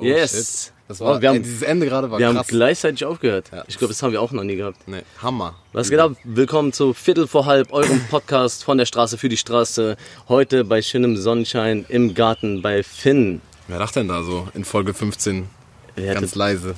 Yes. 0.00 0.72
Das 0.86 1.00
war, 1.00 1.16
Oh, 1.18 1.20
wir 1.20 1.28
haben- 1.28 1.36
ey, 1.36 1.42
dieses 1.42 1.60
Ende 1.62 1.86
gerade 1.86 2.10
war 2.10 2.18
Wir 2.18 2.28
haben 2.28 2.36
krass. 2.36 2.46
gleichzeitig 2.46 3.04
aufgehört. 3.04 3.50
Ja. 3.52 3.62
Ich 3.68 3.76
glaube, 3.76 3.92
das 3.92 4.02
haben 4.02 4.12
wir 4.12 4.22
auch 4.22 4.32
noch 4.32 4.42
nie 4.44 4.56
gehabt. 4.56 4.78
nee, 4.88 5.02
Hammer. 5.20 5.54
Was 5.74 5.90
geht 5.90 5.98
ab? 5.98 6.12
Willkommen 6.24 6.72
zu 6.72 6.94
Viertel 6.94 7.26
vor 7.26 7.44
halb, 7.44 7.72
eurem 7.74 8.00
Podcast 8.08 8.64
von 8.64 8.78
der 8.78 8.86
Straße 8.86 9.18
für 9.18 9.28
die 9.28 9.36
Straße. 9.36 9.96
Heute 10.28 10.64
bei 10.64 10.80
schönem 10.80 11.18
Sonnenschein 11.18 11.84
im 11.90 12.14
Garten 12.14 12.62
bei 12.62 12.82
Finn. 12.82 13.42
Wer 13.66 13.78
lacht 13.80 13.96
denn 13.96 14.08
da 14.08 14.22
so 14.22 14.48
in 14.54 14.64
Folge 14.64 14.94
15? 14.94 15.48
Wer 15.94 16.10
hat 16.12 16.20
Ganz 16.20 16.34
leise. 16.34 16.74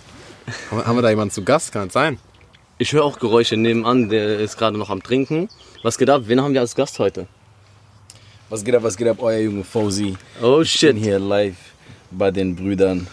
Haben 0.70 0.78
wir- 0.78 0.86
haben 0.86 0.96
wir 0.96 1.02
da 1.02 1.10
jemanden 1.10 1.32
zu 1.32 1.44
Gast? 1.44 1.70
Kann 1.70 1.86
es 1.86 1.92
sein? 1.92 2.18
Ich 2.82 2.94
höre 2.94 3.04
auch 3.04 3.18
Geräusche 3.18 3.58
nebenan, 3.58 4.08
der 4.08 4.38
ist 4.40 4.56
gerade 4.56 4.78
noch 4.78 4.88
am 4.88 5.02
Trinken. 5.02 5.50
Was 5.82 5.98
geht 5.98 6.08
ab? 6.08 6.22
Wen 6.24 6.40
haben 6.40 6.54
wir 6.54 6.62
als 6.62 6.74
Gast 6.74 6.98
heute? 6.98 7.26
Was 8.48 8.64
geht 8.64 8.74
ab, 8.74 8.82
was 8.82 8.96
geht 8.96 9.06
ab, 9.06 9.18
euer 9.20 9.38
Junge 9.38 9.64
Fauzi. 9.64 10.16
Oh 10.40 10.62
Ich 10.62 10.80
bin 10.80 10.96
shit. 10.96 10.96
hier 10.96 11.18
live 11.18 11.56
bei 12.10 12.30
den 12.30 12.56
Brüdern. 12.56 13.06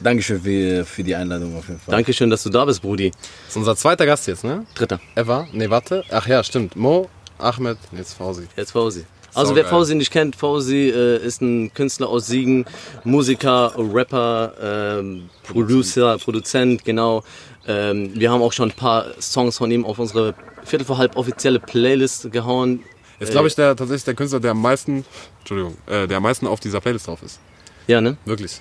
Dankeschön 0.00 0.40
für, 0.42 0.84
für 0.84 1.04
die 1.04 1.14
Einladung 1.14 1.56
auf 1.56 1.68
jeden 1.68 1.78
Fall. 1.78 1.92
Dankeschön, 1.94 2.28
dass 2.28 2.42
du 2.42 2.50
da 2.50 2.64
bist, 2.64 2.82
Brudi. 2.82 3.12
Das 3.12 3.50
ist 3.50 3.56
unser 3.56 3.76
zweiter 3.76 4.04
Gast 4.04 4.26
jetzt, 4.26 4.42
ne? 4.42 4.66
Dritter. 4.74 4.98
Ever? 5.14 5.46
Nee, 5.52 5.70
warte. 5.70 6.02
Ach 6.10 6.26
ja, 6.26 6.42
stimmt. 6.42 6.74
Mo, 6.74 7.08
Ahmed, 7.38 7.78
jetzt 7.96 8.14
Fausi. 8.14 8.48
Jetzt 8.56 8.72
Fauzi. 8.72 9.04
Also 9.32 9.50
Sau 9.50 9.56
wer 9.56 9.62
geil. 9.64 9.70
Fauzi 9.70 9.94
nicht 9.96 10.12
kennt, 10.12 10.36
Fauzi 10.36 10.90
äh, 10.90 11.18
ist 11.24 11.40
ein 11.40 11.72
Künstler 11.74 12.08
aus 12.08 12.26
Siegen, 12.28 12.66
Musiker, 13.02 13.72
Rapper, 13.76 14.52
ähm, 15.00 15.28
Producer, 15.42 16.18
Produzent, 16.18 16.84
genau. 16.84 17.24
Ähm, 17.66 18.10
wir 18.14 18.30
haben 18.30 18.42
auch 18.42 18.52
schon 18.52 18.70
ein 18.70 18.76
paar 18.76 19.06
Songs 19.20 19.56
von 19.58 19.70
ihm 19.70 19.84
auf 19.84 19.98
unsere 19.98 20.34
Viertel 20.64 20.84
vor 20.84 20.98
halb 20.98 21.16
offizielle 21.16 21.60
Playlist 21.60 22.30
gehauen. 22.32 22.82
Jetzt 23.20 23.30
glaube 23.32 23.48
ich 23.48 23.54
der, 23.54 23.76
tatsächlich 23.76 24.04
der 24.04 24.14
Künstler, 24.14 24.40
der 24.40 24.50
am 24.52 24.60
meisten, 24.60 25.04
Entschuldigung, 25.40 25.76
äh, 25.86 26.06
der 26.06 26.18
am 26.18 26.22
meisten 26.22 26.46
auf 26.46 26.60
dieser 26.60 26.80
Playlist 26.80 27.06
drauf 27.06 27.22
ist. 27.22 27.38
Ja, 27.86 28.00
ne? 28.00 28.16
Wirklich. 28.24 28.60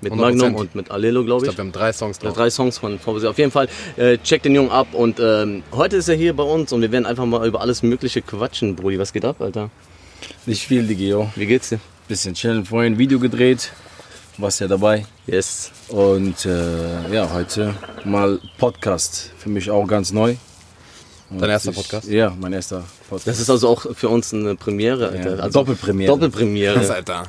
Mit 0.00 0.12
100%. 0.12 0.16
Magnum 0.16 0.54
und 0.56 0.74
mit 0.74 0.90
Alelo, 0.90 1.20
Ich 1.20 1.26
glaube 1.26 1.42
glaube, 1.42 1.52
ich. 1.52 1.58
wir 1.58 1.64
haben 1.64 1.72
drei 1.72 1.92
Songs 1.92 2.18
drauf. 2.18 2.34
drei 2.34 2.50
Songs 2.50 2.78
von 2.78 2.98
Fauzi. 2.98 3.26
Auf 3.26 3.38
jeden 3.38 3.52
Fall, 3.52 3.68
äh, 3.96 4.18
check 4.18 4.42
den 4.42 4.54
Jungen 4.54 4.70
ab 4.70 4.88
und 4.92 5.20
ähm, 5.20 5.62
heute 5.72 5.96
ist 5.96 6.08
er 6.08 6.16
hier 6.16 6.34
bei 6.34 6.42
uns 6.42 6.72
und 6.72 6.80
wir 6.82 6.90
werden 6.90 7.06
einfach 7.06 7.24
mal 7.24 7.46
über 7.46 7.60
alles 7.60 7.82
Mögliche 7.84 8.20
quatschen, 8.20 8.74
Brudi. 8.74 8.98
Was 8.98 9.12
geht 9.12 9.24
ab, 9.24 9.40
Alter? 9.40 9.70
Nicht 10.44 10.66
viel, 10.66 10.86
Digi, 10.86 11.08
yo. 11.08 11.30
Wie 11.36 11.46
geht's 11.46 11.68
dir? 11.68 11.78
Bisschen 12.08 12.34
chillen, 12.34 12.64
vorhin 12.64 12.94
ein 12.94 12.98
Video 12.98 13.20
gedreht. 13.20 13.72
Warst 14.38 14.60
ja 14.60 14.66
dabei. 14.68 15.04
Yes. 15.26 15.70
Und 15.88 16.46
äh, 16.46 17.12
ja, 17.12 17.30
heute 17.32 17.74
mal 18.04 18.40
Podcast. 18.58 19.30
Für 19.38 19.50
mich 19.50 19.70
auch 19.70 19.86
ganz 19.86 20.12
neu. 20.12 20.36
Und 21.30 21.40
Dein 21.40 21.50
erster 21.50 21.70
ich- 21.70 21.76
Podcast? 21.76 22.08
Ja, 22.08 22.32
mein 22.38 22.52
erster 22.52 22.84
Podcast. 23.08 23.26
Das 23.28 23.40
ist 23.40 23.50
also 23.50 23.68
auch 23.68 23.86
für 23.94 24.08
uns 24.08 24.32
eine 24.32 24.54
Premiere, 24.56 25.08
Alter. 25.10 25.36
Ja, 25.36 25.42
Also 25.42 25.60
Doppelpremiere. 25.60 26.10
Doppelpremiere. 26.12 26.74
Krass, 26.74 26.90
Alter. 26.98 27.24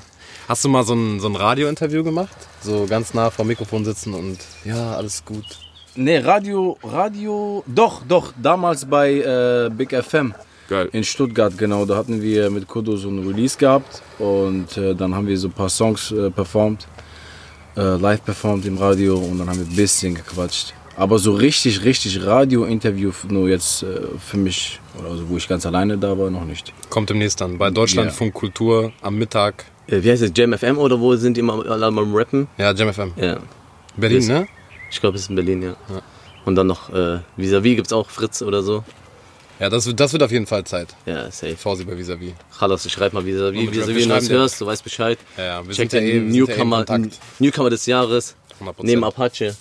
Hast 0.48 0.64
du 0.66 0.70
mal 0.70 0.84
so 0.84 0.94
ein, 0.94 1.20
so 1.20 1.28
ein 1.28 1.36
Radio-Interview 1.36 2.04
gemacht? 2.04 2.36
So 2.62 2.86
ganz 2.90 3.14
nah 3.14 3.30
vor 3.30 3.46
dem 3.46 3.50
Mikrofon 3.50 3.86
sitzen 3.86 4.14
und 4.14 4.40
ja, 4.66 4.96
alles 4.96 5.24
gut. 5.24 5.46
Nee, 5.96 6.18
Radio, 6.18 6.78
Radio, 6.84 7.64
doch, 7.68 8.02
doch, 8.08 8.34
damals 8.42 8.86
bei 8.86 9.12
äh, 9.14 9.70
Big 9.70 9.92
FM. 9.94 10.34
Geil. 10.70 10.90
In 10.94 11.04
Stuttgart, 11.04 11.58
genau. 11.58 11.86
Da 11.86 11.96
hatten 11.98 12.22
wir 12.22 12.50
mit 12.50 12.68
Kudo 12.68 12.96
so 12.96 13.10
ein 13.10 13.28
Release 13.28 13.58
gehabt 13.58 14.02
und 14.20 14.78
äh, 14.78 14.96
dann 14.96 15.14
haben 15.14 15.28
wir 15.28 15.38
so 15.38 15.48
ein 15.50 15.52
paar 15.54 15.70
Songs 15.70 16.12
äh, 16.12 16.30
performt, 16.32 16.88
äh, 17.76 17.82
live 17.98 18.24
performt 18.24 18.66
im 18.66 18.78
Radio 18.78 19.18
und 19.18 19.40
dann 19.40 19.50
haben 19.50 19.60
wir 19.60 19.66
ein 19.66 19.76
bisschen 19.76 20.16
gequatscht. 20.16 20.74
Aber 20.96 21.18
so 21.18 21.34
richtig, 21.34 21.84
richtig 21.84 22.24
Radio-Interview 22.24 23.12
nur 23.28 23.50
jetzt 23.50 23.84
äh, 23.84 23.88
für 24.20 24.38
mich, 24.38 24.80
oder 25.00 25.10
also 25.10 25.28
wo 25.28 25.38
ich 25.38 25.48
ganz 25.48 25.66
alleine 25.66 25.98
da 25.98 26.18
war, 26.18 26.30
noch 26.30 26.46
nicht. 26.46 26.72
Kommt 26.90 27.10
demnächst 27.10 27.42
dann 27.42 27.58
bei 27.58 27.70
Deutschlandfunk 27.72 28.34
Kultur 28.34 28.92
am 29.02 29.16
Mittag. 29.18 29.66
Äh, 29.88 30.04
Wie 30.04 30.12
heißt 30.12 30.22
es? 30.22 30.32
Jam 30.36 30.54
FM 30.58 30.78
oder 30.78 31.00
wo 31.00 31.16
sind 31.16 31.36
die 31.36 31.42
mal, 31.42 31.68
alle 31.68 31.90
mal 31.92 32.04
am 32.04 32.16
Rappen? 32.16 32.48
Ja, 32.58 32.72
Jam 32.74 32.94
FM. 32.94 33.12
Ja. 33.18 33.38
Berlin, 33.98 34.20
Ist- 34.20 34.28
ne? 34.30 34.48
Ich 34.92 35.02
glaube, 35.02 35.16
es 35.16 35.24
ist 35.24 35.30
in 35.32 35.36
Berlin, 35.36 35.64
ja. 35.64 35.76
Und 36.46 36.56
dann 36.56 36.68
noch 36.68 36.94
äh, 36.94 37.20
Vis-a-vis 37.38 37.76
gibt's 37.76 37.92
auch 37.94 38.08
Fritz 38.10 38.44
oder 38.44 38.62
so. 38.62 38.84
Ja, 39.64 39.70
das, 39.70 39.86
wird- 39.86 39.98
das 39.98 40.12
wird 40.12 40.22
auf 40.24 40.32
jeden 40.34 40.46
Fall 40.46 40.66
Zeit. 40.66 40.94
Ja, 41.06 41.32
safe. 41.32 41.56
Fausi 41.56 41.86
bei 41.86 41.98
Vis-a-vis. 41.98 42.34
Chalas, 42.60 42.86
ich 42.86 42.92
schreib 42.92 43.14
mal 43.14 43.26
wir 43.26 43.34
Vis-a-vis, 43.34 43.88
wenn 43.88 43.96
du 43.96 44.10
das 44.10 44.30
hörst, 44.30 44.60
du 44.60 44.66
weißt 44.66 44.84
Bescheid. 44.84 45.18
Ja, 45.38 45.44
ja, 45.46 45.66
wir 45.66 45.74
Check 45.74 45.90
sind 45.90 45.94
ja 45.94 46.00
den 46.02 46.10
eh- 46.10 46.12
ja 46.12 46.18
eh 46.18 46.38
Newcomer, 46.58 46.84
Kontakt. 46.84 47.18
Newcomer 47.40 47.70
des 47.70 47.86
Jahres. 47.86 48.36
100%. 48.60 48.74
Neben 48.82 49.06
Apache. 49.06 49.56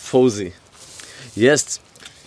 Fosi. 0.00 0.52
Yes, 1.34 1.80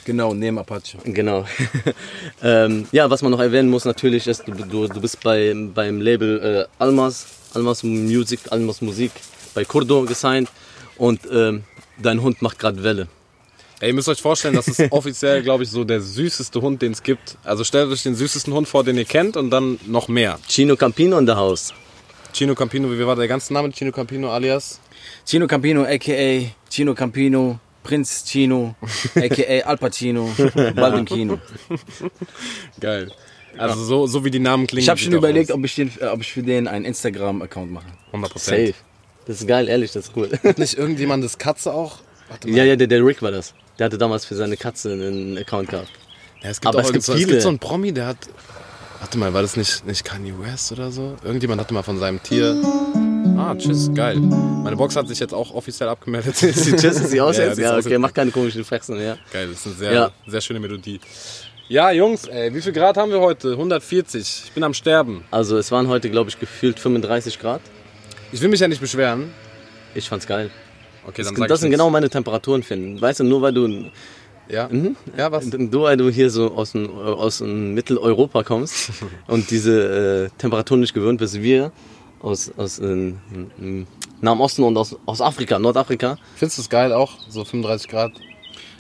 Genau, 0.04 0.34
neben 0.34 0.58
Apache. 0.60 0.98
Genau. 1.06 1.46
ähm, 2.44 2.86
ja, 2.92 3.10
was 3.10 3.22
man 3.22 3.32
noch 3.32 3.40
erwähnen 3.40 3.70
muss 3.70 3.86
natürlich 3.86 4.28
ist, 4.28 4.44
du, 4.46 4.52
du, 4.52 4.88
du 4.90 5.00
bist 5.00 5.22
bei, 5.24 5.54
beim 5.74 6.02
Label 6.02 6.68
äh, 6.68 6.84
Almas, 6.84 7.28
Almas 7.54 7.82
Music, 7.84 8.42
Almas 8.50 8.82
Musik 8.82 9.12
bei 9.54 9.64
Kurdo 9.64 10.02
gesigned 10.04 10.50
und 10.98 11.22
ähm, 11.32 11.64
dein 11.98 12.22
Hund 12.22 12.42
macht 12.42 12.60
gerade 12.60 12.84
Welle. 12.84 13.08
Ey, 13.82 13.90
ihr 13.90 13.94
müsst 13.94 14.08
euch 14.08 14.22
vorstellen, 14.22 14.56
das 14.56 14.68
ist 14.68 14.80
offiziell, 14.92 15.44
glaube 15.44 15.64
ich, 15.64 15.70
so 15.70 15.84
der 15.84 16.02
süßeste 16.02 16.62
Hund, 16.62 16.82
den 16.82 16.94
es 16.94 17.04
gibt. 17.04 17.38
Also 17.44 17.64
stellt 17.64 17.90
euch 17.92 18.04
den 18.04 18.16
süßesten 18.16 18.54
Hund 18.54 18.68
vor, 18.68 18.84
den 18.84 18.98
ihr 18.98 19.06
kennt 19.06 19.36
und 19.36 19.50
dann 19.50 19.80
noch 19.86 20.08
mehr. 20.08 20.40
Chino 20.48 20.76
Campino 20.76 21.18
in 21.18 21.28
the 21.28 21.34
house. 21.34 21.74
Chino 22.34 22.54
Campino, 22.56 22.92
wie 22.92 23.06
war 23.06 23.16
der 23.16 23.28
ganze 23.28 23.54
Name? 23.54 23.72
Chino 23.72 23.92
Campino 23.92 24.30
alias? 24.30 24.80
Chino 25.26 25.48
Campino, 25.48 25.84
a.k.a. 25.84 26.52
Chino 26.70 26.94
Campino, 26.94 27.60
Prinz 27.84 28.26
Chino, 28.26 28.76
a.k.a. 29.16 29.66
Al 29.66 29.78
Pacino, 29.78 30.30
Baldancino. 30.76 31.40
Geil. 32.80 33.12
Also 33.58 33.84
so, 33.84 34.08
so 34.08 34.26
wie 34.26 34.32
die 34.32 34.40
Namen 34.40 34.68
klingen. 34.68 34.84
Ich 34.84 34.90
habe 34.90 35.00
schon 35.00 35.14
er 35.14 35.20
überlegt, 35.20 35.52
aus. 35.52 35.58
ob 35.58 35.64
ich, 35.64 35.76
den, 35.76 35.92
ob 36.12 36.20
ich 36.22 36.32
für 36.34 36.44
den 36.44 36.68
einen 36.68 36.84
Instagram-Account 36.84 37.72
mache. 37.72 37.88
100%. 38.12 38.38
Safe. 38.38 38.74
Das 39.26 39.40
ist 39.40 39.48
geil, 39.48 39.70
ehrlich, 39.70 39.92
das 39.92 40.08
ist 40.08 40.18
cool. 40.18 40.30
Nicht 40.58 40.78
irgendjemandes 40.78 41.38
Katze 41.38 41.74
auch? 41.74 42.00
Warte 42.28 42.48
mal. 42.48 42.58
ja, 42.58 42.64
ja, 42.64 42.76
der, 42.76 42.88
der 42.88 43.04
Rick 43.06 43.22
war 43.22 43.32
das. 43.32 43.54
Der 43.80 43.86
hatte 43.86 43.98
damals 43.98 44.26
für 44.26 44.36
seine 44.36 44.58
Katze 44.58 44.94
einen 44.94 45.38
Account 45.38 45.70
gehabt. 45.70 45.90
Ja, 46.42 46.50
es 46.50 46.60
Aber 46.66 46.80
es 46.80 46.92
gibt 46.92 47.04
so, 47.04 47.14
es 47.14 47.20
viele. 47.20 47.32
gibt 47.32 47.42
so 47.42 47.50
einen 47.50 47.60
Promi, 47.60 47.92
der 47.92 48.08
hat. 48.08 48.18
Warte 49.00 49.18
mal, 49.18 49.34
war 49.34 49.42
das 49.42 49.58
nicht, 49.58 49.86
nicht 49.86 50.06
Kanye 50.06 50.34
West 50.40 50.72
oder 50.72 50.92
so? 50.92 51.16
Irgendjemand 51.24 51.60
hatte 51.62 51.74
mal 51.74 51.84
von 51.84 52.00
seinem 52.00 52.24
Tier. 52.24 52.56
Ah, 53.38 53.54
tschüss, 53.56 53.92
geil. 53.94 54.16
Meine 54.18 54.78
Box 54.78 54.96
hat 54.96 55.08
sich 55.10 55.20
jetzt 55.20 55.34
auch 55.34 55.54
offiziell 55.54 55.90
abgemeldet. 55.90 56.36
Tschüss, 56.40 56.64
sie 57.10 57.22
aus 57.22 57.38
Ja, 57.38 57.46
jetzt? 57.46 57.60
Ja, 57.60 57.78
ist 57.78 57.86
okay, 57.86 57.98
mach 57.98 58.14
keine 58.14 58.32
komischen 58.32 58.64
Flexen, 58.64 59.00
ja. 59.02 59.18
Geil, 59.34 59.50
das 59.50 59.60
ist 59.60 59.66
eine 59.68 59.76
sehr, 59.76 59.94
Ja. 59.94 60.12
sehr 60.26 60.42
schöne 60.42 60.60
Melodie. 60.62 61.00
Ja, 61.68 61.92
Jungs, 61.92 62.26
ey, 62.28 62.54
wie 62.54 62.62
viel 62.62 62.72
Grad 62.72 62.96
haben 62.96 63.12
wir 63.12 63.20
heute? 63.20 63.52
140. 63.52 64.44
Ich 64.46 64.52
bin 64.54 64.64
am 64.64 64.74
Sterben. 64.74 65.26
Also 65.32 65.58
es 65.58 65.72
waren 65.72 65.88
heute, 65.88 66.10
glaube 66.10 66.30
ich, 66.30 66.40
gefühlt 66.40 66.80
35 66.80 67.40
Grad. 67.40 67.62
Ich 68.32 68.42
will 68.42 68.50
mich 68.50 68.60
ja 68.62 68.68
nicht 68.68 68.82
beschweren. 68.82 69.32
Ich 69.94 70.08
fand's 70.08 70.26
geil. 70.28 70.50
Okay, 71.08 71.14
Das, 71.18 71.28
dann 71.28 71.36
sag 71.38 71.48
das 71.48 71.58
ich 71.58 71.62
sind 71.62 71.70
nichts. 71.70 71.80
genau 71.82 71.90
meine 71.90 72.10
Temperaturen 72.10 72.64
finden. 72.64 73.00
Weißt 73.02 73.20
du, 73.20 73.24
nur 73.24 73.42
weil 73.42 73.54
du, 73.54 73.86
Ja, 74.50 74.68
Mhm. 74.70 74.96
ja 75.18 75.32
was? 75.32 75.46
nur 75.46 75.84
weil 75.84 75.98
du 75.98 76.10
hier 76.10 76.30
so 76.30 76.54
aus, 76.54 76.72
dem, 76.74 76.90
aus 76.98 77.40
dem 77.40 77.74
Mitteleuropa 77.74 78.44
kommst 78.44 78.92
und 79.28 79.50
diese 79.52 80.30
äh, 80.34 80.38
Temperaturen 80.38 80.82
nicht 80.82 80.94
gewöhnt 80.94 81.20
bist, 81.20 81.42
wir 81.42 81.72
aus, 82.22 82.52
aus 82.58 82.80
äh, 82.80 83.14
Nahen 84.22 84.40
Osten 84.40 84.64
und 84.64 84.78
aus, 84.78 84.96
aus 85.06 85.22
Afrika, 85.22 85.60
Nordafrika. 85.60 86.18
Findest 86.36 86.58
du 86.58 86.62
es 86.64 86.70
geil 86.70 86.92
auch? 86.94 87.12
So 87.30 87.44
35 87.44 87.88
Grad? 87.90 88.12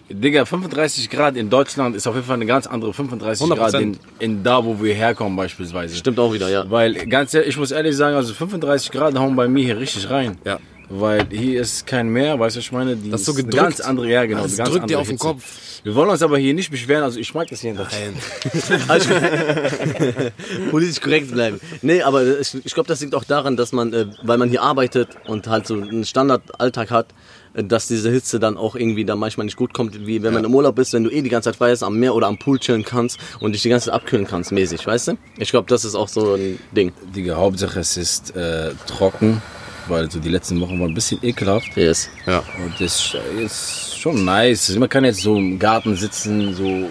Digga, 0.08 0.46
35 0.46 1.10
Grad 1.10 1.36
in 1.36 1.50
Deutschland 1.50 1.96
ist 1.96 2.06
auf 2.06 2.14
jeden 2.14 2.28
Fall 2.28 2.36
eine 2.36 2.46
ganz 2.46 2.68
andere 2.68 2.94
35 2.94 3.48
100%. 3.48 3.56
Grad 3.56 3.74
in, 3.76 3.98
in 4.20 4.44
da, 4.44 4.64
wo 4.64 4.80
wir 4.82 4.94
herkommen 4.94 5.36
beispielsweise. 5.36 5.96
Stimmt 5.96 6.20
auch 6.20 6.32
wieder, 6.32 6.48
ja. 6.50 6.70
Weil 6.70 6.94
ganz 7.08 7.34
ehrlich, 7.34 7.50
ich 7.50 7.58
muss 7.58 7.72
ehrlich 7.72 7.96
sagen, 7.96 8.16
also 8.16 8.34
35 8.34 8.92
Grad 8.92 9.18
hauen 9.18 9.36
bei 9.36 9.48
mir 9.48 9.64
hier 9.66 9.80
richtig 9.80 10.08
rein. 10.12 10.38
Ja. 10.46 10.60
Weil 10.90 11.28
hier 11.30 11.62
ist 11.62 11.88
kein 11.88 12.10
Meer, 12.10 12.40
weißt 12.40 12.56
du, 12.56 12.60
ich 12.60 12.72
meine? 12.72 12.96
Die 12.96 13.10
Das 13.10 13.22
ist 13.22 13.26
so 13.28 13.34
gedrückt. 13.34 13.56
ganz 13.56 13.80
andere, 13.80 14.10
ja 14.10 14.26
genau. 14.26 14.44
Das 14.44 14.56
ganz 14.56 14.70
drückt 14.70 14.90
dir 14.90 15.00
auf 15.00 15.08
den 15.08 15.14
Hitze. 15.14 15.26
Kopf. 15.28 15.44
Wir 15.84 15.94
wollen 15.94 16.10
uns 16.10 16.24
aber 16.24 16.38
hier 16.40 16.54
nicht 16.54 16.72
beschweren, 16.72 17.04
also 17.04 17.20
ich 17.20 17.34
mag 17.34 17.48
das 17.48 17.62
hier. 17.62 17.74
Nein. 17.74 17.86
Also, 18.88 19.10
politisch 20.72 21.02
korrekt 21.02 21.32
bleiben. 21.32 21.60
Nee, 21.82 22.02
aber 22.02 22.40
ich, 22.40 22.56
ich 22.66 22.74
glaube, 22.74 22.88
das 22.88 23.02
liegt 23.02 23.14
auch 23.16 23.24
daran, 23.24 23.56
dass 23.58 23.72
man, 23.72 23.94
äh, 23.94 24.08
weil 24.24 24.38
man 24.38 24.50
hier 24.50 24.62
arbeitet 24.62 25.10
und 25.28 25.48
halt 25.48 25.68
so 25.68 25.76
einen 25.76 26.06
Standardalltag 26.06 26.92
hat, 26.92 27.08
äh, 27.54 27.64
dass 27.64 27.88
diese 27.88 28.10
Hitze 28.12 28.40
dann 28.40 28.58
auch 28.58 28.76
irgendwie 28.76 29.06
da 29.06 29.16
manchmal 29.16 29.46
nicht 29.46 29.58
gut 29.58 29.74
kommt, 29.74 30.06
wie 30.08 30.24
wenn 30.24 30.34
man 30.34 30.44
im 30.44 30.54
Urlaub 30.56 30.80
ist, 30.80 30.94
wenn 30.94 31.04
du 31.04 31.10
eh 31.12 31.22
die 31.22 31.30
ganze 31.30 31.50
Zeit 31.52 31.58
frei 31.58 31.72
ist, 31.72 31.84
am 31.84 32.00
Meer 32.00 32.16
oder 32.16 32.28
am 32.28 32.38
Pool 32.38 32.60
chillen 32.60 32.84
kannst 32.84 33.20
und 33.40 33.54
dich 33.54 33.62
die 33.62 33.70
ganze 33.70 33.86
Zeit 33.86 33.96
abkühlen 33.96 34.26
kannst, 34.28 34.52
mäßig, 34.52 34.86
weißt 34.86 35.10
du? 35.10 35.18
Ich 35.38 35.52
glaube, 35.52 35.68
das 35.70 35.86
ist 35.86 35.96
auch 35.96 36.08
so 36.10 36.34
ein 36.36 36.60
Ding. 36.72 36.94
Digga, 37.16 37.36
Hauptsache 37.36 37.80
es 37.80 37.98
ist 37.98 38.36
äh, 38.36 38.72
trocken, 38.88 39.42
weil 39.88 40.10
so 40.10 40.20
die 40.20 40.30
letzten 40.30 40.60
Wochen 40.62 40.80
waren 40.80 40.92
ein 40.92 40.94
bisschen 40.94 41.20
ekelhaft. 41.24 41.76
Yes. 41.76 42.10
Ja. 42.26 42.44
Und 42.64 42.80
das 42.80 43.16
ist 43.40 43.98
schon 43.98 44.26
nice. 44.26 44.76
Man 44.76 44.90
kann 44.90 45.06
jetzt 45.06 45.22
so 45.22 45.38
im 45.38 45.60
Garten 45.60 45.96
sitzen, 45.96 46.54
so 46.54 46.90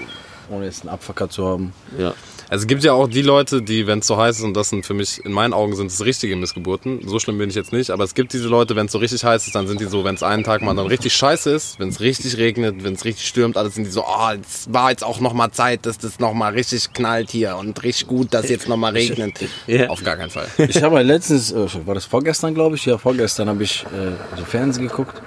ohne 0.50 0.66
jetzt 0.66 0.82
einen 0.82 0.90
Abfucker 0.90 1.28
zu 1.28 1.46
haben. 1.46 1.72
Ja. 1.98 2.14
Also 2.54 2.62
es 2.62 2.68
gibt 2.68 2.84
ja 2.84 2.92
auch 2.92 3.08
die 3.08 3.22
Leute, 3.22 3.62
die, 3.62 3.88
wenn 3.88 3.98
es 3.98 4.06
so 4.06 4.16
heiß 4.16 4.38
ist, 4.38 4.44
und 4.44 4.54
das 4.54 4.68
sind 4.68 4.86
für 4.86 4.94
mich, 4.94 5.24
in 5.24 5.32
meinen 5.32 5.52
Augen 5.52 5.74
sind 5.74 5.88
es 5.88 6.04
richtige 6.04 6.36
Missgeburten. 6.36 7.00
So 7.04 7.18
schlimm 7.18 7.36
bin 7.36 7.50
ich 7.50 7.56
jetzt 7.56 7.72
nicht, 7.72 7.90
aber 7.90 8.04
es 8.04 8.14
gibt 8.14 8.32
diese 8.32 8.46
Leute, 8.46 8.76
wenn 8.76 8.86
es 8.86 8.92
so 8.92 8.98
richtig 8.98 9.24
heiß 9.24 9.48
ist, 9.48 9.56
dann 9.56 9.66
sind 9.66 9.80
die 9.80 9.86
so, 9.86 10.04
wenn 10.04 10.14
es 10.14 10.22
einen 10.22 10.44
Tag 10.44 10.62
mal 10.62 10.72
dann 10.72 10.86
richtig 10.86 11.14
scheiße 11.14 11.50
ist, 11.50 11.80
wenn 11.80 11.88
es 11.88 11.98
richtig 11.98 12.36
regnet, 12.36 12.84
wenn 12.84 12.92
es 12.92 13.04
richtig 13.04 13.26
stürmt, 13.26 13.56
alles 13.56 13.74
sind 13.74 13.88
die 13.88 13.90
so, 13.90 14.04
oh, 14.06 14.30
es 14.40 14.72
war 14.72 14.90
jetzt 14.90 15.02
auch 15.02 15.18
nochmal 15.18 15.50
Zeit, 15.50 15.84
dass 15.84 15.98
das 15.98 16.20
nochmal 16.20 16.52
richtig 16.52 16.92
knallt 16.92 17.32
hier 17.32 17.56
und 17.56 17.82
richtig 17.82 18.06
gut, 18.06 18.32
dass 18.32 18.48
jetzt 18.48 18.68
nochmal 18.68 18.92
regnet. 18.92 19.34
Ja. 19.66 19.88
Auf 19.88 20.04
gar 20.04 20.16
keinen 20.16 20.30
Fall. 20.30 20.46
Ich 20.58 20.80
habe 20.82 20.96
halt 20.96 21.06
letztens, 21.08 21.50
äh, 21.50 21.66
war 21.86 21.94
das 21.94 22.04
vorgestern, 22.04 22.54
glaube 22.54 22.76
ich? 22.76 22.84
Ja, 22.84 22.98
vorgestern 22.98 23.48
habe 23.48 23.64
ich 23.64 23.82
äh, 23.84 24.12
so 24.36 24.44
Fernsehen 24.44 24.86
geguckt. 24.86 25.20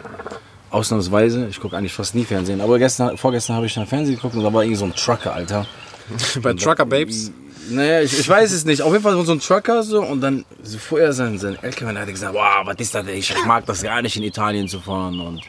Ausnahmsweise. 0.70 1.48
Ich 1.50 1.60
gucke 1.60 1.76
eigentlich 1.76 1.94
fast 1.94 2.14
nie 2.16 2.24
Fernsehen. 2.24 2.62
Aber 2.62 2.78
gestern, 2.78 3.18
vorgestern 3.18 3.56
habe 3.56 3.66
ich 3.66 3.74
dann 3.74 3.88
Fernsehen 3.88 4.16
geguckt 4.16 4.36
und 4.36 4.44
da 4.44 4.54
war 4.54 4.64
irgendwie 4.64 4.78
so 4.78 4.86
ein 4.86 4.94
Trucker, 4.94 5.34
Alter. 5.34 5.66
Bei 6.42 6.54
Trucker 6.54 6.86
Babes. 6.86 7.32
Naja, 7.70 8.02
ich, 8.02 8.18
ich 8.18 8.28
weiß 8.28 8.52
es 8.52 8.66
nicht. 8.66 8.82
Auf 8.82 8.92
jeden 8.92 9.04
Fall 9.04 9.26
so 9.26 9.32
ein 9.32 9.40
Trucker 9.40 9.84
so 9.84 10.02
und 10.02 10.22
dann 10.22 10.46
so 10.64 10.78
vorher 10.78 11.12
sein, 11.12 11.38
sein 11.38 11.58
LKW 11.62 11.90
und 11.90 11.96
er 11.98 12.04
hat 12.04 12.10
gesagt, 12.10 12.34
wow, 12.34 12.66
was 12.66 12.76
ist 12.80 12.96
das 12.96 13.06
denn? 13.06 13.18
Ich 13.18 13.34
mag 13.46 13.66
das 13.66 13.84
gar 13.84 14.02
nicht 14.02 14.16
in 14.16 14.24
Italien 14.24 14.68
zu 14.68 14.80
fahren 14.80 15.20
und 15.20 15.42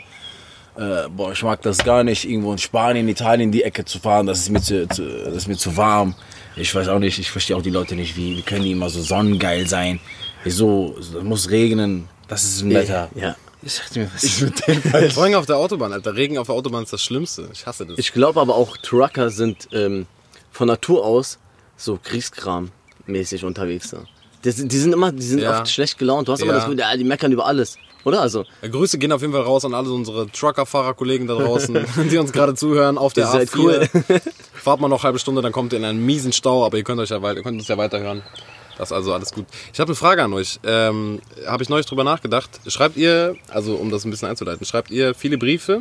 äh, 0.76 1.08
boah, 1.08 1.32
ich 1.32 1.42
mag 1.42 1.62
das 1.62 1.78
gar 1.78 2.02
nicht 2.04 2.24
irgendwo 2.28 2.52
in 2.52 2.58
Spanien, 2.58 3.08
Italien 3.08 3.52
die 3.52 3.62
Ecke 3.62 3.84
zu 3.84 3.98
fahren. 4.00 4.26
Das 4.26 4.38
ist 4.38 4.50
mir 4.50 4.60
zu, 4.60 4.88
zu, 4.88 5.02
das 5.24 5.34
ist 5.34 5.48
mir 5.48 5.56
zu 5.56 5.76
warm. 5.76 6.14
Ich 6.56 6.74
weiß 6.74 6.88
auch 6.88 6.98
nicht, 6.98 7.18
ich 7.18 7.30
verstehe 7.30 7.56
auch 7.56 7.62
die 7.62 7.70
Leute 7.70 7.94
nicht, 7.94 8.16
wie, 8.16 8.36
wie 8.36 8.42
können 8.42 8.64
die 8.64 8.72
immer 8.72 8.90
so 8.90 9.00
sonnengeil 9.00 9.68
sein? 9.68 10.00
Wieso? 10.42 10.96
Es 10.98 11.12
muss 11.22 11.50
regnen. 11.50 12.08
Das 12.26 12.44
ist 12.44 12.62
ein 12.62 12.74
Wetter. 12.74 13.08
Ja. 13.14 13.36
Ich 13.62 13.76
dachte 13.76 13.98
mir, 13.98 14.10
was 14.14 14.22
ist 14.22 14.40
mit 14.42 14.66
dem? 14.68 15.10
Vor 15.10 15.24
allem 15.24 15.34
auf 15.34 15.46
der 15.46 15.56
Autobahn, 15.56 15.92
Alter. 15.92 16.14
Regen 16.14 16.38
auf 16.38 16.46
der 16.46 16.54
Autobahn 16.54 16.84
ist 16.84 16.92
das 16.92 17.02
Schlimmste. 17.02 17.48
Ich 17.52 17.66
hasse 17.66 17.86
das. 17.86 17.98
Ich 17.98 18.12
glaube 18.12 18.40
aber 18.40 18.54
auch, 18.54 18.76
Trucker 18.76 19.30
sind 19.30 19.68
ähm, 19.72 20.06
von 20.50 20.68
Natur 20.68 21.04
aus 21.04 21.38
so 21.76 21.98
Kriegskram-mäßig 22.04 23.44
unterwegs. 23.44 23.90
So. 23.90 23.98
Die, 24.44 24.50
sind- 24.50 24.72
die 24.72 24.78
sind 24.78 24.92
immer, 24.92 25.12
die 25.12 25.22
sind 25.22 25.40
Ja. 25.40 25.60
oft 25.60 25.68
schlecht 25.70 25.98
gelaunt. 25.98 26.28
Du 26.28 26.32
hast 26.32 26.40
immer 26.40 26.52
Ja. 26.52 26.58
das 26.58 26.64
Gefühl, 26.66 26.80
ja, 26.80 26.96
die 26.96 27.04
meckern 27.04 27.32
über 27.32 27.46
alles. 27.46 27.76
Oder? 28.04 28.20
Also, 28.20 28.44
Ja, 28.62 28.68
Grüße 28.68 28.96
gehen 28.98 29.12
auf 29.12 29.20
jeden 29.20 29.32
Fall 29.32 29.42
raus 29.42 29.64
an 29.64 29.74
alle 29.74 29.90
unsere 29.90 30.28
Trucker-Fahrer-Kollegen 30.30 31.26
da 31.26 31.34
draußen, 31.34 31.76
die 32.10 32.16
uns 32.18 32.32
gerade 32.32 32.54
zuhören 32.54 32.96
auf 32.96 33.12
der 33.12 33.26
seid 33.26 33.48
A4. 33.50 33.58
cool. 33.58 33.88
Fahrt 34.54 34.80
mal 34.80 34.88
noch 34.88 34.98
eine 35.00 35.04
halbe 35.04 35.18
Stunde, 35.18 35.42
dann 35.42 35.52
kommt 35.52 35.72
ihr 35.72 35.78
in 35.78 35.84
einen 35.84 36.04
miesen 36.06 36.32
Stau, 36.32 36.64
aber 36.64 36.76
ihr 36.78 36.84
könnt 36.84 37.00
euch 37.00 37.10
ja 37.10 37.20
weiter, 37.22 37.38
ihr 37.38 37.42
könnt 37.42 37.58
uns 37.58 37.68
ja 37.68 37.76
weiterhören. 37.76 38.22
Das 38.78 38.90
ist 38.90 38.92
also 38.92 39.12
alles 39.12 39.32
gut. 39.32 39.46
Ich 39.72 39.80
habe 39.80 39.88
eine 39.88 39.96
Frage 39.96 40.22
an 40.22 40.32
euch. 40.32 40.60
Ähm, 40.64 41.20
habe 41.46 41.62
ich 41.64 41.68
neulich 41.68 41.86
drüber 41.86 42.04
nachgedacht. 42.04 42.48
Schreibt 42.68 42.96
ihr, 42.96 43.34
also 43.48 43.74
um 43.74 43.90
das 43.90 44.04
ein 44.04 44.10
bisschen 44.10 44.28
einzuleiten, 44.28 44.64
schreibt 44.64 44.90
ihr 44.92 45.14
viele 45.14 45.36
Briefe? 45.36 45.80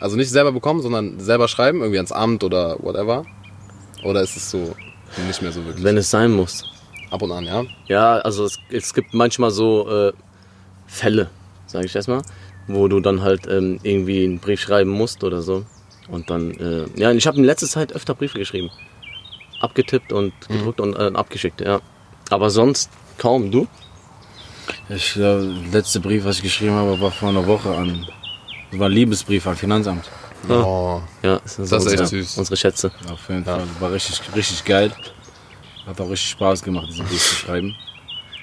Also 0.00 0.16
nicht 0.16 0.30
selber 0.30 0.50
bekommen, 0.50 0.80
sondern 0.80 1.20
selber 1.20 1.46
schreiben, 1.46 1.80
irgendwie 1.80 1.98
ans 1.98 2.10
Amt 2.10 2.42
oder 2.42 2.76
whatever? 2.80 3.26
Oder 4.02 4.22
ist 4.22 4.36
es 4.36 4.50
so 4.50 4.74
nicht 5.26 5.42
mehr 5.42 5.52
so 5.52 5.64
wirklich? 5.64 5.84
wenn 5.84 5.96
es 5.96 6.10
sein 6.10 6.32
muss. 6.32 6.64
Ab 7.10 7.22
und 7.22 7.32
an, 7.32 7.44
ja? 7.44 7.64
Ja, 7.88 8.18
also 8.18 8.44
es, 8.44 8.58
es 8.70 8.94
gibt 8.94 9.12
manchmal 9.12 9.50
so 9.50 9.88
äh, 9.88 10.12
Fälle, 10.86 11.28
sage 11.66 11.86
ich 11.86 11.94
erstmal, 11.94 12.22
wo 12.66 12.88
du 12.88 13.00
dann 13.00 13.22
halt 13.22 13.46
ähm, 13.46 13.78
irgendwie 13.82 14.24
einen 14.24 14.38
Brief 14.38 14.60
schreiben 14.60 14.90
musst 14.90 15.22
oder 15.22 15.42
so. 15.42 15.64
Und 16.08 16.30
dann, 16.30 16.52
äh, 16.52 16.86
ja, 16.96 17.12
ich 17.12 17.26
habe 17.26 17.38
in 17.38 17.44
letzter 17.44 17.66
Zeit 17.66 17.92
öfter 17.92 18.14
Briefe 18.14 18.38
geschrieben. 18.38 18.70
Abgetippt 19.60 20.12
und 20.12 20.32
gedruckt 20.48 20.80
und 20.80 20.94
äh, 20.94 21.12
abgeschickt, 21.14 21.60
ja. 21.60 21.80
Aber 22.30 22.50
sonst 22.50 22.90
kaum. 23.18 23.50
Du? 23.50 23.68
Ich 24.88 25.14
glaube, 25.14 25.54
der 25.64 25.80
letzte 25.80 26.00
Brief, 26.00 26.24
was 26.24 26.36
ich 26.36 26.42
geschrieben 26.42 26.72
habe, 26.72 27.00
war 27.00 27.10
vor 27.10 27.28
einer 27.28 27.46
Woche 27.46 27.74
an. 27.74 28.06
Das 28.70 28.80
war 28.80 28.88
ein 28.88 28.92
Liebesbrief 28.92 29.46
an 29.46 29.56
Finanzamt. 29.56 30.10
Oh. 30.48 31.00
Ja, 31.22 31.40
das, 31.42 31.56
Das 31.56 31.70
ist 31.72 31.92
echt 31.92 32.00
unsere, 32.00 32.06
süß. 32.06 32.38
unsere 32.38 32.56
Schätze. 32.56 32.90
Auf 33.10 33.28
jeden 33.28 33.44
Fall. 33.44 33.62
War 33.80 33.92
richtig, 33.92 34.20
richtig 34.34 34.64
geil. 34.64 34.90
Hat 35.86 36.00
auch 36.00 36.10
richtig 36.10 36.30
Spaß 36.30 36.62
gemacht, 36.62 36.88
diesen 36.90 37.06
Brief 37.06 37.22
zu 37.28 37.34
schreiben. 37.34 37.74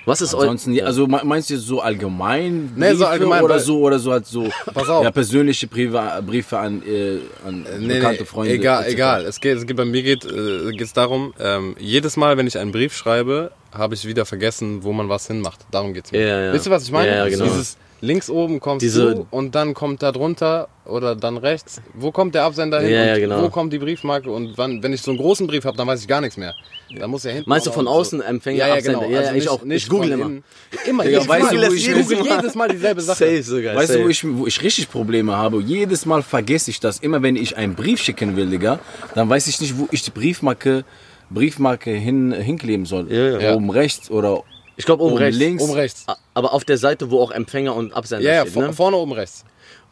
Was 0.06 0.22
ist 0.22 0.34
Ansonsten, 0.34 0.74
ja, 0.74 0.86
also 0.86 1.06
me- 1.06 1.22
meinst 1.24 1.50
du 1.50 1.54
jetzt 1.54 1.68
so 1.68 1.82
allgemein? 1.82 2.72
Nee, 2.76 2.92
so 2.94 2.98
Briefe 3.00 3.08
allgemein, 3.10 3.44
Oder 3.44 3.60
so, 3.60 3.80
oder 3.80 4.00
so 4.00 4.12
halt 4.12 4.26
so 4.26 4.50
Pass 4.74 4.90
auf. 4.90 5.04
Ja, 5.04 5.12
persönliche 5.12 5.68
Briefe, 5.68 6.24
Briefe 6.26 6.58
an, 6.58 6.82
äh, 6.84 7.20
an 7.46 7.66
Nee, 7.80 7.96
bekannte 7.96 8.22
nee, 8.22 8.26
Freunde. 8.26 8.54
egal, 8.54 8.84
etc. 8.84 8.94
egal. 8.94 9.26
Es 9.26 9.40
geht, 9.40 9.58
es 9.58 9.68
geht 9.68 9.78
bei 9.78 9.86
mir 9.86 10.02
geht 10.02 10.26
äh, 10.26 10.72
geht's 10.72 10.94
darum, 10.94 11.34
ähm, 11.40 11.76
jedes 11.80 12.18
Mal, 12.18 12.38
wenn 12.38 12.48
ich 12.48 12.58
einen 12.58 12.72
Brief 12.72 12.96
schreibe, 12.96 13.52
habe 13.72 13.94
ich 13.94 14.06
wieder 14.06 14.26
vergessen, 14.26 14.84
wo 14.84 14.94
man 14.94 15.10
was 15.10 15.28
hinmacht. 15.28 15.60
Darum 15.70 15.94
geht's 15.94 16.12
mir. 16.12 16.22
Ja, 16.28 16.42
ja. 16.46 16.54
Wisst 16.54 16.66
ihr, 16.66 16.72
was 16.72 16.84
ich 16.86 16.92
meine? 16.92 17.12
Ja, 17.12 17.18
ja, 17.26 17.30
genau. 17.30 17.44
Dieses 17.46 17.78
links 18.02 18.30
oben 18.30 18.60
kommt 18.60 18.82
Diese- 18.82 19.16
du 19.16 19.28
und 19.32 19.56
dann 19.56 19.74
kommt 19.74 20.02
da 20.04 20.12
drunter 20.12 20.68
oder 20.86 21.16
dann 21.16 21.38
rechts. 21.38 21.82
Wo 21.94 22.12
kommt 22.12 22.34
der 22.36 22.44
Absender 22.46 22.80
hin? 22.80 22.92
Ja, 22.92 23.06
ja, 23.06 23.14
und 23.16 23.20
genau. 23.20 23.42
Wo 23.44 23.50
kommt 23.50 23.72
die 23.74 23.78
Briefmarke? 23.80 24.32
Und 24.32 24.58
wann, 24.58 24.82
wenn 24.82 24.94
ich 24.94 25.02
so 25.02 25.12
einen 25.12 25.20
großen 25.20 25.46
Brief 25.48 25.66
habe, 25.66 25.78
dann 25.78 25.86
weiß 25.88 26.02
ich 26.02 26.08
gar 26.08 26.22
nichts 26.22 26.38
mehr. 26.38 26.56
Da 26.98 27.08
muss 27.08 27.24
ja 27.24 27.32
hinten. 27.32 27.50
Meinst 27.50 27.68
du 27.68 27.72
von 27.72 27.88
außen 27.88 28.20
so. 28.20 28.26
Empfänger, 28.26 28.58
ja, 28.60 28.68
ja, 28.70 28.74
Absender? 28.76 29.00
genau. 29.02 29.12
Ja, 29.12 29.20
Also 29.20 29.32
ja, 29.32 29.36
ich 29.38 29.44
nicht- 29.44 29.50
auch. 29.50 29.64
Nicht 29.64 29.84
Ich 29.84 29.90
google 29.90 30.12
immer. 30.12 30.26
innen. 30.26 30.44
Immer. 30.88 31.06
Jedes 31.10 31.28
weißt 31.28 31.44
Mal. 31.54 31.56
du, 31.62 31.70
wo 31.70 31.74
ich 31.74 31.94
google 31.94 32.18
jedes 32.26 32.56
Mal 32.56 32.70
dieselbe 32.70 33.02
Sache. 33.02 33.18
Safe 33.26 33.44
sogar. 33.44 33.76
Weißt 33.76 33.90
du, 33.90 33.94
safe. 33.94 34.06
wo 34.06 34.10
ich, 34.10 34.24
wo 34.38 34.48
ich 34.48 34.62
richtig 34.64 34.90
Probleme 34.90 35.36
habe? 35.38 35.62
Jedes 35.62 36.06
Mal 36.06 36.24
vergesse 36.24 36.72
ich 36.72 36.80
das. 36.80 37.00
Immer 37.00 37.22
wenn 37.22 37.36
ich 37.36 37.58
einen 37.58 37.76
Brief 37.76 38.00
schicken 38.02 38.36
will, 38.36 38.48
Digga, 38.48 38.80
dann 39.14 39.30
weiß 39.30 39.46
ich 39.48 39.62
nicht, 39.62 39.78
wo 39.78 39.88
ich 39.92 40.02
die 40.02 40.12
Briefmarke, 40.12 40.84
Briefmarke 41.30 41.92
hin, 41.92 42.32
hinkleben 42.32 42.86
soll. 42.88 43.12
Ja, 43.12 43.40
ja. 43.40 43.56
Oben 43.56 43.70
rechts 43.70 44.10
oder 44.10 44.44
Ich 44.80 44.86
glaube 44.86 45.04
oben, 45.04 45.14
oben 45.14 45.24
rechts. 45.24 45.38
links. 45.40 45.64
Oben 45.64 45.74
rechts. 45.74 46.04
A- 46.08 46.16
Aber 46.34 46.54
auf 46.54 46.64
der 46.64 46.78
Seite, 46.78 47.12
wo 47.12 47.22
auch 47.22 47.32
Empfänger 47.32 47.76
und 47.76 47.94
Absender 47.94 48.24
Ja, 48.26 48.34
ja, 48.36 48.42
steht. 48.42 48.54
vor, 48.54 48.64
Ne? 48.64 48.74
vorne 48.74 48.96
oben 48.98 49.12
rechts. 49.12 49.44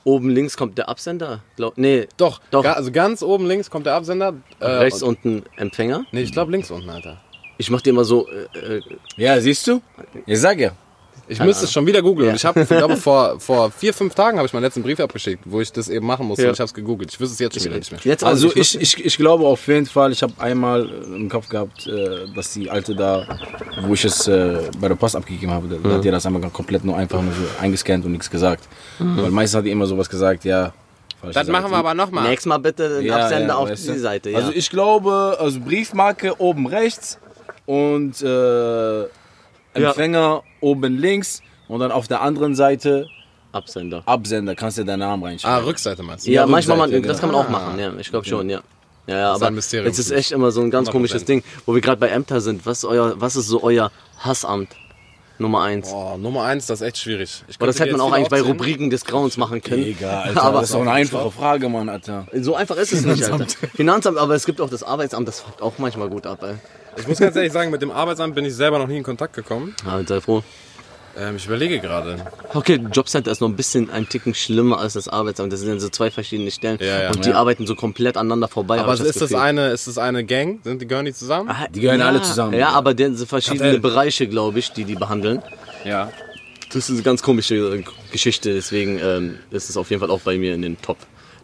Oben 0.06 0.30
links 0.30 0.56
kommt 0.56 0.78
der 0.78 0.88
Absender. 0.88 1.44
Glaub, 1.58 1.78
nee, 1.78 2.08
Doch, 2.16 2.40
Doch. 2.52 2.64
Ga, 2.64 2.74
also 2.74 2.92
ganz 2.94 3.22
oben 3.22 3.46
links 3.48 3.70
kommt 3.70 3.86
der 3.86 3.96
Absender. 3.96 4.34
Äh, 4.62 4.66
rechts 4.66 5.04
und, 5.04 5.26
unten 5.26 5.44
Empfänger. 5.58 6.06
Nee, 6.14 6.22
ich 6.22 6.32
glaube 6.32 6.52
links 6.54 6.72
unten, 6.72 6.90
Alter. 6.90 7.18
Ich 7.58 7.70
mach 7.70 7.82
dir 7.82 7.90
immer 7.90 8.06
so, 8.06 8.28
äh, 8.30 8.78
äh, 8.78 8.82
Ja, 9.18 9.42
siehst 9.42 9.68
du? 9.68 9.82
Ich 10.26 10.40
sag 10.40 10.60
ja. 10.60 10.72
Ich 11.30 11.40
müsste 11.40 11.66
es 11.66 11.72
schon 11.74 11.86
wieder 11.86 12.02
googeln. 12.02 12.30
Und 12.30 12.36
ich 12.36 12.46
habe, 12.46 12.62
ich 12.62 12.68
glaube, 12.68 12.96
vor, 12.96 13.40
vor 13.40 13.70
vier, 13.72 13.94
fünf 13.94 14.16
Tagen 14.16 14.38
habe 14.38 14.46
ich 14.48 14.54
meinen 14.54 14.64
letzten 14.64 14.82
Brief 14.82 15.00
abgeschickt, 15.00 15.44
wo 15.46 15.60
ich 15.60 15.72
das 15.72 15.90
eben 15.90 16.06
machen 16.06 16.26
musste. 16.26 16.44
Ja. 16.44 16.50
Und 16.50 16.54
ich 16.54 16.60
habe 16.60 16.68
es 16.68 16.74
gegoogelt. 16.74 17.12
Ich 17.12 17.20
wüsste 17.20 17.34
es 17.34 17.40
jetzt 17.40 17.56
schon 17.56 17.66
wieder 17.66 17.78
nicht 17.78 17.92
mehr. 17.92 18.00
jetzt 18.04 18.24
Also 18.24 18.50
ich, 18.56 18.80
ich, 18.80 19.06
ich 19.06 19.18
glaube 19.18 19.46
auf 19.46 19.68
jeden 19.68 19.86
Fall, 19.86 20.12
ich 20.12 20.24
habe 20.24 20.34
einmal 20.38 20.90
äh, 20.90 21.16
im 21.16 21.30
Kopf 21.30 21.50
gehabt, 21.50 21.86
äh, 21.88 22.28
dass 22.34 22.54
die 22.54 22.70
alte 22.70 22.96
da, 22.96 23.28
wo 23.82 23.94
ich 23.94 24.06
es 24.06 24.28
äh, 24.28 24.70
bei 24.80 24.88
der 24.88 24.96
Post 24.96 25.16
abgegeben 25.16 25.52
habe, 25.52 25.68
da 25.68 25.90
hat 25.96 26.04
die 26.04 26.12
das 26.12 26.26
einmal 26.26 26.42
komplett 26.50 26.86
nur 26.86 26.96
einfach 26.96 27.22
nur 27.22 27.34
so 27.34 27.42
eingescannt 27.62 28.06
und 28.06 28.14
nichts 28.14 28.30
gesagt. 28.30 28.64
Weil 29.00 29.30
meistens 29.32 29.58
hat 29.58 29.66
die 29.66 29.72
immer 29.72 29.86
sowas 29.86 30.10
gesagt, 30.10 30.46
ja. 30.46 30.74
Das 31.22 31.48
machen 31.48 31.64
Seite. 31.64 31.72
wir 31.72 31.78
aber 31.78 31.94
nochmal. 31.94 32.30
Nächstes 32.30 32.46
Mal 32.46 32.60
bitte 32.60 33.00
den 33.00 33.06
Ja, 33.08 33.18
Absender 33.24 33.48
ja, 33.48 33.56
auf 33.56 33.70
weißt 33.70 33.86
die 33.88 33.92
du? 33.94 34.00
Seite. 34.00 34.30
Ja. 34.30 34.38
Also 34.38 34.52
ich 34.54 34.70
glaube, 34.70 35.36
also 35.40 35.60
Briefmarke 35.60 36.40
oben 36.40 36.68
rechts 36.68 37.18
und 37.66 38.22
äh, 38.22 39.06
Empfänger 39.86 40.44
oben 40.62 40.98
links 40.98 41.42
und 41.68 41.80
dann 41.80 41.92
auf 41.92 42.08
der 42.08 42.22
anderen 42.22 42.56
Seite 42.56 43.08
Absender. 43.54 44.04
Absender, 44.06 44.56
kannst 44.56 44.78
du 44.78 44.84
deinen 44.84 45.00
Namen 45.00 45.24
Ah, 45.24 45.28
reinschreiben. 45.28 45.66
Rückseite 45.66 46.04
meinst 46.04 46.28
du? 46.28 46.32
Ja, 46.32 46.42
Ja, 46.42 46.48
manchmal, 46.48 46.78
man, 46.78 46.90
Rückseite, 46.90 47.08
das 47.08 47.20
kann 47.20 47.32
man 47.32 47.42
auch 47.42 47.48
genau. 47.48 47.60
machen, 47.60 47.80
ja. 47.80 47.94
Ich 47.98 48.10
glaube 48.10 48.26
schon, 48.26 48.50
ja. 48.50 48.62
Ja, 49.08 49.16
ja, 49.18 49.32
ist 49.32 49.36
aber 49.38 49.48
ein 49.48 49.56
Mysterium 49.56 49.90
es 49.90 49.98
ist 50.00 50.12
echt 50.12 50.32
immer 50.34 50.52
so 50.52 50.62
ein 50.62 50.70
ganz 50.70 50.90
100%. 50.90 50.92
komisches 50.92 51.24
Ding, 51.26 51.42
wo 51.66 51.74
wir 51.74 51.82
gerade 51.82 51.98
bei 52.00 52.10
Ämter 52.10 52.42
sind. 52.42 52.66
Was 52.66 52.80
ist, 52.80 52.86
euer, 52.86 53.14
was 53.20 53.38
ist 53.38 53.48
so 53.48 53.64
euer 53.64 53.90
Hassamt 54.20 54.70
Nummer 55.40 55.62
eins? 55.62 55.92
Boah, 55.92 56.18
Nummer 56.18 56.44
eins, 56.44 56.66
das 56.66 56.82
ist 56.82 56.88
echt 56.88 56.98
schwierig. 56.98 57.44
Ich 57.48 57.58
Aber 57.58 57.68
das 57.68 57.80
hätte 57.80 57.92
man 57.92 58.02
auch 58.02 58.12
eigentlich 58.12 58.30
bei. 58.30 58.42
Rubriken 58.42 58.90
des 58.90 59.06
Grauens 59.06 59.38
machen 59.38 59.62
können. 59.62 59.84
Egal, 59.84 60.30
Alter, 60.30 60.42
aber 60.44 60.60
das 60.62 60.70
ist 60.70 60.76
doch 60.76 60.82
eine 60.82 60.92
einfache 60.92 61.32
Frage, 61.32 61.70
Mann, 61.70 61.90
Alter. 61.90 62.28
so 62.34 62.56
einfach 62.56 62.78
ist 62.78 62.94
es 62.94 63.06
nicht, 63.06 63.24
Alter. 63.24 63.46
Finanzamt, 63.76 64.18
aber 64.18 64.36
es 64.36 64.46
gibt 64.46 64.62
auch 64.62 64.70
das 64.70 64.84
Arbeitsamt, 64.84 65.28
das 65.28 65.42
fuckt 65.42 65.62
auch 65.62 65.74
manchmal 65.78 66.10
gut 66.10 66.26
ab, 66.26 66.44
ey. 66.44 66.56
Ich 66.98 67.08
muss 67.08 67.20
ganz 67.20 67.36
ehrlich 67.36 67.52
sagen, 67.54 67.70
mit 67.70 67.82
dem 67.82 67.92
Arbeitsamt 67.92 68.34
bin 68.34 68.46
ich 68.46 68.56
selber 68.56 68.80
noch 68.80 68.88
nie 68.88 68.98
in 68.98 69.04
Kontakt 69.04 69.34
gekommen. 69.36 69.76
Ja, 69.86 70.02
sei 70.06 70.20
froh. 70.20 70.44
Ähm, 71.20 71.36
ich 71.38 71.46
überlege 71.48 71.80
gerade. 71.80 72.18
Okay, 72.54 72.80
Jobcenter 72.92 73.32
ist 73.32 73.42
noch 73.42 73.50
ein 73.50 73.56
bisschen 73.56 73.90
ein 73.90 74.08
Ticken 74.08 74.34
schlimmer 74.36 74.80
als 74.80 74.94
das 74.94 75.08
Arbeitsamt. 75.08 75.52
Das 75.52 75.62
sind 75.62 75.70
ja 75.74 75.80
so 75.80 75.90
zwei 75.90 76.12
verschiedene 76.12 76.52
Stellen. 76.52 76.78
Ja, 76.80 77.04
ja. 77.04 77.10
und 77.10 77.26
die 77.26 77.30
Ja. 77.30 77.36
arbeiten 77.38 77.66
so 77.66 77.76
komplett 77.76 78.18
aneinander 78.18 78.48
vorbei. 78.48 78.80
Aber 78.80 78.94
ist 78.94 79.04
das 79.04 79.18
Gefühl. 79.18 79.38
eine, 79.38 79.70
ist 79.70 79.88
das 79.88 79.98
eine 79.98 80.24
Gang? 80.24 80.60
Sind 80.64 80.82
die 80.82 80.88
gehören 80.88 81.06
die 81.06 81.14
zusammen? 81.14 81.50
Ah, 81.50 81.68
Die 81.74 81.82
gehören 81.82 82.00
ja, 82.00 82.08
alle 82.08 82.22
zusammen. 82.22 82.54
Ja, 82.54 82.70
aber 82.70 82.94
der 82.94 83.14
sind 83.14 83.28
verschiedene 83.28 83.62
Kartell. 83.62 83.80
Bereiche, 83.80 84.28
glaube 84.28 84.60
ich, 84.60 84.72
die 84.74 84.84
die 84.84 84.96
behandeln. 84.96 85.42
Ja. 85.84 86.12
Das 86.68 86.90
ist 86.90 86.92
eine 86.92 87.02
ganz 87.02 87.24
komische 87.24 87.84
Geschichte, 88.12 88.54
deswegen 88.54 89.00
ähm, 89.02 89.40
ist 89.52 89.70
es 89.70 89.78
auf 89.78 89.90
jeden 89.90 90.02
Fall 90.02 90.12
auch 90.12 90.20
bei 90.20 90.38
mir 90.38 90.54
in 90.54 90.62
den 90.62 90.80
Top, 90.82 90.98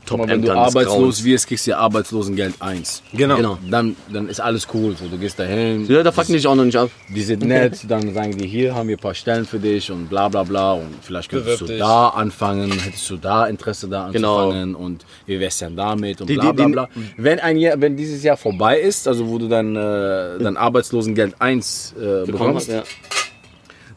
Top 0.05 0.19
Aber 0.19 0.29
wenn 0.29 0.41
du 0.41 0.51
arbeitslos 0.51 1.23
wirst, 1.23 1.47
kriegst 1.47 1.65
du 1.65 1.71
ja 1.71 1.77
Arbeitslosengeld 1.77 2.55
1. 2.59 3.03
Genau. 3.13 3.37
Genau. 3.37 3.57
Dann, 3.69 3.95
dann 4.11 4.27
ist 4.27 4.41
alles 4.41 4.67
cool. 4.73 4.95
So, 4.97 5.07
du 5.07 5.17
gehst 5.17 5.39
dahin, 5.39 5.85
Ja, 5.87 6.03
da 6.03 6.11
fucken 6.11 6.27
die 6.27 6.33
dich 6.33 6.47
auch 6.47 6.55
noch 6.55 6.65
nicht 6.65 6.77
ab. 6.77 6.89
die 7.07 7.21
sind 7.21 7.41
nett, 7.45 7.79
dann 7.87 8.13
sagen 8.13 8.37
die, 8.37 8.47
hier 8.47 8.75
haben 8.75 8.89
wir 8.89 8.97
ein 8.97 8.99
paar 8.99 9.13
Stellen 9.13 9.45
für 9.45 9.59
dich 9.59 9.89
und 9.91 10.09
bla 10.09 10.27
bla 10.27 10.43
bla 10.43 10.73
und 10.73 10.89
vielleicht 11.01 11.29
könntest 11.29 11.61
du 11.61 11.65
dich. 11.67 11.79
da 11.79 12.09
anfangen, 12.09 12.71
hättest 12.71 13.09
du 13.09 13.17
da 13.17 13.47
Interesse 13.47 13.87
da 13.87 14.09
Genau. 14.11 14.39
anzufangen 14.49 14.75
und 14.75 15.05
wie 15.25 15.39
wär's 15.39 15.57
denn 15.59 15.75
damit 15.75 16.19
und 16.21 16.29
Die- 16.29 16.35
bla 16.35 16.51
die- 16.51 16.55
bla 16.57 16.65
die- 16.65 16.71
bla. 16.73 16.89
Wenn, 17.17 17.39
ein 17.39 17.57
Jahr, 17.57 17.79
wenn 17.79 17.95
dieses 17.95 18.23
Jahr 18.23 18.35
vorbei 18.37 18.79
ist, 18.79 19.07
also 19.07 19.27
wo 19.29 19.37
du 19.37 19.47
dann 19.47 19.75
äh, 19.75 20.37
dein 20.43 20.57
Arbeitslosengeld 20.57 21.35
1 21.39 21.93
äh, 21.95 21.99
Bekommen 21.99 22.25
bekommst, 22.25 22.67
hast, 22.69 22.75
ja. 22.75 22.83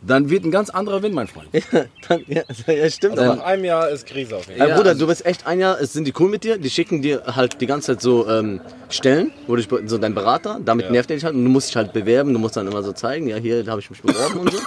Dann 0.06 0.30
wird 0.30 0.44
ein 0.44 0.50
ganz 0.50 0.70
anderer 0.70 1.02
Wind, 1.02 1.14
mein 1.14 1.26
Freund. 1.26 1.48
Dann, 2.08 2.24
ja, 2.28 2.42
ja, 2.66 2.90
stimmt. 2.90 3.16
Nach 3.16 3.34
aber, 3.34 3.44
einem 3.44 3.64
Jahr 3.64 3.88
ist 3.88 4.06
Krise 4.06 4.36
auf 4.36 4.46
jeden 4.46 4.58
Fall. 4.58 4.74
Bruder, 4.74 4.94
du 4.94 5.06
bist 5.06 5.26
echt 5.26 5.46
ein 5.46 5.58
Jahr, 5.60 5.80
es 5.80 5.92
sind 5.92 6.06
die 6.06 6.12
cool 6.18 6.28
mit 6.28 6.44
dir, 6.44 6.58
die 6.58 6.70
schicken 6.70 7.02
dir 7.02 7.22
halt 7.26 7.60
die 7.60 7.66
ganze 7.66 7.92
Zeit 7.92 8.02
so 8.02 8.28
ähm, 8.28 8.60
Stellen, 8.88 9.32
wo 9.46 9.56
du 9.56 9.62
dich, 9.62 9.90
so 9.90 9.98
dein 9.98 10.14
Berater, 10.14 10.60
damit 10.64 10.86
Ja. 10.86 10.92
nervt 10.92 11.10
er 11.10 11.16
dich 11.16 11.24
halt 11.24 11.34
und 11.34 11.44
du 11.44 11.50
musst 11.50 11.68
dich 11.70 11.76
halt 11.76 11.92
bewerben, 11.92 12.32
du 12.32 12.38
musst 12.38 12.56
dann 12.56 12.66
immer 12.68 12.82
so 12.82 12.92
zeigen, 12.92 13.26
ja, 13.28 13.36
hier 13.36 13.64
habe 13.66 13.80
ich 13.80 13.90
mich 13.90 14.00
beworben 14.02 14.40
und 14.40 14.52
so. 14.52 14.58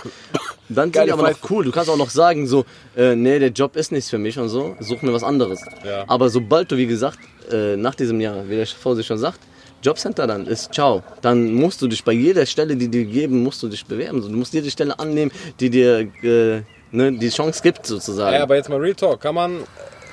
Dann 0.71 0.93
sind 0.93 1.05
die 1.07 1.11
aber 1.11 1.31
noch 1.31 1.49
cool, 1.49 1.63
du 1.65 1.71
kannst 1.71 1.89
auch 1.89 1.97
noch 1.97 2.11
sagen, 2.11 2.45
so, 2.45 2.65
äh, 2.95 3.15
nee, 3.15 3.39
der 3.39 3.49
Job 3.49 3.75
ist 3.75 3.91
nichts 3.91 4.09
für 4.09 4.19
mich 4.19 4.37
und 4.37 4.49
so, 4.49 4.75
such 4.79 5.01
mir 5.01 5.13
was 5.13 5.23
anderes. 5.23 5.61
Ja. 5.85 6.03
Aber 6.07 6.29
sobald 6.29 6.71
du, 6.71 6.77
wie 6.77 6.85
gesagt, 6.85 7.17
äh, 7.51 7.75
nach 7.75 7.95
diesem 7.95 8.21
Jahr, 8.21 8.47
wie 8.47 8.55
der 8.55 8.67
Vorsicht 8.67 9.07
schon 9.07 9.17
sagt, 9.17 9.39
Jobcenter 9.81 10.27
dann 10.27 10.45
ist 10.45 10.73
ciao. 10.73 11.03
Dann 11.21 11.53
musst 11.53 11.81
du 11.81 11.87
dich 11.87 12.03
bei 12.03 12.11
jeder 12.11 12.45
Stelle, 12.45 12.75
die 12.75 12.87
dir 12.87 13.05
geben, 13.05 13.43
musst 13.43 13.63
du 13.63 13.67
dich 13.67 13.85
bewerben. 13.85 14.21
Du 14.21 14.29
musst 14.29 14.53
jede 14.53 14.69
Stelle 14.69 14.97
annehmen, 14.99 15.31
die 15.59 15.69
dir 15.69 16.07
äh, 16.21 16.61
ne, 16.91 17.11
die 17.11 17.29
Chance 17.29 17.61
gibt, 17.63 17.85
sozusagen. 17.85 18.35
Ja, 18.35 18.43
aber 18.43 18.55
jetzt 18.55 18.69
mal 18.69 18.79
Real 18.79 18.95
Talk. 18.95 19.21
Kann 19.21 19.35
man, 19.35 19.63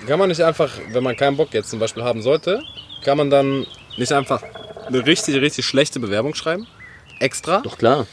kann 0.06 0.18
man 0.18 0.28
nicht 0.28 0.42
einfach, 0.42 0.70
wenn 0.92 1.02
man 1.02 1.16
keinen 1.16 1.36
Bock 1.36 1.52
jetzt 1.52 1.70
zum 1.70 1.78
Beispiel 1.78 2.04
haben 2.04 2.22
sollte, 2.22 2.62
kann 3.04 3.18
man 3.18 3.30
dann 3.30 3.66
nicht 3.96 4.12
einfach 4.12 4.42
eine 4.86 5.04
richtig, 5.04 5.40
richtig 5.40 5.64
schlechte 5.64 6.00
Bewerbung 6.00 6.34
schreiben? 6.34 6.66
Extra? 7.18 7.60
Doch 7.60 7.78
klar. 7.78 8.06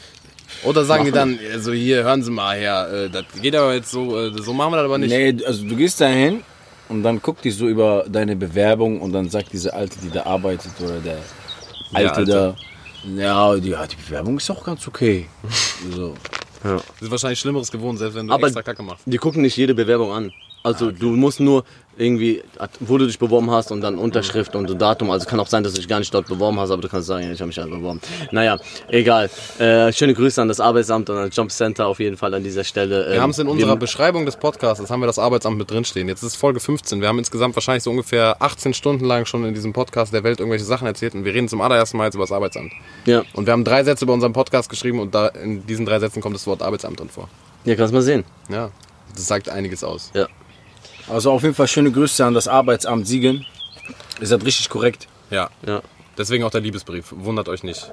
Oder 0.62 0.84
sagen 0.84 1.04
die 1.04 1.10
dann, 1.10 1.38
also 1.52 1.72
hier, 1.72 2.04
hören 2.04 2.22
Sie 2.22 2.30
mal 2.30 2.56
her, 2.56 2.88
äh, 2.92 3.10
das 3.10 3.24
geht 3.40 3.54
aber 3.54 3.74
jetzt 3.74 3.90
so, 3.90 4.18
äh, 4.18 4.30
so 4.40 4.52
machen 4.52 4.72
wir 4.72 4.76
das 4.76 4.84
aber 4.84 4.98
nicht. 4.98 5.10
Nee, 5.10 5.44
also 5.44 5.64
du 5.64 5.76
gehst 5.76 6.00
dahin 6.00 6.42
und 6.88 7.02
dann 7.02 7.20
guckt 7.20 7.44
die 7.44 7.50
so 7.50 7.66
über 7.66 8.04
deine 8.08 8.36
Bewerbung 8.36 9.00
und 9.00 9.12
dann 9.12 9.28
sagt 9.28 9.52
diese 9.52 9.74
Alte, 9.74 9.98
die 10.02 10.10
da 10.10 10.24
arbeitet 10.24 10.72
oder 10.82 10.98
der 11.00 11.18
Alte, 11.94 12.14
Alte. 12.14 12.30
da, 12.32 12.56
ja 13.16 13.56
die, 13.56 13.68
ja, 13.70 13.86
die 13.86 13.96
Bewerbung 13.96 14.36
ist 14.38 14.50
auch 14.50 14.64
ganz 14.64 14.86
okay. 14.88 15.26
so. 15.94 16.14
Das 16.62 16.82
ist 17.02 17.10
wahrscheinlich 17.10 17.38
Schlimmeres 17.40 17.70
gewohnt, 17.70 17.98
selbst 17.98 18.14
wenn 18.16 18.26
du 18.26 18.32
Aber- 18.32 18.46
extra 18.46 18.62
Kacke 18.62 18.82
machst. 18.82 19.02
Die 19.06 19.18
gucken 19.18 19.42
nicht 19.42 19.56
jede 19.56 19.74
Bewerbung 19.74 20.12
an. 20.12 20.32
Also 20.64 20.90
du 20.90 21.10
musst 21.10 21.40
nur 21.40 21.62
irgendwie, 21.96 22.42
wo 22.80 22.98
du 22.98 23.06
dich 23.06 23.18
beworben 23.18 23.50
hast 23.50 23.70
und 23.70 23.80
dann 23.82 23.98
Unterschrift 23.98 24.56
und 24.56 24.80
Datum. 24.80 25.10
Also 25.10 25.26
kann 25.26 25.38
auch 25.38 25.46
sein, 25.46 25.62
dass 25.62 25.74
du 25.74 25.78
dich 25.78 25.86
gar 25.86 25.98
nicht 26.00 26.12
dort 26.12 26.26
beworben 26.26 26.58
hast, 26.58 26.70
aber 26.70 26.82
du 26.82 26.88
kannst 26.88 27.06
sagen, 27.06 27.30
ich 27.30 27.38
habe 27.38 27.46
mich 27.48 27.58
halt 27.58 27.70
beworben. 27.70 28.00
Naja, 28.32 28.58
egal. 28.88 29.30
Äh, 29.58 29.92
schöne 29.92 30.14
Grüße 30.14 30.42
an 30.42 30.48
das 30.48 30.58
Arbeitsamt 30.58 31.08
und 31.10 31.16
an 31.18 31.28
das 31.28 31.36
Jobcenter 31.36 31.86
auf 31.86 32.00
jeden 32.00 32.16
Fall 32.16 32.34
an 32.34 32.42
dieser 32.42 32.64
Stelle. 32.64 33.12
Wir 33.12 33.22
haben 33.22 33.30
es 33.30 33.38
in 33.38 33.46
unserer 33.46 33.76
Beschreibung 33.76 34.24
des 34.26 34.36
Podcasts, 34.36 34.90
haben 34.90 35.00
wir 35.00 35.06
das 35.06 35.18
Arbeitsamt 35.18 35.58
mit 35.58 35.70
drinstehen. 35.70 36.08
Jetzt 36.08 36.22
ist 36.22 36.34
Folge 36.34 36.58
15. 36.60 37.00
Wir 37.00 37.08
haben 37.08 37.18
insgesamt 37.18 37.54
wahrscheinlich 37.54 37.84
so 37.84 37.90
ungefähr 37.90 38.36
18 38.40 38.74
Stunden 38.74 39.04
lang 39.04 39.26
schon 39.26 39.44
in 39.44 39.54
diesem 39.54 39.72
Podcast 39.72 40.12
der 40.12 40.24
Welt 40.24 40.40
irgendwelche 40.40 40.64
Sachen 40.64 40.86
erzählt 40.86 41.14
und 41.14 41.24
wir 41.24 41.34
reden 41.34 41.48
zum 41.48 41.60
allerersten 41.60 41.98
Mal 41.98 42.06
jetzt 42.06 42.14
über 42.14 42.24
das 42.24 42.32
Arbeitsamt. 42.32 42.72
Ja, 43.04 43.22
Und 43.34 43.46
wir 43.46 43.52
haben 43.52 43.64
drei 43.64 43.84
Sätze 43.84 44.04
über 44.04 44.14
unseren 44.14 44.32
Podcast 44.32 44.68
geschrieben 44.70 44.98
und 44.98 45.14
da 45.14 45.28
in 45.28 45.64
diesen 45.66 45.86
drei 45.86 45.98
Sätzen 46.00 46.22
kommt 46.22 46.34
das 46.34 46.46
Wort 46.46 46.62
Arbeitsamt 46.62 46.98
drin 46.98 47.10
vor. 47.10 47.28
ja, 47.66 47.76
kannst 47.76 47.92
mal 47.94 48.02
sehen. 48.02 48.24
Ja, 48.48 48.70
das 49.14 49.28
sagt 49.28 49.48
einiges 49.48 49.84
aus. 49.84 50.10
Ja. 50.14 50.26
Also 51.08 51.30
auf 51.32 51.42
jeden 51.42 51.54
Fall 51.54 51.68
schöne 51.68 51.90
Grüße 51.90 52.24
an 52.24 52.34
das 52.34 52.48
Arbeitsamt 52.48 53.06
Siegen. 53.06 53.44
Ist 54.20 54.32
das 54.32 54.44
richtig 54.44 54.68
korrekt? 54.68 55.06
Ja, 55.30 55.50
Ja. 55.66 55.82
deswegen 56.16 56.44
auch 56.44 56.50
der 56.50 56.60
Liebesbrief. 56.60 57.06
Wundert 57.10 57.48
euch 57.48 57.62
nicht. 57.62 57.90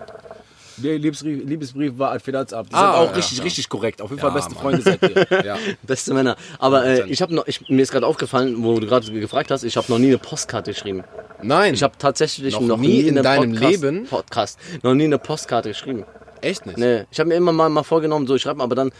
Der 0.78 0.98
Liebesbrief, 0.98 1.44
Liebesbrief 1.46 1.94
war 1.98 2.12
als 2.12 2.24
Finanzamt. 2.24 2.70
Die 2.72 2.74
Ah, 2.76 2.80
sind 2.94 3.02
auch 3.02 3.10
ja, 3.12 3.16
richtig, 3.18 3.38
ja. 3.40 3.44
richtig 3.44 3.70
korrekt. 3.70 4.02
Auf 4.02 4.10
jeden 4.10 4.22
Ja, 4.24 4.32
Fall 4.32 4.36
beste 4.40 4.54
Mann. 4.54 4.62
Freunde 4.64 4.82
seid 4.82 5.02
ihr. 5.04 5.44
Ja. 5.46 5.58
Beste 5.84 6.14
Männer. 6.14 6.38
Aber 6.60 6.86
äh, 6.86 7.02
100%. 7.04 7.06
ich 7.08 7.22
habe 7.22 7.36
noch, 7.36 7.46
ich, 7.48 7.70
mir 7.70 7.82
ist 7.82 7.92
gerade 7.92 8.08
aufgefallen, 8.08 8.64
wo 8.64 8.80
du 8.80 8.88
gerade 8.88 9.12
gefragt 9.12 9.52
hast, 9.52 9.64
ich 9.64 9.76
habe 9.78 9.92
noch 9.92 10.00
nie 10.00 10.08
eine 10.08 10.18
Postkarte 10.18 10.72
geschrieben. 10.72 11.04
Nein, 11.44 11.74
Ich 11.74 11.84
habe 11.84 11.94
tatsächlich 12.00 12.54
Noch 12.54 12.62
noch, 12.62 12.78
nie 12.78 12.88
nie 12.88 13.00
in 13.02 13.16
einem 13.18 13.24
deinem 13.24 13.52
Podcast, 13.52 13.72
Leben? 13.84 14.06
Podcast 14.08 14.60
noch 14.84 14.94
nie 14.94 15.04
eine 15.06 15.18
Postkarte 15.20 15.70
geschrieben. 15.70 16.06
echt 16.42 16.66
nicht. 16.66 16.78
Nee, 16.78 17.04
ich 17.12 17.20
habe 17.20 17.28
mir 17.30 17.36
immer 17.36 17.52
mal, 17.52 17.70
mal 17.70 17.84
vorgenommen, 17.84 18.26
so 18.28 18.36
ich 18.36 18.42
schreibe, 18.44 18.64
aber 18.64 18.74
dann 18.76 18.88
ja, 18.90 18.94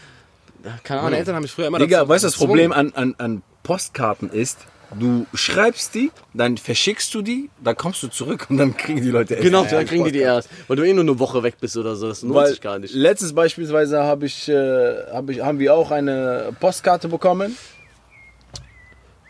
keine 0.84 1.00
Ahnung. 1.00 1.10
Meine 1.10 1.18
Eltern 1.18 1.34
haben 1.36 1.42
mich 1.42 1.52
früher 1.52 1.66
immer 1.66 1.78
Digga, 1.78 1.98
dazu 1.98 2.08
weißt 2.08 2.24
du, 2.24 2.28
das. 2.28 2.36
Problem 2.36 2.72
an, 2.72 2.92
an, 2.94 3.14
an 3.18 3.42
Postkarten 3.62 4.30
ist, 4.30 4.58
du 4.98 5.26
schreibst 5.34 5.94
die, 5.94 6.10
dann 6.34 6.56
verschickst 6.58 7.14
du 7.14 7.22
die, 7.22 7.50
dann 7.62 7.76
kommst 7.76 8.02
du 8.02 8.08
zurück 8.08 8.46
und 8.50 8.58
dann 8.58 8.76
kriegen 8.76 9.02
die 9.02 9.10
Leute 9.10 9.34
erst 9.34 9.44
Genau, 9.44 9.64
dann 9.64 9.86
kriegen 9.86 10.04
die 10.04 10.12
die 10.12 10.18
erst, 10.20 10.48
weil 10.68 10.76
du 10.76 10.82
eh 10.82 10.92
nur 10.92 11.02
eine 11.04 11.18
Woche 11.18 11.42
weg 11.42 11.54
bist 11.60 11.76
oder 11.76 11.96
so. 11.96 12.08
Das 12.08 12.22
lohnt 12.22 12.34
Weil 12.34 12.48
sich 12.48 12.60
gar 12.60 12.78
nicht. 12.78 12.94
letztens 12.94 13.32
beispielsweise 13.34 14.02
habe 14.02 14.26
ich, 14.26 14.48
äh, 14.48 15.04
hab 15.12 15.28
ich, 15.30 15.40
haben 15.40 15.58
wir 15.58 15.74
auch 15.74 15.90
eine 15.90 16.54
Postkarte 16.60 17.08
bekommen. 17.08 17.56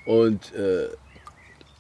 Und 0.05 0.53
äh, 0.55 0.89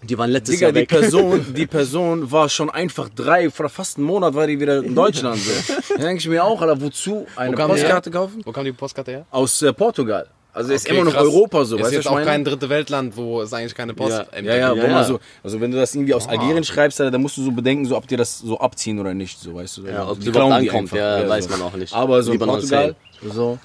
Die 0.02 0.18
waren 0.18 0.30
letztes 0.30 0.56
Digga, 0.56 0.66
Jahr 0.66 0.72
die 0.72 0.80
weg. 0.80 0.88
Person, 0.88 1.54
die 1.54 1.66
Person 1.66 2.30
war 2.30 2.48
schon 2.48 2.70
einfach 2.70 3.08
drei, 3.08 3.48
oder 3.48 3.68
fast 3.68 3.98
einen 3.98 4.06
Monat 4.06 4.34
war 4.34 4.46
die 4.46 4.58
wieder 4.58 4.78
in 4.82 4.94
Deutschland. 4.94 5.38
So. 5.38 5.74
Dann 5.90 6.00
denke 6.02 6.18
ich 6.18 6.28
mir 6.28 6.42
auch, 6.44 6.60
Alter, 6.60 6.80
wozu 6.80 7.26
eine 7.36 7.54
die 7.54 7.62
Postkarte 7.62 8.10
kaufen? 8.10 8.42
Wo 8.44 8.52
kam 8.52 8.64
die 8.64 8.72
Postkarte 8.72 9.10
her? 9.12 9.26
Aus 9.30 9.62
äh, 9.62 9.72
Portugal. 9.72 10.26
Also 10.54 10.72
ist 10.74 10.84
Okay, 10.86 10.96
immer 10.96 11.04
noch 11.06 11.12
krass. 11.14 11.22
Europa 11.22 11.64
so, 11.64 11.76
Ist 11.76 11.82
weißt 11.82 11.92
du, 11.92 11.96
jetzt 11.96 12.06
auch 12.08 12.12
meine? 12.12 12.26
kein 12.26 12.44
dritte 12.44 12.68
Weltland, 12.68 13.16
wo 13.16 13.40
es 13.40 13.52
eigentlich 13.54 13.74
keine 13.74 13.94
Post 13.94 14.10
Ja, 14.34 14.40
Ja, 14.42 14.54
ja, 14.54 14.74
Ja, 14.74 14.82
man 14.82 14.90
ja. 14.90 15.04
so, 15.04 15.18
also 15.42 15.58
wenn 15.62 15.70
du 15.70 15.78
das 15.78 15.94
irgendwie 15.94 16.12
aus 16.12 16.28
Algerien 16.28 16.62
schreibst, 16.62 17.00
Alter, 17.00 17.10
dann 17.10 17.22
musst 17.22 17.38
du 17.38 17.42
so 17.42 17.52
bedenken, 17.52 17.86
so 17.86 17.96
ob 17.96 18.06
die 18.06 18.16
das 18.16 18.38
so 18.40 18.58
abziehen 18.60 18.98
oder 18.98 19.14
nicht, 19.14 19.40
so 19.40 19.54
weißt 19.54 19.78
du. 19.78 19.86
Ja, 19.86 20.10
ob 20.10 20.20
Die 20.20 20.30
die 20.30 20.38
ankommt, 20.38 20.92
einfach, 20.92 20.96
ja, 20.96 21.26
weiß 21.26 21.44
so. 21.44 21.50
man 21.52 21.62
auch 21.62 21.74
nicht. 21.74 21.94
Aber 21.94 22.22
so 22.22 22.32
in 22.32 22.38
Libanon 22.38 22.56
Portugal, 22.56 22.94
so. 23.32 23.58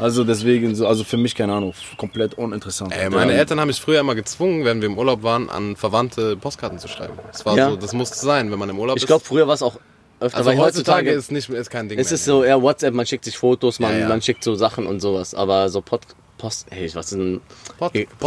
Also 0.00 0.24
deswegen 0.24 0.74
so, 0.74 0.86
also 0.86 1.04
für 1.04 1.16
mich 1.16 1.34
keine 1.34 1.52
Ahnung, 1.54 1.74
komplett 1.96 2.34
uninteressant. 2.34 2.92
Ey, 2.92 3.10
meine 3.10 3.32
Ja. 3.32 3.38
Eltern 3.38 3.60
haben 3.60 3.68
mich 3.68 3.80
früher 3.80 4.00
immer 4.00 4.14
gezwungen, 4.14 4.64
wenn 4.64 4.80
wir 4.80 4.86
im 4.88 4.96
Urlaub 4.98 5.22
waren, 5.22 5.50
an 5.50 5.76
Verwandte 5.76 6.36
Postkarten 6.36 6.78
zu 6.78 6.88
schreiben. 6.88 7.14
Das 7.32 7.44
war 7.46 7.56
Ja. 7.56 7.70
so, 7.70 7.76
das 7.76 7.92
musste 7.92 8.16
sein, 8.18 8.50
wenn 8.50 8.58
man 8.58 8.68
im 8.70 8.78
Urlaub 8.78 8.96
Ich 8.96 9.02
ist. 9.02 9.06
glaube, 9.08 9.24
früher 9.24 9.46
war 9.46 9.54
es 9.54 9.62
auch 9.62 9.78
öfter, 10.20 10.38
also 10.38 10.50
weil 10.50 10.58
heutzutage 10.58 11.10
ist 11.10 11.30
nicht 11.30 11.48
ist 11.48 11.70
kein 11.70 11.88
Ding 11.88 11.98
es 11.98 12.08
mehr. 12.08 12.14
ist 12.14 12.24
so, 12.24 12.44
ja, 12.44 12.60
WhatsApp, 12.60 12.92
man 12.94 13.06
schickt 13.06 13.24
sich 13.24 13.38
Fotos, 13.38 13.78
man, 13.78 13.92
Ja, 13.92 13.98
ja. 14.00 14.08
man 14.08 14.20
schickt 14.22 14.42
so 14.42 14.54
Sachen 14.56 14.86
und 14.86 15.00
sowas. 15.00 15.34
Aber 15.34 15.68
so 15.68 15.80
Pod, 15.80 16.00
Post, 16.38 16.66
hey, 16.70 16.90
was 16.94 17.06
ist 17.12 17.18
denn 17.18 17.40
Pod, 17.78 17.92
Podcasts 17.92 18.18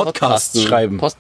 Podcasten- 0.53 0.61
schreiben. 0.67 0.97
Post, 0.97 1.17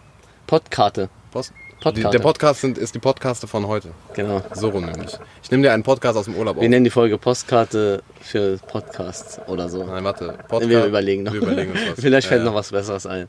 Podkarte, 0.47 1.09
Post, 1.31 1.53
Podkarte. 1.81 2.17
der 2.17 2.23
Podcast 2.23 2.61
sind, 2.61 2.77
ist 2.77 2.95
die 2.95 2.99
Podcaste 2.99 3.47
von 3.47 3.67
heute. 3.67 3.89
genau. 4.13 4.41
So 4.53 4.69
rum 4.69 4.85
nämlich. 4.85 5.17
Ich 5.43 5.51
nehme 5.51 5.63
dir 5.63 5.73
einen 5.73 5.83
Podcast 5.83 6.17
aus 6.17 6.25
dem 6.25 6.35
Urlaub 6.35 6.55
auf. 6.57 6.61
Wir 6.61 6.69
nennen 6.69 6.83
die 6.85 6.89
Folge 6.91 7.17
Postkarte 7.17 8.03
für 8.21 8.57
Podcasts 8.67 9.39
oder 9.47 9.67
so. 9.67 9.83
Nein, 9.83 10.03
warte. 10.03 10.35
Podcast. 10.47 10.69
Wir 10.69 10.85
überlegen 10.85 11.23
noch. 11.23 11.33
Wir 11.33 11.41
überlegen 11.41 11.71
uns 11.71 11.81
was. 11.91 11.99
Vielleicht 11.99 12.27
fällt 12.27 12.39
Ja, 12.41 12.45
ja. 12.45 12.51
noch 12.51 12.57
was 12.57 12.71
Besseres 12.71 13.05
ein. 13.05 13.27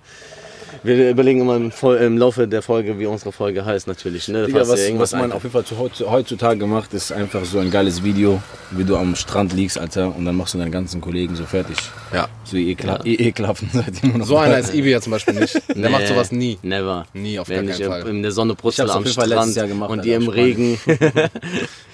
Wir 0.82 1.10
überlegen 1.10 1.40
immer 1.40 1.56
im, 1.56 1.70
Vol- 1.70 1.96
im 1.98 2.18
Laufe 2.18 2.48
der 2.48 2.62
Folge, 2.62 2.98
wie 2.98 3.06
unsere 3.06 3.32
Folge 3.32 3.64
heißt, 3.64 3.86
natürlich. 3.86 4.28
Ne? 4.28 4.46
Digga, 4.46 4.60
was, 4.60 4.68
was 4.70 5.12
man 5.12 5.22
einfällt. 5.22 5.32
auf 5.34 5.42
jeden 5.42 5.52
Fall 5.52 5.64
zu, 5.64 5.78
heut- 5.78 6.10
heutzutage 6.10 6.66
macht, 6.66 6.94
ist 6.94 7.12
einfach 7.12 7.44
so 7.44 7.58
ein 7.58 7.70
geiles 7.70 8.02
Video, 8.02 8.42
wie 8.70 8.84
du 8.84 8.96
am 8.96 9.14
Strand 9.16 9.52
liegst, 9.52 9.78
Alter, 9.78 10.14
und 10.16 10.24
dann 10.24 10.36
machst 10.36 10.54
du 10.54 10.58
deinen 10.58 10.72
ganzen 10.72 11.00
Kollegen 11.00 11.36
so 11.36 11.44
fertig. 11.44 11.76
Ja. 12.12 12.28
So 12.44 12.56
ihr 12.56 12.68
Ekla 12.70 13.54
seid 13.72 14.02
immer 14.02 14.18
noch 14.18 14.26
So 14.26 14.36
einer 14.36 14.58
ist 14.58 14.74
Ibi 14.74 14.90
ja 14.90 15.00
zum 15.00 15.12
Beispiel 15.12 15.34
nicht. 15.34 15.54
Der 15.68 15.76
Nee, 15.76 15.88
macht 15.88 16.08
sowas 16.08 16.32
nie. 16.32 16.58
Never. 16.62 17.06
Nie, 17.14 17.38
auf 17.38 17.48
Wenn 17.48 17.66
gar 17.66 17.74
ich 17.74 17.80
keinen 17.82 18.02
Fall. 18.02 18.08
in 18.10 18.22
der 18.22 18.32
Sonne 18.32 18.52
auf 18.54 18.64
am 18.96 19.04
jeden 19.04 19.14
Fall 19.14 19.28
letztes 19.28 19.52
Strand 19.52 19.56
Jahr 19.56 19.66
gemacht, 19.68 19.90
und 19.90 20.04
ihr 20.04 20.16
im 20.16 20.28
Regen. 20.28 20.78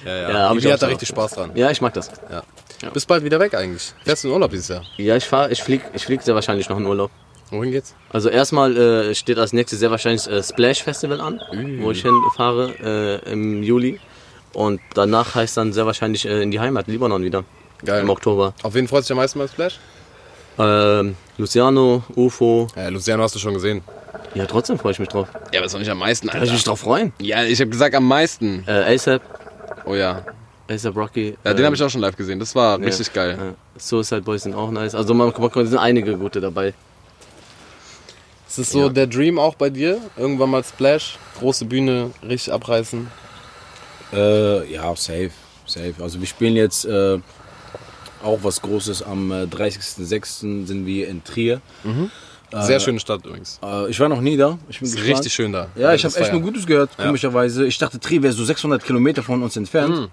Ja, 0.04 0.16
ja. 0.16 0.30
Ja, 0.30 0.52
Ibi 0.52 0.62
hat 0.70 0.80
da 0.82 0.86
richtig 0.86 1.08
Spaß 1.08 1.32
dran. 1.32 1.50
ja, 1.54 1.70
ich 1.70 1.80
mag 1.80 1.92
das. 1.92 2.10
Ja. 2.30 2.42
Bist 2.90 3.08
bald 3.08 3.24
wieder 3.24 3.40
weg 3.40 3.54
eigentlich. 3.54 3.92
Fährst 4.04 4.22
du 4.24 4.28
in 4.28 4.34
Urlaub 4.34 4.50
dieses 4.52 4.68
Jahr? 4.68 4.82
Ja, 4.96 5.16
ich 5.16 5.24
fahr, 5.24 5.50
ich 5.50 5.60
flieg, 5.62 5.82
ich 5.92 6.04
flieg 6.04 6.22
sehr 6.22 6.34
wahrscheinlich 6.36 6.68
noch 6.68 6.78
in 6.78 6.86
Urlaub. 6.86 7.10
Wohin 7.50 7.70
geht's? 7.70 7.94
Also 8.10 8.28
erstmal 8.28 8.76
äh, 8.76 9.14
steht 9.14 9.38
als 9.38 9.52
nächstes 9.52 9.78
sehr 9.78 9.90
wahrscheinlich 9.90 10.24
das 10.24 10.50
äh, 10.50 10.52
Splash 10.52 10.82
Festival 10.82 11.20
an, 11.20 11.40
wo 11.80 11.90
ich 11.90 12.02
hinfahre 12.02 13.22
äh, 13.24 13.32
im 13.32 13.62
Juli. 13.62 13.98
Und 14.52 14.80
danach 14.94 15.34
heißt 15.34 15.56
dann 15.56 15.72
sehr 15.72 15.86
wahrscheinlich 15.86 16.26
äh, 16.26 16.42
in 16.42 16.50
die 16.50 16.60
Heimat, 16.60 16.86
Libanon 16.88 17.22
wieder. 17.22 17.44
Geil. 17.84 18.02
Im 18.02 18.10
Oktober. 18.10 18.54
Auf 18.62 18.74
wen 18.74 18.88
freut 18.88 19.04
sich 19.04 19.12
am 19.12 19.18
meisten 19.18 19.38
beim 19.38 19.48
Splash? 19.48 19.78
Ähm, 20.58 21.14
Luciano, 21.36 22.02
UFO. 22.16 22.66
Ja, 22.74 22.88
Luciano 22.88 23.22
hast 23.22 23.34
du 23.34 23.38
schon 23.38 23.54
gesehen. 23.54 23.82
Ja, 24.34 24.46
trotzdem 24.46 24.78
freue 24.78 24.92
ich 24.92 24.98
mich 24.98 25.08
drauf. 25.08 25.28
Ja, 25.52 25.60
aber 25.60 25.66
ist 25.66 25.74
doch 25.74 25.78
nicht 25.78 25.90
am 25.90 25.98
meisten, 25.98 26.28
Kann 26.28 26.42
ich 26.42 26.52
mich 26.52 26.64
drauf 26.64 26.80
freuen. 26.80 27.12
Ja, 27.20 27.44
ich 27.44 27.60
habe 27.60 27.70
gesagt 27.70 27.94
am 27.94 28.06
meisten. 28.06 28.64
Äh, 28.66 28.94
ASAP, 28.94 29.22
Oh 29.84 29.94
ja. 29.94 30.22
ASAP 30.68 30.96
Rocky. 30.96 31.36
Ja, 31.44 31.52
den 31.54 31.60
ähm, 31.60 31.66
habe 31.66 31.76
ich 31.76 31.82
auch 31.82 31.88
schon 31.88 32.00
live 32.00 32.16
gesehen. 32.16 32.38
Das 32.38 32.54
war 32.54 32.78
ja, 32.78 32.84
richtig 32.84 33.12
geil. 33.12 33.38
ja. 33.40 33.54
Suicide 33.78 34.22
Boys 34.22 34.42
sind 34.42 34.54
auch 34.54 34.70
nice. 34.70 34.94
Also 34.94 35.14
man, 35.14 35.32
man, 35.38 35.50
es 35.64 35.70
sind 35.70 35.78
einige 35.78 36.16
gute 36.16 36.40
dabei. 36.40 36.74
Ist 38.58 38.74
das 38.74 38.80
so 38.82 38.88
der 38.88 39.06
Dream 39.06 39.38
auch 39.38 39.54
bei 39.54 39.70
dir? 39.70 40.00
Irgendwann 40.16 40.50
mal 40.50 40.64
Splash, 40.64 41.16
große 41.38 41.64
Bühne, 41.64 42.10
richtig 42.26 42.52
abreißen. 42.52 43.06
Äh, 44.12 44.72
ja, 44.72 44.94
safe, 44.96 45.30
safe. 45.64 45.94
Also 46.00 46.18
wir 46.18 46.26
spielen 46.26 46.56
jetzt 46.56 46.84
äh, 46.84 47.18
auch 48.22 48.38
was 48.42 48.60
Großes. 48.60 49.02
Am 49.02 49.30
äh, 49.30 49.44
30.06. 49.44 50.66
sind 50.66 50.86
wir 50.86 51.08
in 51.08 51.22
Trier. 51.22 51.60
Sehr 52.50 52.80
schöne 52.80 52.98
Stadt 52.98 53.24
übrigens. 53.24 53.60
Äh, 53.62 53.90
ich 53.90 54.00
war 54.00 54.08
noch 54.08 54.20
nie 54.20 54.36
da. 54.36 54.58
Ich 54.68 54.80
bin 54.80 54.92
richtig 54.92 55.32
schön 55.32 55.52
da. 55.52 55.68
Ja, 55.76 55.94
ich 55.94 56.04
habe 56.04 56.16
echt 56.16 56.32
nur 56.32 56.40
Gutes 56.40 56.66
gehört, 56.66 56.96
komischerweise. 56.96 57.66
Ich 57.66 57.78
dachte, 57.78 58.00
Trier 58.00 58.22
wäre 58.22 58.32
so 58.32 58.44
600 58.44 58.82
Kilometer 58.84 59.22
von 59.22 59.42
uns 59.42 59.56
entfernt. 59.56 60.10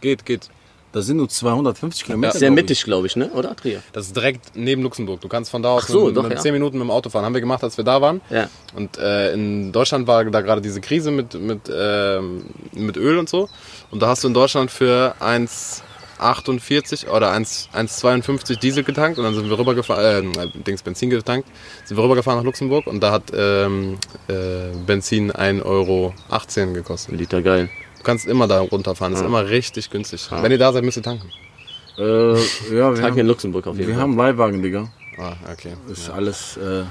Geht, 0.00 0.24
geht. 0.24 0.48
Das 0.92 1.06
sind 1.06 1.18
nur 1.18 1.28
250 1.28 2.04
Kilometer. 2.04 2.32
Sehr 2.32 2.48
glaub 2.48 2.58
ich. 2.58 2.62
mittig, 2.62 2.84
glaube 2.84 3.06
ich, 3.06 3.16
ne? 3.16 3.30
Oder? 3.30 3.54
Trier. 3.54 3.82
Das 3.92 4.06
ist 4.06 4.16
direkt 4.16 4.52
neben 4.54 4.82
Luxemburg. 4.82 5.20
Du 5.20 5.28
kannst 5.28 5.50
von 5.50 5.62
da 5.62 5.70
aus 5.70 5.84
Ach 5.84 5.88
so, 5.88 6.06
mit, 6.06 6.16
doch, 6.16 6.22
mit 6.22 6.32
ja. 6.32 6.38
10 6.38 6.52
Minuten 6.52 6.78
mit 6.78 6.84
dem 6.84 6.90
Auto 6.90 7.10
fahren. 7.10 7.24
Haben 7.24 7.34
wir 7.34 7.40
gemacht, 7.40 7.62
als 7.62 7.76
wir 7.76 7.84
da 7.84 8.00
waren. 8.00 8.20
Ja. 8.30 8.48
Und 8.74 8.96
äh, 8.98 9.32
in 9.32 9.70
Deutschland 9.72 10.06
war 10.06 10.24
da 10.24 10.40
gerade 10.40 10.60
diese 10.60 10.80
Krise 10.80 11.10
mit, 11.10 11.34
mit, 11.34 11.70
ähm, 11.70 12.46
mit 12.72 12.96
Öl 12.96 13.18
und 13.18 13.28
so. 13.28 13.48
Und 13.90 14.00
da 14.00 14.08
hast 14.08 14.24
du 14.24 14.28
in 14.28 14.34
Deutschland 14.34 14.70
für 14.70 15.14
1, 15.20 15.82
1,48 16.18 17.08
oder 17.08 17.32
1 17.32 17.68
1,52 17.72 18.58
Diesel 18.58 18.84
getankt 18.84 19.18
und 19.18 19.24
dann 19.24 19.34
sind 19.34 19.48
wir 19.48 19.58
rübergefahren, 19.58 20.34
äh, 20.36 20.48
Dings 20.66 20.82
Benzin 20.82 21.10
getankt, 21.10 21.48
sind 21.84 21.96
wir 21.96 22.04
rübergefahren 22.04 22.38
nach 22.38 22.44
Luxemburg 22.44 22.86
und 22.86 23.00
da 23.00 23.12
hat 23.12 23.24
ähm, 23.34 23.98
äh, 24.28 24.76
Benzin 24.86 25.32
1,18 25.32 25.62
Euro 25.64 26.14
gekostet. 26.74 27.14
Liter 27.14 27.42
geil. 27.42 27.70
Du 27.98 28.04
kannst 28.04 28.26
immer 28.26 28.46
da 28.46 28.60
runterfahren, 28.60 29.12
ist 29.12 29.22
immer 29.22 29.48
richtig 29.48 29.90
günstig. 29.90 30.28
Wenn 30.30 30.52
ihr 30.52 30.58
da 30.58 30.72
seid, 30.72 30.84
müsst 30.84 30.96
ihr 30.96 31.02
tanken. 31.02 31.30
Äh, 31.98 32.34
ja, 32.34 32.38
wir, 32.70 32.94
Tag 32.94 33.12
in 33.12 33.18
haben, 33.18 33.26
Luxemburg 33.26 33.66
auf 33.66 33.76
jeden 33.76 33.88
wir 33.88 33.94
Fall. 33.94 34.02
haben 34.02 34.16
Leihwagen, 34.16 34.62
Digga. 34.62 34.88
Ah, 35.18 35.32
okay. 35.52 35.72
Ist 35.90 36.08
alles 36.10 36.56
äh, 36.56 36.84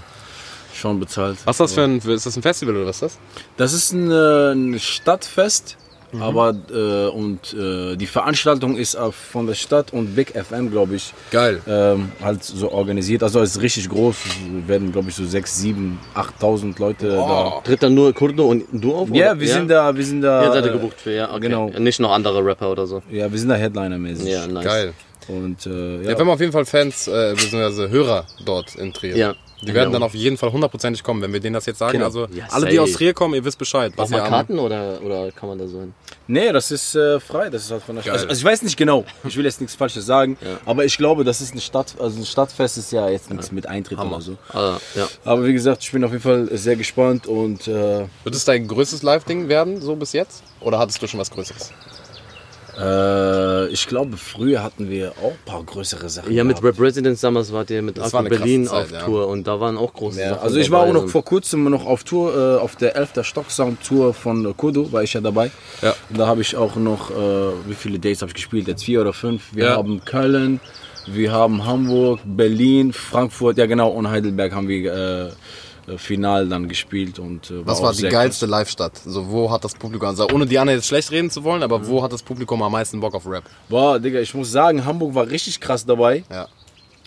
schon 0.74 1.00
bezahlt. 1.00 1.38
Was 1.46 1.56
ist 1.56 1.60
das 1.62 1.74
für 1.74 1.84
ein, 1.84 2.00
ist 2.00 2.26
das 2.26 2.36
ein 2.36 2.42
Festival 2.42 2.76
oder 2.76 2.88
was 2.88 2.98
ist 2.98 3.02
das? 3.04 3.20
Das 3.56 3.74
ist 3.74 3.94
ein, 3.94 4.12
äh, 4.12 4.52
ein 4.52 4.80
Stadtfest, 4.80 5.78
Mhm. 6.12 6.22
aber 6.22 6.56
äh, 6.72 7.08
und 7.10 7.54
äh, 7.54 7.96
die 7.98 8.06
Veranstaltung 8.06 8.78
ist 8.78 8.96
auch 8.96 9.14
von 9.14 9.46
der 9.46 9.56
Stadt 9.56 9.92
und 9.92 10.16
Big 10.16 10.30
FM, 10.32 10.72
glaube 10.72 10.96
ich, 10.96 11.14
Geil. 11.32 11.62
ähm, 11.68 12.12
halt 12.24 12.44
so 12.44 12.72
organisiert. 12.72 13.24
Also 13.24 13.42
es 13.42 13.58
ist 13.58 13.62
richtig 13.62 13.90
groß. 13.90 14.16
Es 14.16 14.68
werden, 14.68 14.92
glaube 14.92 15.10
ich, 15.10 15.16
so 15.16 15.26
6, 15.26 15.58
7, 15.58 16.00
8.000 16.16 16.80
Leute 16.80 17.22
Tritt 17.64 17.84
dann 17.84 17.94
nur 17.94 18.14
Kurdo 18.14 18.48
und 18.48 18.64
du 18.72 18.96
auf? 18.96 19.10
da. 19.10 19.16
Ja, 19.16 19.40
wir 19.40 19.48
sind 19.48 19.70
da, 19.70 19.96
wir 19.96 20.06
sind 20.06 20.22
da. 20.22 20.44
Ihr 20.44 20.52
seid 20.54 20.66
ihr 20.66 20.72
äh, 20.72 20.74
gebucht 20.74 21.00
für, 21.02 21.12
ja, 21.14 21.30
okay. 21.30 21.42
genau. 21.42 21.70
Nicht 21.78 22.00
noch 22.00 22.12
andere 22.12 22.44
Rapper 22.44 22.72
oder 22.72 22.88
so. 22.88 23.02
Ja, 23.12 23.32
wir 23.32 23.40
sind 23.40 23.50
da 23.50 23.56
Headliner-mäßig. 23.56 24.28
Ja, 24.28 24.48
nice. 24.48 24.64
Geil. 24.66 24.94
Und 25.28 25.66
äh, 25.66 25.70
Ja, 25.70 26.02
ja, 26.02 26.08
wir 26.10 26.20
haben 26.20 26.30
auf 26.30 26.40
jeden 26.40 26.54
Fall 26.54 26.66
Fans, 26.66 27.08
äh, 27.08 27.34
beziehungsweise 27.34 27.90
Hörer 27.90 28.26
dort 28.46 28.76
in 28.76 28.94
Trier. 28.94 29.18
Ja. 29.18 29.36
Die 29.62 29.74
werden 29.74 29.88
Genau. 29.90 29.94
dann 29.94 30.04
auf 30.04 30.14
jeden 30.14 30.38
Fall 30.38 30.52
hundertprozentig 30.52 31.04
kommen, 31.04 31.22
wenn 31.22 31.34
wir 31.34 31.40
denen 31.40 31.56
das 31.56 31.66
jetzt 31.66 31.80
sagen. 31.80 31.94
Genau. 31.94 32.06
Also 32.06 32.28
Ja, 32.32 32.46
alle, 32.52 32.68
die 32.68 32.80
aus 32.80 32.92
Trier 32.94 33.14
kommen, 33.14 33.34
ihr 33.34 33.44
wisst 33.44 33.58
Bescheid. 33.58 33.96
Braucht 33.96 34.12
man 34.12 34.24
Karten 34.24 34.60
oder, 34.60 35.02
oder 35.02 35.32
kann 35.32 35.50
man 35.50 35.58
da 35.58 35.68
so 35.68 35.80
hin? 35.80 35.94
nee, 36.28 36.52
das 36.52 36.70
ist 36.72 36.94
äh, 36.96 37.20
frei. 37.20 37.50
Das 37.50 37.64
ist 37.64 37.72
halt 37.72 37.82
von 37.82 37.96
der 37.96 38.04
Stadt. 38.04 38.14
Also, 38.14 38.28
also 38.28 38.40
ich 38.40 38.46
weiß 38.46 38.62
nicht 38.62 38.78
genau. 38.78 39.04
Ich 39.24 39.36
will 39.36 39.46
jetzt 39.46 39.60
nichts 39.60 39.76
Falsches 39.76 40.06
sagen. 40.06 40.38
Ja. 40.42 40.60
Aber 40.66 40.86
ich 40.86 40.98
glaube, 40.98 41.24
das 41.24 41.42
ist 41.42 41.54
eine 41.54 41.62
Stadt. 41.62 41.96
Also 42.00 42.20
ein 42.20 42.26
Stadtfest 42.26 42.78
ist 42.78 42.92
ja 42.92 43.10
jetzt 43.10 43.32
nichts 43.32 43.52
mit 43.52 43.68
Eintritt 43.68 43.98
Hammer. 43.98 44.18
oder 44.18 44.22
so. 44.22 44.38
Ja. 44.54 45.08
Aber 45.26 45.46
wie 45.46 45.54
gesagt, 45.54 45.82
ich 45.84 45.92
bin 45.92 46.04
auf 46.04 46.12
jeden 46.12 46.24
Fall 46.24 46.50
sehr 46.56 46.76
gespannt 46.76 47.26
und 47.28 47.68
äh, 47.68 48.06
Wird 48.24 48.36
es 48.36 48.46
dein 48.46 48.68
größtes 48.68 49.02
Live-Ding 49.04 49.48
werden, 49.48 49.82
so 49.82 49.96
bis 49.96 50.14
jetzt? 50.14 50.44
Oder 50.60 50.78
hattest 50.80 51.02
du 51.02 51.08
schon 51.08 51.20
was 51.20 51.32
Größeres? 51.32 51.72
Äh, 52.80 53.68
ich 53.70 53.88
glaube, 53.88 54.18
früher 54.18 54.62
hatten 54.64 54.90
wir 54.90 55.12
auch 55.24 55.32
ein 55.32 55.46
paar 55.46 55.64
größere 55.64 56.10
Sachen. 56.10 56.32
Ja, 56.32 56.44
mit 56.44 56.62
gehabt. 56.62 56.78
Rap 56.78 56.86
Residence 56.86 57.22
damals 57.22 57.52
wart 57.52 57.70
ihr 57.72 57.82
mit 57.82 57.96
krasse 57.96 58.22
Berlin 58.24 58.66
Zeit, 58.68 58.86
auf 58.86 58.92
ja. 58.92 59.02
Tour 59.04 59.28
und 59.28 59.48
da 59.48 59.60
waren 59.60 59.78
auch 59.78 59.94
große 59.94 60.20
Ja, 60.22 60.30
Sachen 60.30 60.44
also 60.44 60.58
ich 60.58 60.70
war 60.70 60.82
auch 60.84 60.94
noch 60.94 61.08
vor 61.08 61.24
kurzem 61.24 61.64
noch 61.64 61.86
auf 61.86 62.04
Tour, 62.04 62.36
äh, 62.36 62.62
auf 62.62 62.76
der 62.76 62.96
11. 62.96 63.24
Stocksound 63.24 63.84
Tour 63.84 64.14
von 64.14 64.56
Kudo, 64.56 64.92
war 64.92 65.04
ich 65.04 65.14
ja 65.14 65.22
dabei. 65.22 65.50
Ja. 65.82 65.96
Und 66.10 66.20
da 66.20 66.28
habe 66.28 66.42
ich 66.42 66.56
auch 66.56 66.76
noch, 66.76 67.10
äh, 67.10 67.14
wie 67.68 67.74
viele 67.74 67.98
Dates 68.00 68.22
habe 68.22 68.30
ich 68.30 68.36
gespielt? 68.36 68.68
Jetzt 68.68 68.84
vier 68.84 69.02
oder 69.02 69.14
fünf. 69.14 69.56
Wir 69.56 69.66
Ja. 69.66 69.76
haben 69.78 70.04
Köln, 70.06 70.60
wir 71.08 71.32
haben 71.32 71.66
Hamburg, 71.66 72.20
Berlin, 72.26 72.94
Frankfurt, 72.94 73.58
ja 73.58 73.66
genau, 73.66 73.90
und 73.90 74.10
Heidelberg 74.10 74.54
haben 74.54 74.68
wir 74.68 74.94
äh, 74.94 75.30
final 75.96 76.48
dann 76.50 76.68
gespielt. 76.68 77.20
Und, 77.20 77.50
äh, 77.50 77.66
Was 77.66 77.82
war 77.82 77.94
die 77.94 78.04
geilste 78.10 78.46
Live-Stadt? 78.46 78.98
So, 79.06 79.30
wo 79.30 79.50
hat 79.50 79.64
das 79.64 79.74
Publikum, 79.74 80.10
also 80.10 80.28
ohne 80.30 80.46
Diana 80.46 80.74
jetzt 80.74 80.88
schlecht 80.88 81.12
reden 81.12 81.30
zu 81.30 81.44
wollen, 81.44 81.64
aber 81.64 81.88
wo 81.88 82.04
hat 82.04 82.12
das 82.12 82.22
Publikum 82.22 82.62
am 82.62 82.72
meisten 82.72 83.00
Bock 83.00 83.16
auf 83.16 83.26
Rap? 83.26 83.44
Boah, 83.70 84.00
Digga, 84.00 84.20
ich 84.20 84.34
muss 84.34 84.52
sagen, 84.52 84.84
Hamburg 84.84 85.16
war 85.16 85.28
richtig 85.28 85.60
krass 85.60 85.86
dabei. 85.86 86.24
Ja. 86.30 86.48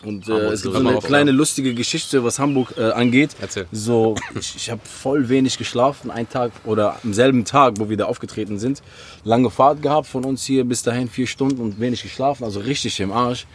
Und 0.02 0.28
äh, 0.28 0.32
es 0.46 0.62
gibt 0.62 0.74
so 0.74 0.80
eine 0.88 0.98
kleine 1.00 1.30
lustige 1.30 1.74
Geschichte, 1.74 2.24
was 2.24 2.38
Hamburg 2.38 2.72
äh, 2.78 2.90
angeht. 2.92 3.36
Erzähl. 3.38 3.66
So, 3.70 4.14
ich, 4.38 4.56
ich 4.56 4.70
habe 4.70 4.80
voll 4.82 5.28
wenig 5.28 5.58
geschlafen, 5.58 6.10
einen 6.10 6.28
Tag 6.28 6.52
oder 6.64 6.96
am 7.04 7.12
selben 7.12 7.44
Tag, 7.44 7.74
wo 7.78 7.90
wir 7.90 7.98
da 7.98 8.06
aufgetreten 8.06 8.58
sind. 8.58 8.82
Lange 9.24 9.50
Fahrt 9.50 9.82
gehabt 9.82 10.06
von 10.06 10.24
uns 10.24 10.44
hier 10.44 10.64
bis 10.64 10.82
dahin, 10.82 11.08
vier 11.08 11.26
Stunden 11.26 11.60
und 11.60 11.80
wenig 11.80 12.02
geschlafen, 12.02 12.44
also 12.44 12.60
richtig 12.60 12.98
im 13.00 13.12
Arsch. 13.12 13.46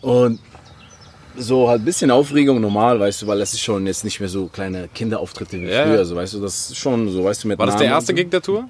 Und 0.00 0.40
so 1.36 1.68
halt 1.68 1.82
ein 1.82 1.84
bisschen 1.84 2.10
Aufregung 2.10 2.60
normal, 2.60 2.98
weißt 3.00 3.22
du, 3.22 3.26
weil 3.26 3.38
das 3.38 3.52
ist 3.52 3.60
schon 3.60 3.86
jetzt 3.86 4.04
nicht 4.04 4.20
mehr 4.20 4.28
so 4.28 4.46
kleine 4.46 4.88
Kinderauftritte 4.88 5.60
wie 5.60 5.66
Ja, 5.68 5.84
früher, 5.84 5.96
ja. 5.96 6.04
so 6.04 6.16
weißt 6.16 6.34
du, 6.34 6.40
das 6.40 6.70
ist 6.70 6.76
schon 6.76 7.08
so, 7.10 7.24
weißt 7.24 7.44
du, 7.44 7.48
mit 7.48 7.58
War 7.58 7.66
das 7.66 7.76
der 7.76 7.88
Namen 7.88 7.98
erste. 8.00 8.14
Gig 8.14 8.30
der 8.30 8.42
Tour? 8.42 8.68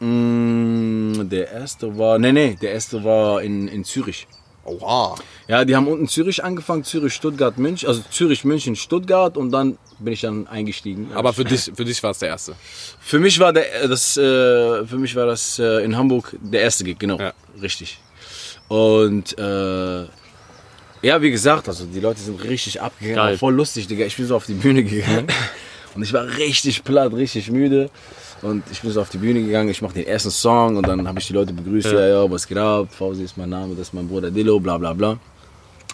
Mm, 0.00 1.28
Der 1.28 1.50
erste 1.50 1.96
war, 1.98 2.18
nee, 2.18 2.32
nee, 2.32 2.56
der 2.60 2.72
erste 2.72 3.04
war 3.04 3.42
in, 3.42 3.68
in 3.68 3.84
Zürich. 3.84 4.26
Oha. 4.64 5.14
Ja, 5.48 5.64
die 5.64 5.74
haben 5.74 5.88
unten 5.88 6.06
Zürich 6.08 6.44
angefangen, 6.44 6.84
Zürich, 6.84 7.12
Stuttgart, 7.14 7.58
München, 7.58 7.88
also 7.88 8.02
Zürich, 8.10 8.44
München, 8.44 8.76
Stuttgart 8.76 9.36
und 9.36 9.50
dann 9.52 9.78
bin 9.98 10.12
ich 10.12 10.20
dann 10.22 10.46
eingestiegen. 10.46 11.10
Aber 11.14 11.32
für 11.32 11.44
dich, 11.44 11.70
für 11.74 11.84
dich 11.84 12.02
war 12.02 12.10
es 12.12 12.18
der 12.18 12.28
erste. 12.30 12.54
für 13.00 13.18
mich 13.18 13.38
war 13.40 13.52
der, 13.52 13.88
das, 13.88 14.16
äh, 14.16 14.86
für 14.86 14.96
mich 14.98 15.14
war 15.16 15.26
das 15.26 15.58
äh, 15.58 15.84
in 15.84 15.96
Hamburg 15.96 16.36
der 16.40 16.62
erste 16.62 16.84
Gig, 16.84 16.98
genau, 16.98 17.18
Ja. 17.18 17.32
richtig. 17.60 17.98
Und 18.68 19.36
äh, 19.38 20.04
ja, 21.02 21.20
wie 21.22 21.30
gesagt, 21.30 21.68
also 21.68 21.84
die 21.86 22.00
Leute 22.00 22.20
sind 22.20 22.42
richtig 22.42 22.80
abgegangen, 22.80 23.16
Geil. 23.16 23.38
voll 23.38 23.54
lustig, 23.54 23.86
Digga. 23.86 24.04
Ich 24.04 24.16
bin 24.16 24.26
so 24.26 24.36
auf 24.36 24.46
die 24.46 24.54
Bühne 24.54 24.84
gegangen 24.84 25.26
und 25.94 26.02
ich 26.02 26.12
war 26.12 26.24
richtig 26.24 26.84
platt, 26.84 27.12
richtig 27.14 27.50
müde. 27.50 27.90
Und 28.42 28.64
ich 28.70 28.80
bin 28.80 28.90
so 28.90 29.02
auf 29.02 29.10
die 29.10 29.18
Bühne 29.18 29.42
gegangen, 29.42 29.68
ich 29.68 29.82
mache 29.82 29.94
den 29.94 30.06
ersten 30.06 30.30
Song 30.30 30.76
und 30.76 30.88
dann 30.88 31.06
habe 31.06 31.18
ich 31.18 31.26
die 31.26 31.34
Leute 31.34 31.52
begrüßt, 31.52 31.92
ja, 31.92 32.08
ja, 32.08 32.30
was 32.30 32.46
geht 32.46 32.56
ab, 32.56 32.88
Fausi 32.90 33.24
ist 33.24 33.36
mein 33.36 33.50
Name, 33.50 33.74
das 33.74 33.88
ist 33.88 33.94
mein 33.94 34.08
Bruder 34.08 34.30
Dillo, 34.30 34.58
bla 34.58 34.78
bla 34.78 34.94
bla. 34.94 35.18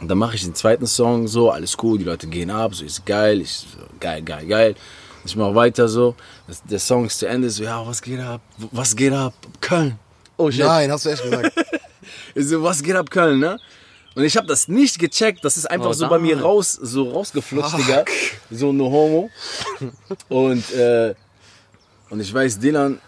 Und 0.01 0.09
dann 0.09 0.19
mache 0.19 0.37
ich 0.37 0.45
den 0.45 0.55
zweiten 0.55 0.87
Song 0.87 1.27
so, 1.27 1.51
alles 1.51 1.77
cool, 1.83 1.99
die 1.99 2.05
Leute 2.05 2.29
gehen 2.29 2.51
ab, 2.51 2.75
so 2.75 2.85
ist 2.85 3.05
geil, 3.05 3.41
ich 3.41 3.51
so, 3.51 3.67
geil, 3.99 4.23
geil, 4.23 4.47
geil. 4.47 4.75
Ich 5.25 5.35
mache 5.35 5.57
weiter 5.57 5.89
so, 5.89 6.15
das, 6.47 6.63
der 6.63 6.79
Song 6.79 7.07
ist 7.07 7.19
zu 7.19 7.27
Ende, 7.27 7.51
so, 7.51 7.65
ja, 7.65 7.85
was 7.85 8.01
geht 8.01 8.21
ab, 8.21 8.41
was 8.71 8.95
geht 8.95 9.13
ab, 9.13 9.35
Köln. 9.61 9.99
Oh 10.37 10.49
shit. 10.49 10.65
Nein, 10.65 10.93
hast 10.93 11.05
du 11.07 11.11
echt 11.11 11.23
gesagt. 11.25 11.53
Ich 12.35 12.47
so, 12.47 12.63
was 12.63 12.81
geht 12.81 12.95
ab, 12.95 13.11
Köln, 13.11 13.41
ne? 13.41 13.59
Und 14.17 14.25
ich 14.25 14.35
habe 14.39 14.47
das 14.47 14.67
nicht 14.67 14.99
gecheckt, 14.99 15.45
das 15.45 15.59
ist 15.59 15.71
einfach 15.71 15.91
Oh, 15.91 15.93
so 15.93 16.09
bei 16.09 16.19
mir 16.19 16.41
raus, 16.41 16.73
so 16.73 17.11
rausgeflutscht, 17.11 17.77
Digga. 17.77 18.03
So 18.51 18.73
no 18.73 18.91
homo. 18.91 19.31
Und, 20.31 20.73
äh, 20.73 21.15
und 22.09 22.21
ich 22.21 22.33
weiß, 22.33 22.59
Dylan, 22.59 22.99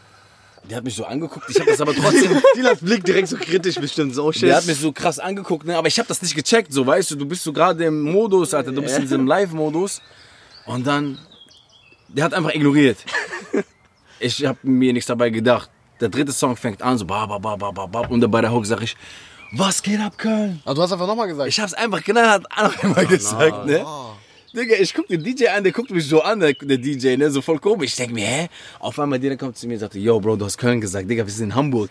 der 0.69 0.77
hat 0.77 0.85
mich 0.85 0.95
so 0.95 1.07
angeguckt, 1.07 1.49
ich 1.49 1.59
habe 1.59 1.71
das 1.71 1.81
aber 1.81 1.95
trotzdem, 1.95 2.43
Dilans 2.57 2.81
Blick 2.81 3.03
direkt 3.05 3.29
so 3.29 3.39
kritisch 3.39 3.77
bestimmt. 3.77 4.15
So, 4.15 4.27
oh 4.27 4.33
shit. 4.33 4.43
der 4.51 4.57
hat 4.57 4.67
mich 4.67 4.79
so 4.79 4.93
krass 4.93 5.19
angeguckt, 5.19 5.67
ne? 5.67 5.79
aber 5.79 5.89
ich 5.89 5.99
habe 5.99 6.07
das 6.09 6.21
nicht 6.21 6.35
gecheckt, 6.35 6.75
so 6.75 6.87
weißt 6.87 7.11
du, 7.13 7.17
du 7.17 7.25
bist 7.25 7.43
so 7.43 7.55
gerade 7.55 7.87
im 7.87 8.03
Modus, 8.03 8.53
Alter, 8.53 8.71
du 8.71 8.83
bist 8.83 8.97
in 8.97 9.03
diesem 9.03 9.27
Live-Modus 9.27 10.03
und 10.67 10.87
dann, 10.87 11.19
der 12.09 12.25
hat 12.25 12.35
einfach 12.35 12.55
ignoriert. 12.55 12.99
Ich 14.21 14.45
habe 14.45 14.59
mir 14.63 14.93
nichts 14.93 15.07
dabei 15.07 15.31
gedacht. 15.31 15.71
Der 16.01 16.11
dritte 16.11 16.33
Song 16.33 16.55
fängt 16.55 16.83
an, 16.83 16.99
so 16.99 17.07
ba, 17.07 17.25
ba, 17.25 17.39
ba, 17.39 17.57
ba, 17.57 17.71
ba, 17.71 17.87
ba, 17.87 18.01
und 18.09 18.21
dann 18.21 18.31
bei 18.31 18.43
der 18.43 18.53
Hook 18.53 18.67
sag 18.67 18.83
ich, 18.83 18.95
was 19.53 19.83
geht 19.83 20.01
ab, 20.01 20.19
Köln? 20.19 20.61
Aber 20.65 20.75
du 20.75 20.83
hast 20.83 20.93
einfach 20.93 21.07
nochmal 21.07 21.29
gesagt. 21.29 21.49
Ich 21.49 21.61
hab's 21.61 21.75
einfach 21.75 22.03
knallhart 22.03 22.45
noch 22.63 22.83
einmal 22.83 23.07
gesagt, 23.07 23.67
ne? 23.67 23.85
Digga, 24.55 24.77
ich 24.77 24.95
guck 24.95 25.07
den 25.09 25.23
DJ 25.23 25.49
an, 25.49 25.63
der 25.63 25.73
guckt 25.73 25.91
mich 25.91 26.07
so 26.07 26.23
an, 26.23 26.41
der, 26.41 26.53
der 26.55 26.79
DJ, 26.79 27.17
ne? 27.17 27.31
So 27.31 27.43
voll 27.43 27.59
komisch. 27.59 27.91
Ich 27.91 27.97
denk 27.97 28.13
mir, 28.13 28.27
hä? 28.27 28.49
Auf 28.79 28.99
einmal 28.99 29.19
der 29.19 29.37
kommt 29.37 29.57
zu 29.57 29.67
mir 29.67 29.75
und 29.75 29.81
sagt, 29.81 29.95
yo, 29.95 30.19
Bro, 30.21 30.37
du 30.37 30.45
hast 30.45 30.59
Köln 30.59 30.81
gesagt. 30.81 31.09
Digga, 31.09 31.25
wir 31.25 31.33
sind 31.33 31.51
in 31.51 31.55
Hamburg. 31.55 31.91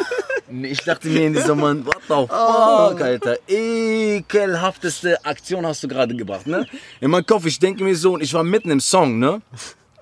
ich 0.62 0.78
dachte 0.78 1.08
mir 1.08 1.26
in 1.26 1.34
dieser 1.34 1.54
Mann, 1.54 1.84
what 1.84 2.00
the 2.02 2.14
fuck, 2.14 3.00
Alter? 3.00 3.36
Ekelhafteste 3.48 5.24
Aktion 5.24 5.66
hast 5.66 5.82
du 5.82 5.88
gerade 5.88 6.14
gebracht, 6.14 6.46
ne? 6.46 6.66
In 7.00 7.10
meinem 7.10 7.26
Kopf, 7.26 7.44
ich 7.46 7.58
denke 7.58 7.82
mir 7.84 7.96
so, 7.96 8.14
und 8.14 8.22
ich 8.22 8.32
war 8.32 8.44
mitten 8.44 8.70
im 8.70 8.80
Song, 8.80 9.18
ne? 9.18 9.42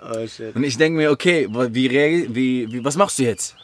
Oh 0.03 0.27
shit. 0.27 0.55
Und 0.55 0.65
ich 0.65 0.77
denke 0.77 0.99
mir, 0.99 1.11
okay, 1.11 1.49
wie, 1.51 1.91
wie, 1.91 2.73
wie, 2.73 2.85
was 2.85 2.97
machst 2.97 3.19
du 3.19 3.25
jetzt? 3.25 3.57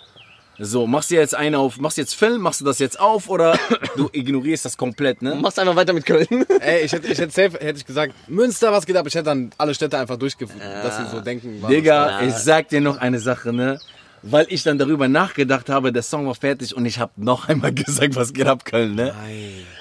So, 0.58 0.86
machst 0.86 1.10
du 1.10 1.14
jetzt 1.14 1.34
einen 1.34 1.54
auf, 1.54 1.78
machst 1.78 1.96
du 1.96 2.02
jetzt 2.02 2.14
Film, 2.14 2.40
machst 2.42 2.60
du 2.60 2.64
das 2.64 2.78
jetzt 2.78 3.00
auf 3.00 3.28
oder 3.28 3.58
du 3.96 4.08
ignorierst 4.12 4.64
das 4.64 4.76
komplett, 4.76 5.22
ne? 5.22 5.34
Machst 5.34 5.58
einfach 5.58 5.76
weiter 5.76 5.92
mit 5.92 6.04
Köln. 6.06 6.26
Ey, 6.60 6.84
ich 6.84 6.92
hätte, 6.92 7.06
ich 7.10 7.18
hätte 7.18 7.32
safe, 7.32 7.58
hätte 7.64 7.78
ich 7.78 7.86
gesagt, 7.86 8.14
Münster, 8.28 8.70
was 8.70 8.84
geht 8.86 8.96
ab? 8.96 9.06
Ich 9.06 9.14
hätte 9.14 9.24
dann 9.24 9.50
alle 9.58 9.74
Städte 9.74 9.98
einfach 9.98 10.16
durchgeführt, 10.18 10.62
dass 10.84 10.98
sie 10.98 11.06
so 11.10 11.20
denken. 11.20 11.62
Digga, 11.68 12.20
Ja. 12.20 12.26
ich 12.28 12.34
sag 12.34 12.68
dir 12.68 12.80
noch 12.80 12.98
eine 12.98 13.18
Sache, 13.18 13.52
ne? 13.52 13.80
Weil 14.24 14.46
ich 14.50 14.62
dann 14.62 14.78
darüber 14.78 15.08
nachgedacht 15.08 15.68
habe, 15.68 15.90
der 15.92 16.02
Song 16.04 16.28
war 16.28 16.36
fertig 16.36 16.76
und 16.76 16.86
ich 16.86 17.00
habe 17.00 17.10
noch 17.16 17.48
einmal 17.48 17.72
gesagt, 17.74 18.14
was 18.14 18.32
geht 18.32 18.46
ab, 18.46 18.64
Köln, 18.64 18.94
ne? 18.94 19.12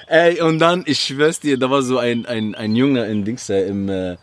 Ey, 0.08 0.40
und 0.40 0.58
dann, 0.58 0.82
ich 0.86 0.98
schwör's 1.00 1.38
dir, 1.38 1.58
da 1.58 1.70
war 1.70 1.82
so 1.82 1.98
ein, 1.98 2.26
ein, 2.26 2.54
ein 2.56 2.74
Junge 2.74 3.06
in 3.06 3.24
Dings 3.24 3.46
da 3.46 3.56
im, 3.58 3.88
äh, 3.88 4.16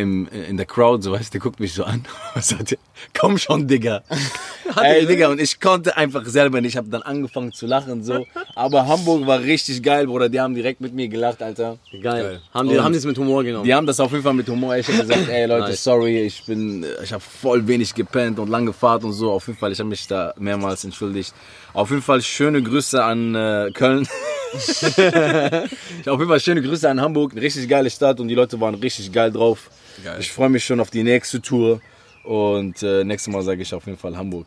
im, 0.00 0.28
in 0.48 0.56
der 0.56 0.66
Crowd, 0.66 1.02
so 1.02 1.12
weißt 1.12 1.28
du, 1.28 1.32
der 1.32 1.40
guckt 1.40 1.60
mich 1.60 1.72
so 1.74 1.84
an 1.84 2.04
und 2.34 2.44
sagt, 2.44 2.76
komm 3.18 3.38
schon, 3.38 3.66
Digga. 3.66 4.02
Ey, 4.82 5.06
Digga, 5.06 5.28
und 5.28 5.40
ich 5.40 5.60
konnte 5.60 5.96
einfach 5.96 6.24
selber 6.26 6.60
nicht, 6.60 6.72
ich 6.72 6.76
habe 6.76 6.88
dann 6.88 7.02
angefangen 7.02 7.52
zu 7.52 7.66
lachen, 7.66 8.02
so. 8.04 8.26
Aber 8.54 8.86
Hamburg 8.86 9.26
war 9.26 9.40
richtig 9.40 9.82
geil, 9.82 10.06
Bruder, 10.06 10.28
die 10.28 10.40
haben 10.40 10.54
direkt 10.54 10.80
mit 10.80 10.92
mir 10.92 11.08
gelacht, 11.08 11.42
Alter. 11.42 11.78
Geil. 11.92 12.02
Geil. 12.02 12.40
Haben 12.52 12.68
die 12.68 12.76
Und- 12.76 12.84
haben 12.84 12.92
die 12.92 12.98
es 12.98 13.04
mit 13.06 13.16
Humor 13.18 13.44
genommen. 13.44 13.64
Die 13.64 13.74
haben 13.74 13.86
das 13.86 14.00
auf 14.00 14.10
jeden 14.12 14.22
Fall 14.24 14.34
mit 14.34 14.48
Humor. 14.48 14.76
Ich 14.76 14.88
habe 14.88 14.98
gesagt, 14.98 15.28
ey 15.28 15.46
Leute, 15.46 15.68
Nice. 15.68 15.84
sorry, 15.84 16.22
ich 16.22 16.44
bin, 16.44 16.84
ich 17.02 17.12
habe 17.12 17.22
voll 17.22 17.66
wenig 17.68 17.94
gepennt 17.94 18.38
und 18.38 18.48
lange 18.48 18.72
Fahrt 18.72 19.04
und 19.04 19.12
so. 19.12 19.30
Auf 19.32 19.46
jeden 19.46 19.58
Fall, 19.58 19.72
ich 19.72 19.78
habe 19.78 19.88
mich 19.88 20.06
da 20.06 20.34
mehrmals 20.38 20.84
entschuldigt. 20.84 21.32
Auf 21.72 21.90
jeden 21.90 22.02
Fall 22.02 22.20
schöne 22.22 22.62
Grüße 22.62 23.02
an 23.02 23.34
äh, 23.34 23.70
Köln. 23.72 24.08
auf 24.56 26.18
jeden 26.18 26.28
Fall 26.28 26.40
schöne 26.40 26.62
Grüße 26.62 26.88
an 26.88 27.00
Hamburg. 27.00 27.32
Eine 27.32 27.42
richtig 27.42 27.68
geile 27.68 27.90
Stadt 27.90 28.20
und 28.20 28.28
die 28.28 28.34
Leute 28.34 28.60
waren 28.60 28.74
richtig 28.74 29.12
geil 29.12 29.30
drauf. 29.30 29.70
Geil. 30.04 30.16
Ich 30.20 30.32
freue 30.32 30.48
mich 30.48 30.64
schon 30.64 30.80
auf 30.80 30.90
die 30.90 31.02
nächste 31.02 31.40
Tour 31.40 31.80
und 32.24 32.82
äh, 32.82 33.04
nächstes 33.04 33.32
Mal 33.32 33.42
sage 33.42 33.62
ich 33.62 33.72
auf 33.74 33.86
jeden 33.86 33.98
Fall 33.98 34.16
Hamburg. 34.16 34.46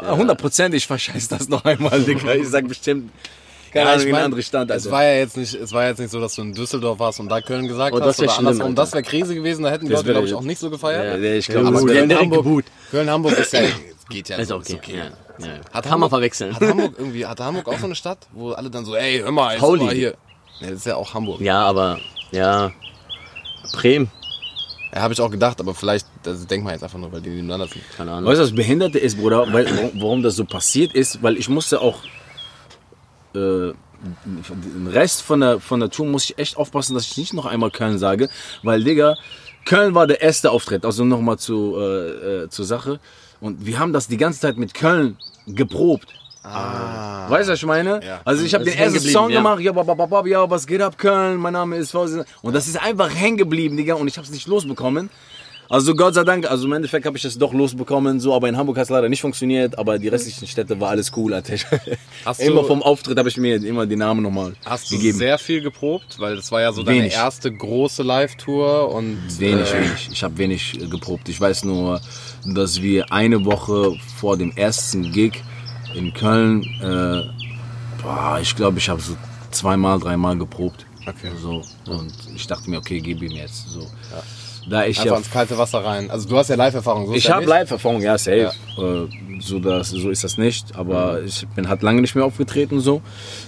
Hundertprozentig 0.00 0.86
verscheiß 0.86 1.28
das 1.28 1.48
noch 1.48 1.64
einmal, 1.64 2.00
Digga. 2.02 2.32
Ich 2.34 2.48
sag 2.48 2.68
bestimmt 2.68 3.10
Keine 3.72 3.86
Ja, 3.86 3.92
Ahnung, 3.94 4.06
ich 4.06 4.12
mein, 4.12 4.22
anderer 4.22 4.42
Stand. 4.42 4.70
es 4.70 4.74
Also. 4.74 4.90
war 4.92 5.04
ja 5.04 5.14
jetzt 5.18 5.36
nicht, 5.36 5.52
es 5.54 5.72
war 5.72 5.86
jetzt 5.88 5.98
nicht 5.98 6.10
so, 6.10 6.20
dass 6.20 6.36
du 6.36 6.42
in 6.42 6.54
Düsseldorf 6.54 6.98
warst 7.00 7.18
und 7.20 7.28
da 7.28 7.40
Köln 7.40 7.66
gesagt 7.66 7.94
Oh, 7.94 8.00
hast 8.00 8.18
oder 8.20 8.30
schlimm, 8.30 8.46
andersrum. 8.46 8.74
Das 8.76 8.92
wäre 8.92 9.02
Krise 9.02 9.34
gewesen, 9.34 9.64
da 9.64 9.70
hätten 9.70 9.86
die 9.86 9.92
Leute, 9.92 10.12
glaube 10.12 10.26
ich, 10.28 10.34
auch 10.34 10.42
nicht 10.42 10.58
so 10.60 10.70
gefeiert. 10.70 11.20
Ja, 11.20 11.32
ich 11.34 11.46
glaube, 11.48 11.66
Ja, 11.66 11.70
das 11.72 11.80
gut, 11.80 11.88
wäre- 11.90 11.94
die 11.96 12.00
haben 12.02 12.08
direkt 12.08 12.24
Hamburg, 12.26 12.44
geboot. 12.44 12.64
Köln, 12.92 13.10
Hamburg 13.10 13.36
ist 13.38 13.52
ja, 13.52 13.60
geht 14.08 14.28
ja, 14.28 14.36
Ist 14.36 14.48
so, 14.48 14.56
okay. 14.56 14.72
ist 14.72 14.78
okay. 14.78 14.96
Ja, 15.40 15.46
ja. 15.46 15.52
Hat 15.72 15.90
Hamburg- 15.90 16.10
verwechseln. 16.10 16.54
Hat 16.54 16.62
Hamburg 16.62 16.94
irgendwie, 16.96 17.26
hat 17.26 17.40
Hamburg 17.40 17.68
auch 17.68 17.78
so 17.78 17.86
eine 17.86 17.94
Stadt, 17.96 18.26
wo 18.32 18.52
alle 18.52 18.70
dann 18.70 18.84
so, 18.84 18.94
ey, 18.94 19.18
hör 19.18 19.32
mal, 19.32 19.50
jetzt 19.52 19.60
Pauli. 19.60 19.94
hier. 19.94 20.14
Ja, 20.60 20.68
das 20.68 20.78
ist 20.78 20.86
ja 20.86 20.94
auch 20.96 21.12
Hamburg. 21.12 21.40
Ja, 21.40 21.60
aber 21.64 21.98
ja. 22.30 22.70
Bremen. 23.72 24.10
Ja, 24.94 25.02
habe 25.02 25.12
ich 25.12 25.20
auch 25.20 25.30
gedacht, 25.30 25.60
aber 25.60 25.74
vielleicht, 25.74 26.06
das 26.22 26.46
denkt 26.46 26.64
man 26.64 26.72
jetzt 26.72 26.82
einfach 26.82 26.98
nur, 26.98 27.12
weil 27.12 27.20
die 27.20 27.28
nebeneinander 27.30 27.68
sind. 27.68 27.82
Keine 27.96 28.12
Ahnung. 28.12 28.30
Weißt 28.30 28.40
du, 28.40 28.44
was 28.44 28.54
Behinderte 28.54 28.98
ist, 28.98 29.18
Bruder? 29.18 29.52
Weil, 29.52 29.66
warum- 29.94 30.22
das 30.22 30.36
so 30.36 30.44
passiert 30.44 30.94
ist? 30.94 31.22
Weil 31.22 31.36
ich 31.36 31.48
musste 31.48 31.80
auch 31.80 31.98
äh, 33.34 33.72
den 33.72 34.86
Rest 34.90 35.22
von 35.22 35.40
der, 35.40 35.60
von 35.60 35.80
der 35.80 35.90
Tour 35.90 36.06
muss 36.06 36.24
ich 36.24 36.38
echt 36.38 36.56
aufpassen, 36.56 36.94
dass 36.94 37.04
ich 37.06 37.16
nicht 37.18 37.34
noch 37.34 37.46
einmal 37.46 37.70
Köln 37.70 37.98
sage. 37.98 38.28
Weil, 38.62 38.82
Digga, 38.82 39.16
Köln 39.66 39.94
war 39.94 40.06
der 40.06 40.22
erste 40.22 40.50
Auftritt. 40.50 40.84
Also 40.84 41.04
nochmal 41.04 41.38
zu, 41.38 41.76
äh, 41.78 42.44
äh, 42.44 42.48
zur 42.48 42.64
Sache. 42.64 43.00
Und 43.40 43.66
wir 43.66 43.78
haben 43.78 43.92
das 43.92 44.08
die 44.08 44.16
ganze 44.16 44.40
Zeit 44.40 44.56
mit 44.56 44.72
Köln 44.74 45.16
geprobt. 45.46 46.08
Ah. 46.52 47.26
Weißt 47.30 47.48
du, 47.48 47.52
was 47.52 47.58
ich 47.58 47.66
meine? 47.66 48.00
Ja. 48.04 48.20
Also 48.24 48.44
ich 48.44 48.54
habe 48.54 48.64
Das 48.64 48.74
den 48.74 48.82
ersten 48.82 49.00
Song 49.00 49.22
geblieben, 49.28 49.42
gemacht, 49.44 49.60
ja, 49.60 49.72
bababab, 49.72 50.26
ja, 50.26 50.48
was 50.48 50.66
geht 50.66 50.80
ab, 50.80 50.96
Köln, 50.98 51.36
mein 51.38 51.52
Name 51.52 51.76
ist 51.76 51.90
Fauzi. 51.90 52.20
Und 52.42 52.54
das 52.54 52.66
ist 52.68 52.80
einfach 52.82 53.14
hängen 53.14 53.36
geblieben, 53.36 53.76
Digga, 53.76 53.94
und 53.94 54.08
ich 54.08 54.16
habe 54.16 54.26
es 54.26 54.32
nicht 54.32 54.46
losbekommen. 54.46 55.10
Also 55.70 55.94
Gott 55.94 56.14
sei 56.14 56.24
Dank, 56.24 56.50
also 56.50 56.64
im 56.66 56.72
Endeffekt 56.72 57.04
habe 57.04 57.18
ich 57.18 57.24
es 57.26 57.36
doch 57.36 57.52
losbekommen, 57.52 58.20
so, 58.20 58.32
aber 58.34 58.48
in 58.48 58.56
Hamburg 58.56 58.78
hat 58.78 58.84
es 58.84 58.88
leider 58.88 59.10
nicht 59.10 59.20
funktioniert, 59.20 59.76
aber 59.78 59.98
die 59.98 60.08
restlichen 60.08 60.46
Städte 60.46 60.80
war 60.80 60.88
alles 60.88 61.12
cool, 61.14 61.34
Alter. 61.34 61.56
Hast 62.24 62.40
immer 62.46 62.62
du- 62.62 62.68
vom 62.68 62.82
Auftritt 62.82 63.18
habe 63.18 63.28
ich 63.28 63.36
mir 63.36 63.56
immer 63.62 63.84
die 63.84 63.96
Namen 63.96 64.22
nochmal 64.22 64.54
Hast 64.64 64.90
du 64.90 64.96
gegeben. 64.96 65.18
sehr 65.18 65.36
viel 65.36 65.60
geprobt? 65.60 66.18
Weil 66.18 66.36
das 66.36 66.50
war 66.50 66.62
ja 66.62 66.72
so 66.72 66.82
deine 66.82 67.00
Wenig. 67.00 67.12
erste 67.12 67.52
große 67.52 68.02
Live-Tour 68.02 68.94
und 68.94 69.18
Wenig, 69.38 69.70
äh, 69.70 69.74
wenig. 69.82 70.08
Ich 70.10 70.22
habe 70.24 70.38
wenig 70.38 70.80
äh, 70.80 70.86
geprobt. 70.86 71.28
Ich 71.28 71.38
weiß 71.38 71.64
nur, 71.64 72.00
dass 72.46 72.80
wir 72.80 73.12
eine 73.12 73.44
Woche 73.44 73.94
vor 74.16 74.38
dem 74.38 74.52
ersten 74.56 75.12
Gig 75.12 75.42
in 75.94 76.12
Köln, 76.12 76.62
äh, 76.82 77.22
boah, 78.02 78.38
ich 78.40 78.54
glaube, 78.54 78.78
ich 78.78 78.88
habe 78.88 79.00
so 79.00 79.16
zweimal, 79.50 79.98
dreimal 79.98 80.36
geprobt. 80.36 80.84
Okay. 81.06 81.30
So, 81.40 81.62
und 81.90 82.12
ich 82.34 82.46
dachte 82.46 82.68
mir, 82.68 82.78
okay, 82.78 83.00
gib 83.00 83.22
ihm 83.22 83.30
jetzt. 83.32 83.68
So. 83.70 83.86
Da 84.68 84.84
ich 84.84 84.98
einfach 84.98 85.12
ja, 85.12 85.16
ins 85.16 85.30
kalte 85.30 85.56
Wasser 85.56 85.82
rein. 85.82 86.10
Also 86.10 86.28
du 86.28 86.36
hast 86.36 86.48
ja 86.50 86.56
Live-Erfahrung. 86.56 87.06
So 87.06 87.14
ich 87.14 87.24
ja 87.24 87.36
habe. 87.36 87.46
Live-Erfahrung, 87.46 88.02
ja, 88.02 88.18
safe. 88.18 88.52
Äh, 88.76 89.40
so, 89.40 89.58
das, 89.58 89.88
so 89.88 90.10
ist 90.10 90.24
das 90.24 90.36
nicht. 90.36 90.76
Aber 90.76 91.22
ich 91.22 91.46
bin 91.56 91.70
halt 91.70 91.82
lange 91.82 92.02
nicht 92.02 92.14
mehr 92.14 92.26
aufgetreten 92.26 92.78
so. 92.80 93.00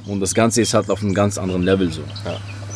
Und 0.07 0.21
das 0.21 0.33
Ganze 0.33 0.63
ist 0.63 0.73
halt 0.73 0.89
auf 0.89 1.03
einem 1.03 1.13
ganz 1.13 1.37
anderen 1.37 1.63
Level 1.63 1.93
so. 1.93 2.01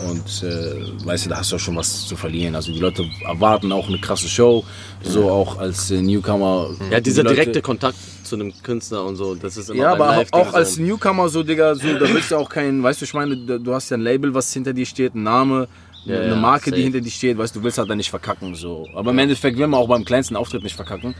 Und 0.07 0.43
äh, 0.43 1.07
weißt 1.07 1.25
du, 1.25 1.31
da 1.31 1.39
hast 1.39 1.53
du 1.53 1.57
auch 1.57 1.61
schon 1.61 1.77
was 1.77 2.07
zu 2.07 2.17
verlieren. 2.17 2.55
Also 2.55 2.71
die 2.71 2.81
Leute 2.81 3.07
erwarten 3.27 3.73
auch 3.73 3.89
eine 3.89 3.99
krasse 3.99 4.29
Show. 4.29 4.63
So 5.03 5.31
auch 5.31 5.57
als 5.57 5.91
äh, 5.91 6.03
Newcomer. 6.03 6.69
Ja, 6.91 7.01
dieser 7.01 7.23
Die 7.23 7.29
Leute- 7.29 7.37
direkte 7.37 7.63
Kontakt 7.63 7.97
zu 8.25 8.37
einem 8.37 8.53
Künstler 8.63 9.05
und 9.05 9.17
so, 9.17 9.35
das 9.35 9.57
ist 9.57 9.71
immer 9.71 9.83
Ja, 9.83 9.93
aber 9.93 10.25
auch, 10.33 10.53
als 10.55 10.79
Newcomer 10.79 11.29
so, 11.29 11.43
Digga, 11.43 11.75
so, 11.75 11.99
da 11.99 12.09
willst 12.13 12.31
du 12.31 12.37
auch 12.37 12.49
kein, 12.49 12.83
weißt 12.83 13.01
du, 13.01 13.05
ich 13.05 13.15
meine, 13.15 13.37
du 13.37 13.75
hast 13.75 13.91
ja 13.91 13.97
ein 13.97 14.01
Label, 14.01 14.35
was 14.35 14.53
hinter 14.53 14.73
dir 14.73 14.87
steht, 14.87 15.15
ein 15.15 15.23
Name, 15.23 15.69
Ja, 16.05 16.21
eine 16.21 16.35
Marke, 16.37 16.71
die 16.71 16.77
safe. 16.79 16.83
hinter 16.83 17.01
dir 17.01 17.11
steht, 17.11 17.39
weißt 17.39 17.55
du, 17.55 17.61
du 17.61 17.65
willst 17.65 17.79
halt 17.79 17.89
dann 17.89 17.99
nicht 17.99 18.11
verkacken, 18.11 18.55
so. 18.55 18.89
Aber 18.95 19.11
im 19.13 19.19
Endeffekt 19.19 19.59
will 19.59 19.67
man 19.67 19.81
auch 19.81 19.89
beim 19.89 20.05
kleinsten 20.05 20.37
Auftritt 20.37 20.63
nicht 20.63 20.77
verkacken. 20.77 21.15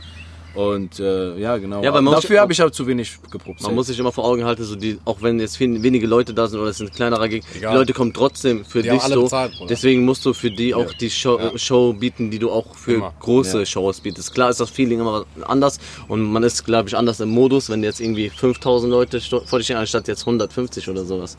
Und 0.55 0.99
äh, 0.99 1.37
ja, 1.37 1.57
genau. 1.57 1.83
Ja, 1.83 1.99
muss- 2.01 2.15
Dafür 2.15 2.39
habe 2.41 2.53
ich 2.53 2.59
halt 2.59 2.73
zu 2.73 2.87
wenig 2.87 3.17
geprobt. 3.29 3.61
Man 3.61 3.75
muss 3.75 3.87
sich 3.87 3.99
immer 3.99 4.11
vor 4.11 4.23
Augen 4.25 4.45
halten, 4.45 4.63
so 4.63 4.75
die, 4.75 4.97
auch 5.05 5.21
wenn 5.21 5.39
jetzt 5.39 5.57
viel, 5.57 5.81
wenige 5.83 6.07
Leute 6.07 6.33
da 6.33 6.47
sind 6.47 6.59
oder 6.59 6.69
es 6.69 6.79
ist 6.79 6.89
ein 6.89 6.93
kleinerer 6.95 7.27
Gig, 7.27 7.43
Egal. 7.55 7.71
die 7.73 7.77
Leute 7.79 7.93
kommen 7.93 8.13
trotzdem 8.13 8.63
für 8.65 8.81
Die 8.81 8.89
dich 8.89 9.01
so. 9.01 9.23
bezahlt. 9.23 9.51
Deswegen 9.69 10.05
musst 10.05 10.25
du 10.25 10.33
für 10.33 10.49
die 10.51 10.73
auch 10.73 10.91
die 10.93 11.09
Show, 11.09 11.39
Show 11.55 11.93
bieten, 11.93 12.31
die 12.31 12.39
du 12.39 12.49
auch 12.51 12.73
für 12.75 12.93
Immer. 12.95 13.13
große 13.19 13.65
Shows 13.65 13.99
bietest. 13.99 14.33
Klar 14.33 14.49
ist 14.49 14.59
das 14.59 14.69
Feeling 14.69 14.99
immer 15.01 15.25
anders 15.45 15.79
und 16.07 16.21
man 16.23 16.43
ist, 16.43 16.63
glaube 16.65 16.87
ich, 16.89 16.95
anders 16.97 17.19
im 17.19 17.29
Modus, 17.29 17.69
wenn 17.69 17.83
jetzt 17.83 17.99
irgendwie 17.99 18.29
5000 18.29 18.89
Leute 18.91 19.19
vor 19.21 19.59
dir 19.59 19.63
stehen, 19.65 19.77
anstatt 19.77 20.07
jetzt 20.07 20.21
150 20.21 20.87
oder 20.89 21.03
sowas. 21.03 21.37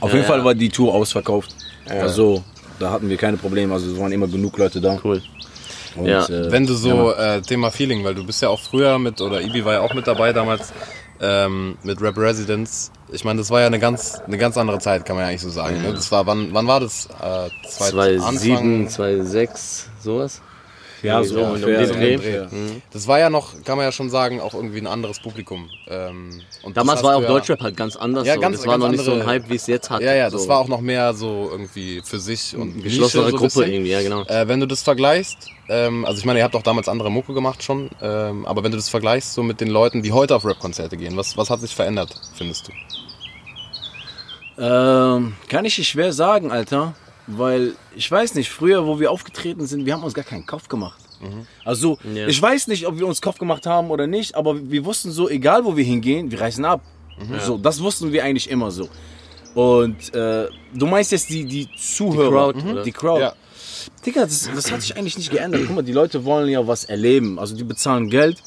Auf 0.00 0.10
jeden 0.12 0.22
Ja, 0.22 0.28
Fall 0.28 0.38
ja. 0.40 0.44
war 0.44 0.54
die 0.54 0.68
Tour 0.68 0.92
ausverkauft. 0.94 1.54
Also, 1.88 2.44
da 2.78 2.90
hatten 2.90 3.08
wir 3.08 3.16
keine 3.16 3.36
Probleme, 3.36 3.72
also 3.74 3.90
es 3.92 3.98
waren 3.98 4.12
immer 4.12 4.28
genug 4.28 4.58
Leute 4.58 4.80
da. 4.80 4.98
Cool. 5.02 5.22
Und, 5.96 6.06
Ja. 6.06 6.24
äh, 6.26 6.50
Wenn 6.50 6.66
du 6.66 6.74
so 6.74 7.12
äh, 7.14 7.40
Thema 7.42 7.70
Feeling, 7.70 8.04
weil 8.04 8.14
du 8.14 8.24
bist 8.24 8.40
ja 8.42 8.48
auch 8.48 8.60
früher 8.60 8.98
mit, 8.98 9.20
oder 9.20 9.40
Ibi 9.40 9.64
war 9.64 9.74
ja 9.74 9.80
auch 9.80 9.94
mit 9.94 10.06
dabei 10.06 10.32
damals, 10.32 10.72
ähm, 11.20 11.76
mit 11.84 12.00
Rap 12.00 12.16
Residence. 12.18 12.90
Ich 13.12 13.24
meine, 13.24 13.38
das 13.38 13.50
war 13.50 13.60
ja 13.60 13.66
eine 13.66 13.78
ganz, 13.78 14.20
eine 14.26 14.38
ganz 14.38 14.56
andere 14.56 14.78
Zeit, 14.80 15.04
kann 15.04 15.16
man 15.16 15.24
ja 15.24 15.28
eigentlich 15.28 15.42
so 15.42 15.50
sagen. 15.50 15.80
Ne? 15.82 15.92
Das 15.92 16.10
war, 16.10 16.26
wann, 16.26 16.48
wann 16.52 16.66
war 16.66 16.80
das? 16.80 17.06
Äh, 17.06 17.48
zwei- 17.68 17.90
2007, 17.90 18.56
Anfang- 18.56 18.88
2006, 18.88 19.86
sowas. 20.02 20.40
Ja, 21.02 21.22
so 21.24 21.38
Ja, 21.40 21.48
ungefähr. 21.50 21.86
so 21.86 21.94
Dreh. 21.94 22.14
ungefähr. 22.16 22.48
Das 22.92 23.06
war 23.08 23.18
ja 23.18 23.30
noch, 23.30 23.62
kann 23.64 23.76
man 23.76 23.84
ja 23.86 23.92
schon 23.92 24.10
sagen, 24.10 24.40
auch 24.40 24.54
irgendwie 24.54 24.78
ein 24.78 24.86
anderes 24.86 25.20
Publikum. 25.20 25.68
Ähm, 25.88 26.40
und 26.62 26.76
Damals 26.76 27.00
das 27.00 27.08
war 27.08 27.16
auch 27.16 27.22
ja- 27.22 27.28
Deutschrap 27.28 27.60
halt 27.60 27.76
ganz 27.76 27.96
anders. 27.96 28.26
Ja, 28.26 28.34
so. 28.34 28.40
ganz- 28.40 28.58
das 28.58 28.66
war 28.66 28.74
ganz 28.74 28.82
noch 28.84 28.90
nicht 28.90 29.04
so 29.04 29.12
ein 29.12 29.20
andere- 29.20 29.30
Hype, 29.32 29.48
wie 29.50 29.56
es 29.56 29.66
jetzt 29.66 29.90
hat. 29.90 30.00
Ja, 30.02 30.14
ja, 30.14 30.30
das 30.30 30.42
so. 30.44 30.48
war 30.48 30.58
auch 30.58 30.68
noch 30.68 30.80
mehr 30.80 31.14
so 31.14 31.48
irgendwie 31.50 32.02
für 32.04 32.18
sich 32.18 32.56
und 32.56 32.82
geschlossene 32.82 33.24
Nische 33.24 33.38
so 33.38 33.46
ein 33.46 33.50
Gruppe 33.50 33.64
irgendwie, 33.72 33.90
ja 33.90 34.02
genau. 34.02 34.22
Äh, 34.24 34.46
wenn 34.48 34.60
du 34.60 34.66
das 34.66 34.82
vergleichst, 34.82 35.48
ähm, 35.68 36.04
also 36.04 36.18
ich 36.18 36.24
meine, 36.24 36.38
ihr 36.40 36.44
habt 36.44 36.54
auch 36.56 36.62
damals 36.62 36.88
andere 36.88 37.10
Mucke 37.10 37.34
gemacht 37.34 37.62
schon, 37.62 37.90
ähm, 38.00 38.46
aber 38.46 38.62
wenn 38.64 38.70
du 38.72 38.76
das 38.76 38.88
vergleichst 38.88 39.34
so 39.34 39.42
mit 39.42 39.60
den 39.60 39.68
Leuten, 39.68 40.02
die 40.02 40.12
heute 40.12 40.36
auf 40.36 40.44
Rap-Konzerte 40.44 40.96
gehen, 40.96 41.16
was, 41.16 41.36
was 41.36 41.50
hat 41.50 41.60
sich 41.60 41.74
verändert, 41.74 42.14
findest 42.34 42.68
du? 42.68 42.72
Ähm, 44.58 45.34
kann 45.48 45.64
ich 45.64 45.76
dir 45.76 45.84
schwer 45.84 46.12
sagen, 46.12 46.50
Alter. 46.52 46.94
Weil 47.26 47.74
ich 47.96 48.10
weiß 48.10 48.34
nicht, 48.34 48.50
früher, 48.50 48.86
wo 48.86 48.98
wir 48.98 49.10
aufgetreten 49.10 49.66
sind, 49.66 49.86
wir 49.86 49.92
haben 49.94 50.02
uns 50.02 50.14
gar 50.14 50.24
keinen 50.24 50.46
Kopf 50.46 50.68
gemacht. 50.68 50.98
Also, 51.64 51.98
Ja. 52.12 52.26
ich 52.26 52.42
weiß 52.42 52.66
nicht, 52.66 52.84
ob 52.86 52.98
wir 52.98 53.06
uns 53.06 53.22
Kopf 53.22 53.38
gemacht 53.38 53.64
haben 53.64 53.90
oder 53.90 54.08
nicht, 54.08 54.34
aber 54.34 54.70
wir 54.70 54.84
wussten 54.84 55.12
so, 55.12 55.28
egal 55.28 55.64
wo 55.64 55.76
wir 55.76 55.84
hingehen, 55.84 56.30
wir 56.32 56.40
reisen 56.40 56.64
ab. 56.64 56.80
So, 57.46 57.58
das 57.58 57.80
wussten 57.80 58.10
wir 58.12 58.24
eigentlich 58.24 58.50
immer 58.50 58.72
so. 58.72 58.88
Und 59.54 60.12
äh, 60.14 60.48
du 60.74 60.86
meinst 60.86 61.12
jetzt 61.12 61.28
die, 61.30 61.44
die 61.44 61.68
Zuhörer, 61.76 62.52
Die 62.52 62.58
Crowd, 62.60 62.72
oder? 62.72 62.82
die 62.82 62.92
Crowd. 62.92 63.20
Ja. 63.20 63.32
Digga, 64.04 64.22
das, 64.22 64.50
das 64.52 64.72
hat 64.72 64.82
sich 64.82 64.96
eigentlich 64.96 65.16
nicht 65.18 65.30
geändert. 65.30 65.62
Guck 65.66 65.76
mal, 65.76 65.82
die 65.82 65.92
Leute 65.92 66.24
wollen 66.24 66.48
ja 66.48 66.66
was 66.66 66.84
erleben. 66.84 67.38
Also 67.38 67.54
die 67.54 67.62
bezahlen 67.64 68.10
Geld, 68.10 68.42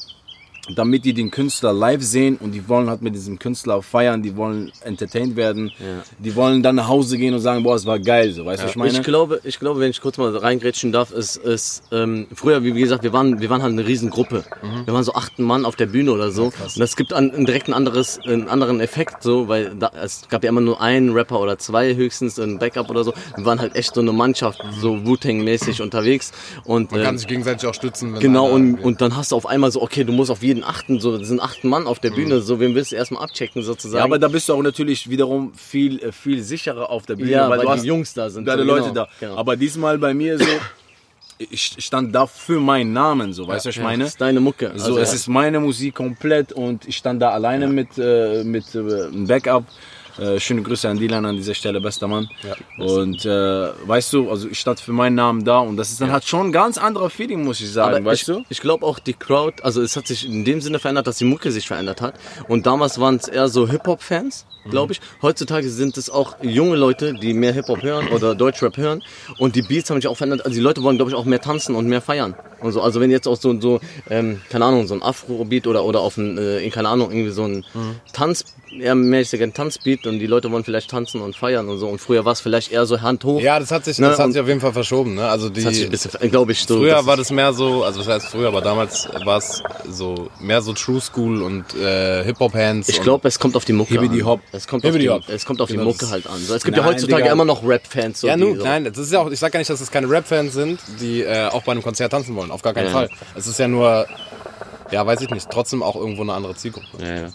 damit 0.74 1.04
die 1.04 1.14
den 1.14 1.30
Künstler 1.30 1.72
live 1.72 2.02
sehen 2.02 2.36
und 2.40 2.52
die 2.52 2.68
wollen 2.68 2.88
halt 2.88 3.02
mit 3.02 3.14
diesem 3.14 3.38
Künstler 3.38 3.82
feiern, 3.82 4.22
die 4.22 4.36
wollen 4.36 4.72
entertained 4.82 5.36
werden. 5.36 5.72
Die 6.18 6.34
wollen 6.34 6.62
dann 6.62 6.76
nach 6.76 6.88
Hause 6.88 7.18
gehen 7.18 7.34
und 7.34 7.40
sagen, 7.40 7.62
boah, 7.62 7.76
es 7.76 7.86
war 7.86 7.98
geil, 7.98 8.32
so, 8.32 8.44
weißt 8.44 8.62
du, 8.62 8.64
was 8.64 8.70
ich 8.72 8.76
meine? 8.76 8.92
Ich 8.92 9.02
glaube, 9.02 9.40
ich 9.44 9.58
glaube, 9.58 9.80
wenn 9.80 9.90
ich 9.90 10.00
kurz 10.00 10.18
mal 10.18 10.36
reingrätschen 10.36 10.92
darf, 10.92 11.12
ist, 11.12 11.36
ist 11.36 11.82
ähm, 11.92 12.26
früher, 12.34 12.62
wie 12.62 12.72
gesagt, 12.72 13.02
wir 13.02 13.12
waren, 13.12 13.40
wir 13.40 13.50
waren 13.50 13.62
halt 13.62 13.72
eine 13.72 13.86
Riesengruppe. 13.86 14.44
Wir 14.84 14.92
waren 14.92 15.04
so 15.04 15.14
acht 15.14 15.38
Mann 15.38 15.64
auf 15.64 15.76
der 15.76 15.86
Bühne 15.86 16.12
oder 16.12 16.30
so. 16.30 16.46
und 16.46 16.80
das 16.80 16.96
gibt 16.96 17.12
an, 17.12 17.44
direkt 17.44 17.68
ein 17.68 17.74
anderes, 17.74 18.18
einen 18.24 18.48
anderen 18.48 18.80
Effekt, 18.80 19.22
so, 19.22 19.48
weil 19.48 19.74
da, 19.74 19.90
es 20.02 20.28
gab 20.28 20.42
ja 20.44 20.50
immer 20.50 20.60
nur 20.60 20.80
einen 20.80 21.10
Rapper 21.12 21.40
oder 21.40 21.58
zwei 21.58 21.94
höchstens, 21.94 22.38
ein 22.38 22.58
Backup 22.58 22.90
oder 22.90 23.04
so. 23.04 23.12
Wir 23.36 23.44
waren 23.44 23.60
halt 23.60 23.74
echt 23.76 23.94
so 23.94 24.00
eine 24.00 24.12
Mannschaft, 24.12 24.62
so 24.80 25.04
Wu-Tang-mäßig 25.06 25.82
unterwegs. 25.82 26.32
Und, 26.64 26.90
Man 26.90 27.00
ähm, 27.00 27.06
kann 27.06 27.18
sich 27.18 27.26
gegenseitig 27.26 27.68
auch 27.68 27.74
stützen. 27.74 28.18
Genau, 28.18 28.48
und, 28.48 28.76
und 28.76 29.00
dann 29.00 29.16
hast 29.16 29.32
du 29.32 29.36
auf 29.36 29.46
einmal 29.46 29.70
so, 29.70 29.82
okay, 29.82 30.04
du 30.04 30.12
musst 30.12 30.30
auf 30.30 30.42
jeden 30.42 30.55
achten, 30.64 31.00
so, 31.00 31.16
das 31.18 31.28
sind 31.28 31.40
acht 31.40 31.64
Mann 31.64 31.86
auf 31.86 31.98
der 31.98 32.10
Bühne, 32.10 32.40
so, 32.40 32.60
wen 32.60 32.74
willst 32.74 32.92
du 32.92 32.96
erstmal 32.96 33.22
abchecken, 33.22 33.62
sozusagen. 33.62 33.98
ja, 33.98 34.04
aber 34.04 34.18
da 34.18 34.28
bist 34.28 34.48
du 34.48 34.54
auch 34.54 34.62
natürlich 34.62 35.08
wiederum 35.10 35.52
viel, 35.54 36.00
äh, 36.02 36.12
viel 36.12 36.42
sicherer 36.42 36.90
auf 36.90 37.06
der 37.06 37.16
Bühne, 37.16 37.30
Ja, 37.30 37.42
weil, 37.48 37.58
weil 37.58 37.58
du 37.58 37.72
die 37.72 37.78
hast 37.78 37.84
Jungs 37.84 38.14
da 38.14 38.30
sind, 38.30 38.46
deine 38.46 38.62
so, 38.62 38.68
Leute 38.68 38.82
genau, 38.88 38.94
da. 38.94 39.08
genau. 39.20 39.36
Aber 39.36 39.56
diesmal 39.56 39.98
bei 39.98 40.14
mir 40.14 40.38
so, 40.38 40.44
ich 41.38 41.76
stand 41.78 42.14
da 42.14 42.26
für 42.26 42.60
meinen 42.60 42.92
Namen, 42.92 43.32
so, 43.32 43.46
weißt 43.46 43.66
du, 43.66 43.68
was 43.68 43.76
ich 43.76 43.82
meine? 43.82 44.04
Das 44.04 44.12
ist 44.14 44.20
deine 44.20 44.40
Mucke. 44.40 44.72
So, 44.76 44.84
Also, 44.86 44.98
es 44.98 45.12
ist 45.12 45.28
meine 45.28 45.60
Musik 45.60 45.94
komplett 45.94 46.52
und 46.52 46.88
ich 46.88 46.96
stand 46.96 47.20
da 47.20 47.30
alleine 47.30 47.66
mit, 47.66 47.98
äh, 47.98 48.42
mit 48.44 48.74
äh, 48.74 48.78
einem 48.78 49.26
Backup. 49.26 49.64
Äh, 50.18 50.40
schöne 50.40 50.62
Grüße 50.62 50.88
an 50.88 50.98
Dylan 50.98 51.26
an 51.26 51.36
dieser 51.36 51.54
Stelle, 51.54 51.80
bester 51.80 52.08
Mann. 52.08 52.28
Und 52.78 53.24
äh, 53.24 53.28
weißt 53.86 54.12
du, 54.12 54.30
also 54.30 54.48
ich 54.48 54.58
stand 54.58 54.80
für 54.80 54.92
meinen 54.92 55.14
Namen 55.14 55.44
da 55.44 55.58
und 55.58 55.76
das 55.76 55.90
ist 55.90 56.00
dann 56.00 56.10
halt 56.10 56.24
schon 56.24 56.48
ein 56.48 56.52
ganz 56.52 56.78
anderer 56.78 57.10
Feeling, 57.10 57.44
muss 57.44 57.60
ich 57.60 57.70
sagen, 57.70 57.96
Aber 57.96 58.04
weißt 58.06 58.22
ich, 58.22 58.26
du? 58.34 58.44
ich 58.48 58.60
glaube 58.60 58.86
auch 58.86 58.98
die 58.98 59.12
Crowd, 59.14 59.62
also 59.62 59.82
es 59.82 59.96
hat 59.96 60.06
sich 60.06 60.26
in 60.26 60.44
dem 60.44 60.60
Sinne 60.60 60.78
verändert, 60.78 61.06
dass 61.06 61.18
die 61.18 61.24
Mucke 61.24 61.50
sich 61.52 61.66
verändert 61.66 62.00
hat. 62.00 62.14
Und 62.48 62.66
damals 62.66 62.98
waren 62.98 63.16
es 63.16 63.28
eher 63.28 63.48
so 63.48 63.68
Hip-Hop-Fans, 63.68 64.46
glaube 64.70 64.92
ich. 64.92 65.00
Heutzutage 65.22 65.68
sind 65.70 65.96
es 65.96 66.10
auch 66.10 66.36
junge 66.42 66.76
Leute, 66.76 67.14
die 67.14 67.34
mehr 67.34 67.52
Hip-Hop 67.52 67.82
hören 67.82 68.08
oder 68.08 68.34
Deutschrap 68.34 68.76
hören. 68.76 69.02
Und 69.38 69.56
die 69.56 69.62
Beats 69.62 69.90
haben 69.90 70.00
sich 70.00 70.08
auch 70.08 70.16
verändert. 70.16 70.44
Also 70.44 70.54
die 70.54 70.60
Leute 70.62 70.82
wollen, 70.82 70.96
glaube 70.96 71.10
ich, 71.10 71.16
auch 71.16 71.24
mehr 71.24 71.40
tanzen 71.40 71.74
und 71.74 71.86
mehr 71.86 72.00
feiern. 72.00 72.34
Und 72.60 72.72
so. 72.72 72.80
Also 72.80 73.00
wenn 73.00 73.10
jetzt 73.10 73.26
auch 73.28 73.36
so, 73.36 73.58
so 73.60 73.80
ähm, 74.10 74.40
keine 74.50 74.64
Ahnung, 74.64 74.86
so 74.86 74.94
ein 74.94 75.02
Afro-Beat 75.02 75.66
oder, 75.66 75.84
oder 75.84 76.00
auf 76.00 76.16
ein, 76.16 76.38
äh, 76.38 76.68
keine 76.70 76.88
Ahnung, 76.88 77.10
irgendwie 77.10 77.30
so 77.30 77.44
ein 77.44 77.64
eher 78.80 78.94
mäßig 78.94 79.42
ein 79.42 79.52
Tanzbeat 79.52 80.06
und 80.06 80.18
die 80.18 80.26
Leute 80.26 80.50
wollen 80.50 80.64
vielleicht 80.64 80.90
tanzen 80.90 81.20
und 81.20 81.36
feiern 81.36 81.68
und 81.68 81.78
so. 81.78 81.88
Und 81.88 82.00
früher 82.00 82.24
war 82.24 82.32
es 82.32 82.40
vielleicht 82.40 82.72
eher 82.72 82.86
so 82.86 83.00
Hand 83.00 83.24
hoch. 83.24 83.40
Ja, 83.40 83.58
das 83.58 83.70
hat 83.70 83.84
sich, 83.84 83.98
Ne, 83.98 84.08
das 84.08 84.18
hat 84.18 84.32
sich 84.32 84.40
auf 84.40 84.48
jeden 84.48 84.60
Fall 84.60 84.72
verschoben. 84.72 85.14
Ne? 85.14 85.26
Also 85.26 85.48
die, 85.48 85.56
Das 85.60 85.66
hat 85.66 85.74
sich 85.74 85.84
ein 85.84 85.90
bisschen, 85.90 86.30
glaube 86.30 86.52
ich, 86.52 86.64
so. 86.64 86.78
früher 86.78 86.96
das 86.96 87.06
war 87.06 87.16
das 87.16 87.30
mehr 87.30 87.52
so, 87.52 87.84
also 87.84 88.00
was 88.00 88.08
heißt 88.08 88.26
früher, 88.26 88.48
aber 88.48 88.60
damals 88.60 89.08
war 89.24 89.38
es 89.38 89.62
so 89.88 90.28
mehr 90.40 90.62
so 90.62 90.72
True 90.72 91.00
School 91.00 91.42
und 91.42 91.74
äh, 91.74 92.24
Hip 92.24 92.38
Hop 92.40 92.54
Hands. 92.54 92.88
Ich 92.88 93.00
glaube, 93.00 93.28
es 93.28 93.38
kommt 93.38 93.56
auf 93.56 93.64
die 93.64 93.72
Mucke 93.72 93.94
Hibbidi 93.94 94.22
an. 94.22 94.40
Es 94.56 94.66
kommt 94.66 94.84
auf 94.84 94.92
Hibbidi 94.92 95.08
die, 95.26 95.32
es 95.32 95.44
kommt 95.44 95.60
auf 95.60 95.68
die 95.68 95.74
Genau, 95.74 95.86
Mucke 95.86 95.98
das- 96.00 96.10
halt 96.10 96.26
an. 96.26 96.38
So, 96.42 96.54
es 96.54 96.64
gibt 96.64 96.76
ja 96.76 96.82
Nein, 96.82 96.92
heutzutage 96.94 97.22
Digga. 97.22 97.32
immer 97.32 97.44
noch 97.44 97.66
Rap-Fans. 97.66 98.20
So, 98.20 98.26
Ja, 98.26 98.36
die 98.36 98.42
nun, 98.42 98.58
so. 98.58 98.64
nein, 98.64 98.84
das 98.84 98.98
ist 98.98 99.12
ja 99.12 99.20
auch, 99.20 99.30
ich 99.30 99.38
sag 99.38 99.52
gar 99.52 99.58
nicht, 99.60 99.70
dass 99.70 99.80
es 99.80 99.90
keine 99.90 100.08
Rap-Fans 100.08 100.52
sind, 100.52 100.80
die 101.00 101.22
äh, 101.22 101.46
auch 101.48 101.62
bei 101.62 101.72
einem 101.72 101.82
Konzert 101.82 102.12
tanzen 102.12 102.34
wollen. 102.36 102.50
Auf 102.50 102.62
gar 102.62 102.74
keinen 102.74 102.86
Ja. 102.86 102.92
Fall. 102.92 103.10
Es 103.34 103.46
ist 103.46 103.58
ja 103.58 103.68
nur, 103.68 104.06
ja, 104.90 105.06
weiß 105.06 105.20
ich 105.20 105.30
nicht, 105.30 105.48
trotzdem 105.50 105.82
auch 105.82 105.96
irgendwo 105.96 106.22
eine 106.22 106.32
andere 106.32 106.54
Zielgruppe. 106.54 106.86
Ja, 107.00 107.14
ja. 107.22 107.28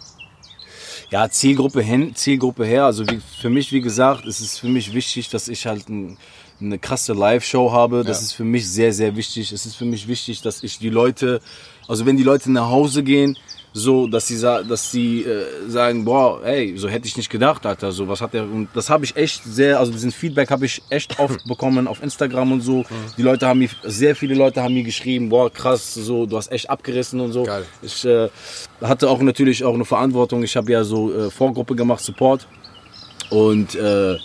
Ja, 1.10 1.30
Zielgruppe 1.30 1.82
hin, 1.82 2.16
Zielgruppe 2.16 2.66
her. 2.66 2.86
Also 2.86 3.06
wie, 3.10 3.20
für 3.42 3.50
mich, 3.50 3.72
wie 3.74 3.82
gesagt, 3.82 4.26
ist 4.26 4.40
es 4.40 4.58
für 4.58 4.68
mich 4.68 4.94
wichtig, 4.94 5.30
dass 5.30 5.50
ich 5.50 5.66
halt 5.66 5.90
ein, 5.90 6.18
eine 6.62 6.80
krasse 6.80 7.12
Live-Show 7.14 7.72
habe. 7.74 8.04
Das 8.06 8.20
Ja. 8.20 8.24
ist 8.24 8.32
für 8.34 8.46
mich 8.46 8.70
sehr, 8.70 8.94
sehr 8.94 9.16
wichtig. 9.18 9.52
Es 9.52 9.66
ist 9.66 9.76
für 9.76 9.84
mich 9.86 10.08
wichtig, 10.08 10.42
dass 10.42 10.64
ich 10.64 10.80
die 10.80 10.90
Leute, 10.90 11.42
also 11.88 12.06
wenn 12.06 12.16
die 12.16 12.24
Leute 12.24 12.50
nach 12.52 12.70
Hause 12.70 13.04
gehen, 13.04 13.38
so, 13.74 14.08
dass 14.08 14.28
sie, 14.28 14.40
dass 14.42 14.92
sie 14.92 15.24
äh, 15.24 15.46
sagen, 15.68 16.04
boah, 16.04 16.44
ey, 16.44 16.78
so 16.78 16.90
hätte 16.90 17.08
ich 17.08 17.16
nicht 17.16 17.30
gedacht, 17.30 17.66
Alter, 17.66 17.92
so 17.92 18.08
was 18.08 18.20
hat 18.20 18.34
der, 18.34 18.44
und 18.44 18.68
das 18.74 18.90
habe 18.90 19.06
ich 19.06 19.16
echt 19.16 19.44
sehr, 19.44 19.80
also 19.80 19.92
diesen 19.92 20.12
Feedback 20.12 20.52
habe 20.52 20.66
ich 20.66 20.82
echt 20.90 21.20
oft 21.20 21.44
bekommen 21.48 21.88
auf 21.88 22.04
Instagram 22.04 22.52
und 22.52 22.62
so. 22.62 22.84
Die 23.18 23.22
Leute 23.22 23.48
haben 23.48 23.60
mir, 23.60 23.70
sehr 23.84 24.16
viele 24.16 24.36
Leute 24.36 24.62
haben 24.62 24.74
mir 24.74 24.84
geschrieben, 24.84 25.30
boah, 25.30 25.50
krass, 25.50 25.94
so, 25.94 26.26
du 26.26 26.38
hast 26.38 26.52
echt 26.52 26.70
abgerissen 26.70 27.22
und 27.22 27.32
so. 27.32 27.44
Geil. 27.44 27.66
Ich 27.82 28.04
äh, 28.04 28.30
hatte 28.82 29.10
auch 29.10 29.22
natürlich 29.22 29.64
auch 29.64 29.74
eine 29.74 29.86
Verantwortung. 29.86 30.44
Ich 30.44 30.56
habe 30.58 30.72
ja 30.72 30.84
so 30.84 31.14
äh, 31.14 31.32
Vorgruppe 31.32 31.76
gemacht, 31.76 32.04
Support. 32.04 32.48
Und 33.30 33.76
äh, 33.76 34.18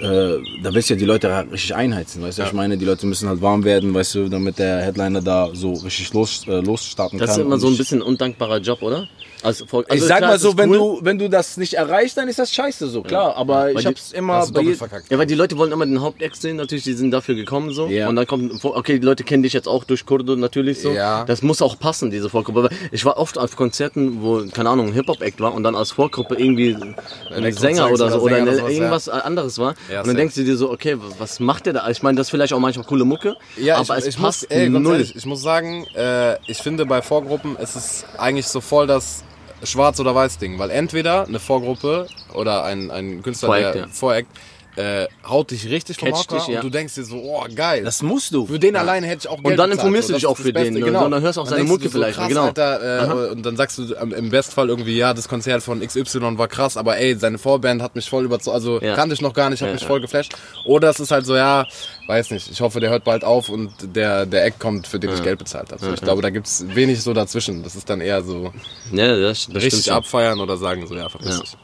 äh, 0.00 0.38
da 0.62 0.74
willst 0.74 0.90
du 0.90 0.94
ja 0.94 0.98
die 1.00 1.06
Leute 1.06 1.46
richtig 1.50 1.74
einheizen, 1.74 2.22
weißt 2.22 2.38
du? 2.38 2.42
Ja. 2.42 2.48
Ich 2.48 2.54
meine, 2.54 2.76
die 2.76 2.84
Leute 2.84 3.06
müssen 3.06 3.28
halt 3.28 3.40
warm 3.40 3.64
werden, 3.64 3.94
weißt 3.94 4.14
du, 4.16 4.28
damit 4.28 4.58
der 4.58 4.80
Headliner 4.82 5.22
da 5.22 5.50
so 5.54 5.72
richtig 5.74 6.12
los, 6.12 6.44
äh, 6.48 6.60
losstarten 6.60 7.18
Das 7.18 7.30
kann. 7.30 7.40
ist 7.40 7.46
immer 7.46 7.58
so 7.58 7.68
ein 7.68 7.76
bisschen 7.76 8.02
undankbarer 8.02 8.58
Job, 8.58 8.82
oder? 8.82 9.08
Also, 9.42 9.66
vor- 9.66 9.82
ich 9.84 9.90
also 9.90 10.06
sag 10.06 10.18
klar, 10.18 10.30
mal 10.30 10.38
so, 10.38 10.56
wenn 10.56 10.70
cool, 10.70 10.76
du, 10.78 10.98
wenn 11.02 11.18
du 11.18 11.28
das 11.28 11.56
nicht 11.56 11.74
erreichst, 11.74 12.16
dann 12.16 12.28
ist 12.28 12.38
das 12.38 12.52
scheiße 12.52 12.88
so, 12.88 13.02
klar. 13.02 13.36
Aber 13.36 13.70
ich 13.72 13.78
die- 13.80 13.86
hab's 13.86 14.12
immer 14.12 14.34
Hast 14.34 14.56
du 14.56 14.64
bei 14.64 14.74
verkackt. 14.74 15.10
Ja, 15.10 15.18
weil 15.18 15.26
die 15.26 15.34
Leute 15.34 15.56
wollen 15.58 15.72
immer 15.72 15.86
den 15.86 16.00
Hauptext 16.00 16.42
sehen, 16.42 16.56
natürlich, 16.56 16.84
die 16.84 16.94
sind 16.94 17.10
dafür 17.10 17.34
gekommen 17.34 17.72
so. 17.72 17.86
Ja. 17.88 18.08
Und 18.08 18.16
dann 18.16 18.26
kommt, 18.26 18.64
okay, 18.64 18.98
die 18.98 19.04
Leute 19.06 19.24
kennen 19.24 19.42
dich 19.42 19.52
jetzt 19.52 19.68
auch 19.68 19.84
durch 19.84 20.06
Kurdo 20.06 20.36
natürlich 20.36 20.80
so. 20.80 20.90
Ja. 20.92 21.24
Das 21.24 21.42
muss 21.42 21.62
auch 21.62 21.78
passen, 21.78 22.10
diese 22.10 22.30
Vorgruppe. 22.30 22.64
Weil 22.64 22.70
Ich 22.92 23.04
war 23.04 23.18
oft 23.18 23.38
auf 23.38 23.56
Konzerten, 23.56 24.22
wo, 24.22 24.44
keine 24.52 24.70
Ahnung, 24.70 24.88
ein 24.88 24.92
Hip-Hop-Act 24.94 25.40
war 25.40 25.54
und 25.54 25.62
dann 25.62 25.74
als 25.76 25.92
Vorgruppe 25.92 26.34
irgendwie 26.36 26.74
ein 26.74 27.52
Sänger 27.52 27.90
oder 27.90 28.10
so 28.10 28.16
oder 28.20 28.22
oder 28.22 28.34
Sänger 28.36 28.42
eine, 28.42 28.50
oder 28.50 28.58
sowas, 28.60 28.72
irgendwas 28.72 29.08
anderes 29.08 29.58
war. 29.58 29.74
Ja, 29.90 30.00
und 30.00 30.06
dann 30.06 30.06
safe. 30.06 30.16
denkst 30.16 30.34
du 30.36 30.44
dir 30.44 30.56
so, 30.56 30.70
okay, 30.70 30.96
was 31.18 31.40
macht 31.40 31.66
der 31.66 31.74
da? 31.74 31.88
Ich 31.90 32.02
meine, 32.02 32.16
das 32.16 32.26
ist 32.28 32.30
vielleicht 32.30 32.52
auch 32.52 32.58
manchmal 32.58 32.86
coole 32.86 33.04
Mucke, 33.04 33.36
Ja, 33.56 33.76
aber 33.76 33.98
ich, 33.98 34.04
es 34.04 34.06
ich 34.14 34.20
passt 34.20 34.42
muss, 34.42 34.50
ey, 34.50 34.68
null. 34.68 34.92
ehrlich, 34.94 35.14
ich 35.14 35.26
muss 35.26 35.42
sagen, 35.42 35.86
äh, 35.94 36.36
ich 36.50 36.58
finde 36.58 36.86
bei 36.86 37.02
Vorgruppen 37.02 37.56
ist 37.56 37.76
es 37.76 38.04
eigentlich 38.18 38.46
so 38.48 38.60
voll 38.60 38.86
das 38.86 39.22
Schwarz- 39.66 40.00
oder 40.00 40.14
Weiß-Ding, 40.14 40.58
weil 40.58 40.70
entweder 40.70 41.26
eine 41.26 41.38
Vorgruppe 41.38 42.06
oder 42.32 42.64
ein, 42.64 42.90
ein 42.90 43.22
Künstler, 43.22 43.48
Voreact, 43.48 43.74
der 43.74 43.82
ja. 43.82 43.88
Voreact, 43.88 44.28
äh, 44.76 45.06
haut 45.26 45.50
dich 45.50 45.68
richtig 45.70 45.96
vom 45.98 46.10
Catcht 46.10 46.30
Hocker 46.30 46.38
dich, 46.44 46.48
ja. 46.48 46.60
und 46.60 46.64
du 46.64 46.70
denkst 46.70 46.94
dir 46.94 47.04
so, 47.04 47.16
oh 47.16 47.44
geil. 47.54 47.82
Das 47.84 48.02
musst 48.02 48.32
du. 48.34 48.46
für 48.46 48.58
den 48.58 48.76
alleine 48.76 49.06
hätte 49.06 49.20
ich 49.20 49.28
auch 49.28 49.42
Geld 49.42 49.58
dann 49.58 49.70
bezahlt, 49.70 49.72
informierst 49.72 50.08
du 50.10 50.12
dich 50.14 50.26
auch 50.26 50.36
für 50.36 50.44
den, 50.44 50.54
Beste, 50.54 50.74
ne? 50.74 50.80
genau. 50.80 51.04
Und 51.06 51.10
dann 51.12 51.22
hörst 51.22 51.36
du 51.36 51.40
auch 51.40 51.44
Dann 51.46 51.56
seine 51.58 51.64
Mucke 51.68 51.84
so, 51.84 51.90
vielleicht, 51.90 52.18
krass, 52.18 52.28
genau. 52.28 52.44
Alter, 52.44 53.28
äh, 53.28 53.30
und 53.32 53.42
dann 53.44 53.56
sagst 53.56 53.78
du 53.78 53.94
im 53.94 54.28
Bestfall 54.30 54.68
irgendwie, 54.68 54.96
ja, 54.96 55.14
das 55.14 55.28
Konzert 55.28 55.62
von 55.62 55.80
XY 55.80 56.36
war 56.38 56.48
krass, 56.48 56.76
aber 56.76 56.98
ey, 56.98 57.16
seine 57.18 57.38
Vorband 57.38 57.80
hat 57.82 57.94
mich 57.96 58.08
voll 58.08 58.24
überzeugt, 58.24 58.54
also 58.54 58.80
Ja. 58.80 58.94
kannte 58.94 59.14
ich 59.14 59.20
noch 59.22 59.32
gar 59.32 59.50
nicht, 59.50 59.60
hat 59.62 59.68
Ja, 59.68 59.72
mich 59.74 59.82
ja. 59.82 59.88
voll 59.88 60.00
geflasht. 60.00 60.34
Oder 60.64 60.90
es 60.90 61.00
ist 61.00 61.10
halt 61.10 61.24
so, 61.26 61.34
ja, 61.36 61.66
weiß 62.06 62.30
nicht, 62.30 62.50
ich 62.50 62.60
hoffe, 62.60 62.78
der 62.80 62.90
hört 62.90 63.04
bald 63.04 63.24
auf 63.24 63.48
und 63.48 63.72
der, 63.96 64.26
der 64.26 64.44
Eck 64.44 64.58
kommt, 64.58 64.86
für 64.86 64.98
den 64.98 65.12
ich 65.14 65.22
Geld 65.22 65.38
bezahlt 65.38 65.72
habe. 65.72 65.82
So, 65.82 65.92
ich 65.92 66.00
glaube, 66.02 66.20
da 66.22 66.30
gibt's 66.30 66.64
wenig 66.68 67.02
so 67.02 67.14
dazwischen. 67.14 67.62
Das 67.62 67.76
ist 67.76 67.88
dann 67.88 68.00
eher 68.00 68.22
so 68.22 68.52
Ja, 68.92 69.16
das, 69.18 69.46
das 69.50 69.62
richtig 69.62 69.90
abfeiern 69.90 70.38
oder 70.40 70.56
sagen 70.56 70.86
so, 70.86 70.94
ja, 70.94 71.08
verpiss 71.08 71.36
Ja. 71.36 71.40
dich. 71.40 71.56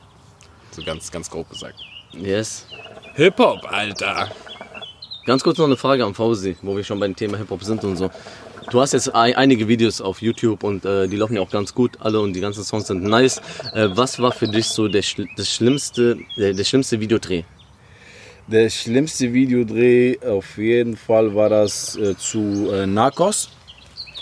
So 0.75 0.83
ganz, 0.83 1.11
ganz 1.11 1.29
grob 1.31 1.51
gesagt. 1.51 1.79
Yes. 2.15 2.67
Hip-Hop, 3.15 3.71
Alter. 3.71 4.31
Ganz 5.27 5.43
kurz 5.45 5.59
noch 5.59 5.67
eine 5.67 5.77
Frage 5.77 6.05
an 6.05 6.15
Fausi, 6.15 6.57
wo 6.63 6.77
wir 6.77 6.83
schon 6.83 6.99
beim 6.99 7.15
Thema 7.15 7.37
Hip-Hop 7.37 7.63
sind 7.63 7.85
und 7.85 7.97
so. 7.97 8.11
Du 8.71 8.81
hast 8.81 8.93
jetzt 8.93 9.15
ein, 9.15 9.35
einige 9.35 9.69
Videos 9.69 10.01
auf 10.01 10.23
YouTube 10.23 10.65
und 10.65 10.85
äh, 10.87 11.07
die 11.09 11.17
laufen 11.17 11.37
ja 11.37 11.43
auch 11.43 11.51
ganz 11.51 11.75
gut, 11.75 11.99
alle 12.01 12.21
und 12.21 12.33
die 12.33 12.41
ganzen 12.41 12.65
Songs 12.65 12.87
sind 12.87 13.03
nice. 13.03 13.39
Äh, 13.75 13.89
was 13.93 14.19
war 14.19 14.33
für 14.33 14.49
dich 14.49 14.67
so 14.67 14.89
der, 14.89 15.03
das 15.37 15.49
schlimmste, 15.49 16.17
der, 16.39 16.55
der 16.55 16.65
schlimmste 16.65 16.99
Videodreh? 17.01 17.43
Der 18.47 18.71
schlimmste 18.71 19.33
Videodreh 19.33 20.19
auf 20.27 20.57
jeden 20.57 20.97
Fall 20.97 21.35
war 21.35 21.51
das 21.51 21.97
äh, 21.97 22.17
zu 22.17 22.71
äh, 22.73 22.87
Narcos. 22.87 23.51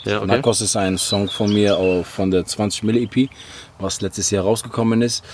Ja, 0.04 0.18
okay. 0.18 0.26
Narcos 0.26 0.60
ist 0.62 0.76
ein 0.76 0.98
Song 0.98 1.28
von 1.28 1.52
mir 1.52 1.76
auf, 1.76 2.06
von 2.06 2.30
der 2.30 2.44
20 2.44 2.82
Mille 2.82 3.00
EP, 3.00 3.30
was 3.80 4.00
letztes 4.00 4.30
Jahr 4.30 4.44
rausgekommen 4.44 5.02
ist. 5.02 5.24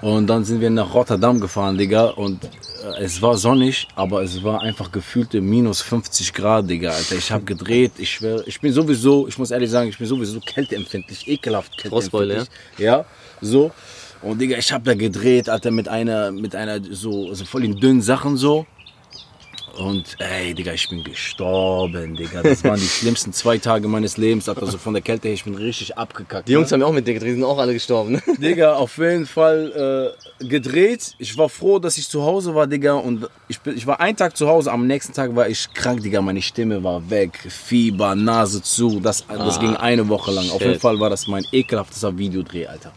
Und 0.00 0.26
dann 0.26 0.44
sind 0.44 0.60
wir 0.60 0.70
nach 0.70 0.92
Rotterdam 0.94 1.40
gefahren, 1.40 1.78
Digga. 1.78 2.06
Und 2.10 2.44
äh, 2.44 3.02
es 3.02 3.20
war 3.22 3.36
sonnig, 3.36 3.88
aber 3.94 4.22
es 4.22 4.42
war 4.42 4.60
einfach 4.62 4.90
gefühlte 4.92 5.40
minus 5.40 5.80
50 5.82 6.32
Grad, 6.32 6.68
Digga. 6.68 6.90
Alter, 6.90 7.16
ich 7.16 7.30
habe 7.30 7.44
gedreht. 7.44 7.92
Ich 7.98 8.10
schwöre, 8.10 8.44
ich 8.46 8.60
bin 8.60 8.72
sowieso, 8.72 9.28
ich 9.28 9.38
muss 9.38 9.50
ehrlich 9.50 9.70
sagen, 9.70 9.88
ich 9.88 9.98
bin 9.98 10.06
sowieso 10.06 10.40
kälteempfindlich, 10.40 11.28
ekelhaft 11.28 11.76
kälteempfindlich. 11.76 12.48
Ja, 12.78 13.04
so. 13.40 13.70
Und 14.22 14.40
Digga, 14.40 14.56
ich 14.56 14.72
habe 14.72 14.84
da 14.84 14.94
gedreht, 14.94 15.48
Alter, 15.50 15.70
mit 15.70 15.86
einer, 15.88 16.32
mit 16.32 16.54
einer 16.54 16.80
so, 16.90 17.34
so 17.34 17.44
voll 17.44 17.64
in 17.64 17.76
dünnen 17.76 18.00
Sachen 18.00 18.36
so. 18.36 18.66
Und 19.78 20.16
ey, 20.18 20.54
Digga, 20.54 20.72
ich 20.72 20.88
bin 20.88 21.02
gestorben, 21.02 22.16
Digga. 22.16 22.42
Das 22.42 22.62
waren 22.64 22.78
die 22.78 22.86
schlimmsten 22.86 23.32
zwei 23.32 23.58
Tage 23.58 23.88
meines 23.88 24.16
Lebens. 24.16 24.48
Alter, 24.48 24.66
so 24.66 24.78
von 24.78 24.94
der 24.94 25.02
Kälte 25.02 25.28
her, 25.28 25.34
ich 25.34 25.44
bin 25.44 25.54
richtig 25.54 25.96
abgekackt. 25.96 26.48
Die 26.48 26.52
Jungs 26.52 26.70
haben 26.72 26.80
ja 26.80 26.86
auch 26.86 26.92
mit 26.92 27.06
dir 27.06 27.14
gedreht, 27.14 27.30
die 27.30 27.34
sind 27.34 27.44
auch 27.44 27.58
alle 27.58 27.72
gestorben. 27.72 28.12
Ne? 28.12 28.22
Digga, 28.38 28.74
auf 28.74 28.98
jeden 28.98 29.26
Fall 29.26 30.14
äh, 30.40 30.44
gedreht. 30.46 31.14
Ich 31.18 31.36
war 31.36 31.48
froh, 31.48 31.78
dass 31.78 31.98
ich 31.98 32.08
zu 32.08 32.22
Hause 32.22 32.54
war, 32.54 32.66
Digga. 32.66 32.94
Und 32.94 33.28
ich, 33.48 33.60
bin, 33.60 33.76
ich 33.76 33.86
war 33.86 34.00
einen 34.00 34.16
Tag 34.16 34.36
zu 34.36 34.48
Hause, 34.48 34.70
am 34.70 34.86
nächsten 34.86 35.12
Tag 35.12 35.34
war 35.34 35.48
ich 35.48 35.72
krank, 35.74 36.02
Digga. 36.02 36.22
Meine 36.22 36.42
Stimme 36.42 36.82
war 36.84 37.10
weg. 37.10 37.38
Fieber, 37.48 38.14
Nase 38.14 38.62
zu. 38.62 39.00
Das, 39.00 39.24
das 39.26 39.58
ging 39.60 39.76
eine 39.76 40.08
Woche 40.08 40.30
lang. 40.30 40.50
Auf 40.50 40.58
shit. 40.58 40.68
jeden 40.68 40.80
Fall 40.80 41.00
war 41.00 41.10
das 41.10 41.26
mein 41.26 41.44
ekelhaftester 41.52 42.16
Videodreh, 42.16 42.66
Alter. 42.66 42.92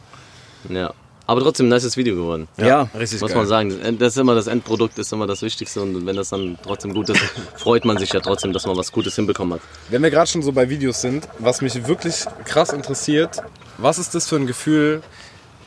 Ja. 0.69 0.93
Aber 1.29 1.41
trotzdem 1.41 1.65
ein 1.65 1.69
nices 1.69 1.97
Video 1.97 2.15
geworden. 2.15 2.47
Ja, 2.57 2.89
Richtig 2.97 3.19
Muss 3.19 3.31
geil. 3.31 3.37
man 3.39 3.47
sagen, 3.47 3.69
das 3.69 3.97
das 3.99 4.13
ist 4.15 4.17
immer 4.21 4.33
das 4.33 4.47
Endprodukt, 4.47 4.97
ist 4.97 5.11
immer 5.11 5.27
das 5.27 5.41
Wichtigste 5.41 5.81
und 5.81 6.05
wenn 6.05 6.15
das 6.15 6.29
dann 6.29 6.57
trotzdem 6.63 6.93
gut 6.93 7.09
ist, 7.09 7.19
freut 7.57 7.83
man 7.83 7.97
sich 7.97 8.13
ja 8.13 8.21
trotzdem, 8.21 8.53
dass 8.53 8.65
man 8.65 8.77
was 8.77 8.91
Gutes 8.93 9.15
hinbekommen 9.15 9.55
hat. 9.55 9.61
Wenn 9.89 10.01
wir 10.01 10.09
gerade 10.09 10.27
schon 10.31 10.41
so 10.41 10.53
bei 10.53 10.69
Videos 10.69 11.01
sind, 11.01 11.27
was 11.39 11.59
mich 11.61 11.85
wirklich 11.85 12.23
krass 12.45 12.69
interessiert, 12.71 13.41
was 13.77 13.97
ist 13.99 14.15
das 14.15 14.27
für 14.29 14.37
ein 14.37 14.47
Gefühl, 14.47 15.01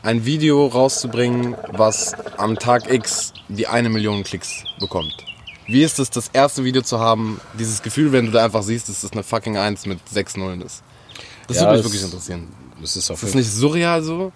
ein 0.03 0.25
Video 0.25 0.66
rauszubringen, 0.66 1.55
was 1.73 2.14
am 2.38 2.59
Tag 2.59 2.90
X 2.90 3.35
die 3.51 3.66
eine 3.66 3.90
Million 3.90 4.25
Klicks 4.25 4.64
bekommt? 4.79 5.12
Wie 5.66 5.83
ist 5.83 5.99
es, 5.99 6.09
das 6.09 6.29
erste 6.33 6.64
Video 6.64 6.81
zu 6.81 6.99
haben, 7.01 7.38
dieses 7.59 7.83
Gefühl, 7.83 8.12
wenn 8.12 8.25
du 8.27 8.33
da 8.33 8.44
einfach 8.44 8.62
siehst, 8.62 8.88
dass 8.88 9.03
das 9.03 9.12
eine 9.12 9.23
fucking 9.23 9.59
1 9.59 9.85
mit 9.85 9.99
6 10.11 10.38
Nullen 10.38 10.62
ist? 10.62 10.83
Das 11.49 11.59
Ja, 11.59 11.64
würde 11.64 11.73
mich 11.75 11.81
es- 11.81 11.85
wirklich 11.92 12.03
interessieren. 12.05 12.49
Das 12.81 12.96
ist 12.96 13.11
auf 13.11 13.23
Ist 13.23 13.29
das 13.29 13.35
nicht 13.35 13.53
surreal 13.53 14.03
so? 14.03 14.33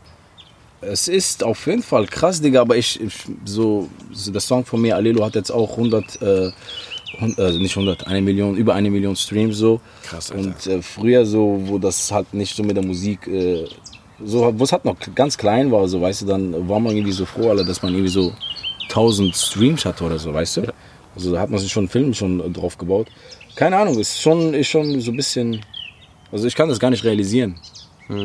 Es 0.90 1.08
ist 1.08 1.42
auf 1.44 1.66
jeden 1.66 1.82
Fall 1.82 2.06
krass, 2.06 2.40
Digga, 2.40 2.60
aber 2.60 2.76
ich, 2.76 3.00
ich 3.00 3.14
so, 3.44 3.88
so 4.12 4.30
der 4.30 4.40
Song 4.40 4.64
von 4.64 4.80
mir, 4.80 4.96
Alelo, 4.96 5.24
hat 5.24 5.34
jetzt 5.34 5.50
auch 5.50 5.70
100, 5.72 6.22
äh, 6.22 6.46
äh, 7.20 7.58
nicht 7.58 7.76
100, 7.76 8.06
eine 8.06 8.22
Million, 8.22 8.56
über 8.56 8.74
eine 8.74 8.90
Million 8.90 9.16
Streams 9.16 9.56
so. 9.56 9.80
Krass, 10.02 10.30
Alter. 10.30 10.42
Und 10.42 10.66
äh, 10.66 10.82
früher 10.82 11.24
so, 11.24 11.60
wo 11.64 11.78
das 11.78 12.10
halt 12.12 12.32
nicht 12.34 12.56
so 12.56 12.62
mit 12.62 12.76
der 12.76 12.84
Musik, 12.84 13.26
äh, 13.26 13.66
so, 14.24 14.52
wo 14.58 14.64
es 14.64 14.72
halt 14.72 14.84
noch 14.84 14.96
ganz 15.14 15.36
klein 15.36 15.70
war, 15.72 15.88
so, 15.88 16.00
weißt 16.00 16.22
du, 16.22 16.26
dann 16.26 16.68
war 16.68 16.80
man 16.80 16.94
irgendwie 16.94 17.12
so 17.12 17.24
froh, 17.24 17.50
Alter, 17.50 17.64
dass 17.64 17.82
man 17.82 17.92
irgendwie 17.92 18.10
so 18.10 18.32
1000 18.84 19.34
Streams 19.34 19.84
hatte 19.84 20.04
oder 20.04 20.18
so, 20.18 20.32
weißt 20.32 20.58
du? 20.58 20.74
Also 21.14 21.32
da 21.32 21.40
hat 21.40 21.50
man 21.50 21.60
sich 21.60 21.70
schon 21.70 21.82
einen 21.82 21.88
Film 21.88 22.14
schon 22.14 22.52
drauf 22.52 22.76
gebaut. 22.76 23.08
Keine 23.54 23.76
Ahnung, 23.76 23.98
ist 23.98 24.20
schon, 24.20 24.52
ist 24.52 24.68
schon 24.68 25.00
so 25.00 25.12
ein 25.12 25.16
bisschen, 25.16 25.60
also 26.32 26.46
ich 26.46 26.54
kann 26.54 26.68
das 26.68 26.80
gar 26.80 26.90
nicht 26.90 27.04
realisieren. 27.04 27.56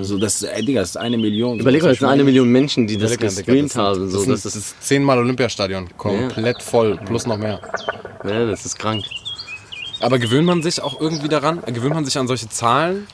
So, 0.01 0.17
das, 0.17 0.43
ey, 0.43 0.63
Digga, 0.65 0.81
das 0.81 0.89
ist 0.91 0.97
eine 0.97 1.17
Million. 1.17 1.59
Überleg 1.59 1.81
mal, 1.81 1.93
ich 1.93 1.99
sind 1.99 2.09
eine. 2.09 2.23
Million 2.25 2.49
Menschen, 2.49 2.85
die 2.85 2.97
das 2.97 3.17
gestreamt 3.17 3.69
das 3.71 3.75
haben. 3.77 4.09
So, 4.09 4.17
das, 4.17 4.23
sind, 4.23 4.31
das 4.33 4.43
das 4.43 4.55
ist, 4.55 4.65
ist 4.73 4.83
zehnmal 4.83 5.17
Olympiastadion, 5.19 5.87
komplett 5.97 6.61
voll, 6.61 6.97
plus 7.05 7.25
noch 7.25 7.37
mehr. 7.37 7.61
ja, 8.25 8.45
das 8.45 8.65
ist 8.65 8.77
krank. 8.77 9.03
Aber 10.01 10.17
gewöhnt 10.17 10.45
man 10.45 10.61
sich 10.63 10.81
auch 10.81 10.99
irgendwie 11.01 11.27
daran? 11.27 11.61
Gewöhnt 11.65 11.93
man 11.93 12.05
sich 12.05 12.17
an 12.17 12.25
solche 12.27 12.47
Zahlen? 12.47 13.05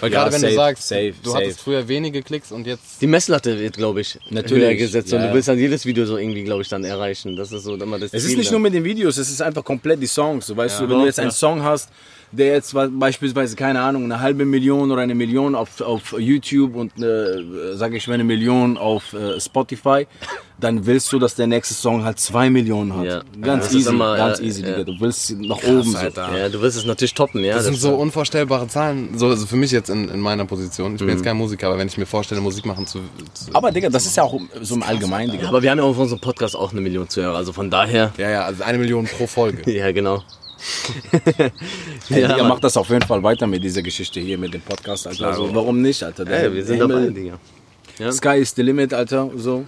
Weil 0.00 0.12
Ja, 0.12 0.18
gerade 0.24 0.32
wenn 0.34 0.42
du 0.42 0.48
safe, 0.48 0.56
sagst, 0.56 0.88
safe, 0.88 1.14
du 1.22 1.30
safe. 1.30 1.42
hattest 1.42 1.60
früher 1.60 1.88
wenige 1.88 2.22
Klicks 2.22 2.52
und 2.52 2.66
jetzt. 2.66 3.00
Die 3.00 3.06
Messlatte 3.06 3.58
wird, 3.58 3.76
glaube 3.78 4.02
ich, 4.02 4.18
Natürlich, 4.30 4.78
gesetzt 4.78 5.10
und 5.14 5.20
ja. 5.20 5.28
du 5.28 5.34
willst 5.34 5.48
dann 5.48 5.58
jedes 5.58 5.86
Video 5.86 6.04
so 6.04 6.18
irgendwie, 6.18 6.44
glaube 6.44 6.60
ich, 6.60 6.68
dann 6.68 6.84
erreichen. 6.84 7.34
Das 7.36 7.50
ist 7.50 7.64
so 7.64 7.74
immer 7.76 7.98
das 7.98 8.12
Es 8.12 8.24
ist 8.24 8.28
Ziel 8.30 8.38
nicht 8.38 8.48
dann. 8.48 8.54
nur 8.56 8.60
mit 8.60 8.74
den 8.74 8.84
Videos, 8.84 9.16
es 9.16 9.30
ist 9.30 9.40
einfach 9.40 9.64
komplett 9.64 10.02
die 10.02 10.06
Songs. 10.06 10.46
So, 10.46 10.54
weißt 10.56 10.80
Ja. 10.80 10.86
du, 10.86 10.92
wenn 10.92 10.98
du 11.00 11.06
jetzt 11.06 11.18
einen 11.18 11.28
ja. 11.30 11.34
Song 11.34 11.62
hast, 11.62 11.88
der 12.34 12.48
jetzt 12.48 12.74
beispielsweise, 12.74 13.56
keine 13.56 13.80
Ahnung, 13.80 14.04
eine 14.04 14.20
halbe 14.20 14.44
Million 14.44 14.90
oder 14.90 15.02
eine 15.02 15.14
Million 15.14 15.54
auf, 15.54 15.80
auf 15.80 16.14
YouTube 16.18 16.74
und, 16.76 16.92
äh, 17.00 17.74
sage 17.74 17.96
ich 17.96 18.06
mal, 18.08 18.14
eine 18.14 18.24
Million 18.24 18.76
auf 18.76 19.12
äh, 19.12 19.40
Spotify, 19.40 20.06
dann 20.58 20.86
willst 20.86 21.12
du, 21.12 21.18
dass 21.18 21.34
der 21.34 21.46
nächste 21.46 21.74
Song 21.74 22.04
halt 22.04 22.18
zwei 22.18 22.48
Millionen 22.48 22.96
hat. 22.96 23.04
Ja. 23.04 23.22
Ganz 23.40 23.64
Das 23.64 23.72
ist 23.72 23.80
easy, 23.80 23.90
immer, 23.90 24.16
ganz 24.16 24.38
ja, 24.38 24.44
easy, 24.44 24.62
ja. 24.62 24.68
Digga. 24.68 24.84
Du 24.84 25.00
willst 25.00 25.30
nach 25.38 25.62
oben 25.64 25.82
so. 25.82 25.98
Alter. 25.98 26.36
Ja, 26.36 26.48
du 26.48 26.60
wirst 26.60 26.76
es 26.76 26.84
natürlich 26.84 27.14
toppen, 27.14 27.42
ja. 27.42 27.54
Das 27.54 27.64
sind 27.64 27.76
so 27.76 27.94
unvorstellbare 27.94 28.68
Zahlen. 28.68 29.18
So, 29.18 29.28
also 29.28 29.46
für 29.46 29.56
mich 29.56 29.70
jetzt 29.72 29.90
in, 29.90 30.08
in 30.08 30.20
meiner 30.20 30.44
Position. 30.44 30.94
Ich 30.94 31.00
bin 31.00 31.08
jetzt 31.08 31.24
kein 31.24 31.36
Musiker, 31.36 31.68
aber 31.68 31.78
wenn 31.78 31.88
ich 31.88 31.98
mir 31.98 32.06
vorstelle, 32.06 32.40
Musik 32.40 32.66
machen 32.66 32.86
zu. 32.86 33.00
zu 33.34 33.50
Aber 33.52 33.70
Digga, 33.70 33.90
das 33.90 34.06
ist 34.06 34.16
ja 34.16 34.22
auch 34.22 34.40
so 34.62 34.74
im 34.76 34.82
Allgemeinen, 34.82 35.32
Digga. 35.32 35.48
Aber 35.48 35.62
wir 35.62 35.70
haben 35.70 35.78
ja 35.78 35.84
auf 35.84 35.98
unserem 35.98 36.20
Podcast 36.20 36.56
auch 36.56 36.72
eine 36.72 36.80
Million 36.80 37.08
Zuhörer, 37.08 37.36
also 37.36 37.52
von 37.52 37.70
daher. 37.70 38.12
ja, 38.16 38.30
ja, 38.30 38.44
also 38.44 38.62
eine 38.62 38.78
Million 38.78 39.06
pro 39.06 39.26
Folge. 39.26 39.62
Ja, 39.74 39.90
genau. 39.90 40.22
Ja, 42.08 42.16
Digga, 42.16 42.36
Mann. 42.38 42.48
mach 42.48 42.60
das 42.60 42.76
auf 42.76 42.88
jeden 42.90 43.06
Fall 43.06 43.22
weiter 43.22 43.46
mit 43.46 43.62
dieser 43.64 43.82
Geschichte 43.82 44.20
hier, 44.20 44.38
mit 44.38 44.52
dem 44.54 44.60
Podcast, 44.60 45.06
Alter. 45.06 45.28
Also, 45.28 45.54
warum 45.54 45.80
nicht, 45.82 46.02
Alter? 46.02 46.24
Der 46.24 46.44
Ey, 46.44 46.54
wir 46.54 46.64
sind 46.64 46.76
Himmel- 46.78 47.06
dabei, 47.12 47.20
Digga. 47.98 48.12
Sky 48.12 48.38
is 48.40 48.54
the 48.54 48.62
limit, 48.62 48.92
Alter. 48.92 49.30
So. 49.36 49.64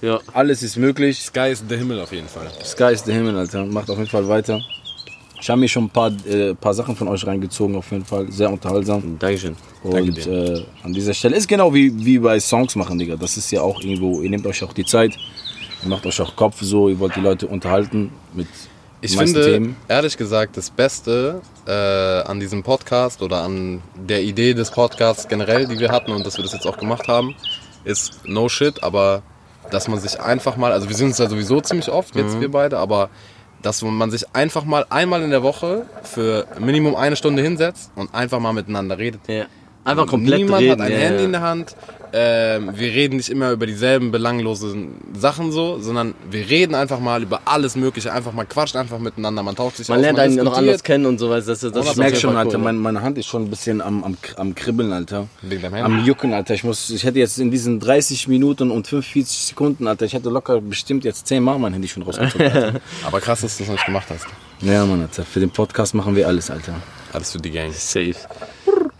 Ja. 0.00 0.20
Alles 0.32 0.62
ist 0.62 0.76
möglich. 0.76 1.18
Sky 1.20 1.50
ist 1.50 1.64
der 1.68 1.78
Himmel 1.78 2.00
auf 2.00 2.12
jeden 2.12 2.28
Fall. 2.28 2.46
Sky 2.64 2.92
is 2.92 3.02
the 3.04 3.12
Himmel, 3.12 3.36
Alter. 3.36 3.64
Macht 3.64 3.90
auf 3.90 3.98
jeden 3.98 4.10
Fall 4.10 4.28
weiter. 4.28 4.60
Ich 5.40 5.48
habe 5.48 5.60
mir 5.60 5.68
schon 5.68 5.84
ein 5.84 5.90
paar, 5.90 6.10
äh, 6.26 6.54
paar 6.54 6.74
Sachen 6.74 6.96
von 6.96 7.06
euch 7.08 7.24
reingezogen, 7.26 7.76
auf 7.76 7.90
jeden 7.92 8.04
Fall. 8.04 8.30
Sehr 8.30 8.50
unterhaltsam. 8.50 9.16
Dankeschön. 9.18 9.54
Und 9.82 10.26
äh, 10.26 10.64
an 10.82 10.92
dieser 10.92 11.14
Stelle 11.14 11.36
ist 11.36 11.46
genau 11.48 11.72
wie, 11.72 11.92
wie 12.04 12.18
bei 12.18 12.38
Songs 12.40 12.74
machen, 12.76 12.98
Digga. 12.98 13.16
Das 13.16 13.36
ist 13.36 13.50
ja 13.52 13.62
auch 13.62 13.80
irgendwo, 13.80 14.20
ihr 14.20 14.30
nehmt 14.30 14.46
euch 14.46 14.62
auch 14.64 14.72
die 14.72 14.84
Zeit, 14.84 15.12
ihr 15.82 15.88
macht 15.88 16.04
euch 16.06 16.20
auch 16.20 16.34
Kopf 16.34 16.56
so, 16.60 16.88
ihr 16.88 16.98
wollt 16.98 17.14
die 17.14 17.20
Leute 17.20 17.46
unterhalten 17.46 18.10
mit 18.34 18.48
Ich 19.00 19.16
finde, 19.16 19.44
Themen. 19.44 19.76
ehrlich 19.86 20.16
gesagt, 20.16 20.56
das 20.56 20.70
Beste 20.70 21.40
äh, 21.66 21.70
an 21.72 22.40
diesem 22.40 22.62
Podcast 22.64 23.22
oder 23.22 23.42
an 23.42 23.80
der 23.94 24.22
Idee 24.22 24.54
des 24.54 24.70
Podcasts 24.72 25.28
generell, 25.28 25.66
die 25.68 25.78
wir 25.78 25.90
hatten 25.90 26.10
und 26.10 26.26
dass 26.26 26.36
wir 26.36 26.42
das 26.42 26.52
jetzt 26.52 26.66
auch 26.66 26.78
gemacht 26.78 27.06
haben, 27.06 27.34
ist 27.84 28.26
no 28.26 28.48
shit, 28.48 28.82
aber 28.82 29.22
dass 29.70 29.86
man 29.86 30.00
sich 30.00 30.20
einfach 30.20 30.56
mal, 30.56 30.72
also 30.72 30.88
wir 30.88 30.96
sind 30.96 31.08
uns 31.08 31.18
ja 31.18 31.28
sowieso 31.28 31.60
ziemlich 31.60 31.90
oft, 31.90 32.16
jetzt 32.16 32.36
Mhm. 32.36 32.40
wir 32.40 32.50
beide, 32.50 32.78
aber 32.78 33.08
dass 33.62 33.82
man 33.82 34.10
sich 34.10 34.24
einfach 34.34 34.64
mal 34.64 34.84
einmal 34.90 35.22
in 35.22 35.30
der 35.30 35.42
Woche 35.42 35.86
für 36.02 36.46
Minimum 36.58 36.94
eine 36.96 37.16
Stunde 37.16 37.42
hinsetzt 37.42 37.90
und 37.96 38.14
einfach 38.14 38.40
mal 38.40 38.52
miteinander 38.52 38.98
redet. 38.98 39.20
Ja. 39.28 39.46
Einfach 39.84 40.06
komplett 40.06 40.40
Niemand 40.40 40.62
reden. 40.62 40.72
hat 40.72 40.80
ein 40.80 40.92
ja, 40.92 40.98
Handy 40.98 41.18
ja. 41.20 41.24
in 41.24 41.32
der 41.32 41.40
Hand. 41.40 41.76
Ähm, 42.12 42.70
wir 42.74 42.88
reden 42.88 43.16
nicht 43.16 43.28
immer 43.28 43.50
über 43.52 43.66
dieselben 43.66 44.10
belanglosen 44.10 44.94
Sachen 45.14 45.52
so, 45.52 45.78
sondern 45.80 46.14
wir 46.30 46.48
reden 46.48 46.74
einfach 46.74 47.00
mal 47.00 47.22
über 47.22 47.42
alles 47.44 47.76
Mögliche. 47.76 48.12
Einfach 48.12 48.32
mal 48.32 48.44
quatscht 48.44 48.76
einfach 48.76 48.98
miteinander. 48.98 49.42
Man 49.42 49.56
taucht 49.56 49.76
sich 49.76 49.88
Man 49.88 49.98
aus, 49.98 50.02
lernt 50.02 50.18
einen 50.18 50.36
noch 50.36 50.44
diskutiert. 50.44 50.68
anders 50.68 50.82
kennen 50.84 51.06
und 51.06 51.18
so 51.18 51.30
weiter. 51.30 51.46
Das, 51.46 51.60
das, 51.60 51.72
das 51.72 51.90
Ich 51.90 51.96
merke 51.96 52.16
schon, 52.16 52.30
Fall 52.34 52.46
Alter, 52.46 52.58
cool, 52.58 52.64
meine, 52.64 52.78
meine 52.78 53.02
Hand 53.02 53.18
ist 53.18 53.26
schon 53.26 53.44
ein 53.44 53.50
bisschen 53.50 53.80
am, 53.80 54.04
am, 54.04 54.16
am 54.36 54.54
Kribbeln, 54.54 54.92
Alter. 54.92 55.28
Wegen 55.42 55.62
deinem? 55.62 55.84
Am 55.84 56.04
Jucken, 56.04 56.32
Alter. 56.32 56.54
Ich, 56.54 56.64
muss, 56.64 56.90
ich 56.90 57.04
hätte 57.04 57.18
jetzt 57.18 57.38
in 57.38 57.50
diesen 57.50 57.80
30 57.80 58.28
Minuten 58.28 58.70
und 58.70 58.86
45 58.86 59.38
Sekunden, 59.38 59.86
Alter, 59.86 60.06
ich 60.06 60.14
hätte 60.14 60.30
locker 60.30 60.60
bestimmt 60.60 61.04
jetzt 61.04 61.26
10 61.26 61.42
Mal 61.42 61.58
mein 61.58 61.72
Handy 61.72 61.88
schon 61.88 62.02
rausgezogen. 62.02 62.46
Alter. 62.46 62.80
Aber 63.06 63.20
krass, 63.20 63.40
dass 63.42 63.56
du 63.56 63.62
das 63.62 63.68
noch 63.68 63.74
nicht 63.76 63.86
gemacht 63.86 64.06
hast. 64.10 64.26
ja, 64.60 64.84
Mann, 64.86 65.02
Alter. 65.02 65.24
Für 65.24 65.40
den 65.40 65.50
Podcast 65.50 65.94
machen 65.94 66.16
wir 66.16 66.26
alles, 66.26 66.50
Alter. 66.50 66.74
Alles 67.12 67.32
für 67.32 67.38
die 67.38 67.50
Gang. 67.50 67.72
Safe. 67.72 68.14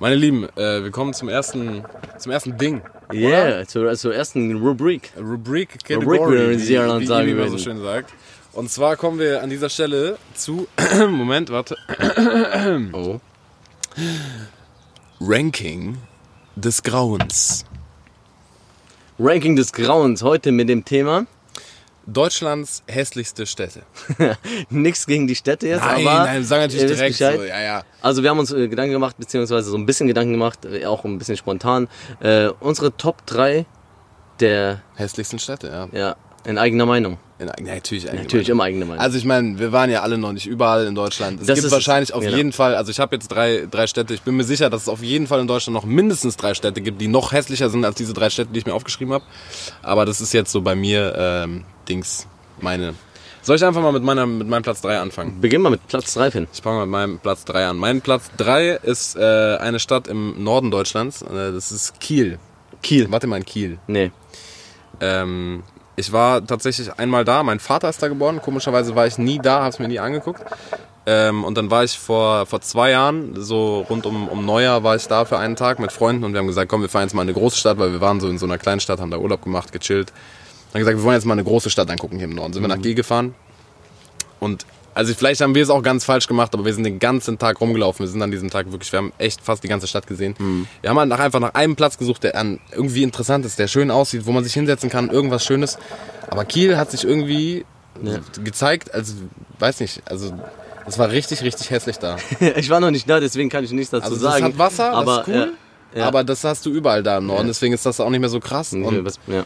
Meine 0.01 0.15
Lieben, 0.15 0.45
äh, 0.57 0.83
wir 0.85 0.91
kommen 0.93 1.13
zum 1.13 1.29
ersten, 1.29 1.85
zum 2.19 2.31
ersten 2.31 2.57
Ding. 2.57 2.83
Yeah, 3.13 3.67
zur, 3.67 3.95
zur 3.95 4.15
ersten 4.15 4.57
Rubrik. 4.57 5.13
Rubrik, 5.17 5.79
Rubrik, 5.81 5.85
Category, 5.85 6.51
wie 6.51 6.59
wie, 6.59 6.69
wie 6.69 7.07
sagen 7.07 7.29
Ibi 7.29 7.31
immer 7.33 7.49
so 7.49 7.59
schön 7.59 7.81
sagt. 7.81 8.13
Und 8.53 8.71
zwar 8.71 8.97
kommen 8.97 9.19
wir 9.19 9.43
an 9.43 9.51
dieser 9.51 9.71
Stelle 9.71 10.19
zu, 10.35 10.67
Moment, 11.09 11.51
warte. 11.51 11.77
Oh. 12.93 13.21
Ranking 15.21 15.99
des 16.55 16.83
Grauens. 16.83 17.65
Ranking 19.19 19.57
des 19.57 19.73
Grauens 19.73 20.23
heute 20.23 20.53
mit 20.53 20.69
dem 20.69 20.85
Thema. 20.85 21.27
Deutschlands 22.13 22.83
hässlichste 22.87 23.47
Städte. 23.47 23.83
Nichts 24.71 25.07
gegen 25.07 25.27
die 25.27 25.35
Städte 25.35 25.69
jetzt, 25.69 25.85
Nein, 25.85 26.07
aber. 26.07 26.25
nein, 26.25 26.45
sagen 26.45 26.63
natürlich 26.63 26.87
direkt 26.87 27.17
so, 27.17 27.25
ja, 27.25 27.61
ja. 27.63 27.83
Also 28.01 28.23
wir 28.23 28.31
haben 28.31 28.39
uns 28.39 28.51
äh, 28.53 28.67
Gedanken 28.69 28.93
gemacht, 28.93 29.17
beziehungsweise 29.19 29.69
so 29.71 29.77
ein 29.77 29.85
bisschen 29.87 30.07
Gedanken 30.07 30.33
gemacht, 30.33 30.65
äh, 30.65 30.87
auch 30.87 31.05
ein 31.05 31.19
bisschen 31.19 31.37
spontan. 31.37 31.89
Äh, 32.21 32.49
unsere 32.61 32.97
Top 32.97 33.27
3 33.27 33.67
der, 34.41 34.81
Hässlichsten 34.95 35.39
Städte, 35.39 35.69
ja. 35.93 35.99
ja, 35.99 36.17
in 36.45 36.59
eigener 36.59 36.87
Meinung. 36.87 37.19
In, 37.41 37.47
natürlich. 37.67 38.05
Natürlich 38.13 38.49
immer 38.49 38.65
eigene 38.65 38.85
Meinung. 38.85 39.01
Also 39.01 39.17
ich 39.17 39.25
meine, 39.25 39.61
wir 39.61 39.71
waren 39.71 39.91
ja 39.91 40.03
alle 40.03 40.19
noch 40.19 40.33
nicht 40.33 40.47
überall 40.47 40.87
in 40.87 40.95
Deutschland. 40.97 41.41
Es 41.41 41.47
Das 41.47 41.55
gibt 41.57 41.67
ist- 41.67 41.73
wahrscheinlich 41.73 42.13
auf 42.13 42.23
genau. 42.25 42.37
jeden 42.37 42.51
Fall, 42.53 42.75
also 42.75 42.91
ich 42.91 42.99
habe 42.99 43.15
jetzt 43.15 43.29
drei, 43.29 43.69
drei 43.71 43.87
Städte, 43.87 44.13
ich 44.15 44.23
bin 44.23 44.37
mir 44.37 44.43
sicher, 44.45 44.71
dass 44.71 44.83
es 44.83 44.89
auf 44.89 45.03
jeden 45.03 45.27
Fall 45.29 45.41
in 45.41 45.47
Deutschland 45.47 45.75
noch 45.75 45.85
mindestens 45.85 46.37
drei 46.37 46.55
Städte 46.55 46.81
gibt, 46.81 47.01
die 47.01 47.07
noch 47.07 47.33
hässlicher 47.33 47.71
sind 47.71 47.85
als 47.85 47.95
diese 47.97 48.13
drei 48.13 48.29
Städte, 48.31 48.51
die 48.53 48.59
ich 48.59 48.67
mir 48.67 48.75
aufgeschrieben 48.75 49.13
habe. 49.15 49.25
Aber 49.83 50.05
das 50.05 50.21
ist 50.21 50.33
jetzt 50.33 50.51
so 50.51 50.63
bei 50.63 50.75
mir 50.75 51.15
ähm, 51.17 51.65
Dings, 51.89 52.27
meine. 52.61 52.95
Soll 53.43 53.57
ich 53.57 53.65
einfach 53.65 53.81
mal 53.81 53.93
mit, 53.93 54.03
meiner, 54.03 54.27
mit 54.27 54.47
meinem 54.47 54.63
Platz 54.63 54.83
3 54.83 54.99
anfangen? 54.99 55.41
Beginn 55.41 55.63
mal 55.63 55.71
mit 55.71 55.87
Platz 55.89 56.13
3, 56.15 56.31
Finn. 56.33 56.49
Ich 56.53 56.61
fange 56.61 56.79
mal 56.79 56.87
mit 56.87 56.91
meinem 56.91 57.19
Platz 57.19 57.45
3 57.47 57.69
an. 57.69 57.77
Mein 57.79 58.01
Platz 58.03 58.31
3 58.37 58.71
ist 58.83 59.17
äh, 59.17 59.57
eine 59.57 59.81
Stadt 59.81 60.07
im 60.07 60.43
Norden 60.43 60.71
Deutschlands. 60.71 61.23
Äh, 61.23 61.53
das 61.53 61.73
ist 61.73 61.99
Kiel. 62.01 62.39
Kiel. 62.83 63.11
Warte 63.11 63.27
mal 63.27 63.39
in 63.39 63.47
Kiel. 63.47 63.79
Nee. 63.87 64.11
Ähm, 65.01 65.63
ich 65.97 66.13
war 66.13 66.47
tatsächlich 66.47 66.93
einmal 66.99 67.25
da. 67.25 67.43
Mein 67.43 67.59
Vater 67.59 67.89
ist 67.89 68.03
da 68.03 68.09
geboren. 68.09 68.43
Komischerweise 68.43 68.95
war 68.95 69.07
ich 69.07 69.19
nie 69.19 69.39
da, 69.39 69.61
habe 69.61 69.71
es 69.71 69.79
mir 69.79 69.89
nie 69.89 69.99
angeguckt. 69.99 70.43
Ähm, 71.07 71.43
und 71.43 71.57
dann 71.57 71.71
war 71.71 71.85
ich 71.85 71.99
vor, 71.99 72.45
vor 72.45 72.61
zwei 72.61 72.91
Jahren, 72.91 73.33
so 73.35 73.81
rund 73.89 74.05
um, 74.05 74.29
um 74.29 74.45
Neujahr, 74.45 74.85
war 74.85 74.95
ich 74.95 75.07
da 75.09 75.25
für 75.25 75.39
einen 75.39 75.57
Tag 75.57 75.79
mit 75.79 75.91
Freunden 75.91 76.23
und 76.23 76.35
wir 76.35 76.41
haben 76.41 76.47
gesagt, 76.47 76.71
komm, 76.71 76.83
wir 76.83 76.91
fahren 76.91 77.05
jetzt 77.05 77.15
mal 77.15 77.23
in 77.23 77.29
eine 77.29 77.39
große 77.39 77.57
Stadt, 77.57 77.79
weil 77.79 77.93
wir 77.93 78.03
waren 78.03 78.21
so 78.21 78.29
in 78.29 78.37
so 78.37 78.45
einer 78.45 78.59
kleinen 78.59 78.81
Stadt, 78.81 79.01
haben 79.01 79.11
da 79.11 79.17
Urlaub 79.17 79.43
gemacht, 79.43 79.73
gechillt. 79.73 80.13
Dann 80.73 80.81
gesagt, 80.81 80.97
wir 80.99 81.05
wollen 81.05 81.15
jetzt 81.15 81.25
mal 81.25 81.33
eine 81.35 81.45
große 81.45 81.71
Stadt 81.71 81.91
angucken 81.91 82.17
hier 82.17 82.27
im 82.27 82.35
Norden. 82.35 82.53
Sind 82.53 82.63
wir 82.63 82.69
nach 82.69 82.81
Kiel 82.81 82.95
gefahren. 82.95 83.35
Und 84.41 84.67
also 84.95 85.15
vielleicht 85.15 85.41
haben 85.41 85.55
wir 85.55 85.63
es 85.63 85.71
auch 85.71 85.83
ganz 85.83 86.05
falsch 86.05 86.27
gemacht, 86.27 86.53
aber 86.55 86.65
wir 86.65 86.75
sind 86.75 86.85
den 86.85 86.99
ganzen 86.99 87.39
Tag 87.39 87.61
rumgelaufen. 87.61 88.05
Wir 88.05 88.11
sind 88.11 88.21
an 88.21 88.31
diesem 88.31 88.51
Tag 88.51 88.71
wirklich, 88.73 88.91
wir 88.93 88.99
haben 88.99 89.13
echt 89.19 89.41
fast 89.41 89.63
die 89.63 89.69
ganze 89.69 89.87
Stadt 89.87 90.07
gesehen. 90.07 90.35
Wir 90.81 90.91
haben 90.91 90.99
halt 90.99 91.09
nach, 91.09 91.21
einfach 91.21 91.41
nach 91.41 91.55
einem 91.55 91.77
Platz 91.77 91.99
gesucht, 91.99 92.25
der 92.25 92.35
an 92.37 92.59
irgendwie 92.73 93.03
interessant 93.05 93.47
ist, 93.47 93.59
der 93.59 93.69
schön 93.69 93.91
aussieht, 93.91 94.27
wo 94.27 94.33
man 94.33 94.43
sich 94.45 94.55
hinsetzen 94.55 94.91
kann, 94.91 95.09
irgendwas 95.11 95.45
Schönes. 95.45 95.79
Aber 96.29 96.45
Kiel 96.45 96.77
hat 96.77 96.91
sich 96.91 97.05
irgendwie 97.05 97.65
gezeigt, 98.45 98.93
als, 98.93 99.15
weiß 99.59 99.81
nicht, 99.81 100.03
also 100.05 100.33
es 100.87 100.99
war 100.99 101.11
richtig, 101.11 101.43
richtig 101.43 101.71
hässlich 101.71 101.99
da. 101.99 102.17
ich 102.57 102.69
war 102.71 102.81
noch 102.81 102.91
nicht 102.91 103.09
da, 103.09 103.21
deswegen 103.21 103.51
kann 103.51 103.63
ich 103.65 103.71
nichts 103.73 103.91
dazu 103.91 104.05
Also 104.05 104.17
es 104.17 104.23
sagen. 104.23 104.45
hat 104.45 104.59
Wasser, 104.59 104.93
aber, 104.93 105.19
das 105.19 105.29
ist 105.29 105.35
cool. 105.35 105.53
Ja, 105.95 105.99
ja. 106.01 106.07
Aber 106.09 106.25
das 106.25 106.45
hast 106.45 106.65
du 106.67 106.71
überall 106.71 107.03
da 107.03 107.19
im 107.19 107.27
Norden, 107.27 107.43
Ja. 107.43 107.49
deswegen 107.49 107.75
ist 107.75 107.85
das 107.87 108.01
auch 108.01 108.11
nicht 108.11 108.21
mehr 108.21 108.29
so 108.29 108.41
krass. 108.41 108.73
ja, 108.73 108.79
Und 108.87 109.19
ja. 109.27 109.45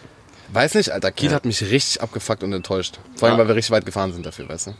Weiß 0.54 0.74
nicht, 0.74 0.90
Alter, 0.90 1.10
Kiel 1.12 1.32
hat 1.32 1.44
mich 1.44 1.60
richtig 1.62 2.00
abgefuckt 2.02 2.42
und 2.42 2.52
enttäuscht. 2.52 2.98
Vor 3.16 3.28
allem, 3.28 3.36
Ja. 3.36 3.42
weil 3.42 3.48
wir 3.48 3.56
richtig 3.56 3.70
weit 3.72 3.86
gefahren 3.86 4.12
sind 4.12 4.24
dafür, 4.26 4.48
weißt 4.48 4.68
du? 4.68 4.74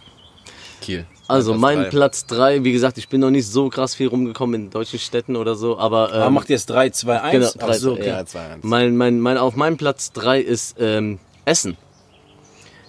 Kiel. 0.81 1.07
Also 1.29 1.55
mein 1.55 1.79
drei. 1.83 1.91
Platz 1.91 2.27
3, 2.27 2.65
wie 2.65 2.73
gesagt, 2.73 2.99
ich 2.99 3.09
bin 3.09 3.21
noch 3.21 3.31
nicht 3.31 3.47
so 3.47 3.69
krass 3.69 3.95
viel 3.95 4.09
rumgekommen 4.09 4.63
in 4.65 4.71
deutschen 4.71 4.99
Städten 4.99 5.37
oder 5.37 5.55
so, 5.55 5.79
aber. 5.79 6.13
Aber 6.13 6.27
Ähm, 6.27 6.35
macht 6.35 6.49
jetzt 6.51 6.67
3, 6.71 6.91
2, 6.91 7.21
1? 7.21 7.33
Genau, 7.33 7.47
Ach 7.47 7.67
drei, 7.69 7.79
so, 7.79 7.93
okay. 7.93 8.07
ja. 8.09 8.17
Ja, 8.19 8.27
zwei, 8.27 8.41
eins. 8.41 8.65
mein, 8.65 8.97
mein, 8.97 9.21
mein, 9.21 9.39
auf 9.39 9.55
meinem 9.55 9.77
Platz 9.77 10.11
3 10.13 10.41
ist 10.41 10.77
ähm, 10.81 11.21
Essen. 11.45 11.77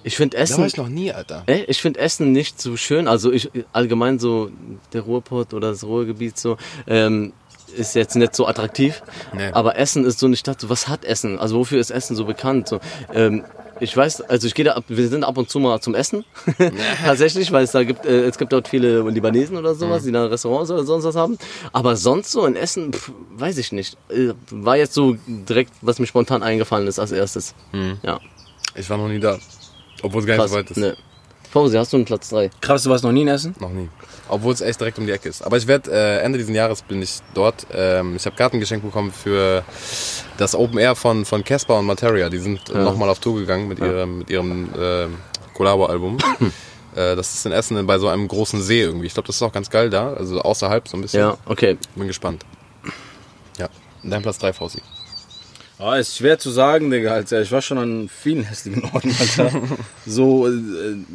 Ich 0.06 0.18
finde 0.18 0.32
Da 0.36 0.40
war 0.40 0.44
Essen. 0.44 0.66
ich 0.66 0.76
noch 0.78 0.90
nie, 0.90 1.14
Alter. 1.14 1.44
Ey, 1.46 1.64
ich 1.68 1.82
finde 1.82 2.00
Essen 2.02 2.32
nicht 2.34 2.60
so 2.60 2.76
schön. 2.76 3.08
Also 3.08 3.32
ich 3.32 3.50
allgemein 3.72 4.20
so 4.20 4.50
der 4.92 5.02
Ruhrpott 5.02 5.54
oder 5.54 5.70
das 5.70 5.84
Ruhrgebiet 5.86 6.38
so 6.38 6.58
ähm, 6.88 7.32
ist 7.74 7.96
jetzt 7.96 8.16
nicht 8.16 8.36
so 8.36 8.48
attraktiv. 8.48 9.02
Nee. 9.34 9.50
Aber 9.52 9.78
Essen 9.78 10.06
ist 10.06 10.20
so 10.20 10.26
eine 10.28 10.36
Stadt. 10.36 10.62
So, 10.62 10.70
was 10.70 10.88
hat 10.88 11.04
Essen? 11.06 11.40
Also 11.40 11.58
wofür 11.58 11.80
ist 11.80 11.92
Essen 11.92 12.16
so 12.16 12.26
bekannt? 12.26 12.68
So, 12.68 12.80
ähm, 13.14 13.44
ich 13.80 13.98
weiß, 13.98 14.22
also 14.22 14.48
ich 14.48 14.54
gehe 14.54 14.64
da 14.66 14.74
ab, 14.74 14.86
wir 14.88 15.08
sind 15.10 15.24
ab 15.24 15.38
und 15.38 15.50
zu 15.50 15.60
mal 15.60 15.82
zum 15.82 15.96
Essen. 15.96 16.24
Tatsächlich, 17.04 17.52
weil 17.52 17.64
es 17.64 17.72
da 17.72 17.84
gibt, 17.84 18.06
äh, 18.06 18.26
es 18.26 18.38
gibt 18.38 18.54
dort 18.54 18.68
viele 18.68 19.02
Libanesen 19.10 19.58
oder 19.58 19.76
sowas, 19.76 20.04
die 20.04 20.12
da 20.12 20.26
Restaurants 20.26 20.70
oder 20.72 20.84
sonst 20.84 21.04
was 21.06 21.16
haben. 21.16 21.38
Aber 21.74 21.96
sonst 21.96 22.32
so 22.32 22.46
in 22.46 22.56
Essen, 22.56 22.94
pff, 22.94 23.12
weiß 23.32 23.58
ich 23.58 23.72
nicht. 23.72 23.98
Äh, 24.10 24.34
War 24.52 24.78
jetzt 24.78 24.94
so 24.94 25.18
direkt, 25.28 25.72
was 25.82 26.00
mir 26.00 26.06
spontan 26.08 26.44
eingefallen 26.44 26.88
ist 26.88 27.00
als 27.00 27.12
erstes. 27.12 27.56
Ja, 28.04 28.20
Ich 28.76 28.90
war 28.90 28.98
noch 28.98 29.08
nie 29.10 29.20
da. 29.20 29.38
Obwohl 30.02 30.22
es 30.22 30.28
gar 30.28 30.34
nicht 30.36 30.42
krass. 30.42 30.52
so 30.52 30.58
weit 30.58 30.72
ist. 30.72 30.78
Ne. 30.78 30.96
Fausi, 31.54 31.78
hast 31.78 31.94
du 31.94 31.98
einen 31.98 32.06
Platz 32.06 32.30
3? 32.30 32.50
Krass, 32.62 32.82
du 32.82 32.90
warst 32.90 33.04
noch 33.04 33.12
nie 33.12 33.22
in 33.22 33.28
Essen? 33.28 33.54
Noch 33.60 33.70
nie. 33.70 33.88
Obwohl 34.28 34.56
es 34.56 34.62
echt 34.62 34.80
direkt 34.80 34.98
um 34.98 35.06
die 35.06 35.12
Ecke 35.12 35.30
ist. 35.30 35.44
Aber 35.46 35.56
ich 35.56 35.68
werde 35.68 35.92
äh, 35.92 36.18
Ende 36.24 36.40
dieses 36.40 36.56
Jahres 36.56 36.82
bin 36.82 37.00
ich 37.00 37.20
dort. 37.36 37.68
Ähm, 37.72 38.16
ich 38.16 38.26
habe 38.26 38.36
Karten 38.36 38.60
geschenkt 38.60 38.84
bekommen 38.84 39.12
für 39.12 39.64
das 40.40 40.56
Open 40.56 40.80
Air 40.80 40.96
von 40.96 41.26
von 41.26 41.44
Casper 41.44 41.78
und 41.78 41.86
Materia. 41.86 42.30
Die 42.30 42.40
sind 42.40 42.72
äh, 42.72 42.80
nochmal 42.80 43.08
auf 43.08 43.20
Tour 43.20 43.40
gegangen 43.40 43.68
mit 43.68 43.78
ihrem 43.78 44.18
mit 44.18 44.32
ihrem 44.32 44.74
äh, 44.74 45.06
Collabo-Album. 45.54 46.18
äh, 46.96 47.16
das 47.16 47.36
ist 47.36 47.46
in 47.46 47.52
Essen 47.52 47.86
bei 47.86 48.00
so 48.00 48.08
einem 48.08 48.28
großen 48.28 48.60
See 48.60 48.82
irgendwie. 48.82 49.06
Ich 49.06 49.14
glaube, 49.14 49.28
das 49.28 49.36
ist 49.36 49.44
auch 49.44 49.52
ganz 49.52 49.70
geil 49.70 49.92
da. 49.92 50.12
Also 50.14 50.42
außerhalb 50.42 50.88
so 50.88 50.98
ein 50.98 51.02
bisschen. 51.02 51.20
Ja, 51.20 51.38
okay. 51.46 51.78
Bin 51.96 52.08
gespannt. 52.08 52.44
Ja. 53.60 53.70
Dein 54.02 54.24
Platz 54.24 54.40
3, 54.40 54.54
Fausi. 54.54 54.82
Ah, 55.80 55.96
ist 55.98 56.16
schwer 56.18 56.38
zu 56.38 56.52
sagen, 56.52 56.92
Digga. 56.92 57.12
Alter. 57.14 57.42
Ich 57.42 57.52
war 57.52 57.62
schon 57.62 57.78
an 57.78 58.08
vielen 58.10 58.44
hässlichen 58.50 58.84
Orten, 58.94 59.14
Alter. 59.20 59.52
so, 60.06 60.48
äh, 60.48 60.52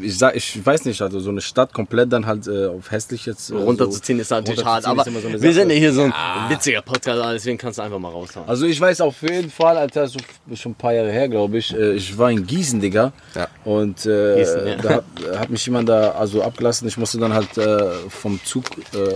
ich, 0.03 0.19
sag, 0.19 0.35
ich 0.37 0.65
weiß 0.67 0.85
nicht, 0.85 1.01
also 1.01 1.21
so 1.21 1.31
eine 1.31 1.41
Stadt 1.41 1.73
komplett 1.73 2.13
dann 2.13 2.27
halt 2.27 2.47
äh, 2.49 2.67
auf 2.67 2.91
hässlich 2.91 3.25
jetzt. 3.27 3.51
Äh, 3.51 3.55
Runterzuziehen 3.55 4.19
ist 4.19 4.29
so, 4.29 4.35
natürlich 4.35 4.65
hart, 4.65 4.85
aber 4.85 5.07
ist 5.07 5.13
so 5.15 5.29
wir 5.31 5.39
Sache. 5.39 5.53
sind 5.53 5.71
ja 5.71 5.77
hier 5.77 5.93
so 5.93 6.03
ein 6.03 6.13
witziger 6.49 6.83
Podcast, 6.83 7.21
deswegen 7.35 7.57
kannst 7.57 7.79
du 7.79 7.83
einfach 7.83 7.99
mal 7.99 8.11
raushauen. 8.11 8.49
Also 8.49 8.67
ich 8.67 8.81
weiß 8.81 9.01
auf 9.01 9.23
jeden 9.23 9.51
Fall, 9.51 9.77
Alter, 9.79 10.07
so 10.09 10.19
schon 10.55 10.73
ein 10.73 10.75
paar 10.75 10.93
Jahre 10.93 11.13
her, 11.13 11.29
glaube 11.29 11.59
ich. 11.59 11.73
äh, 11.75 11.93
Ich 11.93 12.19
war 12.19 12.31
in 12.31 12.45
Gießen, 12.47 12.81
Digga. 12.81 13.13
Ja. 13.35 13.49
Und 13.65 14.05
äh, 14.07 14.39
Gießen, 14.39 14.67
ja. 14.67 14.77
da 14.77 14.89
hat, 14.91 15.05
hat 15.39 15.51
mich 15.51 15.65
jemand 15.65 15.89
da 15.89 16.11
also 16.13 16.43
abgelassen. 16.43 16.89
Ich 16.89 16.97
musste 16.99 17.19
dann 17.19 17.33
halt 17.33 17.57
äh, 17.57 17.91
vom 18.09 18.41
Zug, 18.45 18.65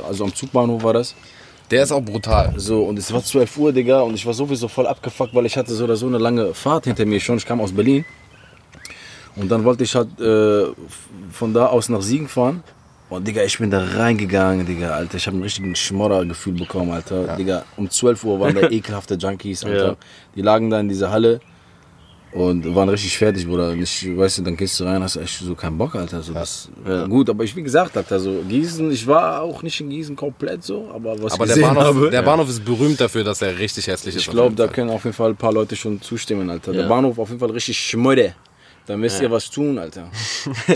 also 0.08 0.24
am 0.24 0.34
Zugbahnhof 0.34 0.82
war 0.84 0.92
das. 0.94 1.14
Der 1.72 1.84
ist 1.84 1.90
auch 1.90 2.02
brutal. 2.02 2.52
So, 2.56 2.84
und 2.84 2.98
es 2.98 3.10
war 3.10 3.24
12 3.24 3.56
Uhr, 3.56 3.72
Digga, 3.72 4.00
und 4.02 4.12
ich 4.12 4.26
war 4.26 4.34
sowieso 4.34 4.68
voll 4.68 4.86
abgefuckt, 4.86 5.34
weil 5.34 5.46
ich 5.46 5.56
hatte 5.56 5.72
so 5.72 5.84
oder 5.84 5.96
so 5.96 6.06
eine 6.06 6.18
lange 6.18 6.52
Fahrt 6.52 6.84
hinter 6.84 7.06
mir 7.06 7.18
schon. 7.18 7.38
Ich 7.38 7.46
kam 7.46 7.62
aus 7.62 7.72
Berlin. 7.72 8.04
Und 9.36 9.50
dann 9.50 9.64
wollte 9.64 9.82
ich 9.82 9.94
halt 9.94 10.20
äh, 10.20 10.66
von 11.30 11.54
da 11.54 11.68
aus 11.68 11.88
nach 11.88 12.02
Siegen 12.02 12.28
fahren. 12.28 12.62
Und 13.08 13.26
Digga, 13.26 13.42
ich 13.42 13.56
bin 13.56 13.70
da 13.70 13.82
reingegangen, 13.82 14.66
Digga, 14.66 14.90
Alter. 14.90 15.16
Ich 15.16 15.26
habe 15.26 15.38
ein 15.38 15.42
richtiges 15.42 15.78
Schmoddergefühl 15.78 16.52
bekommen, 16.52 16.90
Alter. 16.90 17.36
Digga, 17.36 17.64
um 17.78 17.88
12 17.88 18.22
Uhr 18.24 18.38
waren 18.38 18.54
da 18.54 18.68
ekelhafte 18.70 19.14
Junkies, 19.14 19.64
Alter. 19.64 19.86
Ja. 19.86 19.96
Die 20.36 20.42
lagen 20.42 20.68
da 20.68 20.78
in 20.78 20.90
dieser 20.90 21.10
Halle 21.10 21.40
und 22.32 22.74
waren 22.74 22.88
richtig 22.88 23.16
fertig, 23.16 23.46
Bruder. 23.46 23.70
Und 23.70 23.82
ich, 23.82 24.16
weißt 24.16 24.38
du, 24.38 24.42
dann 24.42 24.56
gehst 24.56 24.78
du 24.80 24.84
rein, 24.84 25.02
hast 25.02 25.16
echt 25.16 25.38
so 25.38 25.54
keinen 25.54 25.76
Bock, 25.78 25.94
Alter. 25.94 26.22
So, 26.22 26.32
das, 26.32 26.68
Gut, 27.08 27.28
aber 27.30 27.44
ich, 27.44 27.54
wie 27.54 27.62
gesagt, 27.62 27.96
Alter, 27.96 28.18
so 28.18 28.42
Gießen, 28.48 28.90
ich 28.90 29.06
war 29.06 29.42
auch 29.42 29.62
nicht 29.62 29.80
in 29.80 29.90
Gießen 29.90 30.16
komplett 30.16 30.64
so, 30.64 30.90
aber 30.94 31.22
was 31.22 31.34
Aber 31.34 31.44
ich 31.46 31.52
der 31.52 31.60
Bahnhof, 31.62 31.84
habe, 31.84 32.10
der 32.10 32.22
Bahnhof 32.22 32.48
ist 32.48 32.64
berühmt 32.64 33.00
dafür, 33.00 33.24
dass 33.24 33.42
er 33.42 33.58
richtig 33.58 33.86
hässlich 33.86 34.16
ist. 34.16 34.22
ich 34.22 34.30
glaube, 34.30 34.54
da 34.54 34.66
können 34.66 34.90
auf 34.90 35.04
jeden 35.04 35.14
Fall 35.14 35.30
ein 35.30 35.36
paar 35.36 35.52
Leute 35.52 35.76
schon 35.76 36.00
zustimmen, 36.00 36.48
Alter. 36.48 36.72
Der 36.72 36.82
Ja. 36.82 36.88
Bahnhof 36.88 37.18
auf 37.18 37.28
jeden 37.28 37.40
Fall 37.40 37.50
richtig 37.50 37.78
schmodde. 37.78 38.34
Da 38.86 38.96
müsst 38.96 39.20
ihr 39.22 39.30
was 39.30 39.50
tun, 39.50 39.78
Alter. 39.78 40.08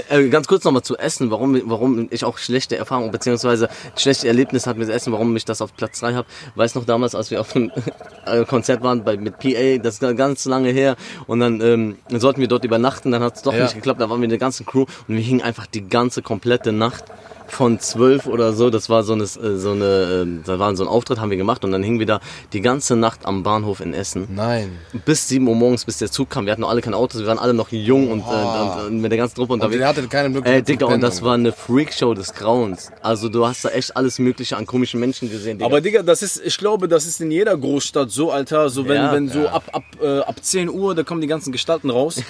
Äh, 0.08 0.28
ganz 0.28 0.46
kurz 0.46 0.62
nochmal 0.64 0.82
zu 0.82 0.96
Essen, 0.96 1.30
warum, 1.30 1.60
warum 1.64 2.08
ich 2.10 2.24
auch 2.24 2.38
schlechte 2.38 2.76
Erfahrungen 2.76 3.10
beziehungsweise 3.10 3.68
schlechte 3.96 4.28
Erlebnisse 4.28 4.68
hatte 4.70 4.78
mit 4.78 4.88
Essen, 4.88 5.12
warum 5.12 5.34
ich 5.36 5.44
das 5.44 5.60
auf 5.60 5.74
Platz 5.76 6.00
3 6.00 6.14
habe. 6.14 6.26
Weiß 6.54 6.74
noch 6.76 6.84
damals, 6.84 7.14
als 7.14 7.30
wir 7.30 7.40
auf 7.40 7.56
einem 7.56 7.72
äh, 8.26 8.44
Konzert 8.44 8.82
waren 8.82 9.02
bei, 9.04 9.16
mit 9.16 9.38
PA, 9.38 9.78
das 9.82 9.94
ist 10.00 10.16
ganz 10.16 10.44
lange 10.44 10.70
her 10.70 10.96
und 11.26 11.40
dann 11.40 11.60
ähm, 11.60 11.96
sollten 12.10 12.40
wir 12.40 12.48
dort 12.48 12.64
übernachten, 12.64 13.10
dann 13.10 13.22
hat 13.22 13.36
es 13.36 13.42
doch 13.42 13.54
Ja. 13.54 13.64
nicht 13.64 13.74
geklappt, 13.74 14.00
da 14.00 14.08
waren 14.08 14.20
wir 14.20 14.28
eine 14.28 14.38
ganze 14.38 14.64
Crew 14.64 14.82
und 15.08 15.14
wir 15.16 15.20
hingen 15.20 15.42
einfach 15.42 15.66
die 15.66 15.88
ganze 15.88 16.22
komplette 16.22 16.72
Nacht 16.72 17.04
von 17.48 17.78
zwölf 17.80 18.26
oder 18.26 18.52
so, 18.52 18.70
das 18.70 18.88
war 18.88 19.02
so 19.02 19.12
eine, 19.12 19.24
äh, 19.24 19.56
so 19.56 19.70
eine, 19.72 20.22
ähm, 20.22 20.42
da 20.44 20.58
war 20.58 20.74
so 20.76 20.84
ein 20.84 20.88
Auftritt, 20.88 21.20
haben 21.20 21.30
wir 21.30 21.36
gemacht 21.36 21.64
und 21.64 21.72
dann 21.72 21.82
hingen 21.82 21.98
wir 21.98 22.06
da 22.06 22.20
die 22.52 22.60
ganze 22.60 22.96
Nacht 22.96 23.24
am 23.24 23.42
Bahnhof 23.42 23.80
in 23.80 23.94
Essen 23.94 24.26
Nein. 24.34 24.78
bis 25.04 25.28
7 25.28 25.46
Uhr 25.46 25.54
morgens, 25.54 25.84
bis 25.84 25.98
der 25.98 26.10
Zug 26.10 26.28
kam. 26.30 26.46
Wir 26.46 26.52
hatten 26.52 26.62
noch 26.62 26.70
alle 26.70 26.80
keine 26.82 26.96
Autos, 26.96 27.20
wir 27.20 27.26
waren 27.28 27.38
alle 27.38 27.54
noch 27.54 27.70
jung 27.70 28.10
und, 28.10 28.20
äh, 28.20 28.22
und, 28.24 28.86
und 28.86 29.00
mit 29.00 29.10
der 29.12 29.18
ganzen 29.18 29.36
Truppe 29.36 29.52
Und 29.54 29.60
unterwegs. 29.60 29.80
ihr 29.80 29.86
hattet 29.88 30.10
keine 30.10 30.28
Möglichkeit 30.28 30.54
Ey, 30.54 30.64
zu 30.64 30.72
Digga, 30.72 30.86
und 30.86 31.00
das 31.00 31.22
war 31.22 31.34
eine 31.34 31.52
Freakshow 31.52 32.14
des 32.14 32.34
Grauens. 32.34 32.90
Also 33.02 33.28
du 33.28 33.46
hast 33.46 33.64
da 33.64 33.68
echt 33.70 33.96
alles 33.96 34.18
Mögliche 34.18 34.56
an 34.56 34.66
komischen 34.66 34.98
Menschen 35.00 35.30
gesehen, 35.30 35.58
Digga. 35.58 35.66
Aber 35.66 35.80
Digga, 35.80 36.02
das 36.02 36.22
ist, 36.22 36.42
ich 36.44 36.58
glaube, 36.58 36.88
das 36.88 37.06
ist 37.06 37.20
in 37.20 37.30
jeder 37.30 37.56
Großstadt 37.56 38.10
so, 38.10 38.30
Alter. 38.30 38.68
So 38.70 38.86
wenn, 38.88 38.96
Ja. 38.96 39.12
wenn 39.12 39.28
so 39.28 39.46
ab, 39.48 39.64
ab, 39.72 39.84
äh, 40.02 40.18
ab 40.20 40.36
10 40.42 40.68
Uhr, 40.68 40.94
da 40.94 41.02
kommen 41.04 41.20
die 41.20 41.26
ganzen 41.26 41.52
Gestalten 41.52 41.90
raus. 41.90 42.20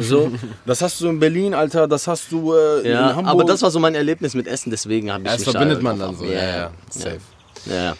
so, 0.00 0.30
das 0.66 0.82
hast 0.82 1.00
du 1.00 1.08
in 1.08 1.18
Berlin, 1.18 1.54
Alter, 1.54 1.88
das 1.88 2.06
hast 2.06 2.30
du 2.30 2.52
äh, 2.54 2.88
ja, 2.90 3.10
in 3.10 3.16
Hamburg. 3.16 3.26
aber 3.32 3.44
das 3.44 3.62
war 3.62 3.70
so 3.70 3.78
mein 3.78 3.94
Erlebnis 3.94 4.34
mit 4.34 4.46
Essen, 4.46 4.65
deswegen 4.70 5.12
habe 5.12 5.24
ich 5.24 5.30
Ja, 5.30 5.36
das 5.36 5.44
verbindet 5.44 5.82
man 5.82 5.98
dann 5.98 6.16
so. 6.16 6.24
Ja, 6.24 6.44
ja, 6.44 6.70
safe. 6.90 7.20
Ja. 7.66 7.94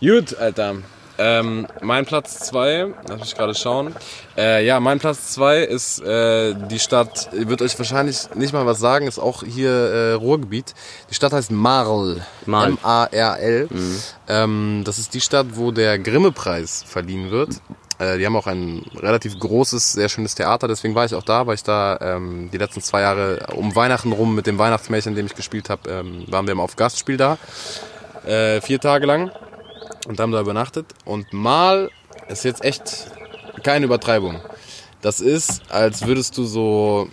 Gut, 0.00 0.36
Alter. 0.36 0.76
Ähm, 1.18 1.66
mein 1.82 2.06
Platz 2.06 2.38
2, 2.40 2.94
lass 3.08 3.20
mich 3.20 3.34
gerade 3.36 3.54
schauen. 3.54 3.94
Äh, 4.36 4.64
ja, 4.66 4.80
mein 4.80 4.98
Platz 4.98 5.32
2 5.34 5.58
ist 5.58 6.00
äh, 6.00 6.54
die 6.70 6.78
Stadt, 6.78 7.28
ihr 7.32 7.48
wird 7.48 7.60
euch 7.60 7.78
wahrscheinlich 7.78 8.34
nicht 8.34 8.52
mal 8.52 8.64
was 8.64 8.80
sagen, 8.80 9.06
ist 9.06 9.18
auch 9.18 9.44
hier 9.44 9.70
äh, 9.70 10.12
Ruhrgebiet. 10.14 10.74
Die 11.10 11.14
Stadt 11.14 11.32
heißt 11.32 11.50
Marl. 11.50 12.22
Marl. 12.46 12.70
M-A-R-L. 12.70 13.68
Ähm, 14.26 14.82
das 14.84 14.98
ist 14.98 15.12
die 15.14 15.20
Stadt, 15.20 15.48
wo 15.52 15.70
der 15.70 15.98
Grimme-Preis 15.98 16.82
verliehen 16.86 17.30
wird. 17.30 17.50
Äh, 17.98 18.18
die 18.18 18.26
haben 18.26 18.36
auch 18.36 18.46
ein 18.46 18.84
relativ 18.96 19.38
großes, 19.38 19.92
sehr 19.92 20.08
schönes 20.08 20.34
Theater, 20.34 20.68
deswegen 20.68 20.94
war 20.94 21.04
ich 21.04 21.14
auch 21.14 21.22
da, 21.22 21.46
weil 21.46 21.54
ich 21.54 21.62
da 21.62 21.98
ähm, 22.00 22.50
die 22.52 22.58
letzten 22.58 22.80
zwei 22.80 23.02
Jahre 23.02 23.46
um 23.54 23.74
Weihnachten 23.74 24.12
rum 24.12 24.34
mit 24.34 24.46
dem 24.46 24.58
Weihnachtsmärchen, 24.58 25.12
in 25.12 25.16
dem 25.16 25.26
ich 25.26 25.34
gespielt 25.34 25.70
habe, 25.70 25.88
ähm, 25.90 26.24
waren 26.28 26.46
wir 26.46 26.52
immer 26.52 26.62
auf 26.62 26.76
Gastspiel 26.76 27.16
da. 27.16 27.38
Äh, 28.26 28.60
vier 28.60 28.80
Tage 28.80 29.06
lang 29.06 29.30
und 30.06 30.20
haben 30.20 30.32
da 30.32 30.40
übernachtet. 30.40 30.86
Und 31.04 31.32
mal 31.32 31.90
ist 32.28 32.44
jetzt 32.44 32.64
echt 32.64 33.10
keine 33.62 33.86
Übertreibung. 33.86 34.40
Das 35.00 35.20
ist, 35.20 35.62
als 35.70 36.06
würdest 36.06 36.38
du 36.38 36.44
so, 36.44 37.08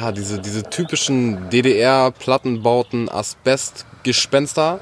ja, 0.00 0.12
diese, 0.12 0.40
diese 0.40 0.64
typischen 0.64 1.48
DDR-Plattenbauten, 1.50 3.08
Asbest-Gespenster, 3.08 4.80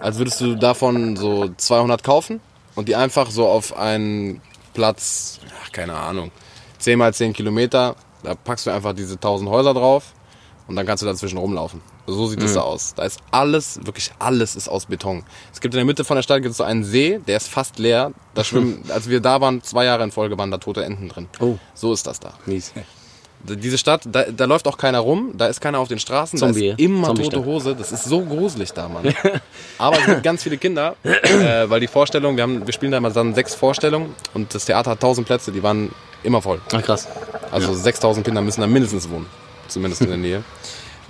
als 0.00 0.18
würdest 0.18 0.40
du 0.40 0.54
davon 0.54 1.16
so 1.16 1.48
200 1.56 2.04
kaufen 2.04 2.40
und 2.74 2.88
die 2.88 2.96
einfach 2.96 3.30
so 3.30 3.46
auf 3.46 3.76
einen 3.76 4.42
Platz, 4.74 5.40
ach, 5.62 5.72
keine 5.72 5.94
Ahnung, 5.94 6.30
10 6.78 6.98
mal 6.98 7.14
10 7.14 7.32
Kilometer, 7.32 7.96
da 8.22 8.34
packst 8.34 8.66
du 8.66 8.70
einfach 8.70 8.92
diese 8.92 9.14
1000 9.14 9.48
Häuser 9.48 9.72
drauf 9.72 10.12
und 10.66 10.76
dann 10.76 10.86
kannst 10.86 11.02
du 11.02 11.06
dazwischen 11.06 11.38
rumlaufen. 11.38 11.80
So 12.06 12.26
sieht 12.26 12.42
es 12.42 12.52
da 12.52 12.60
aus. 12.60 12.94
Da 12.94 13.04
ist 13.04 13.20
alles, 13.30 13.80
wirklich 13.84 14.10
alles 14.18 14.56
ist 14.56 14.68
aus 14.68 14.86
Beton. 14.86 15.24
Es 15.52 15.60
gibt 15.60 15.72
in 15.74 15.78
der 15.78 15.86
Mitte 15.86 16.04
von 16.04 16.16
der 16.16 16.22
Stadt 16.22 16.42
gibt 16.42 16.50
es 16.52 16.58
so 16.58 16.64
einen 16.64 16.84
See, 16.84 17.18
der 17.26 17.38
ist 17.38 17.48
fast 17.48 17.78
leer. 17.78 18.12
Da 18.34 18.44
schwimmen, 18.44 18.84
als 18.90 19.08
wir 19.08 19.20
da 19.20 19.40
waren, 19.40 19.62
zwei 19.62 19.86
Jahre 19.86 20.04
in 20.04 20.12
Folge 20.12 20.36
waren 20.36 20.50
da 20.50 20.58
tote 20.58 20.84
Enten 20.84 21.08
drin. 21.08 21.28
Oh. 21.40 21.56
So 21.72 21.92
ist 21.94 22.06
das 22.06 22.20
da. 22.20 22.34
Mies. 22.44 22.72
Diese 23.46 23.76
Stadt, 23.78 24.02
da, 24.10 24.24
da 24.24 24.44
läuft 24.46 24.66
auch 24.66 24.78
keiner 24.78 25.00
rum, 25.00 25.32
da 25.34 25.46
ist 25.46 25.60
keiner 25.60 25.78
auf 25.78 25.88
den 25.88 25.98
Straßen, 25.98 26.38
Zombie, 26.38 26.68
da 26.68 26.72
ist 26.74 26.80
immer 26.80 27.08
Zombie-Stadt. 27.08 27.34
tote 27.34 27.46
Hose. 27.46 27.76
Das 27.76 27.92
ist 27.92 28.04
so 28.04 28.22
gruselig 28.22 28.72
da, 28.72 28.88
Mann. 28.88 29.04
Aber 29.78 29.98
es 29.98 30.06
gibt 30.06 30.22
ganz 30.22 30.42
viele 30.42 30.56
Kinder, 30.56 30.96
äh, 31.02 31.68
weil 31.68 31.80
die 31.80 31.86
Vorstellung, 31.86 32.36
wir, 32.36 32.42
haben, 32.42 32.66
wir 32.66 32.72
spielen 32.72 32.92
da 32.92 32.98
immer 32.98 33.10
dann 33.10 33.34
sechs 33.34 33.54
Vorstellungen 33.54 34.14
und 34.32 34.54
das 34.54 34.64
Theater 34.64 34.92
hat 34.92 35.00
tausend 35.00 35.26
Plätze, 35.26 35.52
die 35.52 35.62
waren 35.62 35.90
immer 36.22 36.40
voll. 36.40 36.60
Ach 36.72 36.82
krass. 36.82 37.06
Also 37.50 37.74
6000 37.74 38.24
Kinder 38.24 38.40
müssen 38.40 38.62
da 38.62 38.66
mindestens 38.66 39.08
wohnen, 39.10 39.26
zumindest 39.68 40.02
in 40.02 40.08
der 40.08 40.16
Nähe. 40.18 40.44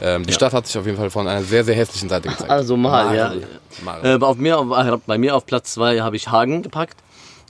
Ähm, 0.00 0.26
die 0.26 0.32
Stadt 0.32 0.52
hat 0.52 0.66
sich 0.66 0.76
auf 0.76 0.86
jeden 0.86 0.98
Fall 0.98 1.10
von 1.10 1.28
einer 1.28 1.42
sehr, 1.42 1.64
sehr 1.64 1.74
hässlichen 1.74 2.08
Seite 2.08 2.28
gezeigt. 2.28 2.50
Also 2.50 2.76
mal, 2.76 3.14
ja. 3.14 3.32
Mal. 3.84 4.04
Äh, 4.04 4.24
auf 4.24 4.36
mir, 4.36 4.58
auf, 4.58 5.00
bei 5.06 5.18
mir 5.18 5.36
auf 5.36 5.46
Platz 5.46 5.74
2 5.74 6.00
habe 6.00 6.16
ich 6.16 6.28
Hagen 6.28 6.62
gepackt. 6.62 6.96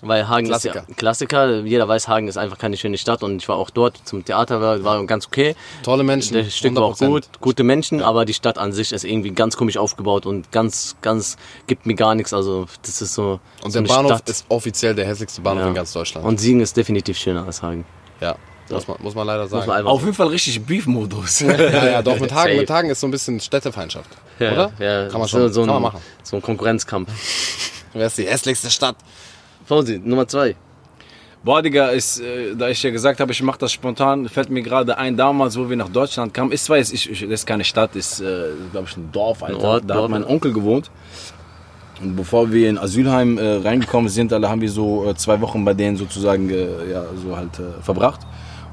Weil 0.02 0.28
Hagen 0.28 0.46
Klassiker. 0.46 0.80
ist 0.82 0.88
ja 0.88 0.94
Klassiker. 0.96 1.60
Jeder 1.60 1.88
weiß, 1.88 2.08
Hagen 2.08 2.28
ist 2.28 2.36
einfach 2.36 2.58
keine 2.58 2.76
schöne 2.76 2.98
Stadt 2.98 3.22
und 3.22 3.36
ich 3.42 3.48
war 3.48 3.56
auch 3.56 3.70
dort 3.70 4.00
zum 4.04 4.24
Theater, 4.24 4.60
war, 4.60 4.82
war 4.84 5.04
ganz 5.06 5.26
okay. 5.26 5.56
Tolle 5.82 6.02
Menschen. 6.04 6.34
Das 6.36 6.54
Stück 6.54 6.74
war 6.76 6.82
auch 6.84 6.96
100%. 6.96 7.06
gut, 7.06 7.24
gute 7.40 7.62
Menschen, 7.64 8.02
aber 8.02 8.24
die 8.24 8.34
Stadt 8.34 8.58
an 8.58 8.72
sich 8.72 8.92
ist 8.92 9.04
irgendwie 9.04 9.30
ganz 9.30 9.56
komisch 9.56 9.76
aufgebaut 9.78 10.26
und 10.26 10.52
ganz, 10.52 10.96
ganz, 11.00 11.36
gibt 11.66 11.86
mir 11.86 11.94
gar 11.94 12.14
nichts. 12.14 12.32
Also 12.34 12.66
das 12.82 13.00
ist 13.00 13.14
so. 13.14 13.40
Und 13.62 13.70
so 13.70 13.80
der 13.80 13.80
eine 13.80 13.88
Bahnhof 13.88 14.12
Stadt. 14.18 14.28
ist 14.28 14.44
offiziell 14.48 14.94
der 14.94 15.06
hässlichste 15.06 15.40
Bahnhof 15.40 15.62
Ja. 15.62 15.68
in 15.68 15.74
ganz 15.74 15.92
Deutschland. 15.92 16.26
Und 16.26 16.38
Siegen 16.38 16.60
ist 16.60 16.76
definitiv 16.76 17.16
schöner 17.16 17.46
als 17.46 17.62
Hagen. 17.62 17.86
ja, 18.20 18.36
muss 18.70 18.88
man, 18.88 18.96
muss 19.00 19.14
man 19.14 19.26
leider 19.26 19.46
sagen. 19.46 19.66
Man 19.66 19.86
Auf 19.86 20.00
jeden 20.02 20.14
Fall 20.14 20.28
richtig 20.28 20.64
Beef-Modus. 20.64 21.40
ja, 21.40 21.52
ja, 21.86 22.02
doch, 22.02 22.18
mit 22.20 22.32
Hagen, 22.32 22.56
mit 22.56 22.70
Hagen 22.70 22.90
ist 22.90 23.00
so 23.00 23.06
ein 23.06 23.10
bisschen 23.10 23.38
Städtefeindschaft. 23.40 24.08
Ja, 24.38 24.52
oder? 24.52 24.72
Ja, 24.78 25.08
Kann 25.08 25.20
man 25.20 25.28
so, 25.28 25.38
schon 25.38 25.52
so 25.52 25.60
kann 25.64 25.74
man 25.74 25.82
machen. 25.82 26.00
So 26.22 26.36
ein 26.36 26.42
Konkurrenzkampf. 26.42 27.10
Wer 27.92 28.06
ist 28.06 28.18
die 28.18 28.26
hässlichste 28.26 28.70
Stadt? 28.70 28.96
Fausi, 29.64 30.00
Nummer 30.02 30.26
2. 30.28 30.56
Boah, 31.42 31.60
Digga, 31.60 31.88
ist, 31.88 32.20
äh, 32.20 32.54
da 32.56 32.70
ich 32.70 32.82
ja 32.82 32.90
gesagt 32.90 33.20
habe, 33.20 33.32
ich 33.32 33.42
mache 33.42 33.58
das 33.58 33.70
spontan, 33.70 34.28
fällt 34.30 34.48
mir 34.48 34.62
gerade 34.62 34.96
ein, 34.96 35.14
damals, 35.14 35.58
wo 35.58 35.68
wir 35.68 35.76
nach 35.76 35.90
Deutschland 35.90 36.32
kamen, 36.32 36.52
ist 36.52 36.64
zwar 36.64 36.78
jetzt, 36.78 36.92
ich, 36.92 37.10
ich, 37.10 37.20
das 37.20 37.30
ist 37.30 37.46
keine 37.46 37.64
Stadt, 37.64 37.96
ist, 37.96 38.20
äh, 38.20 38.46
glaube 38.72 38.86
ich, 38.88 38.96
ein 38.96 39.12
Dorf, 39.12 39.42
Alter. 39.42 39.62
Ort, 39.62 39.84
da 39.86 39.94
Dorf, 39.94 40.04
hat 40.04 40.10
mein. 40.10 40.24
Onkel 40.24 40.54
gewohnt. 40.54 40.90
Und 42.02 42.16
bevor 42.16 42.50
wir 42.50 42.70
in 42.70 42.78
Asylheim 42.78 43.36
äh, 43.36 43.56
reingekommen 43.56 44.08
sind, 44.08 44.32
alle 44.32 44.48
haben 44.48 44.62
wir 44.62 44.70
so 44.70 45.08
äh, 45.08 45.14
zwei 45.14 45.40
Wochen 45.42 45.64
bei 45.64 45.74
denen 45.74 45.96
sozusagen, 45.96 46.48
äh, 46.48 46.90
ja, 46.90 47.04
so 47.22 47.36
halt 47.36 47.58
äh, 47.58 47.82
verbracht. 47.82 48.20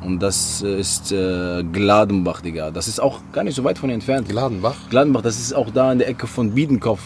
Und 0.01 0.19
das 0.19 0.63
äh, 0.63 0.79
ist 0.79 1.11
äh, 1.11 1.63
Gladenbach, 1.71 2.41
Digga. 2.41 2.71
Das 2.71 2.87
ist 2.87 2.99
auch 2.99 3.19
gar 3.33 3.43
nicht 3.43 3.55
so 3.55 3.63
weit 3.63 3.77
von 3.77 3.89
hier 3.89 3.95
entfernt. 3.95 4.29
Gladenbach. 4.29 4.75
Gladenbach, 4.89 5.21
das 5.21 5.39
ist 5.39 5.53
auch 5.53 5.69
da 5.71 5.91
in 5.91 5.99
der 5.99 6.07
Ecke 6.07 6.25
von 6.25 6.51
Biedenkopf. 6.51 7.01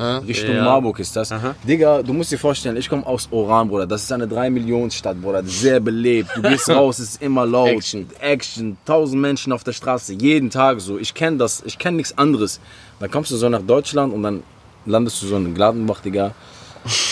Richtung 0.00 0.54
Ja. 0.54 0.64
Marburg 0.64 0.98
ist 0.98 1.14
das. 1.14 1.32
Digga, 1.66 2.02
du 2.02 2.12
musst 2.12 2.32
dir 2.32 2.38
vorstellen, 2.38 2.76
ich 2.76 2.88
komme 2.88 3.06
aus 3.06 3.28
Oran, 3.30 3.68
Bruder. 3.68 3.86
Das 3.86 4.02
ist 4.02 4.12
eine 4.12 4.26
3-Millionen-Stadt, 4.26 5.20
Bruder. 5.20 5.42
Sehr 5.44 5.80
belebt. 5.80 6.30
Du 6.34 6.42
gehst 6.42 6.68
raus, 6.70 6.98
es 6.98 7.10
ist 7.10 7.22
immer 7.22 7.44
laut. 7.46 7.68
Action. 7.68 8.06
Action. 8.20 8.76
Tausend 8.84 9.20
Menschen 9.20 9.52
auf 9.52 9.64
der 9.64 9.72
Straße, 9.72 10.14
jeden 10.14 10.50
Tag 10.50 10.80
so. 10.80 10.98
Ich 10.98 11.14
kenne 11.14 11.36
das, 11.36 11.62
ich 11.66 11.78
kenne 11.78 11.98
nichts 11.98 12.16
anderes. 12.16 12.60
Dann 12.98 13.10
kommst 13.10 13.30
du 13.30 13.36
so 13.36 13.48
nach 13.48 13.62
Deutschland 13.62 14.12
und 14.12 14.22
dann 14.22 14.42
landest 14.86 15.22
du 15.22 15.26
so 15.26 15.36
in 15.36 15.54
Gladenbach, 15.54 16.00
Digga. 16.00 16.34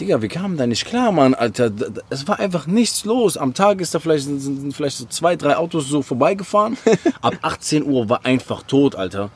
Digga, 0.00 0.22
wir 0.22 0.28
kamen 0.30 0.56
da 0.56 0.66
nicht 0.66 0.86
klar, 0.86 1.12
Mann, 1.12 1.34
Alter. 1.34 1.70
Es 2.08 2.26
war 2.26 2.40
einfach 2.40 2.66
nichts 2.66 3.04
los. 3.04 3.36
Am 3.36 3.52
Tag 3.52 3.82
ist 3.82 3.94
da 3.94 3.98
vielleicht, 3.98 4.24
sind, 4.24 4.40
sind 4.40 4.74
vielleicht 4.74 4.96
so 4.96 5.04
zwei, 5.04 5.36
drei 5.36 5.56
Autos 5.56 5.88
so 5.88 6.00
vorbeigefahren. 6.00 6.78
Ab 7.20 7.34
18 7.42 7.84
Uhr 7.84 8.08
war 8.08 8.24
einfach 8.24 8.62
tot, 8.62 8.96
Alter. 8.96 9.30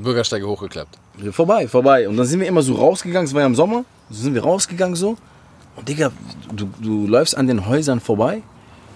Bürgersteige 0.00 0.46
hochgeklappt. 0.46 0.98
Vorbei, 1.32 1.68
vorbei. 1.68 2.08
Und 2.08 2.16
dann 2.16 2.26
sind 2.26 2.40
wir 2.40 2.46
immer 2.46 2.62
so 2.62 2.74
rausgegangen, 2.74 3.26
es 3.26 3.34
war 3.34 3.40
ja 3.40 3.46
im 3.46 3.54
Sommer, 3.54 3.84
so 4.10 4.22
sind 4.22 4.34
wir 4.34 4.42
rausgegangen 4.42 4.96
so. 4.96 5.16
Und 5.76 5.88
Digga, 5.88 6.10
du, 6.54 6.68
du 6.80 7.06
läufst 7.06 7.36
an 7.36 7.46
den 7.46 7.66
Häusern 7.66 8.00
vorbei 8.00 8.42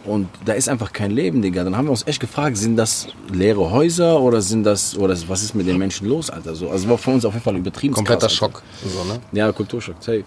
und 0.04 0.28
da 0.44 0.52
ist 0.52 0.68
einfach 0.68 0.92
kein 0.92 1.10
Leben, 1.10 1.40
Digga. 1.40 1.64
Dann 1.64 1.76
haben 1.76 1.86
wir 1.86 1.92
uns 1.92 2.06
echt 2.06 2.20
gefragt, 2.20 2.56
sind 2.56 2.76
das 2.76 3.08
leere 3.32 3.70
Häuser 3.70 4.20
oder 4.20 4.40
sind 4.40 4.64
das, 4.64 4.96
oder 4.96 5.16
was 5.28 5.42
ist 5.42 5.54
mit 5.54 5.66
den 5.66 5.78
Menschen 5.78 6.08
los, 6.08 6.30
Alter? 6.30 6.54
So, 6.54 6.70
also 6.70 6.88
war 6.88 6.98
für 6.98 7.10
uns 7.10 7.24
auf 7.24 7.32
jeden 7.32 7.44
Fall 7.44 7.56
übertrieben. 7.56 7.94
Kompletter 7.94 8.28
Schock. 8.28 8.62
So, 8.82 9.04
ne? 9.04 9.20
Ja, 9.32 9.50
Kulturschock, 9.52 9.96
safe. 10.00 10.24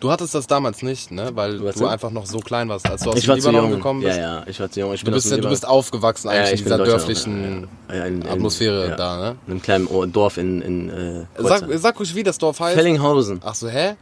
Du 0.00 0.10
hattest 0.10 0.34
das 0.34 0.46
damals 0.46 0.82
nicht, 0.82 1.10
ne? 1.10 1.30
Weil 1.34 1.58
du 1.58 1.70
denn? 1.70 1.86
einfach 1.86 2.10
noch 2.10 2.26
so 2.26 2.38
klein 2.38 2.68
warst, 2.68 2.88
als 2.88 3.02
du 3.02 3.10
aus 3.10 3.16
Ich 3.16 3.24
dem 3.26 3.36
Libanon 3.36 3.70
gekommen 3.70 4.00
bist. 4.02 4.16
Ja, 4.16 4.22
ja, 4.40 4.44
ich 4.46 4.58
war 4.60 4.70
zu 4.70 4.80
jung. 4.80 4.92
Ich 4.94 5.00
Du 5.00 5.06
bin 5.06 5.14
bist, 5.14 5.30
du 5.30 5.48
bist 5.48 5.66
aufgewachsen 5.66 6.28
eigentlich 6.28 6.44
Ja, 6.46 6.56
in 6.56 6.62
dieser 6.64 6.78
dörflichen 6.78 7.68
ja, 7.88 8.04
in- 8.04 8.22
in- 8.22 8.28
Atmosphäre 8.28 8.88
ja. 8.90 8.96
da, 8.96 9.16
ne? 9.16 9.36
In 9.46 9.52
einem 9.52 9.62
kleinen 9.62 10.12
Dorf 10.12 10.36
in, 10.38 10.62
in 10.62 10.90
äh, 10.90 11.24
Sag, 11.38 11.64
sag 11.74 11.98
ruhig, 11.98 12.14
wie 12.14 12.22
das 12.22 12.38
Dorf 12.38 12.60
heißt. 12.60 12.74
Fellinghausen. 12.76 13.40
Ach 13.44 13.54
so, 13.54 13.68
hä? 13.68 13.94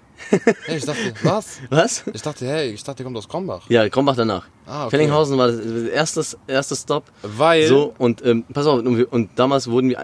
Hey, 0.67 0.77
ich 0.79 0.85
dachte, 0.85 1.13
was? 1.23 1.59
Was? 1.71 2.05
Ich 2.13 2.23
dachte, 2.23 2.47
hey, 2.47 2.71
ich 2.71 2.85
dachte, 2.85 3.03
ihr 3.03 3.05
kommt 3.05 3.17
aus 3.17 3.29
Krombach. 3.29 3.63
Ja, 3.69 3.89
Krombach 3.89 4.17
danach. 4.17 4.47
Ah, 4.67 4.83
okay. 4.87 4.91
Fellinghausen 4.97 5.37
war 5.39 5.49
das 5.49 5.61
erste, 5.65 6.25
erste 6.47 6.77
Stop. 6.77 7.05
Weil- 7.23 7.67
So, 7.67 7.95
und 7.99 8.25
ähm, 8.25 8.45
pass 8.53 8.67
auf, 8.67 8.79
und, 8.81 9.05
und 9.05 9.31
damals 9.37 9.69
wurden 9.69 9.89
wir, 9.91 9.99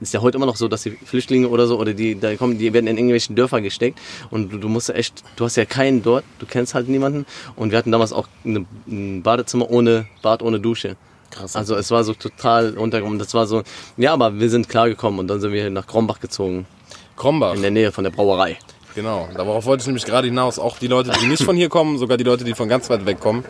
ist 0.00 0.14
ja 0.14 0.20
heute 0.22 0.38
immer 0.38 0.46
noch 0.46 0.56
so, 0.56 0.66
dass 0.66 0.82
die 0.82 0.92
Flüchtlinge 0.92 1.48
oder 1.48 1.66
so, 1.66 1.78
oder 1.78 1.92
die, 1.92 2.18
da 2.18 2.34
kommen, 2.36 2.58
die 2.58 2.72
werden 2.72 2.86
in 2.86 2.96
irgendwelchen 2.96 3.36
Dörfer 3.36 3.60
gesteckt 3.60 3.98
und 4.30 4.50
du, 4.52 4.58
du 4.58 4.68
musst 4.68 4.88
ja 4.88 4.94
echt, 4.94 5.22
du 5.36 5.44
hast 5.44 5.56
ja 5.56 5.66
keinen 5.66 6.02
dort, 6.02 6.24
du 6.38 6.46
kennst 6.46 6.74
halt 6.74 6.88
niemanden. 6.88 7.26
Und 7.54 7.70
wir 7.70 7.78
hatten 7.78 7.92
damals 7.92 8.12
auch 8.12 8.26
eine, 8.44 8.64
ein 8.88 9.22
Badezimmer 9.22 9.70
ohne 9.70 10.06
Bad, 10.22 10.42
ohne 10.42 10.58
Dusche. 10.58 10.96
Krass. 11.30 11.54
Also 11.54 11.76
es 11.76 11.90
war 11.92 12.02
so 12.02 12.12
total 12.14 12.76
untergekommen. 12.76 13.18
Das 13.20 13.34
war 13.34 13.46
so, 13.46 13.62
ja, 13.96 14.12
aber 14.14 14.40
wir 14.40 14.50
sind 14.50 14.68
klargekommen 14.68 15.20
und 15.20 15.28
dann 15.28 15.40
sind 15.40 15.52
wir 15.52 15.70
nach 15.70 15.86
Krombach 15.86 16.18
gezogen, 16.18 16.66
Krombach. 17.14 17.54
in 17.54 17.62
der 17.62 17.70
Nähe 17.70 17.92
von 17.92 18.02
der 18.02 18.10
Brauerei. 18.10 18.58
Genau, 19.00 19.28
darauf 19.34 19.64
wollte 19.64 19.80
ich 19.82 19.86
nämlich 19.86 20.04
gerade 20.04 20.28
hinaus. 20.28 20.58
Auch 20.58 20.78
die 20.78 20.86
Leute, 20.88 21.10
die 21.22 21.26
nicht 21.26 21.42
von 21.42 21.56
hier 21.56 21.68
kommen, 21.68 21.96
sogar 21.98 22.16
die 22.18 22.24
Leute, 22.24 22.44
die 22.44 22.54
von 22.54 22.68
ganz 22.68 22.90
weit 22.90 23.06
weg 23.06 23.18
kommen. 23.20 23.44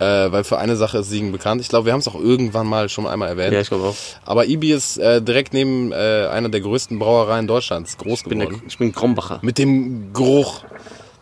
Äh, 0.00 0.30
weil 0.32 0.44
für 0.44 0.58
eine 0.58 0.76
Sache 0.76 0.98
ist 0.98 1.10
Siegen 1.10 1.32
bekannt. 1.32 1.60
Ich 1.60 1.68
glaube, 1.68 1.86
wir 1.86 1.92
haben 1.92 2.00
es 2.00 2.08
auch 2.08 2.14
irgendwann 2.14 2.66
mal 2.66 2.88
schon 2.88 3.06
einmal 3.06 3.28
erwähnt. 3.28 3.52
Ja, 3.52 3.60
ich 3.60 3.68
glaube 3.68 3.84
auch. 3.88 3.96
Aber 4.24 4.46
Ibi 4.46 4.72
ist 4.72 4.96
äh, 4.98 5.20
direkt 5.22 5.52
neben 5.54 5.90
äh, 5.92 6.26
einer 6.30 6.48
der 6.48 6.60
größten 6.60 6.98
Brauereien 6.98 7.46
Deutschlands 7.46 7.96
groß 7.98 8.20
Ich 8.20 8.24
bin, 8.28 8.38
der, 8.38 8.48
geworden. 8.48 8.64
ich 8.68 8.78
bin 8.78 8.92
Krombacher. 8.92 9.38
Mit 9.42 9.58
dem 9.58 10.12
Geruch. 10.12 10.62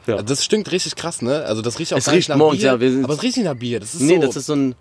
Ja. 0.07 0.23
Das 0.23 0.45
stinkt 0.45 0.71
richtig 0.73 0.95
krass, 0.95 1.21
ne? 1.21 1.45
Also 1.47 1.63
das 1.63 1.79
riecht 1.79 1.93
auch 1.93 1.99
Es 1.99 2.11
riecht 2.13 2.29
nach 2.29 2.37
morgens, 2.37 2.61
Bier. 2.61 2.67
ja, 2.69 2.75
aber 3.03 3.15
es 3.15 3.23
riecht 3.23 3.37
nicht 3.39 3.47
nach 3.47 3.57
Bier. 3.57 3.81
Das 3.81 3.95
ist 3.95 4.03
Nee, 4.03 4.17
so. 4.17 4.21
das 4.27 4.37
ist 4.37 4.47
so 4.47 4.55
ein. 4.55 4.75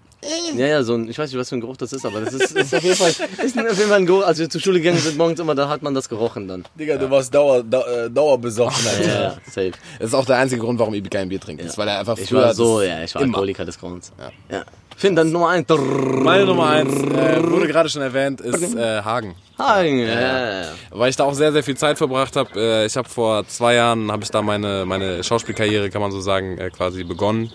Ja, 0.55 0.67
ja, 0.67 0.84
so 0.84 0.95
ein, 0.95 1.09
ich 1.09 1.17
weiß 1.17 1.30
nicht, 1.32 1.39
was 1.39 1.49
für 1.49 1.55
ein 1.55 1.61
Geruch 1.61 1.78
das 1.78 1.93
ist, 1.93 2.05
aber 2.05 2.21
das 2.21 2.34
ist, 2.34 2.51
ist 2.51 2.73
auf 2.76 2.84
jeden 2.84 2.95
Fall, 2.95 3.09
ist 3.09 3.57
auf 3.57 3.78
jeden 3.78 3.89
Fall 3.89 3.99
ein 3.99 4.05
Geruch. 4.05 4.23
Als 4.26 4.39
wir 4.39 4.49
zur 4.49 4.61
Schule 4.61 4.80
gegangen 4.80 4.99
sind 4.99 5.17
morgens 5.17 5.39
immer, 5.39 5.55
da 5.55 5.67
hat 5.69 5.82
man 5.82 5.93
das 5.93 6.09
gerochen 6.09 6.47
dann. 6.47 6.65
Digga, 6.80 6.97
du 6.97 7.09
warst 7.09 7.34
dauer, 7.34 7.63
dauer, 7.63 8.09
dauerbesoffen, 8.09 8.88
Alter. 8.88 9.07
Ja, 9.07 9.21
ja, 9.23 9.38
safe. 9.45 9.71
das 9.99 10.07
ist 10.09 10.13
auch 10.13 10.26
der 10.26 10.38
einzige 10.38 10.61
Grund, 10.61 10.80
warum 10.80 10.93
Ibi 10.93 11.09
kein 11.09 11.30
Bier 11.30 11.39
trinkt. 11.39 11.63
Das 11.63 11.71
ist, 11.71 11.78
weil 11.78 11.88
er 11.88 11.99
einfach 11.99 12.17
Ich 12.17 12.30
früher 12.30 12.41
war 12.41 12.53
so, 12.53 12.82
ja, 12.82 13.03
ich 13.03 13.13
war 13.15 13.21
immer. 13.21 13.34
Alkoholiker 13.34 13.65
des 13.65 13.80
Grauens. 13.80 14.11
Ja. 14.17 14.57
Ja. 14.57 14.65
Finn, 14.97 15.15
dann 15.15 15.32
Nummer 15.32 15.49
eins. 15.49 15.67
Meine 15.69 16.45
Nummer 16.45 16.69
eins, 16.69 16.93
äh, 16.93 17.43
wurde 17.43 17.67
gerade 17.67 17.89
schon 17.89 18.01
erwähnt, 18.01 18.39
ist 18.41 18.76
äh, 18.76 19.01
Hagen. 19.01 19.36
Hagen, 19.58 19.99
ja. 19.99 20.64
Weil 20.91 21.10
ich 21.10 21.16
da 21.16 21.24
auch 21.24 21.34
sehr, 21.34 21.51
sehr 21.51 21.64
viel 21.64 21.78
Zeit 21.78 21.97
verbracht 21.97 22.36
habe. 22.36 22.49
Äh, 22.56 22.86
ich 22.86 22.97
habe 22.97 23.08
vor 23.08 23.47
zwei 23.47 23.76
Jahren, 23.76 24.12
habe 24.12 24.24
ich 24.24 24.30
da 24.30 24.41
meine, 24.41 24.86
meine 24.86 25.24
Schauspielkarriere, 25.24 25.89
kann 25.89 26.01
man 26.01 26.12
so 26.12 26.20
sagen, 26.20 26.58
äh, 26.58 26.70
quasi 26.70 27.03
begonnen. 27.03 27.51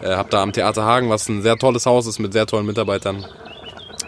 Äh, 0.00 0.14
habe 0.14 0.30
da 0.30 0.42
am 0.42 0.52
Theater 0.52 0.84
Hagen, 0.84 1.10
was 1.10 1.28
ein 1.28 1.42
sehr 1.42 1.56
tolles 1.56 1.86
Haus 1.86 2.06
ist 2.06 2.18
mit 2.18 2.32
sehr 2.32 2.46
tollen 2.46 2.66
Mitarbeitern, 2.66 3.24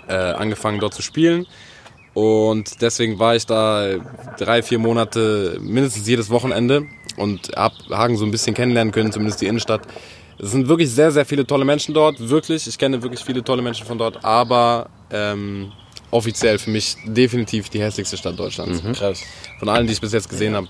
angefangen 0.09 0.78
dort 0.78 0.93
zu 0.93 1.01
spielen. 1.01 1.47
Und 2.12 2.82
deswegen 2.82 3.18
war 3.18 3.34
ich 3.34 3.47
da 3.47 3.95
drei, 4.38 4.62
vier 4.62 4.78
Monate, 4.78 5.59
mindestens 5.61 6.07
jedes 6.07 6.28
Wochenende 6.28 6.86
und 7.16 7.53
habe 7.57 7.74
Hagen 7.90 8.16
so 8.18 8.26
ein 8.26 8.30
bisschen 8.30 8.55
kennenlernen 8.55 8.93
können, 8.93 9.12
zumindest 9.12 9.40
die 9.40 9.47
Innenstadt. 9.47 9.82
Es 10.38 10.51
sind 10.51 10.68
wirklich 10.68 10.90
sehr, 10.90 11.12
sehr 11.12 11.24
viele 11.24 11.47
tolle 11.47 11.64
Menschen 11.64 11.95
dort, 11.95 12.28
wirklich. 12.28 12.66
Ich 12.66 12.76
kenne 12.76 13.03
wirklich 13.03 13.24
viele 13.24 13.43
tolle 13.43 13.62
Menschen 13.62 13.86
von 13.86 13.97
dort, 13.97 14.22
aber 14.24 14.90
ähm, 15.11 15.72
offiziell 16.12 16.58
für 16.58 16.70
mich 16.70 16.96
definitiv 17.04 17.68
die 17.68 17.80
hässlichste 17.80 18.16
Stadt 18.16 18.38
Deutschlands. 18.38 18.82
Krass. 18.96 19.22
Von 19.58 19.68
allen, 19.68 19.86
die 19.86 19.92
ich 19.92 20.00
bis 20.00 20.12
jetzt 20.12 20.28
gesehen 20.28 20.54
habe. 20.54 20.68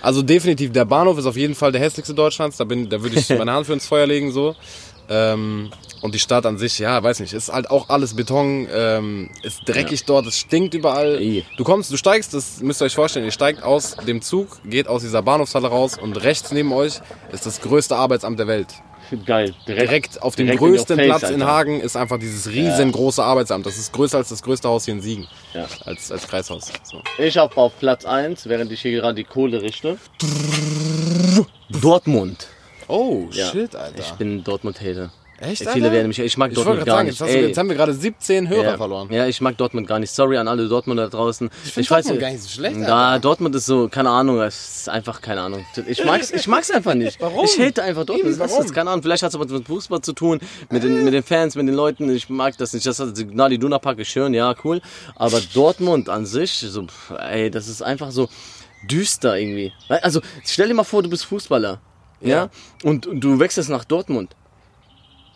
Also 0.00 0.22
definitiv, 0.22 0.72
der 0.72 0.84
Bahnhof 0.84 1.18
ist 1.18 1.26
auf 1.26 1.36
jeden 1.36 1.54
Fall 1.54 1.72
der 1.72 1.80
hässlichste 1.80 2.14
Deutschlands. 2.14 2.56
Da, 2.56 2.64
bin, 2.64 2.88
da 2.88 3.02
würde 3.02 3.18
ich 3.18 3.28
meine 3.38 3.52
Hand 3.52 3.66
für 3.66 3.72
ins 3.72 3.86
Feuer 3.86 4.06
legen 4.06 4.30
so. 4.32 4.54
Ähm, 5.10 5.70
und 6.00 6.14
die 6.14 6.18
Stadt 6.18 6.46
an 6.46 6.58
sich, 6.58 6.78
ja, 6.78 7.02
weiß 7.02 7.20
nicht, 7.20 7.32
ist 7.32 7.52
halt 7.52 7.70
auch 7.70 7.88
alles 7.88 8.14
Beton, 8.14 8.68
ähm, 8.72 9.30
ist 9.42 9.62
dreckig 9.66 10.04
dort, 10.04 10.26
es 10.26 10.38
stinkt 10.38 10.74
überall. 10.74 11.20
Ih. 11.20 11.44
Du 11.56 11.64
kommst, 11.64 11.90
du 11.90 11.96
steigst, 11.96 12.34
das 12.34 12.60
müsst 12.60 12.80
ihr 12.80 12.84
euch 12.84 12.94
vorstellen, 12.94 13.24
ihr 13.24 13.32
steigt 13.32 13.62
aus 13.62 13.96
dem 14.06 14.22
Zug, 14.22 14.60
geht 14.64 14.86
aus 14.86 15.02
dieser 15.02 15.22
Bahnhofshalle 15.22 15.68
raus 15.68 15.98
und 16.00 16.22
rechts 16.22 16.52
neben 16.52 16.72
euch 16.72 17.00
ist 17.32 17.46
das 17.46 17.60
größte 17.60 17.96
Arbeitsamt 17.96 18.38
der 18.38 18.46
Welt. 18.46 18.68
Geil. 19.24 19.54
Direkt 19.66 20.20
auf 20.22 20.36
dem 20.36 20.46
direkt 20.46 20.60
in 20.62 20.68
your 20.68 20.74
größten 20.76 20.96
Platz 20.98 21.22
in 21.24 21.42
Alter. 21.42 21.46
Hagen 21.46 21.80
ist 21.80 21.96
einfach 21.96 22.18
dieses 22.18 22.48
riesengroße 22.50 23.22
Arbeitsamt. 23.22 23.64
Das 23.66 23.78
ist 23.78 23.92
größer 23.92 24.18
als 24.18 24.28
das 24.28 24.42
größte 24.42 24.68
Haus 24.68 24.84
hier 24.84 24.94
in 24.94 25.00
Siegen. 25.00 25.26
Ja. 25.54 25.66
Als, 25.84 26.12
als 26.12 26.28
Kreishaus. 26.28 26.70
So. 26.84 27.02
Ich 27.18 27.36
habe 27.36 27.56
auf 27.56 27.78
Platz 27.78 28.04
1, 28.04 28.48
während 28.48 28.70
ich 28.72 28.82
hier 28.82 28.92
gerade 28.92 29.14
die 29.14 29.24
Kohle 29.24 29.62
richte. 29.62 29.96
Dortmund. 31.70 32.48
Oh, 32.86 33.26
Ja. 33.32 33.50
shit, 33.50 33.74
Alter. 33.74 33.98
Ich 33.98 34.12
bin 34.12 34.44
Dortmund-Hater. 34.44 35.12
Echt, 35.40 35.58
Viele 35.58 35.72
Alter? 35.72 35.92
werden 35.92 36.08
mich, 36.08 36.18
ich 36.18 36.36
mag 36.36 36.50
Ich 36.50 36.56
Dortmund 36.56 36.84
gar 36.84 36.96
sagen, 36.96 37.08
nicht. 37.08 37.20
jetzt, 37.20 37.32
du, 37.32 37.38
jetzt 37.38 37.58
haben 37.58 37.68
wir 37.68 37.76
gerade 37.76 37.94
17 37.94 38.48
Hörer 38.48 38.62
ja. 38.64 38.76
verloren. 38.76 39.08
Ja, 39.12 39.26
ich 39.28 39.40
mag 39.40 39.56
Dortmund 39.56 39.86
gar 39.86 40.00
nicht. 40.00 40.10
Sorry 40.10 40.36
an 40.36 40.48
alle 40.48 40.66
Dortmunder 40.68 41.04
da 41.04 41.16
draußen. 41.16 41.48
Ich, 41.64 41.72
find 41.74 41.88
weiß 41.90 42.06
Dortmund 42.06 42.20
gar 42.20 42.30
nicht 42.30 42.42
so 42.42 42.48
schlecht, 42.48 42.76
Ja, 42.78 43.10
Alter. 43.10 43.20
Dortmund 43.20 43.54
ist 43.54 43.66
so, 43.66 43.88
keine 43.88 44.10
Ahnung, 44.10 44.40
es 44.40 44.78
ist 44.80 44.88
einfach 44.88 45.20
keine 45.20 45.42
Ahnung. 45.42 45.64
Ich 45.86 46.04
mag's, 46.04 46.32
ich 46.32 46.48
mag's 46.48 46.70
einfach 46.72 46.94
nicht. 46.94 47.20
Warum? 47.20 47.44
Ich 47.44 47.56
hate 47.58 47.82
einfach 47.84 48.04
Dortmund. 48.04 48.30
Eben, 48.30 48.38
Das 48.38 48.50
warum? 48.50 48.64
ist 48.64 48.74
keine 48.74 48.90
Ahnung. 48.90 49.02
Vielleicht 49.02 49.22
hat 49.22 49.32
es 49.32 49.38
was 49.38 49.48
mit 49.48 49.66
Fußball 49.66 50.00
zu 50.00 50.12
tun, 50.12 50.40
mit 50.70 50.82
den, 50.82 51.04
mit 51.04 51.14
den 51.14 51.22
Fans, 51.22 51.54
mit 51.54 51.68
den 51.68 51.74
Leuten. 51.76 52.10
Ich 52.10 52.28
mag 52.28 52.56
das 52.58 52.72
nicht. 52.72 52.84
Das 52.86 52.98
hat 52.98 53.16
Signal, 53.16 53.50
die 53.50 53.58
Duna 53.58 53.78
Park 53.78 54.00
ist 54.00 54.08
schön, 54.08 54.34
ja, 54.34 54.54
cool. 54.64 54.80
Aber 55.14 55.40
Dortmund 55.54 56.08
an 56.08 56.26
sich, 56.26 56.50
so, 56.52 56.84
ey, 57.16 57.48
das 57.50 57.68
ist 57.68 57.80
einfach 57.82 58.10
so 58.10 58.28
düster 58.90 59.38
irgendwie. 59.38 59.72
Also, 59.88 60.20
stell 60.44 60.68
dir 60.68 60.74
mal 60.74 60.84
vor, 60.84 61.02
du 61.02 61.10
bist 61.10 61.24
Fußballer. 61.26 61.80
Ja. 62.20 62.28
Ja. 62.28 62.50
Und, 62.82 63.06
und 63.06 63.20
du 63.20 63.38
wechselst 63.38 63.70
nach 63.70 63.84
Dortmund. 63.84 64.34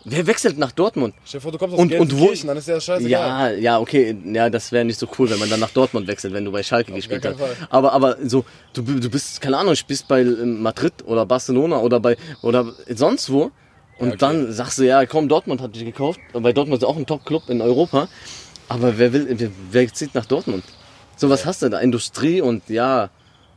Wer 0.05 0.27
wechselt 0.27 0.57
nach 0.57 0.71
Dortmund? 0.73 1.13
Stell 1.25 1.39
dir 1.39 1.43
vor, 1.43 1.51
du 1.53 1.57
kommst 1.57 1.75
aus 1.75 1.79
Und- 1.79 1.93
und 1.93 2.11
wo- 2.11 2.15
Gelsenkirchen, 2.27 2.47
dann 2.47 2.57
ist 2.57 2.67
ja 2.67 2.79
scheißegal. 2.81 3.09
Ja, 3.09 3.57
ja, 3.59 3.79
okay, 3.79 4.17
ja, 4.25 4.49
das 4.49 4.71
wäre 4.73 4.83
nicht 4.83 4.99
so 4.99 5.07
cool, 5.17 5.29
wenn 5.29 5.39
man 5.39 5.49
dann 5.49 5.61
nach 5.61 5.69
Dortmund 5.69 6.07
wechselt, 6.07 6.33
wenn 6.33 6.43
du 6.43 6.51
bei 6.51 6.61
Schalke 6.61 6.91
gespielt 6.91 7.21
keinen 7.21 7.39
hast. 7.39 7.57
Fall. 7.57 7.67
Aber, 7.69 7.93
aber 7.93 8.17
so, 8.25 8.43
du, 8.73 8.81
du 8.81 9.09
bist, 9.09 9.39
keine 9.39 9.57
Ahnung, 9.57 9.73
du 9.73 9.83
bist 9.87 10.07
bei 10.09 10.21
ähm, 10.21 10.61
Madrid 10.61 10.93
oder 11.05 11.25
Barcelona 11.25 11.77
oder 11.79 11.99
bei 12.01 12.17
oder 12.41 12.73
sonst 12.89 13.31
wo. 13.31 13.51
Und 13.99 14.07
okay. 14.09 14.17
dann 14.17 14.51
sagst 14.51 14.79
du, 14.79 14.83
ja, 14.83 15.05
komm, 15.05 15.29
Dortmund 15.29 15.61
hat 15.61 15.73
dich 15.75 15.85
gekauft, 15.85 16.19
weil 16.33 16.53
Dortmund 16.53 16.81
ist 16.81 16.87
auch 16.87 16.97
ein 16.97 17.05
Top-Club 17.05 17.43
in 17.49 17.61
Europa. 17.61 18.09
Aber 18.67 18.97
wer 18.97 19.13
will, 19.13 19.27
wer, 19.29 19.49
wer 19.71 19.93
zieht 19.93 20.15
nach 20.15 20.25
Dortmund? 20.25 20.63
So, 21.15 21.29
was 21.29 21.45
hast 21.45 21.61
du 21.61 21.69
da? 21.69 21.79
Industrie 21.79 22.41
und 22.41 22.67
ja, 22.69 23.09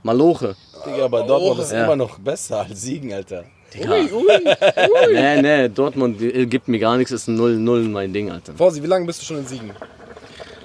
Maloche. 0.02 0.54
Digga, 0.86 1.06
aber 1.06 1.22
Dortmund 1.24 1.60
ist 1.60 1.72
Ja. 1.72 1.84
immer 1.84 1.96
noch 1.96 2.18
besser 2.18 2.60
als 2.60 2.82
Siegen, 2.82 3.12
Alter. 3.12 3.44
Digga. 3.76 3.96
nee, 5.12 5.42
nee, 5.42 5.68
Dortmund 5.68 6.20
äh, 6.20 6.46
gibt 6.46 6.68
mir 6.68 6.78
gar 6.78 6.96
nichts, 6.96 7.12
ist 7.12 7.28
ein 7.28 7.38
0-0 7.38 7.88
mein 7.88 8.12
Ding, 8.12 8.30
Alter. 8.30 8.54
Vorsi, 8.54 8.82
wie 8.82 8.86
lange 8.86 9.06
bist 9.06 9.22
du 9.22 9.26
schon 9.26 9.38
in 9.38 9.46
Siegen? 9.46 9.70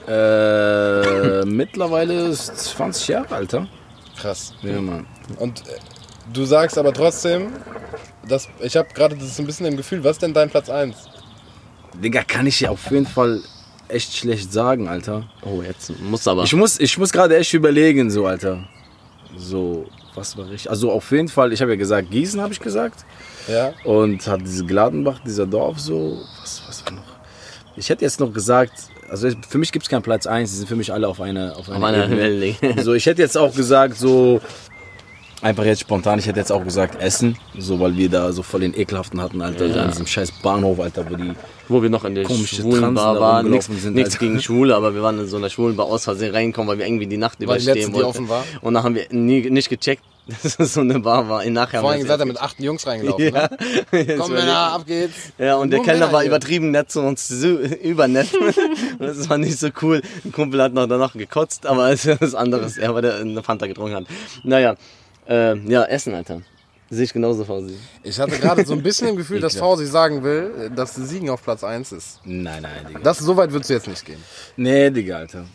Äh, 0.07 1.45
mittlerweile 1.45 2.27
ist 2.27 2.57
20 2.57 3.07
Jahre, 3.07 3.35
Alter. 3.35 3.67
Krass. 4.19 4.53
Ja, 4.61 4.81
Mann. 4.81 5.05
Und 5.37 5.61
äh, 5.61 5.77
du 6.33 6.45
sagst 6.45 6.77
aber 6.77 6.93
trotzdem, 6.93 7.53
dass 8.27 8.47
ich 8.59 8.75
habe 8.75 8.89
gerade 8.93 9.15
das 9.15 9.35
so 9.35 9.43
ein 9.43 9.45
bisschen 9.45 9.65
im 9.65 9.77
Gefühl, 9.77 10.03
was 10.03 10.13
ist 10.13 10.21
denn 10.21 10.33
dein 10.33 10.49
Platz 10.49 10.69
1? 10.69 10.95
Digga, 12.01 12.23
kann 12.23 12.47
ich 12.47 12.59
dir 12.59 12.71
auf 12.71 12.89
jeden 12.91 13.05
Fall 13.05 13.41
echt 13.87 14.15
schlecht 14.15 14.51
sagen, 14.51 14.87
Alter. 14.87 15.29
Oh, 15.43 15.61
jetzt 15.61 15.91
muss 15.99 16.27
aber. 16.27 16.43
Ich 16.43 16.53
muss, 16.53 16.79
ich 16.79 16.97
muss 16.97 17.11
gerade 17.11 17.37
echt 17.37 17.53
überlegen, 17.53 18.09
so, 18.09 18.25
Alter. 18.25 18.67
So, 19.37 19.87
was 20.15 20.37
war 20.37 20.49
richtig? 20.49 20.69
Also 20.69 20.91
auf 20.91 21.11
jeden 21.11 21.27
Fall, 21.27 21.53
ich 21.53 21.61
habe 21.61 21.71
ja 21.71 21.77
gesagt, 21.77 22.11
Gießen 22.11 22.41
habe 22.41 22.53
ich 22.53 22.59
gesagt. 22.59 23.05
Ja? 23.47 23.73
Und 23.83 24.27
hat 24.27 24.41
diese 24.41 24.65
Gladenbach, 24.65 25.19
dieser 25.25 25.45
Dorf 25.45 25.79
so, 25.79 26.21
was, 26.41 26.63
was 26.67 26.85
war 26.85 26.93
noch? 26.93 27.03
Ich 27.75 27.89
hätte 27.89 28.03
jetzt 28.03 28.19
noch 28.19 28.33
gesagt, 28.33 28.73
also 29.09 29.29
für 29.47 29.57
mich 29.57 29.71
gibt 29.71 29.83
es 29.83 29.89
keinen 29.89 30.03
Platz 30.03 30.25
1, 30.27 30.51
die 30.51 30.57
sind 30.57 30.67
für 30.67 30.75
mich 30.75 30.91
alle 30.93 31.07
auf 31.07 31.19
einer 31.21 31.57
auf 31.57 31.69
einer 31.69 31.87
auf 31.87 31.93
Ebene. 32.05 32.17
Wellenlänge. 32.17 32.83
So, 32.83 32.93
ich 32.93 33.05
hätte 33.05 33.21
jetzt 33.21 33.37
auch 33.37 33.53
gesagt, 33.53 33.97
so, 33.97 34.41
einfach 35.41 35.63
jetzt 35.65 35.81
spontan, 35.81 36.19
ich 36.19 36.27
hätte 36.27 36.39
jetzt 36.39 36.51
auch 36.51 36.63
gesagt 36.63 37.01
Essen, 37.01 37.37
so, 37.57 37.79
weil 37.79 37.95
wir 37.97 38.09
da 38.09 38.31
so 38.31 38.43
voll 38.43 38.61
den 38.61 38.77
ekelhaften 38.77 39.21
hatten, 39.21 39.41
Alter, 39.41 39.65
Ja. 39.67 39.83
an 39.83 39.89
diesem 39.89 40.05
scheiß 40.07 40.31
Bahnhof, 40.43 40.79
Alter, 40.79 41.09
wo 41.09 41.15
die, 41.15 41.33
Wo 41.67 41.81
wir 41.81 41.89
noch 41.89 42.03
in 42.05 42.15
der 42.15 42.25
schwulen 42.27 42.93
Bar 42.93 43.19
waren. 43.19 43.49
Nichts 43.49 43.67
sind, 43.67 43.95
nichts 43.95 44.19
gegen 44.19 44.41
Schwule, 44.41 44.75
aber 44.75 44.93
wir 44.93 45.01
waren 45.03 45.19
in 45.19 45.27
so 45.27 45.37
einer 45.37 45.49
schwulen 45.49 45.75
Bar 45.75 45.85
aus 45.87 46.03
Versehen 46.03 46.33
reinkommen, 46.33 46.67
weil 46.69 46.77
wir 46.79 46.85
irgendwie 46.85 47.07
die 47.07 47.17
Nacht 47.17 47.39
Weil 47.39 47.57
die 47.59 47.63
überstehen 47.65 47.87
die 47.89 47.93
wollten. 47.93 48.07
offen 48.09 48.29
war? 48.29 48.43
Und 48.61 48.73
dann 48.73 48.83
haben 48.83 48.95
wir 48.95 49.05
nie, 49.11 49.49
nicht 49.49 49.69
gecheckt, 49.69 50.03
dass 50.43 50.59
es 50.59 50.73
so 50.75 50.81
eine 50.81 50.99
Bar 50.99 51.27
war. 51.29 51.43
In 51.43 51.53
nachher 51.53 51.81
Vorhin 51.81 52.01
wir 52.01 52.07
seid 52.07 52.19
ihr 52.19 52.25
mit 52.25 52.39
acht 52.41 52.59
Jungs 52.59 52.85
reingelaufen. 52.85 53.33
Ja. 53.33 53.49
Ne? 53.91 54.17
Komm, 54.19 54.33
Männer, 54.33 54.55
ab 54.73 54.85
geht's. 54.85 55.31
Ja, 55.39 55.55
und 55.55 55.71
der 55.71 55.77
Nur 55.79 55.85
Kellner 55.85 55.99
Männer 56.01 56.13
war 56.13 56.21
hier. 56.21 56.29
übertrieben 56.29 56.71
nett 56.71 56.91
zu 56.91 57.01
uns, 57.01 57.27
so 57.27 57.47
übernett. 57.83 58.27
und 58.33 58.99
das 58.99 59.29
war 59.29 59.37
nicht 59.37 59.57
so 59.57 59.69
cool. 59.81 60.01
Ein 60.25 60.31
Kumpel 60.31 60.61
hat 60.61 60.73
noch 60.73 60.87
danach 60.87 61.13
gekotzt, 61.13 61.65
aber 61.65 61.89
es 61.91 62.05
ist 62.05 62.21
was 62.21 62.35
anderes. 62.35 62.77
Er, 62.77 62.93
weil 62.93 63.01
der 63.01 63.15
eine 63.15 63.41
Fanta 63.43 63.65
getrunken 63.65 63.95
hat. 63.95 64.05
Naja, 64.43 64.75
äh, 65.27 65.55
ja, 65.69 65.83
Essen, 65.85 66.13
Alter. 66.13 66.41
Sehe 66.89 67.05
ich 67.05 67.13
genauso, 67.13 67.45
Fausi. 67.45 67.75
Ich 68.03 68.19
hatte 68.19 68.37
gerade 68.37 68.65
so 68.65 68.73
ein 68.73 68.83
bisschen 68.83 69.07
im 69.07 69.15
Gefühl, 69.15 69.39
dass 69.41 69.55
Fausi 69.55 69.85
sagen 69.85 70.23
will, 70.23 70.69
dass 70.75 70.93
Siegen 70.95 71.29
auf 71.29 71.41
Platz 71.43 71.63
1 71.63 71.91
ist. 71.93 72.19
Nein, 72.25 72.63
nein, 72.63 72.85
Digga. 72.89 72.99
Das, 73.01 73.19
so 73.19 73.37
weit 73.37 73.51
würdest 73.53 73.69
du 73.69 73.73
jetzt 73.75 73.87
nicht 73.87 74.05
gehen. 74.05 74.21
Nee, 74.57 74.89
Digga, 74.89 75.17
Alter. 75.17 75.45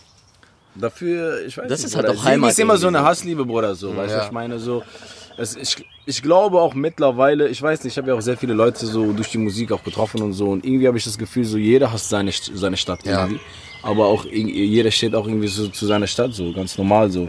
Dafür, 0.75 1.45
ich 1.47 1.57
weiß 1.57 1.69
Das 1.69 1.81
nicht. 1.81 1.89
ist 1.89 1.97
halt 1.97 2.07
Bruder. 2.07 2.19
auch 2.19 2.23
Siegen 2.23 2.33
Heimat 2.33 2.51
ist 2.51 2.59
immer 2.59 2.77
so 2.77 2.87
eine 2.89 3.03
Hassliebe, 3.03 3.45
Bruder, 3.47 3.75
so. 3.75 3.97
Weißt 3.97 4.13
du, 4.15 4.19
Ja. 4.19 4.25
ich 4.27 4.33
meine, 4.33 4.59
so. 4.59 4.83
Es, 5.39 5.55
ich, 5.57 5.85
ich 6.07 6.23
glaube 6.23 6.61
auch 6.61 6.73
mittlerweile, 6.73 7.49
ich 7.49 7.61
weiß 7.61 7.85
nicht, 7.85 7.93
ich 7.95 7.99
habe 7.99 8.09
ja 8.09 8.15
auch 8.15 8.21
sehr 8.23 8.39
viele 8.39 8.55
Leute 8.55 8.87
so 8.87 9.13
durch 9.13 9.31
die 9.31 9.37
Musik 9.39 9.73
auch 9.73 9.85
getroffen 9.85 10.23
und 10.23 10.33
so. 10.33 10.49
Und 10.49 10.65
irgendwie 10.65 10.87
habe 10.87 10.97
ich 10.97 11.05
das 11.05 11.19
Gefühl, 11.19 11.45
so 11.45 11.59
jeder 11.59 11.93
hasst 11.93 12.09
seine, 12.09 12.31
seine 12.33 12.77
Stadt 12.79 13.05
Ja. 13.05 13.25
irgendwie. 13.25 13.41
Aber 13.87 14.07
auch 14.07 14.25
jeder 14.25 14.91
steht 14.91 15.15
auch 15.15 15.29
irgendwie 15.29 15.47
so 15.47 15.69
zu 15.69 15.87
seiner 15.87 16.09
Stadt, 16.09 16.35
so 16.35 16.53
ganz 16.53 16.77
normal 16.77 17.09
so. 17.11 17.29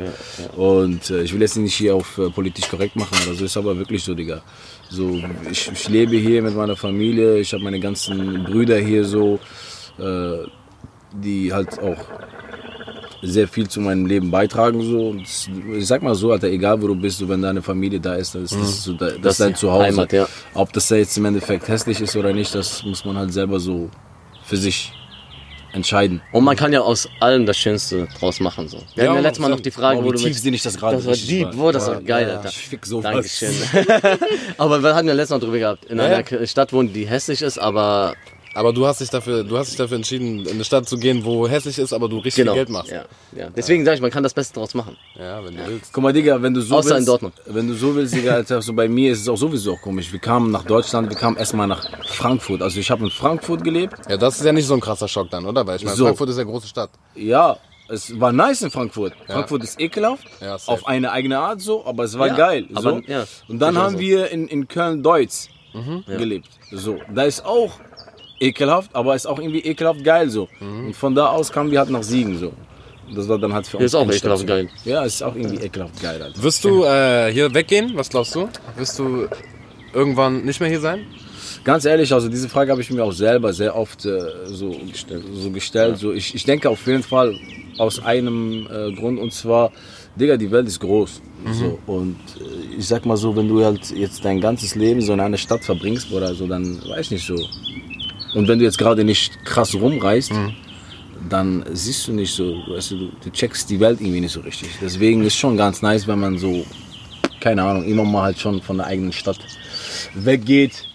Und 0.55 1.09
äh, 1.11 1.21
ich 1.21 1.31
will 1.33 1.41
jetzt 1.41 1.55
nicht 1.55 1.75
hier 1.75 1.95
auf 1.95 2.17
äh, 2.17 2.31
politisch 2.31 2.67
korrekt 2.67 2.95
machen 2.95 3.15
oder 3.25 3.35
so, 3.35 3.45
ist 3.45 3.57
aber 3.57 3.77
wirklich 3.77 4.03
so, 4.03 4.15
Digga. 4.15 4.41
So, 4.89 5.21
ich, 5.51 5.69
ich 5.71 5.87
lebe 5.87 6.17
hier 6.17 6.41
mit 6.41 6.55
meiner 6.55 6.75
Familie, 6.75 7.37
ich 7.37 7.53
habe 7.53 7.63
meine 7.63 7.79
ganzen 7.79 8.43
Brüder 8.43 8.79
hier 8.79 9.05
so, 9.05 9.39
äh, 9.99 10.47
die 11.13 11.53
halt 11.53 11.79
auch 11.79 11.97
sehr 13.21 13.47
viel 13.47 13.67
zu 13.67 13.79
meinem 13.79 14.07
Leben 14.07 14.31
beitragen. 14.31 14.81
So. 14.81 15.09
Und 15.09 15.21
ich 15.21 15.87
sag 15.87 16.01
mal 16.01 16.15
so, 16.15 16.31
Alter, 16.31 16.47
egal 16.47 16.81
wo 16.81 16.87
du 16.87 16.95
bist, 16.95 17.19
so, 17.19 17.29
wenn 17.29 17.43
deine 17.43 17.61
Familie 17.61 17.99
da 17.99 18.15
ist, 18.15 18.33
dann 18.33 18.43
ist 18.43 18.55
das, 18.55 18.83
so, 18.83 18.93
da, 18.93 19.07
das, 19.07 19.21
Das 19.21 19.31
ist 19.33 19.39
dein 19.41 19.55
Zuhause. 19.55 19.85
Heimat, 19.85 20.11
ja. 20.11 20.27
Ob 20.55 20.73
das 20.73 20.89
jetzt 20.89 21.17
im 21.17 21.25
Endeffekt 21.25 21.67
hässlich 21.67 22.01
ist 22.01 22.15
oder 22.15 22.33
nicht, 22.33 22.55
das 22.55 22.83
muss 22.83 23.05
man 23.05 23.15
halt 23.15 23.31
selber 23.31 23.59
so 23.59 23.89
für 24.43 24.57
sich 24.57 24.91
entscheiden. 25.77 26.21
Und 26.33 26.43
man 26.43 26.55
kann 26.57 26.73
ja 26.73 26.81
aus 26.81 27.07
allem 27.21 27.45
das 27.45 27.57
Schönste 27.57 28.07
draus 28.19 28.39
machen. 28.41 28.67
So. 28.67 28.77
Wir 28.95 29.03
Ja, 29.05 29.09
hatten 29.11 29.15
ja 29.15 29.21
letztes 29.21 29.39
Mal 29.41 29.49
noch 29.49 29.59
die 29.61 29.71
Frage, 29.71 29.99
Oh, 29.99 30.01
wo 30.03 30.07
wie 30.07 30.17
du 30.17 30.23
mit 30.23 30.23
tiefsinnig 30.33 30.61
das 30.61 30.77
gerade 30.77 30.97
Das 30.97 31.05
war 31.05 31.13
deep, 31.15 31.51
boah, 31.55 31.71
das 31.71 31.87
war 31.87 32.01
geil, 32.01 32.29
Alter. 32.29 32.49
Ich 32.49 32.67
fick 32.67 32.85
sowas. 32.85 33.03
Dankeschön. 33.11 33.53
aber 34.57 34.83
wir 34.83 34.93
hatten 34.93 35.07
ja 35.07 35.13
letztes 35.13 35.31
Mal 35.39 35.39
drüber 35.39 35.57
gehabt, 35.59 35.85
in 35.85 35.97
Ja, 35.97 36.03
einer 36.05 36.29
ja. 36.29 36.45
Stadt 36.47 36.73
wohnen, 36.73 36.91
die 36.91 37.07
hässlich 37.07 37.41
ist, 37.41 37.57
aber 37.57 38.13
Aber 38.57 38.73
du 38.73 38.87
hast 38.87 39.01
dich 39.01 39.09
dafür, 39.11 39.43
du 39.43 39.55
hast 39.55 39.69
dich 39.69 39.77
dafür 39.77 39.97
entschieden, 39.97 40.43
in 40.45 40.53
eine 40.53 40.63
Stadt 40.63 40.89
zu 40.89 40.97
gehen, 40.97 41.23
wo 41.23 41.47
hässlich 41.47 41.77
ist, 41.77 41.93
aber 41.93 42.09
du 42.09 42.15
richtig 42.17 42.35
genau. 42.43 42.53
viel 42.53 42.61
Geld 42.61 42.69
machst. 42.69 42.89
Ja, 42.91 43.05
ja. 43.35 43.49
Deswegen 43.55 43.85
sage 43.85 43.95
ich, 43.97 44.01
man 44.01 44.09
kann 44.09 44.23
das 44.23 44.33
Beste 44.33 44.55
draus 44.55 44.73
machen. 44.73 44.97
Ja, 45.15 45.45
wenn 45.45 45.55
du 45.55 45.67
willst. 45.67 45.93
Guck 45.93 46.01
mal, 46.03 46.11
Digga, 46.11 46.41
wenn 46.41 46.55
du 46.55 46.61
so 46.61 46.75
Außer 46.77 46.89
willst, 46.89 46.99
in 47.01 47.05
Dortmund. 47.05 47.35
wenn 47.45 47.67
du 47.67 47.75
so 47.75 47.95
willst, 47.95 48.15
Digga, 48.15 48.33
Alter, 48.33 48.59
so 48.63 48.73
bei 48.73 48.87
mir 48.87 49.11
ist 49.11 49.21
es 49.21 49.29
auch 49.29 49.37
sowieso 49.37 49.73
auch 49.73 49.81
komisch. 49.81 50.11
Wir 50.11 50.19
kamen 50.19 50.49
nach 50.49 50.63
Deutschland, 50.63 51.07
wir 51.09 51.15
kamen 51.17 51.37
erstmal 51.37 51.67
nach 51.67 51.85
Frankfurt. 52.07 52.63
Also 52.63 52.79
ich 52.79 52.89
habe 52.89 53.03
in 53.05 53.11
Frankfurt 53.11 53.63
gelebt. 53.63 53.93
Ja, 54.09 54.17
das 54.17 54.37
ist 54.39 54.45
ja 54.45 54.51
nicht 54.51 54.65
so 54.65 54.73
ein 54.73 54.79
krasser 54.79 55.07
Schock 55.07 55.29
dann, 55.29 55.45
oder? 55.45 55.67
Weil 55.67 55.75
ich 55.75 55.83
meine, 55.85 55.95
So. 55.95 56.05
Frankfurt 56.05 56.29
ist 56.29 56.37
ja 56.37 56.41
eine 56.41 56.49
große 56.51 56.67
Stadt. 56.67 56.89
Ja, 57.13 57.57
es 57.89 58.19
war 58.19 58.31
nice 58.31 58.63
in 58.63 58.71
Frankfurt. 58.71 59.13
Frankfurt 59.27 59.63
ist 59.63 59.79
ekelhaft, 59.79 60.25
Ja, 60.41 60.55
auf 60.65 60.87
eine 60.87 61.11
eigene 61.11 61.37
Art 61.37 61.61
so, 61.61 61.85
aber 61.85 62.05
es 62.05 62.17
war 62.17 62.27
Ja, 62.29 62.35
geil. 62.35 62.65
aber- 62.73 62.81
so. 62.81 63.01
ja, 63.05 63.25
Und 63.47 63.59
dann 63.59 63.77
haben 63.77 63.93
so. 63.93 63.99
wir 63.99 64.31
in, 64.31 64.47
in 64.47 64.67
Köln-Deutz 64.67 65.49
Mhm. 65.73 66.05
gelebt. 66.07 66.47
So, 66.71 66.97
da 67.13 67.23
ist 67.23 67.45
auch 67.45 67.71
ekelhaft, 68.39 68.91
aber 68.93 69.15
ist 69.15 69.25
auch 69.25 69.39
irgendwie 69.39 69.59
ekelhaft 69.59 70.03
geil 70.03 70.29
so. 70.29 70.47
Mhm. 70.59 70.87
Und 70.87 70.95
von 70.95 71.15
da 71.15 71.27
aus 71.27 71.51
kamen 71.51 71.71
wir 71.71 71.79
halt 71.79 71.89
nach 71.89 72.03
Siegen 72.03 72.37
so. 72.37 72.53
Das 73.15 73.27
war 73.29 73.37
dann 73.37 73.53
halt 73.53 73.65
für 73.67 73.77
uns 73.77 73.85
Ist 73.85 73.95
auch 73.95 74.11
ekelhaft 74.11 74.45
geil. 74.45 74.69
Ja, 74.83 75.03
ist 75.05 75.23
auch 75.23 75.35
irgendwie 75.35 75.63
ekelhaft 75.63 76.01
geil, 76.01 76.21
Alter. 76.21 76.43
Wirst 76.43 76.63
du 76.63 76.83
äh, 76.83 77.31
hier 77.31 77.53
weggehen? 77.53 77.91
Was 77.95 78.09
glaubst 78.09 78.35
du? 78.35 78.49
Wirst 78.75 78.99
du 78.99 79.27
irgendwann 79.93 80.43
nicht 80.43 80.59
mehr 80.59 80.69
hier 80.69 80.81
sein? 80.81 81.05
Ganz 81.63 81.85
ehrlich, 81.85 82.13
also 82.13 82.29
diese 82.29 82.49
Frage 82.49 82.71
habe 82.71 82.81
ich 82.81 82.89
mir 82.91 83.03
auch 83.03 83.11
selber 83.11 83.53
sehr 83.53 83.75
oft 83.75 84.05
äh, 84.05 84.19
so 84.45 84.69
gestellt. 84.91 85.23
So 85.33 85.51
gestellt. 85.51 85.97
So, 85.97 86.13
ich, 86.13 86.35
ich 86.35 86.43
denke 86.43 86.69
auf 86.69 86.85
jeden 86.85 87.03
Fall 87.03 87.37
aus 87.77 87.99
einem 88.03 88.67
äh, 88.71 88.91
Grund 88.93 89.19
und 89.19 89.33
zwar, 89.33 89.71
Digga, 90.15 90.37
die 90.37 90.51
Welt 90.51 90.67
ist 90.67 90.79
groß. 90.79 91.21
So, 91.51 91.79
und 91.85 92.17
äh, 92.39 92.77
ich 92.77 92.87
sag 92.87 93.05
mal 93.05 93.15
so, 93.15 93.35
wenn 93.35 93.47
du 93.47 93.63
halt 93.63 93.91
jetzt 93.91 94.25
dein 94.25 94.41
ganzes 94.41 94.75
Leben 94.75 95.01
so 95.01 95.13
in 95.13 95.19
einer 95.19 95.37
Stadt 95.37 95.63
verbringst 95.63 96.11
oder 96.11 96.33
so, 96.33 96.47
dann 96.47 96.81
weiß 96.87 97.05
ich 97.05 97.11
nicht 97.11 97.27
so. 97.27 97.35
Und 98.33 98.47
wenn 98.47 98.59
du 98.59 98.65
jetzt 98.65 98.77
gerade 98.77 99.03
nicht 99.03 99.43
krass 99.45 99.73
rumreist, 99.75 100.31
dann 101.29 101.65
siehst 101.73 102.07
du 102.07 102.13
nicht 102.13 102.33
so, 102.33 102.63
weißt 102.67 102.91
du, 102.91 102.97
du, 102.97 103.11
du 103.23 103.31
checkst 103.31 103.69
die 103.69 103.79
Welt 103.79 103.99
irgendwie 103.99 104.21
nicht 104.21 104.33
so 104.33 104.41
richtig. 104.41 104.69
Deswegen 104.81 105.23
ist 105.23 105.35
schon 105.35 105.57
ganz 105.57 105.81
nice, 105.81 106.07
wenn 106.07 106.19
man 106.19 106.37
so, 106.37 106.65
keine 107.39 107.63
Ahnung, 107.63 107.83
immer 107.85 108.03
mal 108.03 108.23
halt 108.23 108.39
schon 108.39 108.61
von 108.61 108.77
der 108.77 108.87
eigenen 108.87 109.13
Stadt 109.13 109.39
weggeht 110.13 110.87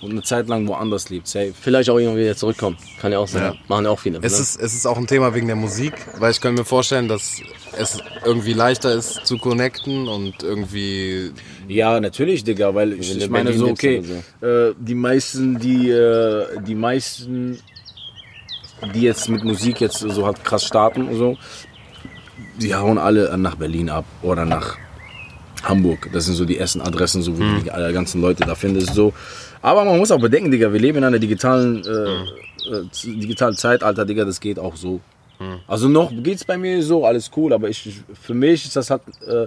und 0.00 0.10
eine 0.10 0.22
Zeit 0.22 0.48
lang 0.48 0.66
woanders 0.68 1.08
lebt. 1.10 1.26
Safe. 1.26 1.52
Vielleicht 1.58 1.90
auch 1.90 1.96
irgendwann 1.96 2.18
wieder 2.18 2.36
zurückkommen. 2.36 2.76
Kann 3.00 3.12
ja 3.12 3.18
auch 3.18 3.28
sein. 3.28 3.42
Ja. 3.42 3.54
Machen 3.68 3.84
ja 3.84 3.90
auch 3.90 3.98
viele. 3.98 4.18
Es 4.22 4.34
ne? 4.34 4.40
ist, 4.40 4.60
es 4.60 4.74
ist 4.74 4.86
auch 4.86 4.96
ein 4.96 5.06
Thema 5.06 5.34
wegen 5.34 5.46
der 5.46 5.56
Musik, 5.56 5.94
weil 6.18 6.30
ich 6.30 6.40
kann 6.40 6.54
mir 6.54 6.64
vorstellen, 6.64 7.08
dass 7.08 7.40
es 7.76 7.98
irgendwie 8.24 8.52
leichter 8.52 8.92
ist 8.92 9.26
zu 9.26 9.38
connecten 9.38 10.08
und 10.08 10.42
irgendwie. 10.42 11.32
Ja, 11.66 12.00
natürlich, 12.00 12.44
Digga, 12.44 12.74
weil 12.74 12.94
ich, 12.94 13.16
ich 13.16 13.28
meine 13.28 13.52
so, 13.52 13.68
okay, 13.68 14.02
oder 14.40 14.68
äh, 14.68 14.74
die 14.78 14.94
meisten, 14.94 15.58
die, 15.58 15.90
äh, 15.90 16.46
die 16.66 16.74
meisten, 16.74 17.58
die 18.94 19.02
jetzt 19.02 19.28
mit 19.28 19.44
Musik 19.44 19.80
jetzt 19.80 19.98
so 19.98 20.24
halt 20.24 20.44
krass 20.44 20.64
starten 20.64 21.08
und 21.08 21.16
so, 21.16 21.36
die 22.60 22.74
hauen 22.74 22.98
alle 22.98 23.36
nach 23.36 23.56
Berlin 23.56 23.90
ab 23.90 24.04
oder 24.22 24.44
nach 24.44 24.78
Hamburg. 25.62 26.08
Das 26.12 26.26
sind 26.26 26.34
so 26.34 26.44
die 26.44 26.56
ersten 26.56 26.80
Adressen, 26.80 27.22
so 27.22 27.36
wo 27.36 27.42
du 27.42 27.62
die 27.62 27.70
alle 27.70 27.92
ganzen 27.92 28.20
Leute 28.20 28.44
da 28.44 28.54
findest. 28.54 28.94
So. 28.94 29.12
Aber 29.62 29.84
man 29.84 29.98
muss 29.98 30.10
auch 30.10 30.20
bedenken, 30.20 30.50
Digga, 30.50 30.72
wir 30.72 30.80
leben 30.80 30.98
in 30.98 31.04
einer 31.04 31.18
digitalen, 31.18 31.78
äh, 31.84 32.90
z- 32.90 33.20
digitalen 33.22 33.56
Zeitalter, 33.56 34.04
Digga, 34.04 34.24
das 34.24 34.40
geht 34.40 34.58
auch 34.58 34.76
so. 34.76 35.00
Also 35.68 35.88
noch 35.88 36.10
geht's 36.12 36.44
bei 36.44 36.58
mir 36.58 36.82
so, 36.82 37.04
alles 37.06 37.30
cool, 37.36 37.52
aber 37.52 37.68
ich, 37.68 38.00
für 38.20 38.34
mich 38.34 38.64
ist 38.66 38.74
das 38.74 38.90
halt 38.90 39.02
äh, 39.24 39.46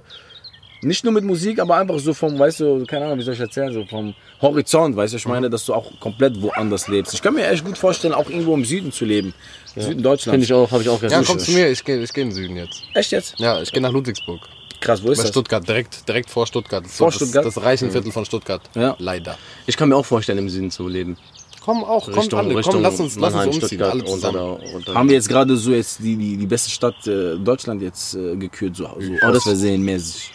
nicht 0.83 1.03
nur 1.03 1.11
mit 1.13 1.25
Musik, 1.25 1.59
aber 1.59 1.75
einfach 1.75 1.99
so 1.99 2.13
vom, 2.13 2.39
weißt 2.39 2.61
du, 2.61 2.85
keine 2.85 3.05
Ahnung, 3.05 3.19
wie 3.19 3.23
soll 3.23 3.33
ich 3.33 3.39
erzählen, 3.41 3.73
so 3.73 3.83
vom 3.85 4.13
Horizont, 4.41 4.95
weißt 4.95 5.13
du, 5.13 5.17
ich 5.17 5.27
meine, 5.27 5.49
dass 5.49 5.65
du 5.65 5.73
auch 5.73 5.91
komplett 5.99 6.41
woanders 6.41 6.87
lebst. 6.87 7.13
Ich 7.13 7.21
kann 7.21 7.33
mir 7.33 7.45
echt 7.47 7.65
gut 7.65 7.77
vorstellen, 7.77 8.13
auch 8.13 8.29
irgendwo 8.29 8.53
im 8.53 8.63
Süden 8.63 8.93
zu 8.93 9.03
leben. 9.03 9.33
Süden 9.75 9.85
Finde 9.87 10.03
Deutschlands. 10.03 10.45
ich 10.45 10.53
auch, 10.53 10.71
habe 10.71 10.81
ich 10.81 10.87
auch 10.89 11.01
Ja, 11.01 11.09
gehört. 11.09 11.27
komm 11.27 11.39
zu 11.39 11.51
mir, 11.51 11.69
ich 11.69 11.83
gehe 11.83 12.01
ich 12.01 12.13
geh 12.13 12.21
in 12.21 12.29
den 12.29 12.35
Süden 12.35 12.55
jetzt. 12.55 12.81
Echt 12.93 13.11
jetzt? 13.11 13.37
Ja, 13.37 13.61
ich 13.61 13.71
gehe 13.71 13.81
nach 13.81 13.91
Ludwigsburg. 13.91 14.47
Krass, 14.81 15.01
wo 15.03 15.11
ist 15.11 15.17
Bei 15.19 15.23
das? 15.23 15.31
Stuttgart, 15.31 15.65
direkt, 15.67 16.07
direkt 16.07 16.29
vor 16.29 16.45
Stuttgart. 16.47 16.83
Das 16.83 16.97
Vor 16.97 17.11
so 17.11 17.19
Stuttgart? 17.19 17.45
Das, 17.45 17.53
das 17.53 17.63
Reichenviertel 17.63 18.11
von 18.11 18.25
Stuttgart. 18.25 18.61
Ja. 18.75 18.95
Leider. 18.99 19.37
Ich 19.67 19.77
kann 19.77 19.87
mir 19.89 19.95
auch 19.95 20.05
vorstellen, 20.05 20.39
im 20.39 20.49
Süden 20.49 20.71
zu 20.71 20.87
leben. 20.87 21.17
Komm 21.63 21.83
auch, 21.83 22.05
kommt 22.05 22.17
Richtung, 22.17 22.39
alle, 22.39 22.55
Richtung 22.57 22.73
komm, 22.73 22.81
lass 22.81 22.99
uns, 22.99 23.15
lass 23.19 23.33
uns 23.35 23.45
umziehen, 23.45 23.61
Stuttgart 23.67 23.91
alle 23.91 24.01
und 24.03 24.09
zusammen. 24.09 24.35
oder, 24.37 24.59
oder 24.75 24.93
Haben 24.95 25.07
wir 25.09 25.15
jetzt 25.15 25.29
gerade 25.29 25.55
so 25.55 25.71
jetzt 25.71 25.99
die, 25.99 26.15
die, 26.15 26.35
die 26.35 26.47
beste 26.47 26.71
Stadt 26.71 26.95
äh, 27.05 27.37
Deutschland 27.37 27.83
jetzt 27.83 28.15
äh, 28.15 28.35
gekürt, 28.35 28.75
so, 28.75 28.85
so 28.85 29.11
Oh, 29.21 29.25
aus 29.27 29.33
das- 29.35 29.43
Versehen 29.43 29.83
mäßig. 29.83 30.31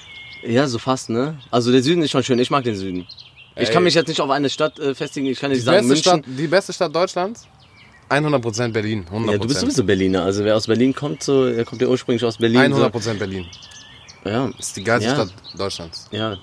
Ja, 0.46 0.68
so 0.68 0.78
fast, 0.78 1.10
ne? 1.10 1.36
Also 1.50 1.72
der 1.72 1.82
Süden 1.82 2.02
ist 2.02 2.12
schon 2.12 2.22
schön. 2.22 2.38
Ich 2.38 2.50
mag 2.50 2.62
den 2.62 2.76
Süden. 2.76 3.04
Ich 3.56 3.66
Ey. 3.68 3.74
kann 3.74 3.82
mich 3.82 3.94
jetzt 3.94 4.06
nicht 4.06 4.20
auf 4.20 4.30
eine 4.30 4.48
Stadt 4.48 4.78
äh, 4.78 4.94
festigen. 4.94 5.26
Ich 5.26 5.40
kann 5.40 5.50
nicht 5.50 5.62
Die 5.62 5.64
sagen 5.64 5.88
beste, 5.88 6.10
München. 6.10 6.22
Stadt, 6.24 6.38
die 6.38 6.46
beste 6.46 6.72
Stadt 6.72 6.94
Deutschlands? 6.94 7.48
100% 8.08 8.68
Berlin. 8.68 9.04
100%. 9.12 9.32
Ja, 9.32 9.38
du 9.38 9.48
bist 9.48 9.60
sowieso 9.60 9.82
Berliner. 9.82 10.22
Also 10.22 10.44
wer 10.44 10.54
aus 10.54 10.68
Berlin 10.68 10.94
kommt, 10.94 11.24
so, 11.24 11.46
der 11.50 11.64
kommt 11.64 11.82
ja 11.82 11.88
ursprünglich 11.88 12.24
aus 12.24 12.36
Berlin. 12.36 12.72
100% 12.72 13.14
Berlin. 13.14 13.46
So. 14.26 14.32
Ja, 14.32 14.50
Das 14.56 14.66
ist 14.68 14.76
die 14.76 14.84
geilste 14.84 15.08
Ja. 15.10 15.14
Stadt 15.14 15.28
Deutschlands. 15.58 16.08
ja. 16.10 16.36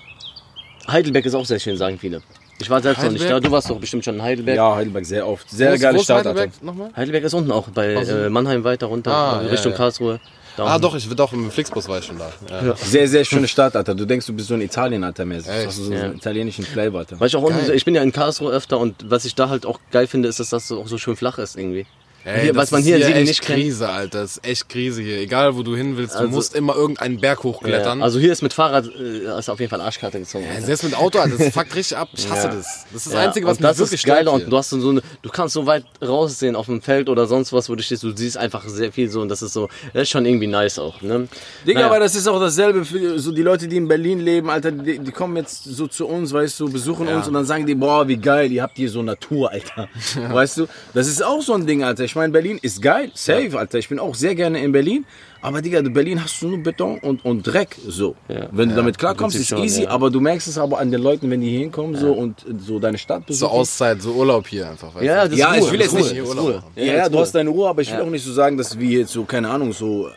Heidelberg 0.87 1.25
ist 1.25 1.33
auch 1.35 1.45
sehr 1.45 1.59
schön, 1.59 1.77
sagen 1.77 1.97
viele. 1.97 2.21
Ich 2.59 2.69
war 2.69 2.81
selbst 2.81 3.03
noch 3.03 3.09
nicht 3.11 3.21
da. 3.21 3.25
Heidelberg? 3.27 3.43
Du 3.45 3.51
warst 3.51 3.69
doch 3.69 3.79
bestimmt 3.79 4.03
schon 4.05 4.15
in 4.15 4.21
Heidelberg. 4.21 4.55
Ja, 4.57 4.75
Heidelberg 4.75 5.05
sehr 5.05 5.27
oft. 5.27 5.49
Sehr 5.49 5.71
Wo 5.71 5.75
ist- 5.75 5.81
geile 5.81 5.95
wo 5.95 5.99
ist 5.99 6.03
Stadt. 6.05 6.25
Heidelberg? 6.25 6.51
Heidelberg 6.95 7.23
ist 7.23 7.33
unten 7.33 7.51
auch 7.51 7.67
bei 7.69 7.93
äh, 7.93 8.29
Mannheim 8.29 8.63
weiter 8.63 8.87
runter, 8.87 9.11
Ah, 9.11 9.41
äh, 9.41 9.45
ja, 9.45 9.51
Richtung 9.51 9.71
ja. 9.71 9.77
Karlsruhe. 9.77 10.19
Da 10.55 10.65
Ah 10.65 10.77
doch, 10.77 10.93
ich 10.95 11.09
will 11.09 11.15
doch 11.15 11.33
im 11.33 11.49
Flixbus 11.49 11.87
war 11.89 11.97
ich 11.99 12.05
schon 12.05 12.19
da. 12.19 12.31
Ja. 12.63 12.75
Sehr, 12.75 13.07
sehr 13.07 13.25
schöne 13.25 13.47
Stadt, 13.47 13.75
Alter. 13.75 13.95
Du 13.95 14.05
denkst, 14.05 14.27
du 14.27 14.33
bist 14.33 14.49
so 14.49 14.53
ein 14.53 14.61
Italien, 14.61 15.03
Alter, 15.03 15.25
mäßig. 15.25 15.49
Echt? 15.51 15.63
Du 15.63 15.67
hast 15.69 15.75
so 15.77 15.91
Ja. 15.93 16.03
einen 16.03 16.15
italienischen 16.17 16.63
Flavor, 16.63 16.99
Alter. 16.99 17.19
Weil 17.19 17.27
ich 17.27 17.35
auch 17.35 17.41
unten, 17.41 17.71
ich 17.71 17.85
bin 17.85 17.95
ja 17.95 18.03
in 18.03 18.11
Karlsruhe 18.11 18.51
öfter 18.51 18.77
und 18.77 19.09
was 19.09 19.25
ich 19.25 19.33
da 19.33 19.49
halt 19.49 19.65
auch 19.65 19.79
geil 19.91 20.05
finde, 20.05 20.29
ist, 20.29 20.39
dass 20.39 20.49
das 20.49 20.67
so- 20.67 20.79
auch 20.81 20.87
so 20.87 20.97
schön 20.99 21.15
flach 21.15 21.39
ist 21.39 21.57
irgendwie. 21.57 21.87
Ey, 22.25 22.43
Hier, 22.43 22.53
das 22.53 22.61
was 22.63 22.71
man 22.71 22.79
ist 22.81 22.87
hier 22.87 22.97
in 22.97 23.03
Siegen 23.03 23.23
nicht 23.23 23.41
kennt. 23.41 23.59
Krise, 23.59 23.89
Alter. 23.89 24.21
Das 24.21 24.37
ist 24.37 24.45
echt 24.47 24.69
Krise 24.69 25.01
hier. 25.01 25.17
Egal, 25.19 25.55
wo 25.57 25.63
du 25.63 25.75
hin 25.75 25.97
willst, 25.97 26.15
du 26.15 26.19
Also- 26.19 26.31
musst 26.31 26.55
immer 26.55 26.75
irgendeinen 26.75 27.19
Berg 27.19 27.39
Ja, 27.39 27.43
hochklettern. 27.43 28.01
also 28.01 28.17
hier 28.19 28.31
ist 28.31 28.41
mit 28.41 28.53
Fahrrad 28.53 28.85
äh, 28.97 29.37
ist 29.39 29.49
auf 29.49 29.59
jeden 29.59 29.69
Fall 29.69 29.81
Arschkarte 29.81 30.19
gezogen. 30.19 30.45
Ja, 30.53 30.61
selbst 30.61 30.83
mit 30.83 30.95
Auto, 30.95 31.19
Alter, 31.19 31.37
das 31.37 31.49
fuckt 31.53 31.75
richtig 31.75 31.97
ab. 31.97 32.07
Ich 32.13 32.29
hasse 32.29 32.47
das. 32.47 32.85
Das 32.91 32.95
ist 33.01 33.07
das 33.07 33.13
Ja, 33.13 33.19
Einzige, 33.21 33.45
was 33.45 33.57
und 33.57 33.63
das 33.63 33.77
mich 33.77 33.87
wirklich 33.87 34.01
ist 34.01 34.05
geil 34.07 34.21
stört 34.21 34.33
und 34.35 34.39
hier. 34.41 34.49
du 34.49 34.57
hast 34.57 34.69
so 34.69 34.89
eine, 34.89 35.01
du 35.21 35.29
kannst 35.29 35.53
so 35.53 35.65
weit 35.65 35.83
raussehen 36.01 36.55
auf 36.55 36.67
dem 36.67 36.81
Feld 36.81 37.09
oder 37.09 37.27
sonst 37.27 37.51
was, 37.51 37.69
wo 37.69 37.75
du 37.75 37.83
stehst, 37.83 38.03
du 38.03 38.15
siehst 38.15 38.37
einfach 38.37 38.63
sehr 38.67 38.91
viel 38.93 39.09
so 39.09 39.21
und 39.21 39.29
das 39.29 39.41
ist 39.41 39.53
so, 39.53 39.67
das 39.93 40.03
ist 40.03 40.09
schon 40.09 40.25
irgendwie 40.25 40.47
nice 40.47 40.79
auch, 40.79 41.01
ne? 41.01 41.27
Digga, 41.67 41.81
Naja. 41.81 41.87
aber 41.91 41.99
das 41.99 42.15
ist 42.15 42.27
auch 42.27 42.39
dasselbe 42.39 42.85
für 42.85 43.19
so 43.19 43.31
die 43.33 43.41
Leute, 43.41 43.67
die 43.67 43.75
in 43.77 43.87
Berlin 43.89 44.19
leben, 44.21 44.49
Alter, 44.49 44.71
die, 44.71 44.99
die 44.99 45.11
kommen 45.11 45.35
jetzt 45.35 45.65
so 45.65 45.87
zu 45.87 46.07
uns, 46.07 46.31
weißt 46.31 46.57
du, 46.61 46.69
besuchen 46.69 47.07
uns 47.09 47.27
und 47.27 47.33
dann 47.33 47.45
sagen 47.45 47.65
die, 47.65 47.75
boah, 47.75 48.07
wie 48.07 48.17
geil, 48.17 48.51
ihr 48.51 48.63
habt 48.63 48.77
hier 48.77 48.89
so 48.89 49.01
Natur, 49.03 49.51
Alter. 49.51 49.89
Weißt 50.29 50.57
du, 50.57 50.67
das 50.93 51.07
ist 51.07 51.21
auch 51.23 51.41
so 51.41 51.53
ein 51.53 51.65
Ding, 51.67 51.83
Alter. 51.83 52.03
Ich 52.03 52.12
meine, 52.15 52.31
Berlin 52.31 52.59
ist 52.61 52.81
geil, 52.81 53.11
safe, 53.13 53.57
Alter. 53.57 53.77
Ich 53.77 53.89
bin 53.89 53.99
auch 53.99 54.15
sehr 54.15 54.35
gerne 54.35 54.63
in 54.63 54.71
Berlin, 54.71 55.05
Aber 55.43 55.61
Digga, 55.61 55.79
in 55.79 55.93
Berlin 55.93 56.23
hast 56.23 56.41
du 56.41 56.47
nur 56.47 56.57
Beton 56.63 56.97
und, 56.99 57.23
und 57.25 57.43
Dreck, 57.43 57.75
so. 57.87 58.15
Ja. 58.29 58.47
Wenn 58.51 58.69
du 58.69 58.75
damit 58.75 58.97
klarkommst, 58.97 59.35
ist 59.35 59.49
schon, 59.49 59.61
easy, 59.63 59.83
ja. 59.83 59.89
aber 59.89 60.09
du 60.09 60.19
merkst 60.19 60.47
es 60.47 60.57
aber 60.57 60.79
an 60.79 60.89
den 60.89 61.01
Leuten, 61.01 61.29
wenn 61.29 61.41
die 61.41 61.49
hier 61.49 61.59
hinkommen, 61.59 61.95
so, 61.95 62.13
und 62.13 62.39
äh, 62.47 62.53
so 62.65 62.79
deine 62.79 62.97
Stadt 62.97 63.23
So 63.23 63.27
besuchen. 63.27 63.51
Auszeit, 63.51 64.01
so 64.01 64.11
Urlaub 64.13 64.47
hier 64.47 64.69
einfach. 64.69 64.99
Ja, 65.01 65.23
du? 65.25 65.31
das 65.31 65.39
Ja, 65.39 65.51
ist 65.53 65.57
ich 65.57 65.63
Ruhe, 65.65 65.71
will 65.73 65.79
das 65.79 65.91
jetzt 65.93 66.11
nicht- 66.13 66.23
Urlaub. 66.27 66.63
Ja, 66.75 66.83
ja, 66.83 67.09
du 67.09 67.19
hast 67.19 67.33
deine 67.35 67.49
Ruhe, 67.49 67.67
aber 67.69 67.81
ich 67.81 67.91
will 67.91 67.99
auch 68.01 68.09
nicht 68.09 68.23
so 68.25 68.33
sagen, 68.33 68.57
dass 68.57 68.79
wir 68.79 68.99
jetzt 68.99 69.11
so, 69.11 69.23
keine 69.25 69.49
Ahnung, 69.49 69.73
so, 69.73 70.07
äh, 70.07 70.11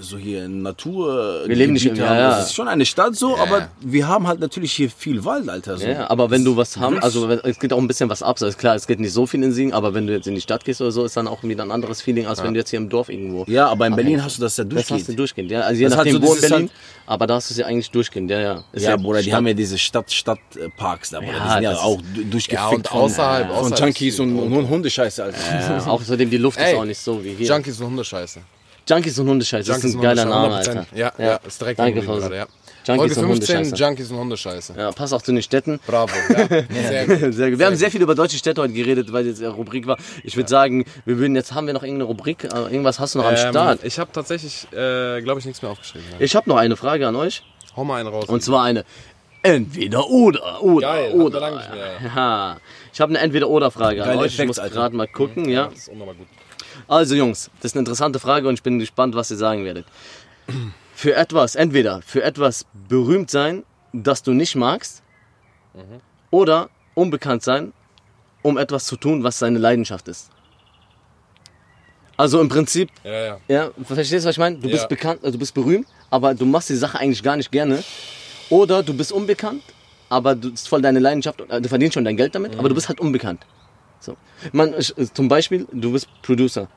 so 0.00 0.16
hier 0.18 0.44
in 0.44 0.62
Natur. 0.62 1.42
Wir 1.46 1.56
leben 1.56 1.72
nicht 1.72 1.86
im- 1.86 1.96
ja, 1.96 2.06
haben. 2.08 2.16
ja. 2.18 2.30
Das 2.36 2.46
ist 2.48 2.54
schon 2.54 2.68
eine 2.68 2.84
Stadt 2.84 3.16
so, 3.16 3.34
Ja, 3.36 3.42
aber 3.42 3.58
ja. 3.60 3.68
wir 3.80 4.06
haben 4.06 4.26
halt 4.28 4.40
natürlich 4.40 4.72
hier 4.72 4.90
viel 4.90 5.24
Wald, 5.24 5.48
Alter. 5.48 5.78
So. 5.78 5.86
Ja, 5.86 6.10
aber 6.10 6.30
wenn 6.30 6.44
du 6.44 6.56
was 6.56 6.76
haben, 6.76 6.98
also 6.98 7.28
es 7.30 7.58
geht 7.58 7.72
auch 7.72 7.78
ein 7.78 7.88
bisschen 7.88 8.08
was 8.10 8.22
ab. 8.22 8.36
Also 8.40 8.56
klar, 8.56 8.74
es 8.74 8.86
geht 8.86 9.00
nicht 9.00 9.12
so 9.12 9.26
viel 9.26 9.42
in 9.42 9.52
Siegen, 9.52 9.72
aber 9.72 9.94
wenn 9.94 10.06
du 10.06 10.12
jetzt 10.12 10.26
in 10.26 10.34
die 10.34 10.40
Stadt 10.42 10.64
gehst 10.64 10.80
oder 10.82 10.90
so, 10.92 11.04
ist 11.04 11.16
dann 11.16 11.26
auch 11.26 11.42
wieder 11.42 11.62
ein 11.62 11.70
anderes 11.70 12.02
Feeling, 12.02 12.26
als 12.26 12.42
wenn 12.42 12.52
du 12.52 12.60
jetzt 12.60 12.70
hier 12.70 12.78
im 12.78 12.88
Dorf 12.90 13.08
irgendwo. 13.08 13.44
Ja, 13.48 13.68
aber 13.68 13.86
in 13.86 13.96
Berlin 13.96 14.22
hast 14.22 14.36
du 14.38 14.42
das 14.42 14.56
ja 14.58 14.64
Das 14.68 14.90
hast 14.90 15.08
du 15.08 15.12
durchgehend. 15.14 15.50
ja. 15.50 15.60
Also 15.60 15.78
je 15.80 15.88
Das 15.88 15.96
nachdem, 15.96 16.14
so 16.14 16.22
wo 16.22 16.34
in 16.34 16.40
Berlin, 16.40 16.58
halt- 16.58 16.70
aber 17.06 17.26
da 17.26 17.34
hast 17.36 17.50
du 17.50 17.54
es 17.54 17.58
ja 17.58 17.66
eigentlich 17.66 17.90
durchgehend, 17.90 18.30
ja, 18.30 18.40
ja. 18.40 18.64
Ist 18.72 18.82
Ja, 18.84 18.96
Bruder, 18.96 19.22
die 19.22 19.32
haben 19.34 19.46
ja 19.46 19.54
diese 19.54 19.78
Stadt-Stadt-Parks 19.78 21.10
da, 21.10 21.20
Bruder. 21.20 21.32
Ja, 21.32 21.44
die 21.46 21.52
sind 21.52 21.62
ja 21.62 21.76
auch 21.78 22.00
du- 22.14 22.24
durchgefickt 22.24 22.52
Ja, 22.62 22.68
und 22.68 22.88
von, 22.88 23.00
außerhalb- 23.02 23.46
von 23.48 23.56
außerhalb 23.56 23.80
Junkies 23.80 24.14
ist 24.14 24.20
und, 24.20 24.30
viel 24.38 24.58
und 24.58 24.68
Hundescheiße, 24.68 25.24
Alter. 25.24 25.38
Ja, 25.38 25.86
außerdem 25.86 26.30
die 26.30 26.38
Luft 26.38 26.58
ist 26.58 26.64
Ey, 26.66 26.74
auch 26.74 26.84
nicht 26.84 26.98
so 27.00 27.22
wie 27.24 27.34
hier. 27.34 27.46
Junkies 27.46 27.80
und 27.80 27.86
Hundescheiße. 27.86 28.40
Junkies 28.88 29.18
und 29.18 29.28
Hundescheiße, 29.28 29.68
das 29.72 29.82
ist 29.84 29.94
ein 29.96 30.00
geiler 30.00 30.24
Name, 30.24 30.54
Alter. 30.54 30.86
Ja, 30.94 31.12
ja, 31.18 31.36
ist 31.36 31.60
direkt 31.60 31.78
Danke, 31.78 32.00
gerade, 32.02 32.36
ja. 32.36 32.46
Junkies 32.86 33.14
Folge 33.14 33.28
und 33.28 33.36
15, 33.36 33.56
Hundescheiße. 33.56 33.82
Junkies 33.82 34.10
und 34.10 34.16
Hundescheiße. 34.18 34.74
Ja, 34.76 34.92
pass 34.92 35.12
auch 35.12 35.22
zu 35.22 35.32
den 35.32 35.42
Städten. 35.42 35.80
Bravo. 35.86 36.12
Ja, 36.28 36.46
sehr 36.88 37.06
gut. 37.06 37.34
Sehr 37.34 37.50
gut. 37.50 37.58
Wir 37.58 37.66
haben 37.66 37.76
sehr 37.76 37.90
viel 37.90 38.02
über 38.02 38.14
deutsche 38.14 38.38
Städte 38.38 38.60
heute 38.62 38.72
geredet, 38.72 39.12
weil 39.12 39.26
jetzt 39.26 39.40
eine 39.40 39.48
Rubrik 39.50 39.86
war. 39.86 39.96
Ich 40.24 40.36
würde 40.36 40.48
sagen, 40.48 40.84
wir 41.04 41.18
würden 41.18 41.34
jetzt, 41.34 41.52
haben 41.54 41.66
wir 41.66 41.74
noch 41.74 41.82
irgendeine 41.82 42.04
Rubrik? 42.04 42.44
Äh, 42.44 42.48
Irgendwas 42.72 43.00
hast 43.00 43.14
du 43.14 43.18
noch 43.18 43.26
am 43.26 43.36
Start? 43.36 43.80
Ähm, 43.82 43.86
ich 43.88 43.98
habe 43.98 44.10
tatsächlich, 44.12 44.66
äh, 44.72 45.20
glaube 45.22 45.40
ich, 45.40 45.46
nichts 45.46 45.62
mehr 45.62 45.70
aufgeschrieben. 45.70 46.06
Ja. 46.12 46.16
Ich 46.20 46.36
habe 46.36 46.48
noch 46.48 46.56
eine 46.56 46.76
Frage 46.76 47.06
an 47.08 47.16
euch. 47.16 47.42
Hau 47.76 47.84
mal 47.84 48.00
einen 48.00 48.08
raus. 48.08 48.26
Und 48.26 48.42
zwar 48.42 48.64
eine 48.64 48.84
Entweder 49.42 50.08
oder 50.08 50.62
oder 50.62 50.86
Geil, 50.88 51.12
oder. 51.12 51.40
lange 51.40 51.56
nicht 51.58 51.70
mehr. 51.72 51.92
Ja. 52.14 52.56
Ich 52.92 53.00
habe 53.00 53.10
eine 53.10 53.18
Entweder 53.20 53.48
oder 53.48 53.70
Frage 53.70 54.02
an 54.02 54.08
Geile 54.08 54.20
euch. 54.20 54.26
Ich 54.32 54.40
Effekte, 54.40 54.60
muss 54.60 54.72
gerade 54.72 54.96
mal 54.96 55.06
gucken, 55.06 55.48
ja. 55.48 55.70
Nochmal 55.94 56.14
gut. 56.16 56.26
Also 56.88 57.14
Jungs, 57.14 57.50
das 57.60 57.70
ist 57.70 57.74
eine 57.74 57.80
interessante 57.80 58.18
Frage 58.18 58.48
und 58.48 58.54
ich 58.54 58.62
bin 58.62 58.78
gespannt, 58.78 59.14
was 59.14 59.30
ihr 59.30 59.36
sagen 59.36 59.64
werdet. 59.64 59.86
Für 60.96 61.14
etwas, 61.14 61.56
entweder 61.56 62.00
für 62.00 62.22
etwas 62.22 62.64
berühmt 62.88 63.30
sein, 63.30 63.64
das 63.92 64.22
du 64.22 64.32
nicht 64.32 64.56
magst, 64.56 65.02
oder 66.30 66.70
unbekannt 66.94 67.42
sein, 67.42 67.74
um 68.42 68.56
etwas 68.56 68.86
zu 68.86 68.96
tun, 68.96 69.22
was 69.22 69.38
seine 69.38 69.58
Leidenschaft 69.58 70.08
ist. 70.08 70.30
Also 72.16 72.40
im 72.40 72.48
Prinzip, 72.48 72.88
Ja, 73.04 73.12
ja. 73.26 73.40
ja, 73.46 73.70
verstehst 73.84 74.24
du, 74.24 74.28
was 74.28 74.36
ich 74.36 74.38
meine? 74.38 74.56
Du 74.56 74.70
bist 74.70 74.84
Ja. 74.84 74.88
bekannt, 74.88 75.20
also 75.22 75.32
du 75.32 75.38
bist 75.38 75.52
berühmt, 75.52 75.86
aber 76.08 76.34
du 76.34 76.46
machst 76.46 76.70
die 76.70 76.76
Sache 76.76 76.98
eigentlich 76.98 77.22
gar 77.22 77.36
nicht 77.36 77.52
gerne. 77.52 77.84
Oder 78.48 78.82
du 78.82 78.94
bist 78.94 79.12
unbekannt, 79.12 79.62
aber 80.08 80.34
du 80.34 80.48
ist 80.48 80.66
voll 80.66 80.80
deine 80.80 80.98
Leidenschaft, 81.00 81.42
äh, 81.42 81.60
du 81.60 81.68
verdienst 81.68 81.92
schon 81.92 82.06
dein 82.06 82.16
Geld 82.16 82.34
damit, 82.34 82.58
aber 82.58 82.70
du 82.70 82.74
bist 82.74 82.88
halt 82.88 83.00
unbekannt. 83.00 83.44
So. 84.00 84.16
Man, 84.52 84.72
ich, 84.78 84.94
zum 85.12 85.28
Beispiel, 85.28 85.66
du 85.70 85.92
bist 85.92 86.08
Producer. 86.22 86.68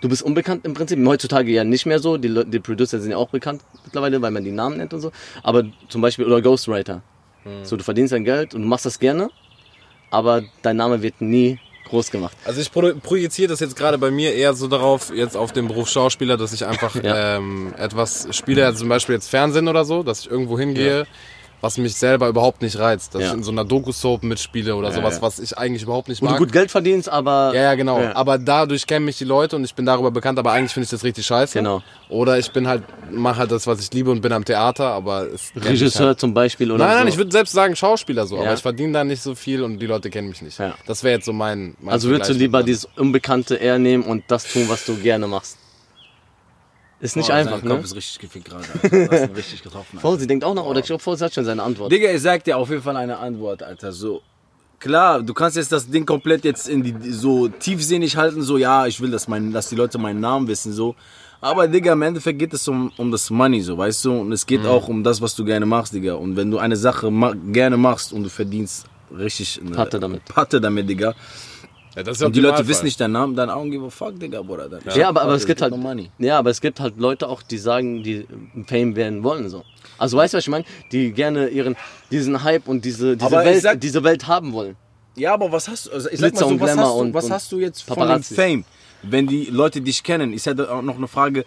Du 0.00 0.08
bist 0.08 0.22
unbekannt 0.22 0.64
im 0.64 0.74
Prinzip. 0.74 0.98
Heutzutage 1.06 1.50
ja 1.52 1.62
nicht 1.64 1.84
mehr 1.86 1.98
so. 1.98 2.16
Die, 2.16 2.28
Leu- 2.28 2.44
die 2.44 2.58
Producer 2.60 3.00
sind 3.00 3.10
ja 3.10 3.16
auch 3.16 3.28
bekannt 3.28 3.62
mittlerweile, 3.84 4.20
weil 4.22 4.30
man 4.30 4.44
die 4.44 4.50
Namen 4.52 4.78
nennt 4.78 4.94
und 4.94 5.00
so. 5.00 5.12
Aber 5.42 5.64
zum 5.88 6.00
Beispiel, 6.00 6.24
oder 6.26 6.40
Ghostwriter. 6.40 7.02
So, 7.62 7.76
du 7.76 7.82
verdienst 7.84 8.12
dein 8.12 8.24
Geld 8.24 8.54
und 8.54 8.62
du 8.62 8.68
machst 8.68 8.84
das 8.84 8.98
gerne, 8.98 9.30
aber 10.10 10.42
dein 10.60 10.76
Name 10.76 11.00
wird 11.00 11.20
nie 11.22 11.58
groß 11.88 12.10
gemacht. 12.10 12.36
Also 12.44 12.60
ich 12.60 12.70
pro 12.70 12.92
projiziere 13.02 13.48
das 13.48 13.60
jetzt 13.60 13.76
gerade 13.76 13.96
bei 13.96 14.10
mir 14.10 14.34
eher 14.34 14.52
so 14.54 14.68
darauf, 14.68 15.10
jetzt 15.14 15.36
auf 15.36 15.50
den 15.52 15.66
Beruf 15.66 15.88
Schauspieler, 15.88 16.36
dass 16.36 16.52
ich 16.52 16.66
einfach 16.66 16.94
Ja. 17.02 17.36
ähm, 17.38 17.72
etwas 17.78 18.28
spiele, 18.36 18.66
also 18.66 18.80
zum 18.80 18.88
Beispiel 18.90 19.14
jetzt 19.14 19.28
Fernsehen 19.28 19.68
oder 19.68 19.84
so, 19.86 20.02
dass 20.02 20.20
ich 20.20 20.30
irgendwo 20.30 20.58
hingehe, 20.58 21.06
was 21.60 21.76
mich 21.78 21.94
selber 21.94 22.28
überhaupt 22.28 22.62
nicht 22.62 22.78
reizt. 22.78 23.14
Dass 23.14 23.22
Ja. 23.22 23.28
ich 23.28 23.34
in 23.34 23.42
so 23.42 23.50
einer 23.50 23.64
Doku-Soap 23.64 24.22
mitspiele 24.22 24.74
oder 24.76 24.92
sowas, 24.92 25.16
ja. 25.16 25.22
was 25.22 25.38
ich 25.38 25.56
eigentlich 25.58 25.82
überhaupt 25.82 26.08
nicht 26.08 26.22
Wo 26.22 26.26
du 26.26 26.32
mag. 26.32 26.38
gut 26.38 26.52
Geld 26.52 26.70
verdienst, 26.70 27.08
aber. 27.08 27.52
Ja, 27.54 27.62
ja, 27.62 27.74
genau. 27.74 28.00
Ja. 28.00 28.16
Aber 28.16 28.38
dadurch 28.38 28.86
kennen 28.86 29.04
mich 29.04 29.18
die 29.18 29.24
Leute 29.24 29.56
und 29.56 29.64
ich 29.64 29.74
bin 29.74 29.84
darüber 29.86 30.10
bekannt, 30.10 30.38
aber 30.38 30.52
eigentlich 30.52 30.72
finde 30.72 30.84
ich 30.84 30.90
das 30.90 31.04
richtig 31.04 31.26
scheiße. 31.26 31.58
Genau. 31.58 31.82
Oder 32.08 32.38
ich 32.38 32.50
bin 32.52 32.66
halt, 32.66 32.82
mache 33.10 33.36
halt 33.40 33.50
das, 33.52 33.66
was 33.66 33.80
ich 33.80 33.92
liebe 33.92 34.10
und 34.10 34.20
bin 34.20 34.32
am 34.32 34.44
Theater, 34.44 34.86
aber 34.86 35.26
es 35.32 35.54
mich 35.54 35.64
Regisseur 35.64 36.06
Halt. 36.08 36.20
zum 36.20 36.34
Beispiel 36.34 36.70
oder 36.72 36.84
Nein, 36.86 36.94
nein, 36.96 37.02
so. 37.04 37.08
ich 37.10 37.16
würde 37.18 37.30
selbst 37.32 37.52
sagen 37.52 37.76
Schauspieler 37.76 38.26
so, 38.26 38.36
Ja. 38.36 38.42
aber 38.42 38.54
ich 38.54 38.60
verdiene 38.62 38.92
da 38.92 39.04
nicht 39.04 39.22
so 39.22 39.34
viel 39.34 39.62
und 39.62 39.78
die 39.78 39.86
Leute 39.86 40.10
kennen 40.10 40.28
mich 40.28 40.42
nicht. 40.42 40.58
Ja. 40.58 40.74
Das 40.86 41.04
wäre 41.04 41.14
jetzt 41.16 41.26
so 41.26 41.32
mein, 41.32 41.76
mein 41.80 41.92
Also 41.92 42.08
würdest 42.08 42.30
du 42.30 42.34
lieber 42.34 42.62
dieses 42.62 42.88
Unbekannte 42.96 43.56
eher 43.56 43.78
nehmen 43.78 44.02
und 44.04 44.24
das 44.28 44.44
tun, 44.44 44.64
was 44.68 44.84
du 44.86 44.96
gerne 44.96 45.26
machst? 45.26 45.56
Ist 47.00 47.16
nicht 47.16 47.30
Oh, 47.30 47.32
einfach, 47.32 47.60
sein 47.60 47.68
Kopf 47.68 47.78
ne? 47.78 47.84
ist 47.84 47.96
richtig 47.96 48.18
gefickt 48.18 48.48
gerade, 48.48 48.64
Alter. 48.82 49.06
Das 49.08 49.22
ist 49.22 49.36
richtig 49.36 49.62
getroffen. 49.62 49.98
Fauzi 49.98 50.26
denkt 50.26 50.44
auch 50.44 50.54
noch, 50.54 50.66
oder 50.66 50.80
ich 50.80 50.86
glaube, 50.86 51.02
Fauzi 51.02 51.24
hat 51.24 51.34
schon 51.34 51.44
seine 51.44 51.62
Antwort. 51.62 51.90
Digga, 51.90 52.10
ich 52.10 52.20
sag 52.20 52.44
dir 52.44 52.56
auf 52.58 52.68
jeden 52.68 52.82
Fall 52.82 52.96
eine 52.96 53.18
Antwort, 53.18 53.62
Alter. 53.62 53.90
So, 53.92 54.20
klar, 54.78 55.22
du 55.22 55.32
kannst 55.32 55.56
jetzt 55.56 55.72
das 55.72 55.88
Ding 55.88 56.04
komplett 56.04 56.44
jetzt 56.44 56.68
in 56.68 56.82
die, 56.82 56.94
so 57.10 57.48
tiefsinnig 57.48 58.16
halten, 58.16 58.42
so, 58.42 58.58
ja, 58.58 58.86
ich 58.86 59.00
will, 59.00 59.10
dass, 59.10 59.28
mein, 59.28 59.50
dass 59.52 59.68
die 59.70 59.76
Leute 59.76 59.96
meinen 59.98 60.20
Namen 60.20 60.46
wissen, 60.46 60.72
so. 60.72 60.94
Aber, 61.42 61.66
Digga, 61.66 61.94
im 61.94 62.02
Endeffekt 62.02 62.38
geht 62.38 62.52
es 62.52 62.68
um, 62.68 62.92
um 62.98 63.10
das 63.10 63.30
Money, 63.30 63.62
so, 63.62 63.78
weißt 63.78 64.04
du? 64.04 64.12
Und 64.20 64.32
es 64.32 64.44
geht 64.44 64.66
auch 64.66 64.88
um 64.88 65.02
das, 65.02 65.22
was 65.22 65.34
du 65.34 65.42
gerne 65.42 65.64
machst, 65.64 65.94
Digga. 65.94 66.14
Und 66.14 66.36
wenn 66.36 66.50
du 66.50 66.58
eine 66.58 66.76
Sache 66.76 67.10
ma 67.10 67.32
gerne 67.50 67.78
machst 67.78 68.12
und 68.12 68.24
du 68.24 68.28
verdienst 68.28 68.84
richtig 69.16 69.58
eine 69.64 69.70
Patte 69.70 69.98
damit. 69.98 70.22
Patte 70.26 70.60
damit, 70.60 70.86
Digga. 70.86 71.14
Ja, 71.96 72.02
das 72.04 72.16
ist 72.16 72.20
ja 72.20 72.26
Und 72.28 72.36
die 72.36 72.40
Leute 72.40 72.66
wissen 72.68 72.84
nicht 72.84 73.00
deinen 73.00 73.12
Namen, 73.12 73.34
dann 73.34 73.48
I 73.48 73.52
don't 73.52 73.70
give 73.70 73.84
a 73.84 73.90
fuck, 73.90 74.18
Digga, 74.20 74.42
Bruder. 74.42 74.68
Dann 74.68 74.80
Ja, 74.94 75.08
aber, 75.08 75.22
aber 75.22 75.34
es 75.34 75.44
gibt 75.46 75.60
halt, 75.60 75.74
ja, 76.18 76.38
aber 76.38 76.50
es 76.50 76.60
gibt 76.60 76.78
halt 76.80 76.98
Leute 76.98 77.28
auch, 77.28 77.42
die 77.42 77.58
sagen, 77.58 78.02
die 78.02 78.26
Fame 78.66 78.94
werden 78.96 79.22
wollen, 79.24 79.48
so. 79.48 79.64
Also 79.98 80.16
weißt 80.16 80.34
du, 80.34 80.38
was 80.38 80.44
ich 80.44 80.48
meine? 80.50 80.64
Die 80.92 81.12
gerne 81.12 81.48
ihren, 81.48 81.76
diesen 82.10 82.42
Hype 82.44 82.68
und 82.68 82.84
diese, 82.84 83.16
diese, 83.16 83.26
Aber 83.26 83.42
ich 83.44 83.50
Welt, 83.50 83.62
sag- 83.62 83.80
diese 83.80 84.04
Welt 84.04 84.26
haben 84.28 84.52
wollen. 84.52 84.76
Ja, 85.16 85.34
aber 85.34 85.50
was 85.50 85.68
hast 85.68 85.86
du, 85.86 85.90
also 85.90 86.08
ich 86.08 86.20
sag 86.20 86.30
Glitzer 86.30 86.46
mal 86.46 86.52
so, 86.54 86.60
was, 86.60 86.70
hast 86.78 86.88
du, 86.94 87.00
und- 87.00 87.14
was 87.14 87.30
hast 87.30 87.52
du 87.52 87.58
jetzt 87.58 87.82
von 87.82 87.94
dem 87.96 88.00
Paparazzi. 88.02 88.34
Fame? 88.34 88.64
Wenn 89.02 89.26
die 89.26 89.46
Leute 89.46 89.80
dich 89.80 90.02
kennen, 90.02 90.32
ist 90.32 90.46
ja 90.46 90.54
da 90.54 90.70
auch 90.70 90.82
noch 90.82 90.96
eine 90.96 91.08
Frage, 91.08 91.44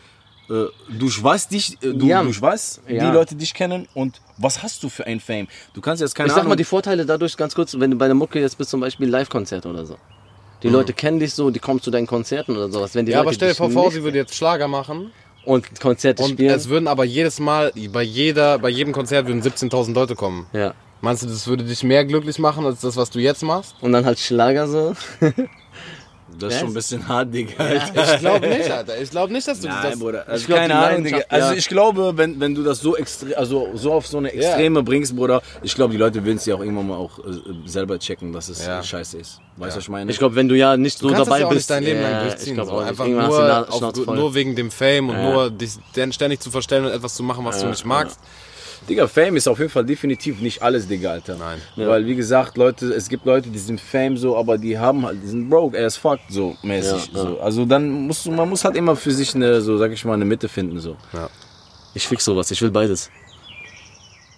äh, 0.50 0.66
durch 1.00 1.24
was 1.24 1.48
dich, 1.48 1.78
äh, 1.82 1.94
du, 1.94 2.06
Ja. 2.06 2.22
durch 2.22 2.41
was 2.41 2.82
Ja. 2.88 3.06
die 3.10 3.14
Leute 3.16 3.36
dich 3.36 3.54
kennen 3.54 3.88
und 3.94 4.20
was 4.38 4.62
hast 4.62 4.84
du 4.84 4.89
für 4.89 5.06
ein 5.08 5.20
Fame? 5.22 5.48
Du 5.74 5.80
kannst 5.80 6.02
jetzt 6.02 6.14
keine 6.16 6.28
ich 6.28 6.34
sag 6.34 6.39
Ahnung. 6.41 6.50
mal 6.50 6.56
die 6.58 6.64
Vorteile 6.66 7.06
dadurch 7.06 7.38
ganz 7.38 7.56
kurz, 7.56 7.80
wenn 7.80 7.91
du 7.91 7.98
bei 7.98 8.08
der 8.08 8.16
Mucke 8.16 8.39
jetzt 8.41 8.58
bist, 8.58 8.70
zum 8.72 8.82
Beispiel 8.82 9.08
Live-Konzert 9.08 9.66
oder 9.66 9.86
so. 9.86 9.96
Die 10.64 10.70
Leute 10.70 10.93
kennen 10.93 11.20
dich 11.20 11.34
so, 11.34 11.49
die 11.51 11.59
kommen 11.59 11.82
zu 11.82 11.91
deinen 11.91 12.07
Konzerten 12.07 12.55
oder 12.55 12.72
sowas. 12.72 12.95
Wenn 12.95 13.05
die 13.05 13.11
Ja, 13.11 13.20
Leute 13.20 13.28
aber 13.28 13.34
stell 13.36 13.49
dir 13.49 13.55
vor, 13.74 13.91
sie 13.91 14.03
würde 14.03 14.18
jetzt 14.18 14.34
Schlager 14.36 14.68
machen 14.68 15.11
und 15.45 15.80
Konzerte 15.80 16.24
und 16.24 16.32
spielen. 16.32 16.49
es 16.51 16.70
würden 16.70 16.88
aber 16.88 17.03
jedes 17.03 17.39
Mal, 17.39 17.72
bei 17.91 18.01
jeder, 18.03 18.59
bei 18.59 18.70
jedem 18.70 18.93
Konzert 18.93 19.28
würden 19.28 19.41
17.000 19.41 19.93
Leute 19.93 20.16
kommen. 20.16 20.47
ja. 20.53 20.74
Meinst 21.01 21.22
du, 21.22 21.28
das 21.28 21.47
würde 21.47 21.66
dich 21.66 21.84
mehr 21.84 22.05
glücklich 22.05 22.39
machen 22.39 22.66
als 22.66 22.80
das, 22.80 22.95
was 22.95 23.09
du 23.09 23.20
jetzt 23.20 23.43
machst? 23.43 23.76
Und 23.82 23.91
dann 23.91 24.05
halt 24.05 24.20
Schlager 24.20 24.70
so. 24.70 24.95
das 26.39 26.53
ist 26.53 26.59
schon 26.59 26.69
ein 26.69 26.73
bisschen 26.73 27.07
hart, 27.07 27.34
Digga. 27.34 27.51
Ich 27.73 27.93
glaube 28.19 28.47
nicht, 28.47 28.71
Alter. 28.71 29.01
Ich 29.01 29.09
glaube 29.09 29.34
nicht, 29.34 29.47
dass 29.47 29.59
du 29.59 29.67
Nein, 29.67 29.77
das... 29.84 29.99
Bruder. 29.99 30.27
Also 30.27 30.45
glaub, 30.45 30.59
keine 30.59 30.75
Ahnung, 30.75 31.03
Digga. 31.03 31.21
Also 31.29 31.51
ja. 31.51 31.53
ich 31.53 31.67
glaube, 31.67 32.13
wenn, 32.15 32.39
wenn 32.39 32.55
du 32.55 32.63
das 32.63 32.79
so 32.79 32.95
extre 32.95 33.38
also 33.38 33.69
so 33.75 33.93
auf 33.93 34.07
so 34.07 34.17
eine 34.17 34.31
Extreme 34.31 34.84
bringst, 34.84 35.15
Bruder, 35.15 35.41
ich 35.61 35.75
glaube, 35.75 35.91
die 35.91 35.97
Leute 35.97 36.23
würden 36.23 36.38
es 36.38 36.45
ja 36.45 36.55
auch 36.55 36.59
irgendwann 36.61 36.88
mal 36.88 36.97
auch 36.97 37.19
äh, 37.19 37.23
selber 37.65 37.99
checken, 37.99 38.34
dass 38.34 38.49
es 38.49 38.65
Ja. 38.65 38.84
scheiße 38.84 39.17
ist. 39.17 39.39
Weißt 39.57 39.75
du, 39.75 39.77
was 39.77 39.84
ich 39.84 39.89
meine? 39.89 40.11
Ich 40.11 40.17
glaube, 40.17 40.36
wenn 40.36 40.47
du 40.47 40.55
ja 40.55 40.75
nicht 40.77 40.97
so 40.97 41.09
dabei 41.09 41.19
das 41.19 41.39
ja 41.39 41.45
auch 41.45 41.49
bist. 41.49 41.59
nicht 41.59 41.69
dein 41.69 41.84
Leben 41.84 42.01
lang 42.01 42.11
ja, 42.11 42.23
durchziehen. 42.23 42.47
Ich 42.49 42.53
glaube 42.55 42.71
so. 42.71 42.77
Einfach 42.77 43.05
Irgendwann 43.05 43.27
nur, 43.27 43.67
hast 43.67 43.81
du 43.81 43.91
die 43.91 44.07
auf, 44.07 44.15
nur 44.15 44.34
wegen 44.34 44.55
dem 44.55 44.71
Fame 44.71 45.09
und 45.09 45.15
Ja. 45.15 45.31
nur 45.31 45.51
dich 45.51 45.71
ständig 46.11 46.39
zu 46.39 46.49
verstellen 46.51 46.86
und 46.86 46.91
etwas 46.91 47.15
zu 47.15 47.23
machen, 47.23 47.45
was 47.45 47.61
du 47.61 47.67
nicht 47.67 47.86
magst. 47.86 48.19
Digga, 48.89 49.07
Fame 49.07 49.38
ist 49.38 49.47
auf 49.47 49.59
jeden 49.59 49.69
Fall 49.69 49.86
definitiv 49.86 50.41
nicht 50.41 50.61
alles, 50.61 50.88
Digga, 50.88 51.11
Alter. 51.11 51.36
Nein. 51.36 51.59
Weil, 51.75 52.05
wie 52.05 52.15
gesagt, 52.15 52.57
Leute, 52.57 52.88
es 52.93 53.09
gibt 53.09 53.25
Leute, 53.25 53.49
die 53.49 53.59
sind 53.59 53.79
Fame 53.79 54.17
so, 54.17 54.38
aber 54.38 54.57
die 54.57 54.77
haben 54.77 55.05
halt, 55.05 55.21
die 55.23 55.27
sind 55.27 55.49
broke 55.49 55.77
as 55.77 55.97
fuck, 55.97 56.19
so 56.29 56.55
mäßig. 56.63 57.11
Ja, 57.13 57.17
ja. 57.17 57.29
So. 57.29 57.39
Also 57.39 57.65
dann 57.65 57.89
musst 57.89 58.25
du, 58.25 58.31
man 58.31 58.49
muss 58.49 58.65
halt 58.65 58.75
immer 58.75 58.95
für 58.95 59.11
sich 59.11 59.34
eine, 59.36 59.61
so 59.61 59.77
sag 59.77 59.91
ich 59.91 60.03
mal, 60.05 60.13
eine 60.13 60.25
Mitte 60.25 60.49
finden, 60.49 60.79
so. 60.79 60.97
Ich 61.93 62.07
fix 62.07 62.25
sowas, 62.25 62.51
ich 62.51 62.61
will 62.61 62.71
beides. 62.71 63.09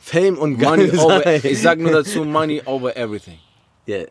Fame 0.02 0.38
und 0.38 0.62
Money 0.62 0.92
over, 0.98 1.24
sein. 1.24 1.42
ich 1.44 1.62
sag 1.62 1.80
nur 1.80 1.92
dazu, 1.92 2.24
money 2.24 2.62
over 2.66 2.96
everything. 2.96 3.40
Yeah. 3.88 4.06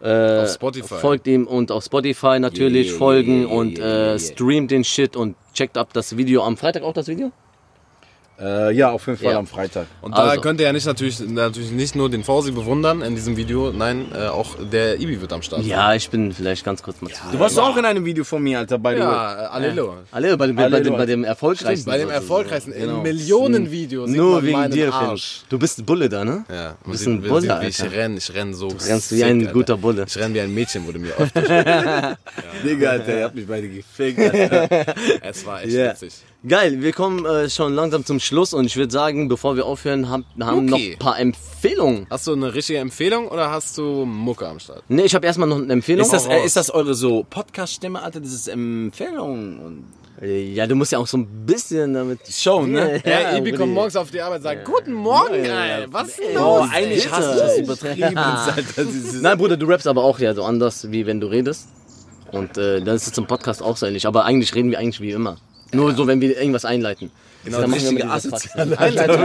Äh, 0.00 0.42
Auf 0.42 0.50
Spotify. 0.50 0.94
Folgt 0.96 1.26
ihm 1.26 1.46
und 1.46 1.72
auf 1.72 1.84
Spotify 1.84 2.38
natürlich 2.38 2.88
Yeah, 2.88 2.92
yeah, 2.92 2.98
folgen 2.98 3.42
yeah, 3.42 3.54
und 3.54 3.78
yeah, 3.78 3.86
äh, 3.86 3.90
yeah, 3.90 4.06
yeah. 4.08 4.18
streamt 4.18 4.70
den 4.70 4.84
Shit 4.84 5.16
und 5.16 5.36
checkt 5.54 5.78
ab 5.78 5.92
das 5.92 6.16
Video. 6.16 6.42
Am 6.42 6.56
Freitag 6.56 6.82
auch 6.82 6.92
das 6.92 7.08
Video? 7.08 7.32
Äh, 8.40 8.72
ja, 8.72 8.90
auf 8.90 9.06
jeden 9.06 9.18
Fall 9.18 9.32
Ja. 9.32 9.38
am 9.38 9.46
Freitag. 9.46 9.86
Und 10.02 10.16
da 10.16 10.24
Also. 10.24 10.40
könnt 10.42 10.60
ihr 10.60 10.66
ja 10.66 10.72
nicht 10.72 10.86
natürlich, 10.86 11.20
natürlich 11.20 11.70
nicht 11.70 11.94
nur 11.96 12.10
den 12.10 12.22
Fausi 12.24 12.52
bewundern 12.52 13.02
in 13.02 13.14
diesem 13.14 13.36
Video, 13.36 13.72
nein, 13.72 14.06
äh, 14.14 14.26
auch 14.26 14.56
der 14.72 15.00
Ibi 15.00 15.20
wird 15.20 15.32
am 15.32 15.42
Start. 15.42 15.62
Ja, 15.64 15.94
ich 15.94 16.10
bin 16.10 16.32
vielleicht 16.32 16.64
ganz 16.64 16.82
kurz 16.82 17.00
mal 17.00 17.10
zu. 17.10 17.20
Du 17.32 17.38
warst 17.38 17.58
auch 17.58 17.76
in 17.76 17.84
einem 17.84 18.04
Video 18.04 18.24
von 18.24 18.42
mir, 18.42 18.58
Alter, 18.58 18.78
by 18.78 18.90
the 18.90 18.94
way. 18.96 19.00
Ja, 19.00 19.44
äh, 19.44 19.46
Allelo. 19.48 19.94
Alle 20.10 20.36
bei 20.36 20.46
dem, 20.48 20.56
bei 20.56 20.68
dem, 20.80 20.92
bei 20.96 21.06
dem 21.06 21.24
erfolgreichsten. 21.24 21.90
Bei 21.90 21.98
dem 21.98 22.10
erfolgreichsten, 22.10 22.72
Genau. 22.72 22.96
in 22.98 23.02
Millionen 23.02 23.70
Videos. 23.70 24.08
sieht 24.10 24.18
Nur 24.18 24.42
man 24.42 24.44
wegen 24.44 24.70
dir, 24.70 24.84
Finn. 24.92 25.08
Arsch. 25.08 25.42
Du 25.48 25.58
bist 25.58 25.84
Bulle 25.86 26.08
da, 26.08 26.24
ne? 26.24 26.44
Ja, 26.50 26.76
man 26.84 26.92
bist 26.92 27.06
ein 27.06 27.22
Bulle, 27.22 27.40
sieht, 27.42 27.60
wie 27.62 27.66
ich 27.68 27.80
Alter. 27.82 27.96
renn. 27.96 28.16
Ich 28.16 28.34
renn 28.34 28.54
so. 28.54 28.68
Du 28.68 28.76
rennst 28.84 29.12
wie 29.12 29.24
ein 29.24 29.52
guter 29.52 29.76
Bulle. 29.76 30.04
Ich 30.06 30.16
renn 30.18 30.34
wie 30.34 30.40
ein 30.40 30.52
Mädchen, 30.52 30.86
wurde 30.86 30.98
mir 30.98 31.12
oft. 31.18 31.34
Digga, 32.64 32.90
Alter, 32.90 33.18
ihr 33.18 33.24
habt 33.24 33.34
mich 33.34 33.46
beide 33.46 33.68
gefickt, 33.68 34.18
Alter. 34.20 34.68
es 35.22 35.46
war 35.46 35.62
echt 35.62 35.72
Ja. 35.72 35.90
witzig. 35.92 36.12
Geil, 36.46 36.80
wir 36.80 36.92
kommen 36.92 37.24
äh, 37.26 37.50
schon 37.50 37.74
langsam 37.74 38.04
zum 38.04 38.20
Schluss 38.20 38.54
und 38.54 38.66
ich 38.66 38.76
würde 38.76 38.92
sagen, 38.92 39.26
bevor 39.28 39.56
wir 39.56 39.66
aufhören, 39.66 40.08
haben, 40.08 40.24
haben 40.40 40.66
noch 40.66 40.78
ein 40.78 40.96
paar 40.98 41.18
Empfehlungen. 41.18 42.06
Hast 42.08 42.26
du 42.28 42.34
eine 42.34 42.54
richtige 42.54 42.78
Empfehlung 42.78 43.26
oder 43.28 43.50
hast 43.50 43.76
du 43.78 44.04
Mucke 44.04 44.46
am 44.46 44.60
Start? 44.60 44.84
Ne, 44.88 45.02
ich 45.04 45.14
habe 45.16 45.26
erstmal 45.26 45.48
noch 45.48 45.56
eine 45.56 45.72
Empfehlung. 45.72 46.02
Ist 46.02 46.12
das, 46.12 46.26
äh, 46.26 46.44
ist 46.44 46.54
das 46.56 46.70
eure 46.70 46.94
so 46.94 47.24
Podcast-Stimme, 47.28 48.00
Alter? 48.00 48.20
Das 48.20 48.32
ist 48.32 48.46
Empfehlung 48.46 49.58
und 49.58 49.84
Ja, 50.26 50.68
du 50.68 50.76
musst 50.76 50.92
ja 50.92 50.98
auch 50.98 51.06
so 51.08 51.16
ein 51.18 51.26
bisschen 51.46 51.94
damit. 51.94 52.20
Show, 52.30 52.64
ne? 52.64 53.02
Ja, 53.04 53.32
Ibi 53.38 53.50
Brudi. 53.50 53.52
kommt 53.62 53.72
morgens 53.74 53.96
auf 53.96 54.12
die 54.12 54.20
Arbeit 54.20 54.38
und 54.38 54.42
sagt, 54.44 54.64
guten 54.66 54.92
Morgen, 54.92 55.34
ey, 55.44 55.86
was 55.90 56.10
ist 56.10 56.20
denn 56.20 56.36
Oh, 56.38 56.58
los? 56.58 56.68
eigentlich 56.72 57.10
hast 57.10 57.34
du 57.34 57.38
das 57.40 57.58
übertrieben, 57.58 58.16
Alter. 58.18 58.62
Nein, 59.20 59.36
Bruder, 59.38 59.56
du 59.56 59.66
rappst 59.66 59.88
aber 59.88 60.04
auch 60.04 60.20
ja 60.20 60.32
so 60.32 60.44
anders, 60.44 60.92
wie 60.92 61.06
wenn 61.06 61.20
du 61.20 61.26
redest. 61.26 61.66
Und 62.30 62.56
äh, 62.56 62.80
das 62.82 63.06
ist 63.06 63.14
zum 63.16 63.26
Podcast 63.26 63.62
auch 63.62 63.76
so 63.76 63.86
ähnlich. 63.86 64.06
Aber 64.06 64.24
eigentlich 64.24 64.54
reden 64.54 64.70
wir 64.70 64.78
eigentlich 64.78 65.00
wie 65.00 65.10
immer. 65.10 65.38
Nur 65.72 65.94
so, 65.94 66.06
wenn 66.06 66.20
wir 66.20 66.36
irgendwas 66.38 66.64
einleiten. 66.64 67.10
Genau, 67.46 67.60
Dann 67.60 67.70
machen 67.70 67.96
wir 67.96 68.10
Asoziale. 68.10 68.70
Wenn, 68.70 68.78
Einleitung 68.78 69.20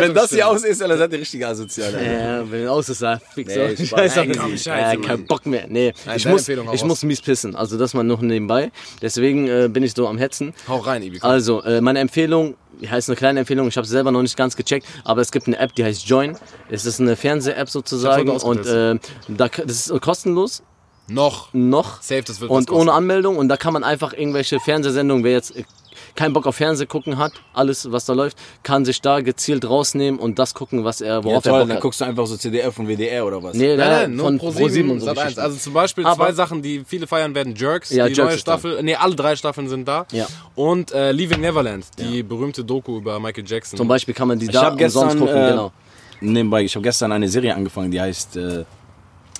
wenn 0.00 0.14
das 0.14 0.30
hier 0.30 0.48
aus 0.48 0.64
ist, 0.64 0.80
dann 0.80 0.98
seid 0.98 1.12
ihr 1.12 1.20
richtige 1.20 1.46
Asoziale. 1.46 2.04
Ja, 2.04 2.50
wenn 2.50 2.66
aus 2.66 2.88
ist, 2.88 3.00
ja, 3.00 3.20
fix 3.32 3.54
Nee. 3.54 3.76
Spaß. 3.76 3.88
Scheiße, 3.88 4.18
Nein, 4.18 4.36
komm, 4.36 4.56
Scheiße, 4.56 4.98
Mann. 4.98 5.06
kein 5.06 5.24
Bock 5.26 5.46
mehr. 5.46 5.66
Nee, 5.68 5.92
Nein, 6.04 6.16
ich, 6.16 6.26
muss, 6.26 6.48
ich 6.48 6.84
muss 6.84 7.02
mies 7.04 7.20
pissen. 7.20 7.54
Also 7.54 7.78
das 7.78 7.94
mal 7.94 8.02
noch 8.02 8.22
nebenbei. 8.22 8.72
Deswegen 9.02 9.46
äh, 9.46 9.68
bin 9.72 9.84
ich 9.84 9.94
so 9.94 10.08
am 10.08 10.18
Hetzen. 10.18 10.52
Hau 10.66 10.78
rein, 10.78 11.02
Ibi. 11.04 11.20
komm. 11.20 11.30
Also, 11.30 11.62
äh, 11.62 11.80
meine 11.80 12.00
Empfehlung, 12.00 12.56
heißt 12.84 13.08
eine 13.08 13.16
kleine 13.16 13.40
Empfehlung, 13.40 13.68
ich 13.68 13.76
habe 13.76 13.84
es 13.84 13.90
selber 13.90 14.10
noch 14.10 14.22
nicht 14.22 14.36
ganz 14.36 14.56
gecheckt, 14.56 14.86
aber 15.04 15.20
es 15.20 15.30
gibt 15.30 15.46
eine 15.46 15.58
App, 15.58 15.72
die 15.76 15.84
heißt 15.84 16.08
Join. 16.08 16.36
Es 16.70 16.86
ist 16.86 17.00
eine 17.00 17.14
Fernseh-App 17.14 17.70
sozusagen 17.70 18.34
Ich 18.34 18.42
und 18.42 18.66
äh, 18.66 18.96
da, 19.28 19.48
das 19.48 19.88
ist 19.88 20.00
kostenlos 20.00 20.62
Noch. 21.10 21.48
noch 21.52 22.00
Safe, 22.02 22.22
das 22.22 22.40
wird 22.40 22.50
und 22.50 22.70
ohne 22.70 22.92
Anmeldung 22.92 23.36
und 23.36 23.48
da 23.48 23.56
kann 23.56 23.72
man 23.72 23.84
einfach 23.84 24.12
irgendwelche 24.12 24.60
Fernsehsendungen, 24.60 25.24
wer 25.24 25.32
jetzt 25.32 25.56
äh, 25.56 25.64
keinen 26.16 26.32
Bock 26.32 26.46
auf 26.46 26.56
Fernseh 26.56 26.86
gucken 26.86 27.18
hat, 27.18 27.32
alles 27.52 27.90
was 27.92 28.04
da 28.04 28.12
läuft, 28.14 28.36
kann 28.62 28.84
sich 28.84 29.00
da 29.00 29.20
gezielt 29.20 29.68
rausnehmen 29.68 30.18
und 30.18 30.38
das 30.38 30.54
gucken, 30.54 30.82
was 30.84 31.00
er 31.00 31.14
Ja, 31.16 31.24
worauf 31.24 31.44
er 31.44 31.50
toll, 31.50 31.60
Bock 31.60 31.68
dann 31.68 31.76
hat. 31.76 31.82
guckst 31.82 32.00
du 32.00 32.04
einfach 32.04 32.26
so 32.26 32.36
CDF 32.36 32.78
und 32.78 32.88
WDR 32.88 33.26
oder 33.26 33.42
was? 33.42 33.54
Nee, 33.54 33.76
Nein, 33.76 33.88
nein, 33.88 34.14
nur 34.16 34.26
von 34.26 34.38
Pro 34.38 34.48
Pro7 34.48 34.68
7 34.70 34.90
und 34.90 35.00
so 35.00 35.06
Sat 35.06 35.16
1. 35.18 35.24
Geschichten. 35.24 35.40
Also 35.42 35.56
zum 35.58 35.72
Beispiel 35.72 36.06
Aber- 36.06 36.16
zwei 36.26 36.32
Sachen, 36.32 36.62
die 36.62 36.82
viele 36.86 37.06
feiern 37.06 37.34
werden. 37.34 37.54
Jerks, 37.56 37.90
Ja, 37.90 38.06
die 38.08 38.14
Jerks 38.14 38.32
neue. 38.32 38.38
Staffel. 38.38 38.82
Nee, 38.82 38.94
alle 38.96 39.14
drei 39.14 39.36
Staffeln 39.36 39.68
sind 39.68 39.86
da. 39.86 40.06
Ja. 40.12 40.26
Und 40.54 40.92
äh, 40.92 41.12
Leaving 41.12 41.40
Neverland, 41.40 41.86
die 41.98 42.22
berühmte 42.22 42.64
Doku 42.64 42.96
über 42.98 43.18
Michael 43.20 43.44
Jackson. 43.46 43.76
Zum 43.76 43.86
Beispiel 43.88 44.14
kann 44.14 44.28
man 44.28 44.38
die 44.38 44.46
Ich 44.46 44.52
da 44.52 44.62
hab 44.62 44.78
gestern, 44.78 45.04
umsonst 45.04 45.24
gucken, 45.26 45.36
äh, 45.44 45.50
genau. 45.50 45.72
Nebenbei, 46.22 46.62
ich 46.64 46.74
habe 46.74 46.82
gestern 46.82 47.12
eine 47.12 47.28
Serie 47.28 47.54
angefangen, 47.54 47.90
die 47.90 48.00
heißt 48.00 48.36
äh, 48.36 48.64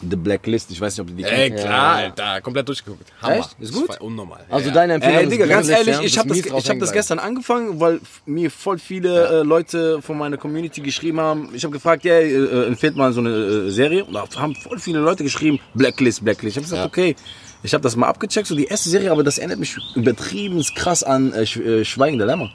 The 0.08 0.16
Blacklist. 0.16 0.70
Ich 0.70 0.80
weiß 0.80 0.94
nicht, 0.96 1.00
ob 1.02 1.08
du 1.08 1.14
die 1.14 1.24
Ey, 1.24 1.50
kennst. 1.50 1.64
klar, 1.64 1.96
Alter. 1.96 2.40
Komplett 2.40 2.68
durchgeguckt. 2.68 3.12
Hammer. 3.20 3.36
Echt? 3.36 3.56
Ist 3.60 3.72
gut? 3.74 3.88
Das 3.88 3.96
war 4.00 4.06
unnormal. 4.06 4.44
Also 4.48 4.68
ja, 4.68 4.74
deine 4.74 4.94
Empfehlung 4.94 5.18
Ey, 5.18 5.28
Digga, 5.28 5.44
ist 5.44 5.50
ganz 5.50 5.66
Blacklist, 5.66 5.88
ehrlich, 5.88 6.00
ja? 6.00 6.06
ich 6.06 6.18
habe 6.18 6.28
das, 6.28 6.38
ich 6.64 6.70
hab 6.70 6.78
das 6.78 6.92
gestern 6.92 7.18
angefangen, 7.18 7.80
weil 7.80 8.00
mir 8.24 8.50
voll 8.50 8.78
viele 8.78 9.40
äh, 9.40 9.42
Leute 9.42 10.00
von 10.02 10.16
meiner 10.16 10.36
Community 10.38 10.80
geschrieben 10.80 11.20
haben. 11.20 11.50
Ich 11.54 11.64
habe 11.64 11.72
gefragt, 11.72 12.04
ja, 12.04 12.14
äh, 12.14 12.32
äh, 12.32 12.66
empfiehlt 12.66 12.96
mal 12.96 13.12
so 13.12 13.20
eine 13.20 13.30
äh, 13.30 13.70
Serie. 13.70 14.04
Und 14.04 14.14
da 14.14 14.24
haben 14.36 14.54
voll 14.54 14.78
viele 14.78 15.00
Leute 15.00 15.22
geschrieben, 15.22 15.60
Blacklist, 15.74 16.24
Blacklist. 16.24 16.56
Ich 16.56 16.62
habe 16.62 16.64
gesagt, 16.64 16.80
Ja. 16.80 16.86
okay. 16.86 17.16
Ich 17.62 17.74
habe 17.74 17.82
das 17.82 17.94
mal 17.94 18.08
abgecheckt, 18.08 18.46
so 18.46 18.54
die 18.56 18.64
erste 18.64 18.88
Serie, 18.88 19.12
aber 19.12 19.22
das 19.22 19.36
erinnert 19.36 19.58
mich 19.58 19.76
übertrieben 19.94 20.64
krass 20.76 21.02
an 21.02 21.34
äh, 21.34 21.42
äh, 21.42 21.84
Schweigen 21.84 22.16
der 22.16 22.26
Lämmer. 22.26 22.50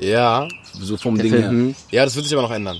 Ja. 0.00 0.48
So 0.72 0.96
vom 0.96 1.16
Ding 1.16 1.30
her. 1.30 1.42
Film, 1.42 1.50
hm. 1.50 1.74
Ja, 1.90 2.04
das 2.04 2.16
wird 2.16 2.26
sich 2.26 2.34
aber 2.34 2.42
noch 2.42 2.50
ändern. 2.50 2.76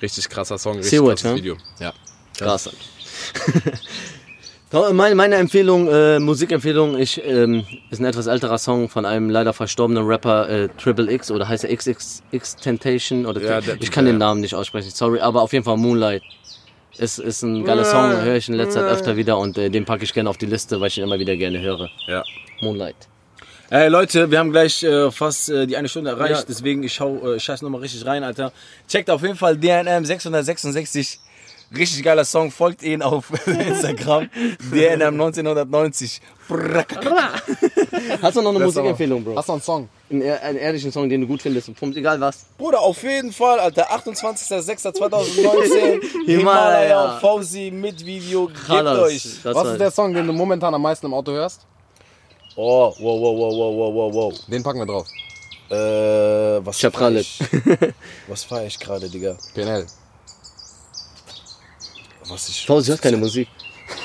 Richtig 0.06 0.30
krasser 0.30 0.60
Song, 0.60 0.78
richtig 0.78 1.00
krasses 1.00 1.24
ja? 1.24 1.36
Video. 1.36 1.58
Ja. 1.80 1.94
krass. 2.38 2.70
Meine, 4.92 5.16
meine 5.16 5.36
Empfehlung, 5.36 5.88
äh, 5.88 6.20
Musikempfehlung, 6.20 6.98
ich, 6.98 7.22
ähm, 7.26 7.66
ist 7.92 8.00
ein 8.00 8.06
etwas 8.06 8.28
älterer 8.28 8.58
Song 8.58 8.90
von 8.90 9.06
einem 9.06 9.30
leider 9.30 9.54
verstorbenen 9.54 10.06
Rapper 10.06 10.50
äh, 10.50 10.70
Triple 10.78 11.10
X 11.14 11.32
oder 11.32 11.48
heißt 11.48 11.64
er 11.64 11.74
XXX 11.74 12.56
Temptation 12.58 13.26
oder 13.26 13.42
Ja, 13.42 13.74
ich 13.80 13.90
kann 13.90 14.04
den 14.06 14.18
Namen 14.18 14.42
nicht 14.42 14.54
aussprechen, 14.54 14.92
sorry, 14.92 15.22
aber 15.22 15.42
auf 15.44 15.54
jeden 15.54 15.64
Fall 15.64 15.78
Moonlight. 15.78 16.24
Ist, 16.98 17.20
ist 17.20 17.42
ein 17.42 17.64
geiler 17.64 17.86
Song, 17.86 18.22
höre 18.22 18.36
ich 18.36 18.50
in 18.50 18.56
letzter 18.56 18.82
Zeit 18.82 18.92
öfter 18.92 19.16
wieder 19.16 19.38
und 19.38 19.58
äh, 19.58 19.70
den 19.70 19.86
packe 19.86 20.04
ich 20.04 20.14
gerne 20.14 20.30
auf 20.30 20.38
die 20.38 20.46
Liste, 20.46 20.82
weil 20.82 20.88
ich 20.90 20.98
ihn 20.98 21.04
immer 21.06 21.20
wieder 21.20 21.38
gerne 21.38 21.62
höre. 21.62 21.90
ja. 22.08 22.24
Moonlight. 22.62 23.08
Ey 23.70 23.88
Leute, 23.90 24.30
wir 24.30 24.38
haben 24.40 24.52
gleich 24.52 24.84
äh, 24.84 25.10
fast 25.12 25.50
äh, 25.50 25.66
die 25.66 25.76
eine 25.76 25.90
Stunde 25.90 26.12
erreicht, 26.12 26.42
Ja. 26.42 26.46
deswegen 26.48 26.84
ich 26.84 26.94
schau, 26.94 27.34
äh, 27.34 27.40
scheiß 27.40 27.64
nochmal 27.64 27.82
richtig 27.82 28.06
rein, 28.06 28.24
Alter. 28.24 28.52
Checkt 28.88 29.10
auf 29.10 29.24
jeden 29.24 29.36
Fall 29.36 29.58
DNM 29.58 30.06
666 30.06 31.20
Richtig 31.76 32.04
geiler 32.04 32.24
Song, 32.26 32.52
folgt 32.52 32.84
ihn 32.84 33.02
auf 33.02 33.26
Instagram. 33.48 34.30
DNM 34.72 35.20
1990. 35.20 36.22
Hast 38.22 38.38
du 38.38 38.42
noch 38.44 38.52
eine 38.52 38.60
Das 38.60 38.68
Musikempfehlung, 38.68 39.24
Bro? 39.24 39.36
Hast 39.36 39.50
du 39.50 39.54
noch 39.54 39.56
einen 39.56 39.64
Song? 39.64 39.90
Einen, 40.12 40.22
einen 40.22 40.60
ehrlichen 40.60 40.92
Song, 40.92 41.10
den 41.10 41.22
du 41.22 41.28
gut 41.28 41.42
findest. 41.42 41.76
Pumpt, 41.76 41.98
egal 41.98 42.22
was. 42.22 42.46
Bruder, 42.60 42.80
auf 42.80 43.02
jeden 43.02 43.32
Fall, 43.34 43.60
Alter. 43.60 43.90
28.06.2019. 43.92 46.02
Himalaya. 46.28 47.18
Fauzi 47.20 47.72
mit 47.74 48.06
Video. 48.06 48.46
Gebt 48.46 48.70
euch. 48.86 49.44
Was 49.44 49.68
ist 49.70 49.80
der 49.80 49.90
Song, 49.90 50.14
den 50.14 50.28
du 50.28 50.34
momentan 50.34 50.72
am 50.76 50.84
meisten 50.84 51.08
im 51.08 51.16
Auto 51.16 51.32
hörst? 51.32 51.62
Oh, 52.58 52.94
wow, 53.00 53.22
wow, 53.22 53.38
wow, 53.38 53.58
wow, 53.58 53.76
wow, 53.78 53.94
wow, 53.94 54.14
wow. 54.14 54.46
Den 54.48 54.64
packen 54.64 54.80
wir 54.80 54.86
drauf. 54.86 55.08
Äh, 55.70 56.66
was 56.66 56.80
feier 56.80 56.92
Chapralet. 56.92 57.22
ich? 57.22 57.40
Was 58.28 58.44
feier 58.44 58.68
ich 58.68 58.80
gerade, 58.80 59.10
Digga? 59.10 59.36
PNL. 59.56 59.86
Was 62.30 62.50
ich. 62.50 62.66
Fauzi 62.66 62.90
hört 62.90 63.02
keine 63.02 63.18
Musik. 63.18 63.48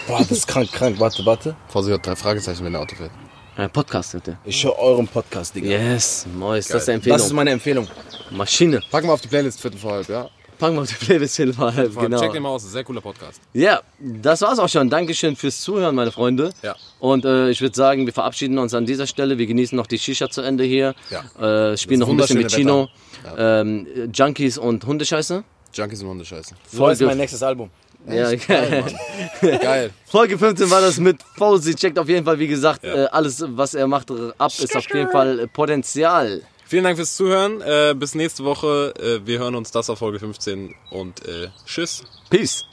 Boah, 0.07 0.19
das 0.21 0.31
ist 0.33 0.47
krank, 0.47 0.73
krank. 0.73 0.99
Warte, 0.99 1.25
warte. 1.25 1.55
Vorsicht, 1.69 1.95
hat 1.99 2.07
drei 2.07 2.17
Fragezeichen, 2.17 2.65
wenn 2.65 2.73
der 2.73 2.83
Auto 2.83 2.97
fährt. 2.97 3.11
Äh, 3.57 3.69
Podcast 3.69 4.15
hört 4.15 4.29
er. 4.29 4.39
Ich 4.45 4.65
höre 4.65 4.79
euren 4.79 5.07
Podcast, 5.07 5.55
Digga. 5.55 5.69
Yes, 5.69 6.27
Mois, 6.35 6.67
das 6.67 6.83
ist 6.83 6.89
eine 6.89 6.97
Empfehlung. 6.97 7.19
Das 7.19 7.27
ist 7.27 7.33
meine 7.33 7.51
Empfehlung. 7.51 7.89
Maschine. 8.31 8.81
Packen 8.91 9.09
wir 9.09 9.13
auf 9.13 9.21
die 9.21 9.29
Playlist 9.29 9.61
Viertel 9.61 9.79
vor 9.79 9.93
halb, 9.93 10.09
ja? 10.09 10.29
Packen 10.61 10.75
wir 10.77 10.83
auf 10.83 10.89
die 10.89 11.05
Playlist 11.05 11.37
hin, 11.37 11.57
halb, 11.57 11.75
Vor 11.75 12.03
halb. 12.03 12.11
genau. 12.11 12.21
Check 12.21 12.33
den 12.33 12.43
mal 12.43 12.51
aus, 12.51 12.71
sehr 12.71 12.85
cooler 12.85 13.01
Podcast. 13.01 13.41
Ja, 13.55 13.81
das 13.99 14.43
war's 14.43 14.59
auch 14.59 14.69
schon. 14.69 14.91
Dankeschön 14.91 15.35
fürs 15.35 15.61
Zuhören, 15.63 15.95
meine 15.95 16.13
Freunde. 16.13 16.51
Ja. 16.63 16.77
Und 16.99 17.25
äh, 17.25 17.49
ich 17.51 17.61
würde 17.63 17.75
sagen, 17.75 18.05
wir 18.07 18.13
verabschieden 18.13 18.59
uns 18.59 18.75
an 18.75 18.85
dieser 18.87 19.07
Stelle. 19.07 19.39
Wir 19.39 19.47
genießen 19.47 19.75
noch 19.75 19.87
die 19.87 19.99
Shisha 19.99 20.29
zu 20.29 20.43
Ende 20.43 20.65
hier. 20.65 20.95
Ja. 21.11 21.71
Äh, 21.73 21.77
spielen 21.79 22.01
noch 22.01 22.09
ein 22.09 22.17
bisschen 22.17 22.39
mit 22.39 22.53
Chino. 22.53 22.89
Ähm, 23.37 23.87
Junkies 24.15 24.59
und 24.59 24.85
Hundescheiße. 24.85 25.43
Junkies 25.73 26.03
und 26.03 26.09
Hundescheiße. 26.09 26.55
So 26.71 26.89
ist 26.89 26.99
Folge- 26.99 27.07
mein 27.07 27.17
nächstes 27.19 27.43
Album. 27.43 27.71
Ja, 28.09 28.35
geil. 28.35 28.85
Geil. 29.43 29.91
Folge 30.07 30.39
15 30.39 30.71
war 30.71 30.81
das 30.81 30.99
mit 30.99 31.19
Fauzi. 31.37 31.75
Checkt 31.75 31.99
auf 31.99 32.09
jeden 32.09 32.25
Fall, 32.25 32.39
wie 32.39 32.47
gesagt, 32.49 32.83
äh, 32.83 33.07
alles, 33.13 33.45
was 33.47 33.75
er 33.75 33.87
macht, 33.87 34.11
ab, 34.39 34.51
ist 34.59 34.75
auf 34.75 34.87
jeden 34.95 35.11
Fall 35.11 35.47
Potenzial. 35.53 36.43
Vielen 36.71 36.85
Dank 36.85 36.97
fürs 36.99 37.17
Zuhören. 37.17 37.61
Äh, 37.63 37.97
bis 37.99 38.15
nächste 38.15 38.45
Woche. 38.45 38.95
Äh, 38.97 39.27
wir 39.27 39.41
hören 39.41 39.57
uns 39.57 39.73
das 39.73 39.91
auf 39.91 39.99
Folge 39.99 40.21
15 40.21 40.73
und 40.91 41.27
äh, 41.27 41.49
tschüss. 41.67 42.05
Peace. 42.31 42.65